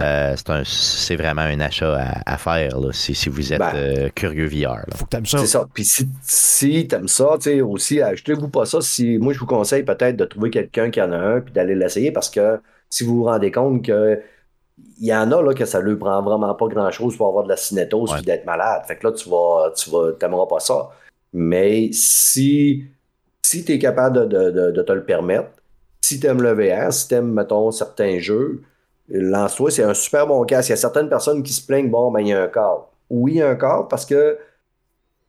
euh, 0.00 0.34
c'est 0.64 1.16
vraiment 1.16 1.42
un 1.42 1.60
achat 1.60 1.96
à, 1.96 2.34
à 2.34 2.38
faire 2.38 2.78
là, 2.78 2.90
si, 2.92 3.14
si 3.14 3.28
vous 3.28 3.52
êtes 3.52 3.58
Ben. 3.58 3.72
euh, 3.74 4.08
curieux 4.14 4.46
VR. 4.46 4.76
là. 4.76 4.84
Faut 4.94 5.04
que 5.06 5.10
t'aimes 5.10 5.26
ça. 5.26 5.38
C'est 5.38 5.46
ça. 5.46 5.66
Puis 5.72 5.84
si, 5.84 6.08
si 6.22 6.86
t'aimes 6.86 7.08
ça, 7.08 7.30
tu 7.36 7.50
sais, 7.50 7.60
aussi, 7.60 8.00
achetez-vous 8.00 8.48
pas 8.48 8.66
ça. 8.66 8.80
Si, 8.82 9.18
moi, 9.18 9.32
je 9.32 9.38
vous 9.38 9.46
conseille 9.46 9.82
peut-être 9.82 10.16
de 10.16 10.24
trouver 10.24 10.50
quelqu'un 10.50 10.90
qui 10.90 11.00
en 11.02 11.12
a 11.12 11.16
un 11.18 11.40
puis 11.40 11.52
d'aller 11.52 11.74
l'essayer 11.74 12.12
parce 12.12 12.30
que 12.30 12.60
si 12.88 13.04
vous 13.04 13.16
vous 13.16 13.24
rendez 13.24 13.50
compte 13.50 13.84
que 13.84 14.20
il 15.00 15.06
y 15.06 15.14
en 15.14 15.30
a 15.32 15.42
là, 15.42 15.54
que 15.54 15.64
ça 15.64 15.82
ne 15.82 15.94
prend 15.94 16.22
vraiment 16.22 16.54
pas 16.54 16.66
grand-chose 16.66 17.16
pour 17.16 17.28
avoir 17.28 17.44
de 17.44 17.48
la 17.48 17.56
cinétose 17.56 18.10
Ouais. 18.10 18.16
puis 18.18 18.26
d'être 18.26 18.44
malade. 18.44 18.82
Fait 18.86 18.96
que 18.96 19.06
là, 19.06 19.12
tu 19.12 19.28
vas, 19.28 19.72
tu 19.76 19.90
vas, 19.90 20.12
t'aimeras 20.12 20.46
pas 20.46 20.60
ça. 20.60 20.90
Mais 21.32 21.90
si, 21.92 22.84
si 23.42 23.64
tu 23.64 23.72
es 23.72 23.78
capable 23.78 24.16
de, 24.20 24.24
de- 24.26 24.50
de- 24.50 24.70
de 24.72 24.82
te 24.82 24.92
le 24.92 25.04
permettre, 25.04 25.48
si 26.02 26.18
tu 26.20 26.26
aimes 26.26 26.42
le 26.42 26.52
VR, 26.52 26.92
si 26.92 27.08
tu 27.08 27.14
aimes, 27.14 27.32
mettons, 27.32 27.70
certains 27.70 28.18
jeux, 28.18 28.62
lance-toi, 29.08 29.70
c'est 29.70 29.82
un 29.84 29.94
super 29.94 30.26
bon 30.26 30.44
casque. 30.44 30.68
Il 30.68 30.72
y 30.72 30.74
a 30.74 30.76
certaines 30.76 31.08
personnes 31.08 31.42
qui 31.42 31.52
se 31.52 31.64
plaignent, 31.64 31.90
bon, 31.90 32.10
ben, 32.10 32.20
il 32.20 32.28
y 32.28 32.32
a 32.32 32.42
un 32.42 32.48
câble. 32.48 32.82
Oui, 33.08 33.32
il 33.32 33.38
y 33.38 33.42
a 33.42 33.48
un 33.48 33.56
câble 33.56 33.88
parce 33.88 34.04
que 34.06 34.38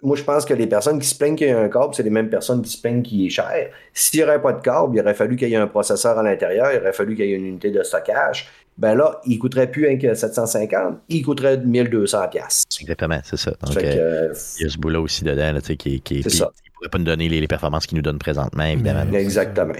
moi, 0.03 0.15
je 0.15 0.23
pense 0.23 0.45
que 0.45 0.53
les 0.55 0.65
personnes 0.65 0.97
qui 0.99 1.07
se 1.07 1.15
plaignent 1.15 1.35
qu'il 1.35 1.47
y 1.47 1.51
a 1.51 1.59
un 1.59 1.69
câble, 1.69 1.93
c'est 1.93 2.01
les 2.03 2.09
mêmes 2.09 2.29
personnes 2.29 2.61
qui 2.63 2.71
se 2.71 2.81
plaignent 2.81 3.03
qu'il 3.03 3.23
est 3.25 3.29
cher. 3.29 3.69
S'il 3.93 4.19
n'y 4.19 4.23
aurait 4.25 4.41
pas 4.41 4.53
de 4.53 4.61
câble, 4.61 4.95
il 4.97 4.99
aurait 5.01 5.13
fallu 5.13 5.35
qu'il 5.35 5.49
y 5.49 5.53
ait 5.53 5.57
un 5.57 5.67
processeur 5.67 6.17
à 6.17 6.23
l'intérieur, 6.23 6.71
il 6.73 6.79
aurait 6.79 6.93
fallu 6.93 7.15
qu'il 7.15 7.25
y 7.27 7.33
ait 7.33 7.35
une 7.35 7.45
unité 7.45 7.69
de 7.69 7.83
stockage. 7.83 8.49
Ben 8.77 8.95
là, 8.95 9.19
il 9.25 9.37
coûterait 9.37 9.69
plus 9.69 9.97
que 9.99 10.13
750, 10.13 10.99
il 11.09 11.21
coûterait 11.21 11.57
1200 11.57 12.27
pièces. 12.29 12.63
Exactement, 12.79 13.19
c'est 13.23 13.37
ça. 13.37 13.51
Donc, 13.61 13.73
Fait 13.73 13.81
que, 13.81 13.87
euh, 13.87 14.29
euh, 14.29 14.33
il 14.59 14.63
y 14.63 14.65
a 14.65 14.69
ce 14.69 14.77
bout-là 14.77 14.99
aussi 15.01 15.23
dedans, 15.23 15.51
là, 15.51 15.61
tu 15.61 15.67
sais, 15.67 15.77
qui, 15.77 15.99
puis 15.99 16.23
ça. 16.29 16.49
il 16.65 16.71
pourrait 16.71 16.89
pas 16.89 16.97
nous 16.97 17.03
donner 17.05 17.29
les, 17.29 17.39
les 17.41 17.47
performances 17.47 17.85
qu'il 17.85 17.97
nous 17.97 18.01
donne 18.01 18.17
présentement, 18.17 18.63
évidemment. 18.63 19.05
Mais- 19.11 19.21
exactement. 19.21 19.73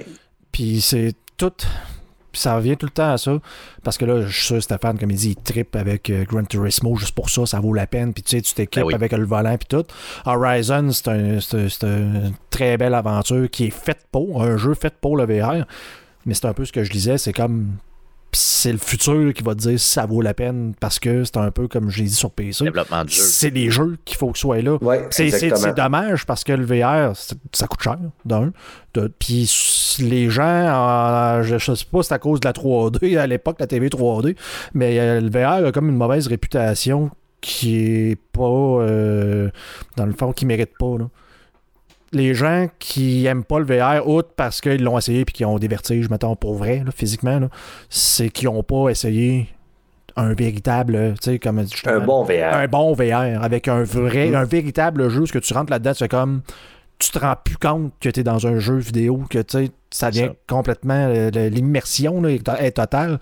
Puis 0.52 0.80
c'est 0.82 1.14
tout. 1.36 1.52
Puis 2.30 2.40
ça 2.40 2.56
revient 2.56 2.76
tout 2.78 2.86
le 2.86 2.92
temps 2.92 3.12
à 3.12 3.18
ça. 3.18 3.38
Parce 3.82 3.98
que 3.98 4.04
là, 4.06 4.22
je 4.22 4.28
suis 4.32 4.46
sûr, 4.46 4.62
Stéphane, 4.62 4.98
comme 4.98 5.10
il 5.10 5.16
dit, 5.16 5.30
il 5.30 5.36
trippe 5.36 5.76
avec 5.76 6.08
euh, 6.08 6.24
Gran 6.24 6.44
Turismo 6.44 6.96
juste 6.96 7.14
pour 7.14 7.28
ça, 7.28 7.44
ça 7.44 7.60
vaut 7.60 7.74
la 7.74 7.86
peine. 7.86 8.14
Puis 8.14 8.22
tu 8.22 8.36
sais, 8.36 8.42
tu 8.42 8.54
t'équipes 8.54 8.82
Ben 8.82 8.86
oui. 8.86 8.94
avec 8.94 9.12
le 9.12 9.24
volant 9.26 9.56
puis 9.58 9.66
tout. 9.68 9.84
Horizon, 10.24 10.90
c'est 10.92 11.08
un, 11.08 11.38
une 11.82 12.32
très 12.48 12.78
belle 12.78 12.94
aventure 12.94 13.50
qui 13.50 13.66
est 13.66 13.70
faite 13.70 14.06
pour, 14.10 14.42
un 14.42 14.56
jeu 14.56 14.72
fait 14.74 14.94
pour 14.98 15.16
le 15.16 15.24
VR. 15.26 15.66
Mais 16.24 16.32
c'est 16.34 16.46
un 16.46 16.54
peu 16.54 16.64
ce 16.64 16.72
que 16.72 16.84
je 16.84 16.90
disais, 16.90 17.18
c'est 17.18 17.32
comme. 17.32 17.72
C'est 18.34 18.72
le 18.72 18.78
futur 18.78 19.34
qui 19.34 19.42
va 19.42 19.54
te 19.54 19.60
dire 19.60 19.78
si 19.78 19.90
ça 19.90 20.06
vaut 20.06 20.22
la 20.22 20.32
peine 20.32 20.72
parce 20.80 20.98
que 20.98 21.22
c'est 21.24 21.36
un 21.36 21.50
peu 21.50 21.68
comme 21.68 21.90
j'ai 21.90 22.04
dit 22.04 22.14
sur 22.14 22.30
PC. 22.30 22.64
Développement 22.64 23.04
du 23.04 23.12
jeu. 23.12 23.22
C'est 23.22 23.50
des 23.50 23.70
jeux 23.70 23.98
qu'il 24.06 24.16
faut 24.16 24.30
que 24.32 24.38
soient 24.38 24.62
là. 24.62 24.78
C'est 25.10 25.28
c'est- 25.30 25.46
exactement. 25.46 25.60
c'est 25.76 25.82
dommage 25.82 26.24
parce 26.24 26.42
que 26.42 26.52
le 26.52 26.64
VR, 26.64 27.14
ça 27.52 27.66
coûte 27.66 27.82
cher, 27.82 27.98
d'un. 28.24 28.52
De- 28.94 29.12
Puis 29.18 29.50
les 30.00 30.30
gens, 30.30 30.42
euh, 30.46 31.42
je, 31.42 31.58
je 31.58 31.74
sais 31.74 31.84
pas 31.90 32.02
si 32.02 32.08
c'est 32.08 32.14
à 32.14 32.18
cause 32.18 32.40
de 32.40 32.46
la 32.48 32.52
3D, 32.54 33.16
à 33.18 33.26
l'époque, 33.26 33.56
la 33.60 33.66
TV 33.66 33.88
3D, 33.90 34.34
mais 34.72 34.98
euh, 34.98 35.20
le 35.20 35.28
VR 35.28 35.66
a 35.66 35.72
comme 35.72 35.90
une 35.90 35.96
mauvaise 35.96 36.26
réputation 36.26 37.10
qui 37.42 37.76
est 38.12 38.16
pas, 38.32 38.42
euh, 38.48 39.50
dans 39.96 40.06
le 40.06 40.12
fond, 40.12 40.32
qui 40.32 40.46
mérite 40.46 40.78
pas. 40.78 40.96
là. 40.98 41.08
Les 42.12 42.34
gens 42.34 42.68
qui 42.78 43.24
aiment 43.26 43.44
pas 43.44 43.58
le 43.58 43.64
VR, 43.64 44.06
outre 44.06 44.30
parce 44.36 44.60
qu'ils 44.60 44.82
l'ont 44.82 44.98
essayé 44.98 45.20
et 45.20 45.24
qui 45.24 45.44
ont 45.44 45.58
des 45.58 45.68
vertiges, 45.68 46.10
mettons, 46.10 46.36
pour 46.36 46.54
vrai, 46.56 46.82
là, 46.84 46.92
physiquement, 46.94 47.40
c'est 47.88 48.28
qu'ils 48.28 48.48
ont 48.48 48.62
pas 48.62 48.90
essayé 48.90 49.48
un 50.16 50.34
véritable, 50.34 51.14
tu 51.22 51.30
sais, 51.32 51.38
comme 51.38 51.64
Un 51.86 51.98
bon 52.00 52.22
VR. 52.22 52.52
un 52.54 52.66
bon 52.68 52.92
VR 52.92 53.42
avec 53.42 53.66
un 53.66 53.82
vrai, 53.82 54.28
Mhm. 54.28 54.34
un 54.34 54.44
véritable 54.44 55.08
jeu. 55.08 55.24
Ce 55.24 55.32
que 55.32 55.38
tu 55.38 55.54
rentres 55.54 55.70
là-dedans, 55.72 55.92
c'est 55.94 56.08
comme 56.08 56.42
tu 56.98 57.10
te 57.10 57.18
rends 57.18 57.34
plus 57.42 57.56
compte 57.56 57.92
que 57.98 58.10
tu 58.10 58.20
es 58.20 58.22
dans 58.22 58.46
un 58.46 58.58
jeu 58.58 58.76
vidéo, 58.76 59.24
que 59.30 59.38
tu 59.38 59.58
sais, 59.58 59.70
ça 59.90 60.10
vient 60.10 60.28
Ça. 60.28 60.34
complètement 60.46 61.06
euh, 61.08 61.30
l'immersion 61.48 62.22
est 62.26 62.76
totale. 62.76 63.18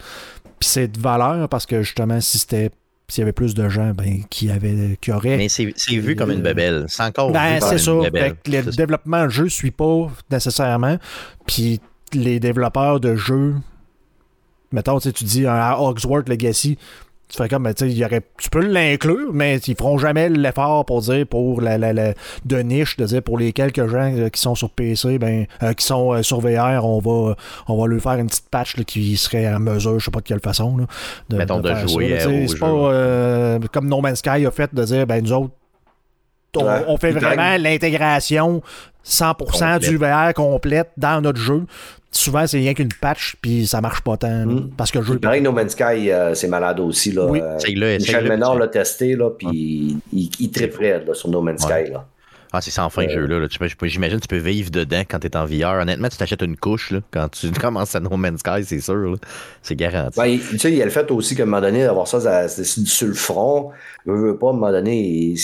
Puis 0.59 0.69
c'est 0.69 0.89
de 0.89 0.99
valeur 1.01 1.49
parce 1.49 1.65
que 1.65 1.83
justement, 1.83 2.21
si 2.21 2.39
c'était 2.39 2.71
s'il 3.11 3.23
y 3.23 3.23
avait 3.23 3.33
plus 3.33 3.55
de 3.55 3.69
gens 3.69 3.93
ben, 3.93 4.23
qui 4.31 4.51
avaient 4.51 4.97
qui 5.01 5.13
auraient 5.13 5.37
Mais 5.37 5.49
c'est 5.49 5.73
vu 5.97 6.17
comme 6.17 6.31
une 6.31 6.43
bebelle. 6.43 6.87
C'est 6.89 7.03
encore 7.03 7.33
ben, 7.33 7.61
c'est 7.61 7.79
ça. 7.79 7.93
le 7.93 8.77
développement 8.77 9.25
de 9.25 9.31
jeu 9.31 9.49
suit 9.49 9.71
pas 9.71 10.09
nécessairement. 10.31 10.97
Puis 11.47 11.81
les 12.13 12.41
développeurs 12.41 13.01
de 13.01 13.17
jeux, 13.17 13.55
mettons, 14.73 14.99
tu 14.99 15.25
dis 15.25 15.47
un 15.47 15.75
Hogwarts 15.75 16.25
Legacy, 16.29 16.79
tu 17.31 17.37
fais 17.37 17.49
comme, 17.49 17.63
ben, 17.63 17.73
tu 17.73 17.85
sais, 17.87 17.91
il 17.91 17.97
y 17.97 18.05
aurait, 18.05 18.23
tu 18.39 18.51
peux 18.51 18.61
l'inclure, 18.67 19.31
mais 19.33 19.59
ils 19.59 19.77
feront 19.77 19.99
jamais 19.99 20.29
l'effort 20.29 20.85
pour 20.85 21.01
dire, 21.01 21.27
pour 21.27 21.61
la, 21.61 21.79
la, 21.79 21.93
la- 21.93 22.15
de 22.45 22.59
niche, 22.59 22.97
de 22.97 23.05
dire 23.07 23.23
pour 23.23 23.39
les 23.39 23.53
quelques 23.53 23.87
gens 23.87 24.13
euh, 24.15 24.29
qui 24.29 24.41
sont 24.41 24.55
sur 24.57 24.71
PC, 24.71 25.19
ben, 25.19 25.47
euh, 25.63 25.73
qui 25.73 25.87
sont 25.87 26.13
euh, 26.13 26.23
sur 26.23 26.41
VR, 26.41 26.85
on 26.85 26.99
va, 26.99 27.37
on 27.69 27.81
va 27.81 27.87
lui 27.87 28.01
faire 28.01 28.15
une 28.15 28.27
petite 28.27 28.49
patch 28.51 28.77
là, 28.77 28.85
qui 28.85 29.17
serait 29.17 29.47
en 29.53 29.61
mesure, 29.61 29.99
je 30.01 30.05
sais 30.07 30.11
pas 30.11 30.19
de 30.21 30.25
quelle 30.25 30.41
façon, 30.41 30.77
là, 30.77 30.85
de, 31.29 31.37
Mettons, 31.37 31.61
de 31.61 31.73
jouer, 31.87 32.17
C'est 32.21 32.49
jeu. 32.49 32.59
pas 32.59 32.67
euh, 32.67 33.59
comme 33.73 33.89
No 33.89 34.01
Man's 34.01 34.19
Sky 34.19 34.45
a 34.45 34.51
fait 34.51 34.75
de 34.75 34.83
dire, 34.83 35.07
ben, 35.07 35.23
nous 35.23 35.33
autres, 35.33 35.51
on, 36.57 36.65
Ouais. 36.65 36.85
on 36.89 36.97
fait 36.97 37.13
vraiment 37.13 37.57
l'intégration 37.59 38.61
100% 39.05 39.35
Complète. 39.37 39.89
du 39.89 39.97
VR 39.97 40.35
complète 40.35 40.91
dans 40.97 41.21
notre 41.21 41.39
jeu. 41.41 41.65
Souvent, 42.13 42.45
c'est 42.47 42.59
rien 42.59 42.75
qu'une 42.75 42.89
patch, 43.01 43.37
puis 43.41 43.67
ça 43.67 43.81
marche 43.81 44.01
pas 44.01 44.17
tant. 44.17 44.29
là, 44.29 44.45
Mm. 44.47 44.71
Parce 44.77 44.91
que 44.91 44.99
le 44.99 45.05
jeu. 45.05 45.19
Pareil, 45.21 45.43
No 45.43 45.53
Man's 45.53 45.73
Sky, 45.73 46.11
euh, 46.11 46.35
c'est 46.35 46.49
malade 46.49 46.81
aussi. 46.81 47.13
Là. 47.13 47.27
Oui. 47.27 47.41
Euh, 47.41 47.57
Michel 47.99 48.29
Ménard 48.29 48.57
l'a 48.59 48.67
testé, 48.69 49.15
là, 49.15 49.31
puis 49.31 49.97
il, 50.13 50.31
il 50.41 50.51
triperait 50.51 51.05
là, 51.07 51.15
sur 51.15 51.29
No 51.29 51.41
Man's 51.41 51.65
Ouais. 51.67 51.85
Sky. 51.85 51.93
Là. 51.93 52.07
Ah, 52.53 52.61
c'est 52.61 52.71
sans 52.73 52.91
fin, 52.91 53.05
Euh, 53.05 53.09
ce 53.09 53.15
jeu-là. 53.15 53.39
là. 53.39 53.49
Tu 53.49 53.59
peux- 53.59 53.87
J'imagine 53.87 54.17
que 54.17 54.23
tu 54.23 54.29
peux 54.29 54.37
vivre 54.37 54.71
dedans 54.71 55.03
quand 55.09 55.21
tu 55.21 55.27
es 55.29 55.37
en 55.37 55.45
VR. 55.45 55.81
Honnêtement, 55.83 56.09
tu 56.09 56.17
t'achètes 56.17 56.43
une 56.43 56.57
couche 56.57 56.91
là, 56.91 56.99
quand 57.13 57.29
tu 57.31 57.51
commences 57.53 57.95
à 57.95 58.01
No 58.01 58.17
Man's 58.17 58.41
Sky, 58.41 58.65
c'est 58.65 58.81
sûr. 58.81 58.95
là. 58.97 59.17
C'est 59.63 59.77
garanti. 59.77 60.19
Ben, 60.19 60.27
il- 60.27 60.41
tu 60.41 60.59
sais, 60.59 60.73
il 60.73 60.83
a 60.83 60.85
le 60.85 60.91
fait 60.91 61.09
aussi 61.13 61.37
qu'à 61.37 61.45
un 61.45 61.47
moment 61.47 61.61
donné, 61.61 61.85
d'avoir 61.85 62.09
ça 62.09 62.49
sur 62.49 63.07
le 63.09 63.15
front, 63.15 63.71
je 64.07 64.13
veux 64.13 64.37
pas, 64.37 64.49
à 64.49 64.51
un 64.51 64.53
moment 64.55 64.73
donné, 64.73 65.35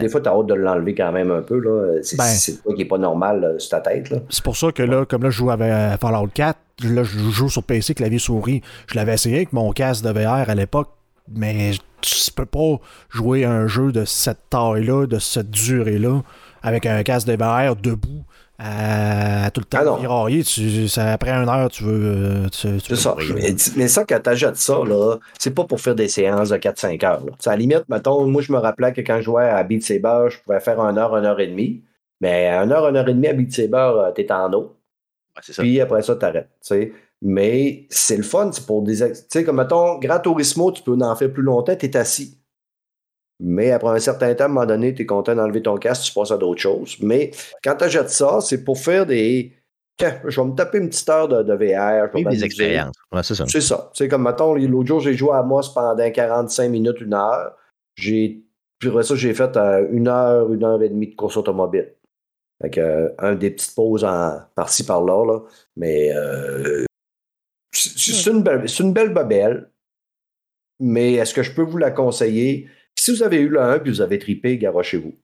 des 0.00 0.08
fois, 0.08 0.20
tu 0.20 0.28
as 0.28 0.32
hâte 0.32 0.46
de 0.46 0.54
l'enlever 0.54 0.94
quand 0.94 1.12
même 1.12 1.30
un 1.30 1.42
peu. 1.42 1.58
là. 1.58 1.98
C'est 2.02 2.16
Ben. 2.16 2.24
c'est 2.24 2.62
quoi 2.62 2.74
qui 2.74 2.82
est 2.82 2.84
pas 2.84 2.98
normal 2.98 3.40
là, 3.40 3.58
sur 3.58 3.70
ta 3.70 3.80
tête. 3.80 4.10
Là. 4.10 4.18
C'est 4.30 4.44
pour 4.44 4.56
ça 4.56 4.70
que 4.72 4.82
là, 4.82 5.04
comme 5.06 5.22
là, 5.24 5.30
je 5.30 5.36
joue 5.38 5.50
avec 5.50 5.68
euh, 5.70 5.96
Fallout 5.96 6.28
4, 6.32 6.56
là, 6.84 7.02
je 7.02 7.18
joue 7.30 7.48
sur 7.48 7.62
PC, 7.64 7.94
clavier 7.94 8.18
souris. 8.18 8.62
Je 8.86 8.94
l'avais 8.94 9.14
essayé 9.14 9.36
avec 9.36 9.52
mon 9.52 9.72
casque 9.72 10.04
de 10.04 10.10
VR 10.10 10.48
à 10.48 10.54
l'époque, 10.54 10.88
mais 11.34 11.72
tu 12.00 12.30
peux 12.32 12.46
pas 12.46 12.80
jouer 13.10 13.44
un 13.44 13.66
jeu 13.66 13.92
de 13.92 14.04
cette 14.04 14.48
taille-là, 14.50 15.06
de 15.06 15.18
cette 15.18 15.50
durée-là, 15.50 16.22
avec 16.62 16.86
un 16.86 17.02
casque 17.02 17.26
de 17.28 17.36
VR 17.36 17.74
debout. 17.76 18.24
À, 18.60 19.52
tout 19.52 19.60
le 19.60 19.66
Ah 19.72 19.84
temps 19.84 19.92
non. 19.92 19.96
virailler, 19.98 20.42
tu, 20.42 20.88
ça, 20.88 21.12
après 21.12 21.30
une 21.30 21.48
heure, 21.48 21.70
tu 21.70 21.84
veux. 21.84 22.00
euh, 22.04 22.48
tu, 22.48 22.68
tu 22.68 22.80
C'est 22.80 22.90
veux 22.90 22.96
ça. 22.96 23.14
Mais, 23.34 23.54
mais 23.76 23.86
ça, 23.86 24.04
quand 24.04 24.20
t'achètes 24.20 24.56
ça, 24.56 24.78
là, 24.84 25.16
c'est 25.38 25.52
pas 25.54 25.62
pour 25.62 25.80
faire 25.80 25.94
des 25.94 26.08
séances 26.08 26.48
de 26.48 26.56
4-5 26.56 27.04
heures. 27.06 27.24
Là. 27.24 27.32
À 27.46 27.50
la 27.50 27.56
limite, 27.56 27.84
mettons, 27.88 28.26
moi, 28.26 28.42
je 28.42 28.50
me 28.50 28.58
rappelais 28.58 28.92
que 28.92 29.00
quand 29.00 29.18
je 29.18 29.22
jouais 29.26 29.48
à 29.48 29.62
Beat 29.62 29.84
Saber, 29.84 30.26
je 30.30 30.38
pouvais 30.44 30.58
faire 30.58 30.80
1 30.80 30.96
heure, 30.96 31.14
1 31.14 31.24
heure 31.24 31.38
et 31.38 31.46
demie. 31.46 31.84
Mais 32.20 32.48
1 32.48 32.68
heure, 32.72 32.86
1 32.86 32.96
heure 32.96 33.08
et 33.08 33.14
demie 33.14 33.28
à 33.28 33.32
Beat 33.32 33.54
Saber, 33.54 33.92
euh, 33.94 34.10
t'es 34.10 34.30
en 34.32 34.52
eau. 34.52 34.76
Ouais, 35.36 35.42
c'est 35.42 35.52
ça. 35.52 35.62
Puis 35.62 35.80
après 35.80 36.02
ça, 36.02 36.16
t'arrêtes. 36.16 36.48
Tu. 37.20 37.28
Mais 37.28 37.86
c'est 37.90 38.16
le 38.16 38.22
fun, 38.22 38.50
c'est 38.52 38.66
pour 38.66 38.82
des. 38.82 38.96
Tu 38.96 39.14
sais, 39.28 39.44
comme 39.44 39.56
mettons, 39.56 39.98
Grand 39.98 40.20
Turismo, 40.20 40.72
tu 40.72 40.82
peux 40.82 40.92
en 40.92 41.16
faire 41.16 41.32
plus 41.32 41.42
longtemps, 41.42 41.74
t'es 41.76 41.96
assis. 41.96 42.38
Mais 43.40 43.70
après 43.70 43.90
un 43.90 44.00
certain 44.00 44.34
temps, 44.34 44.44
à 44.44 44.46
un 44.46 44.50
moment 44.50 44.66
donné, 44.66 44.94
tu 44.94 45.02
es 45.02 45.06
content 45.06 45.34
d'enlever 45.34 45.62
ton 45.62 45.76
casque, 45.76 46.04
tu 46.04 46.12
passes 46.12 46.32
à 46.32 46.38
d'autres 46.38 46.60
choses. 46.60 46.96
Mais 47.00 47.30
quand 47.62 47.76
tu 47.76 47.84
achètes 47.84 48.10
ça, 48.10 48.40
c'est 48.40 48.64
pour 48.64 48.78
faire 48.78 49.06
des. 49.06 49.52
je 50.00 50.40
vais 50.40 50.46
me 50.46 50.54
taper 50.54 50.78
une 50.78 50.88
petite 50.88 51.08
heure 51.08 51.28
de, 51.28 51.42
de 51.42 51.54
VR. 51.54 52.08
Oui, 52.14 52.24
des 52.24 52.44
expériences. 52.44 52.94
c'est 53.22 53.34
ça. 53.34 53.44
C'est 53.46 53.60
ça. 53.60 53.90
C'est 53.94 54.08
comme, 54.08 54.24
mettons, 54.24 54.54
l'autre 54.54 54.88
jour, 54.88 55.00
j'ai 55.00 55.14
joué 55.14 55.32
à 55.34 55.42
Moss 55.42 55.72
pendant 55.72 56.10
45 56.10 56.68
minutes, 56.68 57.00
une 57.00 57.14
heure. 57.14 57.52
J'ai, 57.94 58.44
puis 58.78 58.90
après 58.90 59.02
ça, 59.02 59.14
j'ai 59.14 59.34
fait 59.34 59.56
euh, 59.56 59.86
une 59.90 60.08
heure, 60.08 60.52
une 60.52 60.64
heure 60.64 60.82
et 60.82 60.88
demie 60.88 61.08
de 61.08 61.14
course 61.14 61.36
automobile. 61.36 61.94
Fait 62.60 62.78
euh, 62.78 63.10
un 63.18 63.34
des 63.36 63.50
petites 63.50 63.74
pauses 63.74 64.06
par-ci, 64.54 64.84
par-là, 64.84 65.24
là. 65.24 65.40
Mais 65.76 66.12
euh, 66.12 66.84
c'est 67.72 68.30
une, 68.30 68.42
belle, 68.42 68.66
une 68.78 68.92
belle 68.92 69.12
babelle. 69.12 69.70
Mais 70.80 71.14
est-ce 71.14 71.34
que 71.34 71.42
je 71.42 71.52
peux 71.52 71.62
vous 71.62 71.78
la 71.78 71.90
conseiller? 71.90 72.68
Si 72.94 73.10
vous 73.10 73.22
avez 73.22 73.38
eu 73.38 73.48
le 73.48 73.60
1 73.60 73.80
puis 73.80 73.90
vous 73.90 74.00
avez 74.00 74.18
tripé, 74.18 74.58
garochez-vous. 74.58 75.14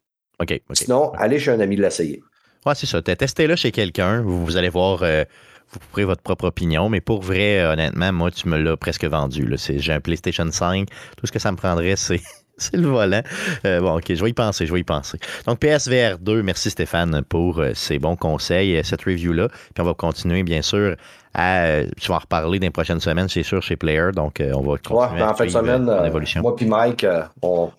OK. 0.41 0.61
Sinon, 0.73 1.13
allez 1.13 1.39
chez 1.39 1.53
un 1.53 1.61
ami 1.61 1.77
de 1.77 1.83
l'essayer. 1.83 2.23
Ouais, 2.67 2.75
c'est 2.75 2.87
ça. 2.87 3.03
Testez-le 3.03 3.57
chez 3.57 3.73
quelqu'un. 3.73 4.23
Vous, 4.23 4.57
allez 4.57 4.69
voir, 4.69 5.03
euh, 5.03 5.25
vous 5.71 5.79
pourrez 5.79 6.05
votre 6.05 6.23
propre 6.23 6.47
opinion. 6.47 6.89
Mais 6.89 7.01
pour 7.01 7.23
vrai, 7.23 7.65
honnêtement, 7.65 8.13
moi, 8.13 8.31
tu 8.31 8.49
me 8.49 8.59
l'as 8.59 8.77
presque 8.77 9.05
vendu. 9.05 9.47
J'ai 9.57 9.93
un 9.93 10.01
PlayStation 10.01 10.51
5. 10.51 10.89
Tout 11.17 11.27
ce 11.27 11.33
que 11.33 11.39
ça 11.39 11.53
me 11.53 11.57
prendrait, 11.57 11.97
c'est. 11.97 12.21
C'est 12.57 12.77
le 12.77 12.87
volant. 12.87 13.23
Euh, 13.67 13.81
bon, 13.81 13.97
OK, 13.97 14.15
je 14.15 14.23
vais 14.23 14.31
y 14.31 14.33
penser, 14.33 14.65
je 14.65 14.73
vais 14.73 14.79
y 14.79 14.85
penser. 14.85 15.19
Donc, 15.45 15.59
PSVR 15.59 16.21
2, 16.21 16.41
merci 16.45 16.71
Stéphane 16.71 17.23
pour 17.29 17.59
euh, 17.59 17.73
ces 17.75 17.99
bons 17.99 18.15
conseils, 18.15 18.81
cette 18.85 19.03
review-là. 19.03 19.49
Puis 19.49 19.81
on 19.81 19.83
va 19.83 19.95
continuer, 19.95 20.45
bien 20.45 20.63
sûr, 20.63 20.95
à. 21.35 21.83
tu 22.01 22.09
vas 22.09 22.17
en 22.17 22.19
reparler 22.19 22.59
dans 22.59 22.67
les 22.67 22.71
prochaines 22.71 23.01
semaines, 23.01 23.29
c'est 23.29 23.43
sûr, 23.43 23.63
chez 23.63 23.77
Player. 23.77 24.11
Donc, 24.15 24.41
on 24.41 24.63
va 24.63 24.79
continuer. 24.79 25.23
Ouais, 25.23 25.23
en 25.23 25.35
fin 25.35 25.45
de 25.45 25.51
semaine, 25.51 25.91
moi 26.41 26.57
puis 26.57 26.67
Mike, 26.67 27.07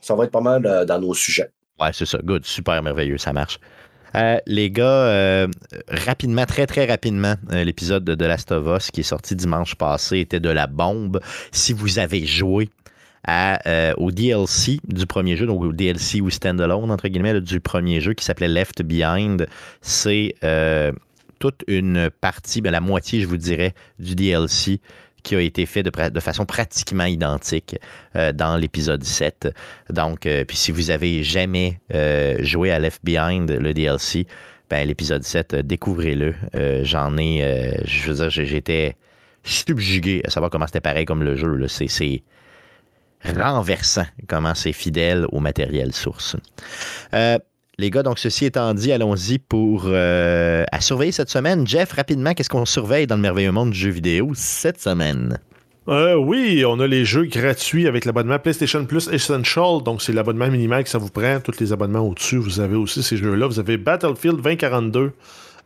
ça 0.02 0.16
va 0.16 0.26
être 0.26 0.32
pas 0.32 0.42
mal 0.42 0.86
dans 0.86 1.00
nos 1.00 1.14
sujets. 1.14 1.50
Ouais, 1.80 1.90
c'est 1.92 2.06
ça. 2.06 2.20
Good, 2.24 2.46
super 2.46 2.82
merveilleux, 2.82 3.18
ça 3.18 3.34
marche. 3.34 3.60
Euh, 4.16 4.38
les 4.48 4.72
gars, 4.72 4.86
euh, 4.86 5.48
rapidement, 5.90 6.46
très 6.46 6.66
très 6.68 6.86
rapidement, 6.86 7.36
euh, 7.52 7.64
l'épisode 7.64 8.06
de 8.06 8.16
The 8.16 8.22
Last 8.22 8.52
of 8.52 8.66
Us 8.68 8.92
qui 8.92 9.02
est 9.02 9.04
sorti 9.04 9.36
dimanche 9.36 9.76
passé 9.76 10.20
était 10.20 10.40
de 10.40 10.50
la 10.50 10.68
bombe. 10.68 11.20
Si 11.52 11.74
vous 11.74 12.00
avez 12.00 12.26
joué 12.26 12.70
au 13.98 14.12
DLC 14.12 14.80
du 14.88 15.08
premier 15.08 15.36
jeu, 15.36 15.48
donc 15.48 15.64
au 15.64 15.74
DLC 15.74 16.22
ou 16.22 16.30
standalone, 16.30 16.92
entre 16.92 17.08
guillemets, 17.08 17.42
du 17.42 17.60
premier 17.60 18.00
jeu 18.00 18.14
qui 18.14 18.24
s'appelait 18.24 18.48
Left 18.48 18.84
Behind, 18.84 19.48
c'est 19.82 20.36
toute 21.40 21.64
une 21.68 22.10
partie, 22.10 22.62
ben, 22.62 22.72
la 22.72 22.82
moitié, 22.82 23.22
je 23.22 23.28
vous 23.28 23.38
dirais, 23.38 23.74
du 24.00 24.16
DLC 24.16 24.80
qui 25.26 25.36
a 25.36 25.42
été 25.42 25.66
fait 25.66 25.84
de, 25.84 26.20
façon 26.20 26.46
pratiquement 26.46 27.06
identique 27.06 27.76
euh, 28.16 28.32
dans 28.32 28.56
l'épisode 28.56 29.04
7. 29.04 29.50
Donc, 29.90 30.26
euh, 30.26 30.46
puis 30.46 30.56
si 30.56 30.72
vous 30.72 30.92
avez 30.92 31.24
jamais 31.24 31.80
euh, 31.94 32.38
joué 32.42 32.72
à 32.72 32.80
Left 32.80 33.04
Behind, 33.04 33.50
le 33.50 33.74
DLC, 33.74 34.28
ben, 34.70 34.88
l'épisode 34.88 35.24
7, 35.24 35.56
découvrez-le. 35.56 36.36
J'en 36.84 37.18
ai, 37.18 37.76
je 37.86 38.12
veux 38.12 38.16
dire, 38.16 38.30
j'étais 38.30 38.96
subjugué 39.44 40.22
à 40.26 40.30
savoir 40.30 40.50
comment 40.50 40.66
c'était 40.66 40.82
pareil 40.82 41.06
comme 41.06 41.24
le 41.24 41.36
jeu. 41.36 41.68
C'est 41.68 42.24
renversant 43.36 44.06
comment 44.28 44.56
c'est 44.56 44.74
fidèle 44.74 45.26
au 45.32 45.40
matériel 45.40 45.94
source. 45.94 46.36
Les 47.78 47.90
gars, 47.90 48.04
donc 48.04 48.20
ceci 48.20 48.46
étant 48.46 48.74
dit, 48.74 48.94
allons-y 48.94 49.38
pour 49.38 49.84
euh, 49.88 50.64
à 50.72 50.80
surveiller 50.80 51.12
cette 51.12 51.30
semaine. 51.30 51.68
Jeff, 51.68 51.92
rapidement, 51.92 52.34
qu'est-ce 52.34 52.50
qu'on 52.50 52.66
surveille 52.66 53.06
dans 53.06 53.16
le 53.16 53.22
merveilleux 53.22 53.52
monde 53.52 53.72
du 53.72 53.78
jeu 53.78 53.90
vidéo 53.90 54.32
cette 54.34 54.80
semaine? 54.80 55.40
Euh, 55.90 56.16
oui, 56.16 56.64
on 56.66 56.80
a 56.80 56.88
les 56.88 57.04
jeux 57.04 57.26
gratuits 57.26 57.86
avec 57.86 58.06
l'abonnement 58.06 58.40
PlayStation 58.40 58.86
Plus 58.86 59.10
Essential. 59.12 59.84
Donc, 59.84 60.02
c'est 60.02 60.14
l'abonnement 60.14 60.48
minimal 60.48 60.84
que 60.84 60.90
ça 60.90 60.98
vous 60.98 61.10
prend. 61.10 61.40
Tous 61.42 61.60
les 61.60 61.74
abonnements 61.74 62.00
au-dessus, 62.00 62.38
vous 62.38 62.62
avez 62.62 62.76
aussi 62.76 63.04
ces 63.04 63.18
jeux-là. 63.18 63.46
Vous 63.46 63.60
avez 63.60 63.78
Battlefield 63.78 64.38
2042, 64.38 65.12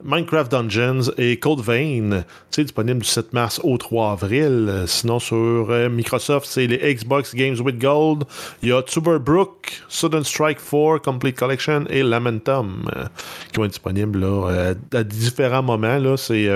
Minecraft 0.02 0.50
Dungeons 0.50 1.12
et 1.18 1.38
Code 1.40 1.60
Vein, 1.60 2.24
c'est 2.52 2.64
disponible 2.64 3.02
du 3.02 3.08
7 3.08 3.34
mars 3.34 3.60
au 3.66 3.78
3 3.78 4.14
avril. 4.14 4.86
Sinon, 4.88 5.20
sur 5.20 5.36
euh, 5.70 5.90
Microsoft, 5.90 6.48
c'est 6.48 6.68
les 6.68 6.96
Xbox 6.96 7.36
Games 7.36 7.60
with 7.60 7.78
Gold. 7.80 8.24
Il 8.64 8.70
y 8.70 8.72
a 8.72 8.82
Tuberbrook, 8.82 9.82
Sudden 9.90 10.24
Strike 10.24 10.60
4 10.60 11.00
Complete 11.00 11.36
Collection 11.36 11.84
et 11.90 12.02
Lamentum 12.02 12.90
euh, 12.96 13.06
qui 13.52 13.58
vont 13.58 13.66
être 13.66 13.72
disponibles 13.72 14.24
euh, 14.24 14.74
à 14.94 15.04
différents 15.04 15.64
moments. 15.64 15.98
Là, 15.98 16.16
c'est 16.16 16.48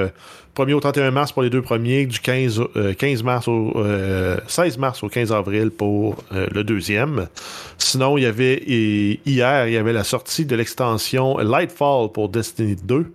1er 0.56 0.74
au 0.74 0.80
31 0.80 1.12
mars 1.12 1.34
pour 1.34 1.42
les 1.42 1.50
deux 1.50 1.62
premiers, 1.62 2.06
du 2.06 2.22
15, 2.22 2.62
15 2.98 3.24
mars 3.24 3.50
au 3.50 3.74
16 4.48 4.78
mars 4.78 5.04
au 5.04 5.10
15 5.10 5.34
avril 5.34 5.70
pour 5.70 6.24
le 6.32 6.64
deuxième. 6.64 7.28
Sinon, 7.78 8.18
il 8.18 8.24
y 8.24 8.26
avait 8.26 8.64
hier, 8.66 9.68
il 9.68 9.74
y 9.74 9.78
avait 9.78 9.94
la 9.94 10.06
sortie 10.06 10.46
de 10.46 10.56
l'extension 10.56 11.38
Lightfall 11.40 12.12
pour 12.14 12.30
Destiny 12.30 12.78
2. 12.82 13.12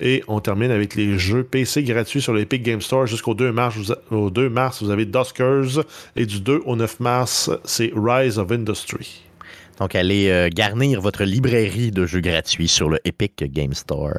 Et 0.00 0.22
on 0.26 0.40
termine 0.40 0.70
avec 0.70 0.94
les 0.94 1.18
jeux 1.18 1.44
PC 1.44 1.82
gratuits 1.82 2.22
sur 2.22 2.32
l'Epic 2.32 2.62
Game 2.62 2.80
Store 2.80 3.06
jusqu'au 3.06 3.34
2 3.34 3.52
mars. 3.52 3.92
Au 4.10 4.30
2 4.30 4.48
mars, 4.48 4.82
vous 4.82 4.90
avez 4.90 5.04
Duskers. 5.04 5.84
Et 6.16 6.26
du 6.26 6.40
2 6.40 6.62
au 6.64 6.76
9 6.76 7.00
mars, 7.00 7.50
c'est 7.64 7.92
Rise 7.94 8.38
of 8.38 8.50
Industry. 8.50 9.22
Donc, 9.82 9.96
allez 9.96 10.28
euh, 10.28 10.48
garnir 10.48 11.00
votre 11.00 11.24
librairie 11.24 11.90
de 11.90 12.06
jeux 12.06 12.20
gratuits 12.20 12.68
sur 12.68 12.88
le 12.88 13.00
Epic 13.04 13.42
Game 13.52 13.74
Store. 13.74 14.14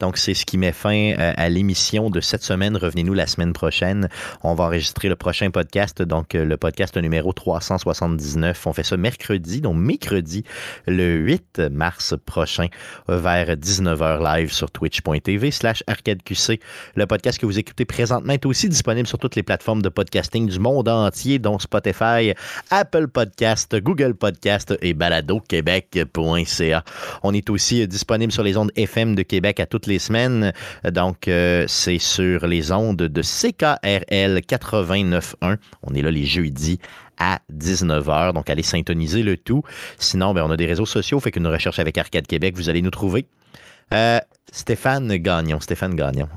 Donc, 0.00 0.16
c'est 0.16 0.32
ce 0.32 0.46
qui 0.46 0.56
met 0.56 0.72
fin 0.72 1.12
euh, 1.12 1.34
à 1.36 1.50
l'émission 1.50 2.08
de 2.08 2.22
cette 2.22 2.42
semaine. 2.42 2.78
Revenez-nous 2.78 3.12
la 3.12 3.26
semaine 3.26 3.52
prochaine. 3.52 4.08
On 4.42 4.54
va 4.54 4.64
enregistrer 4.64 5.10
le 5.10 5.16
prochain 5.16 5.50
podcast, 5.50 6.00
donc 6.00 6.34
euh, 6.34 6.46
le 6.46 6.56
podcast 6.56 6.96
numéro 6.96 7.34
379. 7.34 8.66
On 8.66 8.72
fait 8.72 8.84
ça 8.84 8.96
mercredi, 8.96 9.60
donc 9.60 9.76
mercredi, 9.76 10.44
le 10.86 11.16
8 11.16 11.60
mars 11.70 12.14
prochain, 12.24 12.68
vers 13.06 13.56
19h 13.56 14.24
live 14.24 14.50
sur 14.50 14.70
twitch.tv 14.70 15.50
slash 15.50 15.84
arcadeqc. 15.88 16.58
Le 16.94 17.06
podcast 17.06 17.38
que 17.38 17.44
vous 17.44 17.58
écoutez 17.58 17.84
présentement 17.84 18.32
est 18.32 18.46
aussi 18.46 18.66
disponible 18.70 19.06
sur 19.06 19.18
toutes 19.18 19.36
les 19.36 19.42
plateformes 19.42 19.82
de 19.82 19.90
podcasting 19.90 20.48
du 20.48 20.58
monde 20.58 20.88
entier, 20.88 21.38
dont 21.38 21.58
Spotify, 21.58 22.32
Apple 22.70 23.08
Podcast, 23.08 23.76
Google 23.78 24.14
Podcast 24.14 24.74
et 24.80 24.94
baladoquebec.ca. 25.02 26.84
On 27.24 27.34
est 27.34 27.50
aussi 27.50 27.88
disponible 27.88 28.30
sur 28.30 28.44
les 28.44 28.56
ondes 28.56 28.70
FM 28.76 29.16
de 29.16 29.22
Québec 29.22 29.58
à 29.58 29.66
toutes 29.66 29.86
les 29.88 29.98
semaines. 29.98 30.52
Donc, 30.84 31.26
euh, 31.26 31.64
c'est 31.66 31.98
sur 31.98 32.46
les 32.46 32.70
ondes 32.70 33.02
de 33.02 33.22
CKRL 33.22 34.38
89.1. 34.38 35.56
On 35.82 35.94
est 35.94 36.02
là 36.02 36.12
les 36.12 36.24
jeudis 36.24 36.78
à 37.18 37.40
19h. 37.52 38.32
Donc, 38.32 38.48
allez 38.48 38.62
syntoniser 38.62 39.24
le 39.24 39.36
tout. 39.36 39.64
Sinon, 39.98 40.34
ben, 40.34 40.44
on 40.44 40.50
a 40.52 40.56
des 40.56 40.66
réseaux 40.66 40.86
sociaux. 40.86 41.18
Fait 41.18 41.32
qu'une 41.32 41.48
recherche 41.48 41.80
avec 41.80 41.98
Arcade 41.98 42.28
Québec, 42.28 42.54
vous 42.56 42.68
allez 42.68 42.82
nous 42.82 42.90
trouver. 42.90 43.26
Euh, 43.92 44.20
Stéphane 44.52 45.16
Gagnon, 45.16 45.58
Stéphane 45.58 45.96
Gagnon. 45.96 46.28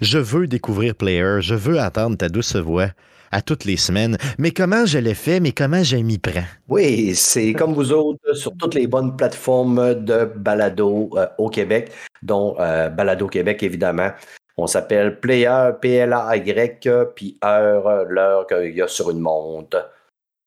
Je 0.00 0.18
veux 0.18 0.46
découvrir 0.46 0.94
Player, 0.94 1.40
je 1.40 1.54
veux 1.54 1.78
entendre 1.78 2.16
ta 2.16 2.30
douce 2.30 2.56
voix 2.56 2.88
à 3.34 3.42
toutes 3.42 3.64
les 3.64 3.76
semaines. 3.76 4.16
Mais 4.38 4.52
comment 4.52 4.86
je 4.86 4.98
l'ai 4.98 5.14
fait, 5.14 5.40
mais 5.40 5.52
comment 5.52 5.82
je 5.82 5.96
m'y 5.96 6.18
prends? 6.18 6.44
Oui, 6.68 7.14
c'est 7.14 7.52
comme 7.52 7.74
vous 7.74 7.92
autres 7.92 8.34
sur 8.34 8.56
toutes 8.56 8.74
les 8.74 8.86
bonnes 8.86 9.16
plateformes 9.16 9.94
de 10.04 10.24
balado 10.24 11.10
euh, 11.16 11.26
au 11.38 11.50
Québec, 11.50 11.90
dont 12.22 12.54
euh, 12.60 12.88
Balado 12.88 13.26
Québec, 13.26 13.62
évidemment. 13.62 14.10
On 14.56 14.68
s'appelle 14.68 15.18
Player, 15.18 15.70
P-L-A-Y, 15.80 16.88
puis 17.16 17.36
heure, 17.44 18.04
l'heure 18.08 18.46
qu'il 18.46 18.74
y 18.74 18.82
a 18.82 18.86
sur 18.86 19.10
une 19.10 19.18
montre. 19.18 19.90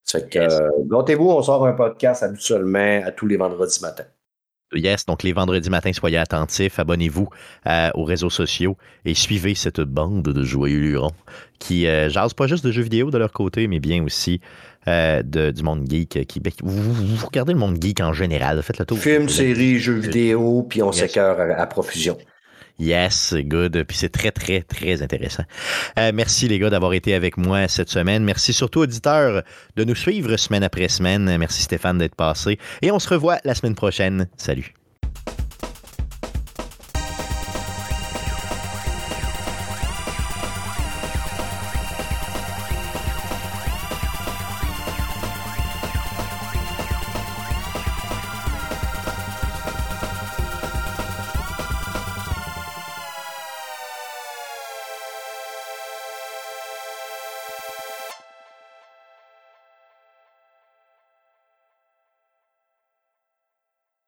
C'est 0.06 0.30
que, 0.30 0.40
yes. 0.40 1.18
vous 1.18 1.30
on 1.30 1.42
sort 1.42 1.68
un 1.68 1.74
podcast 1.74 2.24
habituellement 2.24 3.02
à 3.06 3.12
tous 3.12 3.28
les 3.28 3.36
vendredis 3.36 3.82
matins. 3.82 4.06
Yes, 4.74 5.05
donc 5.05 5.24
les 5.24 5.32
vendredis 5.32 5.70
matins, 5.70 5.93
soyez 5.93 6.18
attentifs, 6.18 6.78
abonnez-vous 6.78 7.30
euh, 7.68 7.89
aux 7.93 8.03
réseaux 8.03 8.30
sociaux 8.30 8.76
et 9.05 9.13
suivez 9.13 9.55
cette 9.55 9.80
bande 9.80 10.24
de 10.24 10.43
joyeux 10.43 10.80
lurons 10.80 11.13
qui 11.57 11.88
euh, 11.88 12.09
jase 12.09 12.34
pas 12.34 12.47
juste 12.47 12.65
de 12.65 12.72
jeux 12.72 12.82
vidéo 12.82 13.09
de 13.09 13.18
leur 13.18 13.32
côté, 13.32 13.68
mais 13.68 13.80
bien 13.80 14.03
aussi 14.03 14.41
euh, 14.89 15.24
de, 15.24 15.51
du 15.51 15.63
monde 15.63 15.89
geek. 15.89 16.28
Qui, 16.28 16.41
ben, 16.41 16.51
vous, 16.63 17.26
regardez 17.26 17.53
le 17.53 17.59
monde 17.59 17.82
geek 17.82 18.01
en 18.01 18.11
général, 18.11 18.61
faites 18.61 18.80
le 18.80 18.86
tour. 18.86 18.97
Films, 18.97 19.30
séries, 19.30 19.80
jeux 19.80 19.99
vidéo, 19.99 20.65
puis 20.68 20.84
on 20.84 20.91
s'écœure 20.91 21.39
à, 21.57 21.65
profusion. 21.68 22.18
Yes, 22.80 23.34
good. 23.36 23.84
Puis 23.86 23.98
c'est 23.98 24.10
très, 24.10 24.32
très, 24.32 24.62
très 24.62 25.02
intéressant. 25.02 25.44
merci 26.14 26.48
les 26.48 26.60
gars 26.60 26.70
d'avoir 26.70 26.94
été 26.94 27.14
avec 27.14 27.38
moi 27.38 27.68
cette 27.68 27.90
semaine. 27.90 28.24
Merci 28.24 28.54
surtout 28.54 28.82
auditeurs 28.82 29.44
de 29.76 29.84
nous 29.84 29.96
suivre 29.96 30.36
semaine 30.38 30.64
après 30.64 30.88
semaine. 30.88 31.38
Merci 31.38 31.64
Stéphane 31.64 31.98
d'être 31.98 32.16
passé. 32.16 32.60
Et 32.82 32.92
on 32.92 33.00
se 33.00 33.10
revoit 33.10 33.40
la 33.44 33.56
semaine 33.56 33.76
prochaine. 33.76 34.28
Salut. 34.38 34.74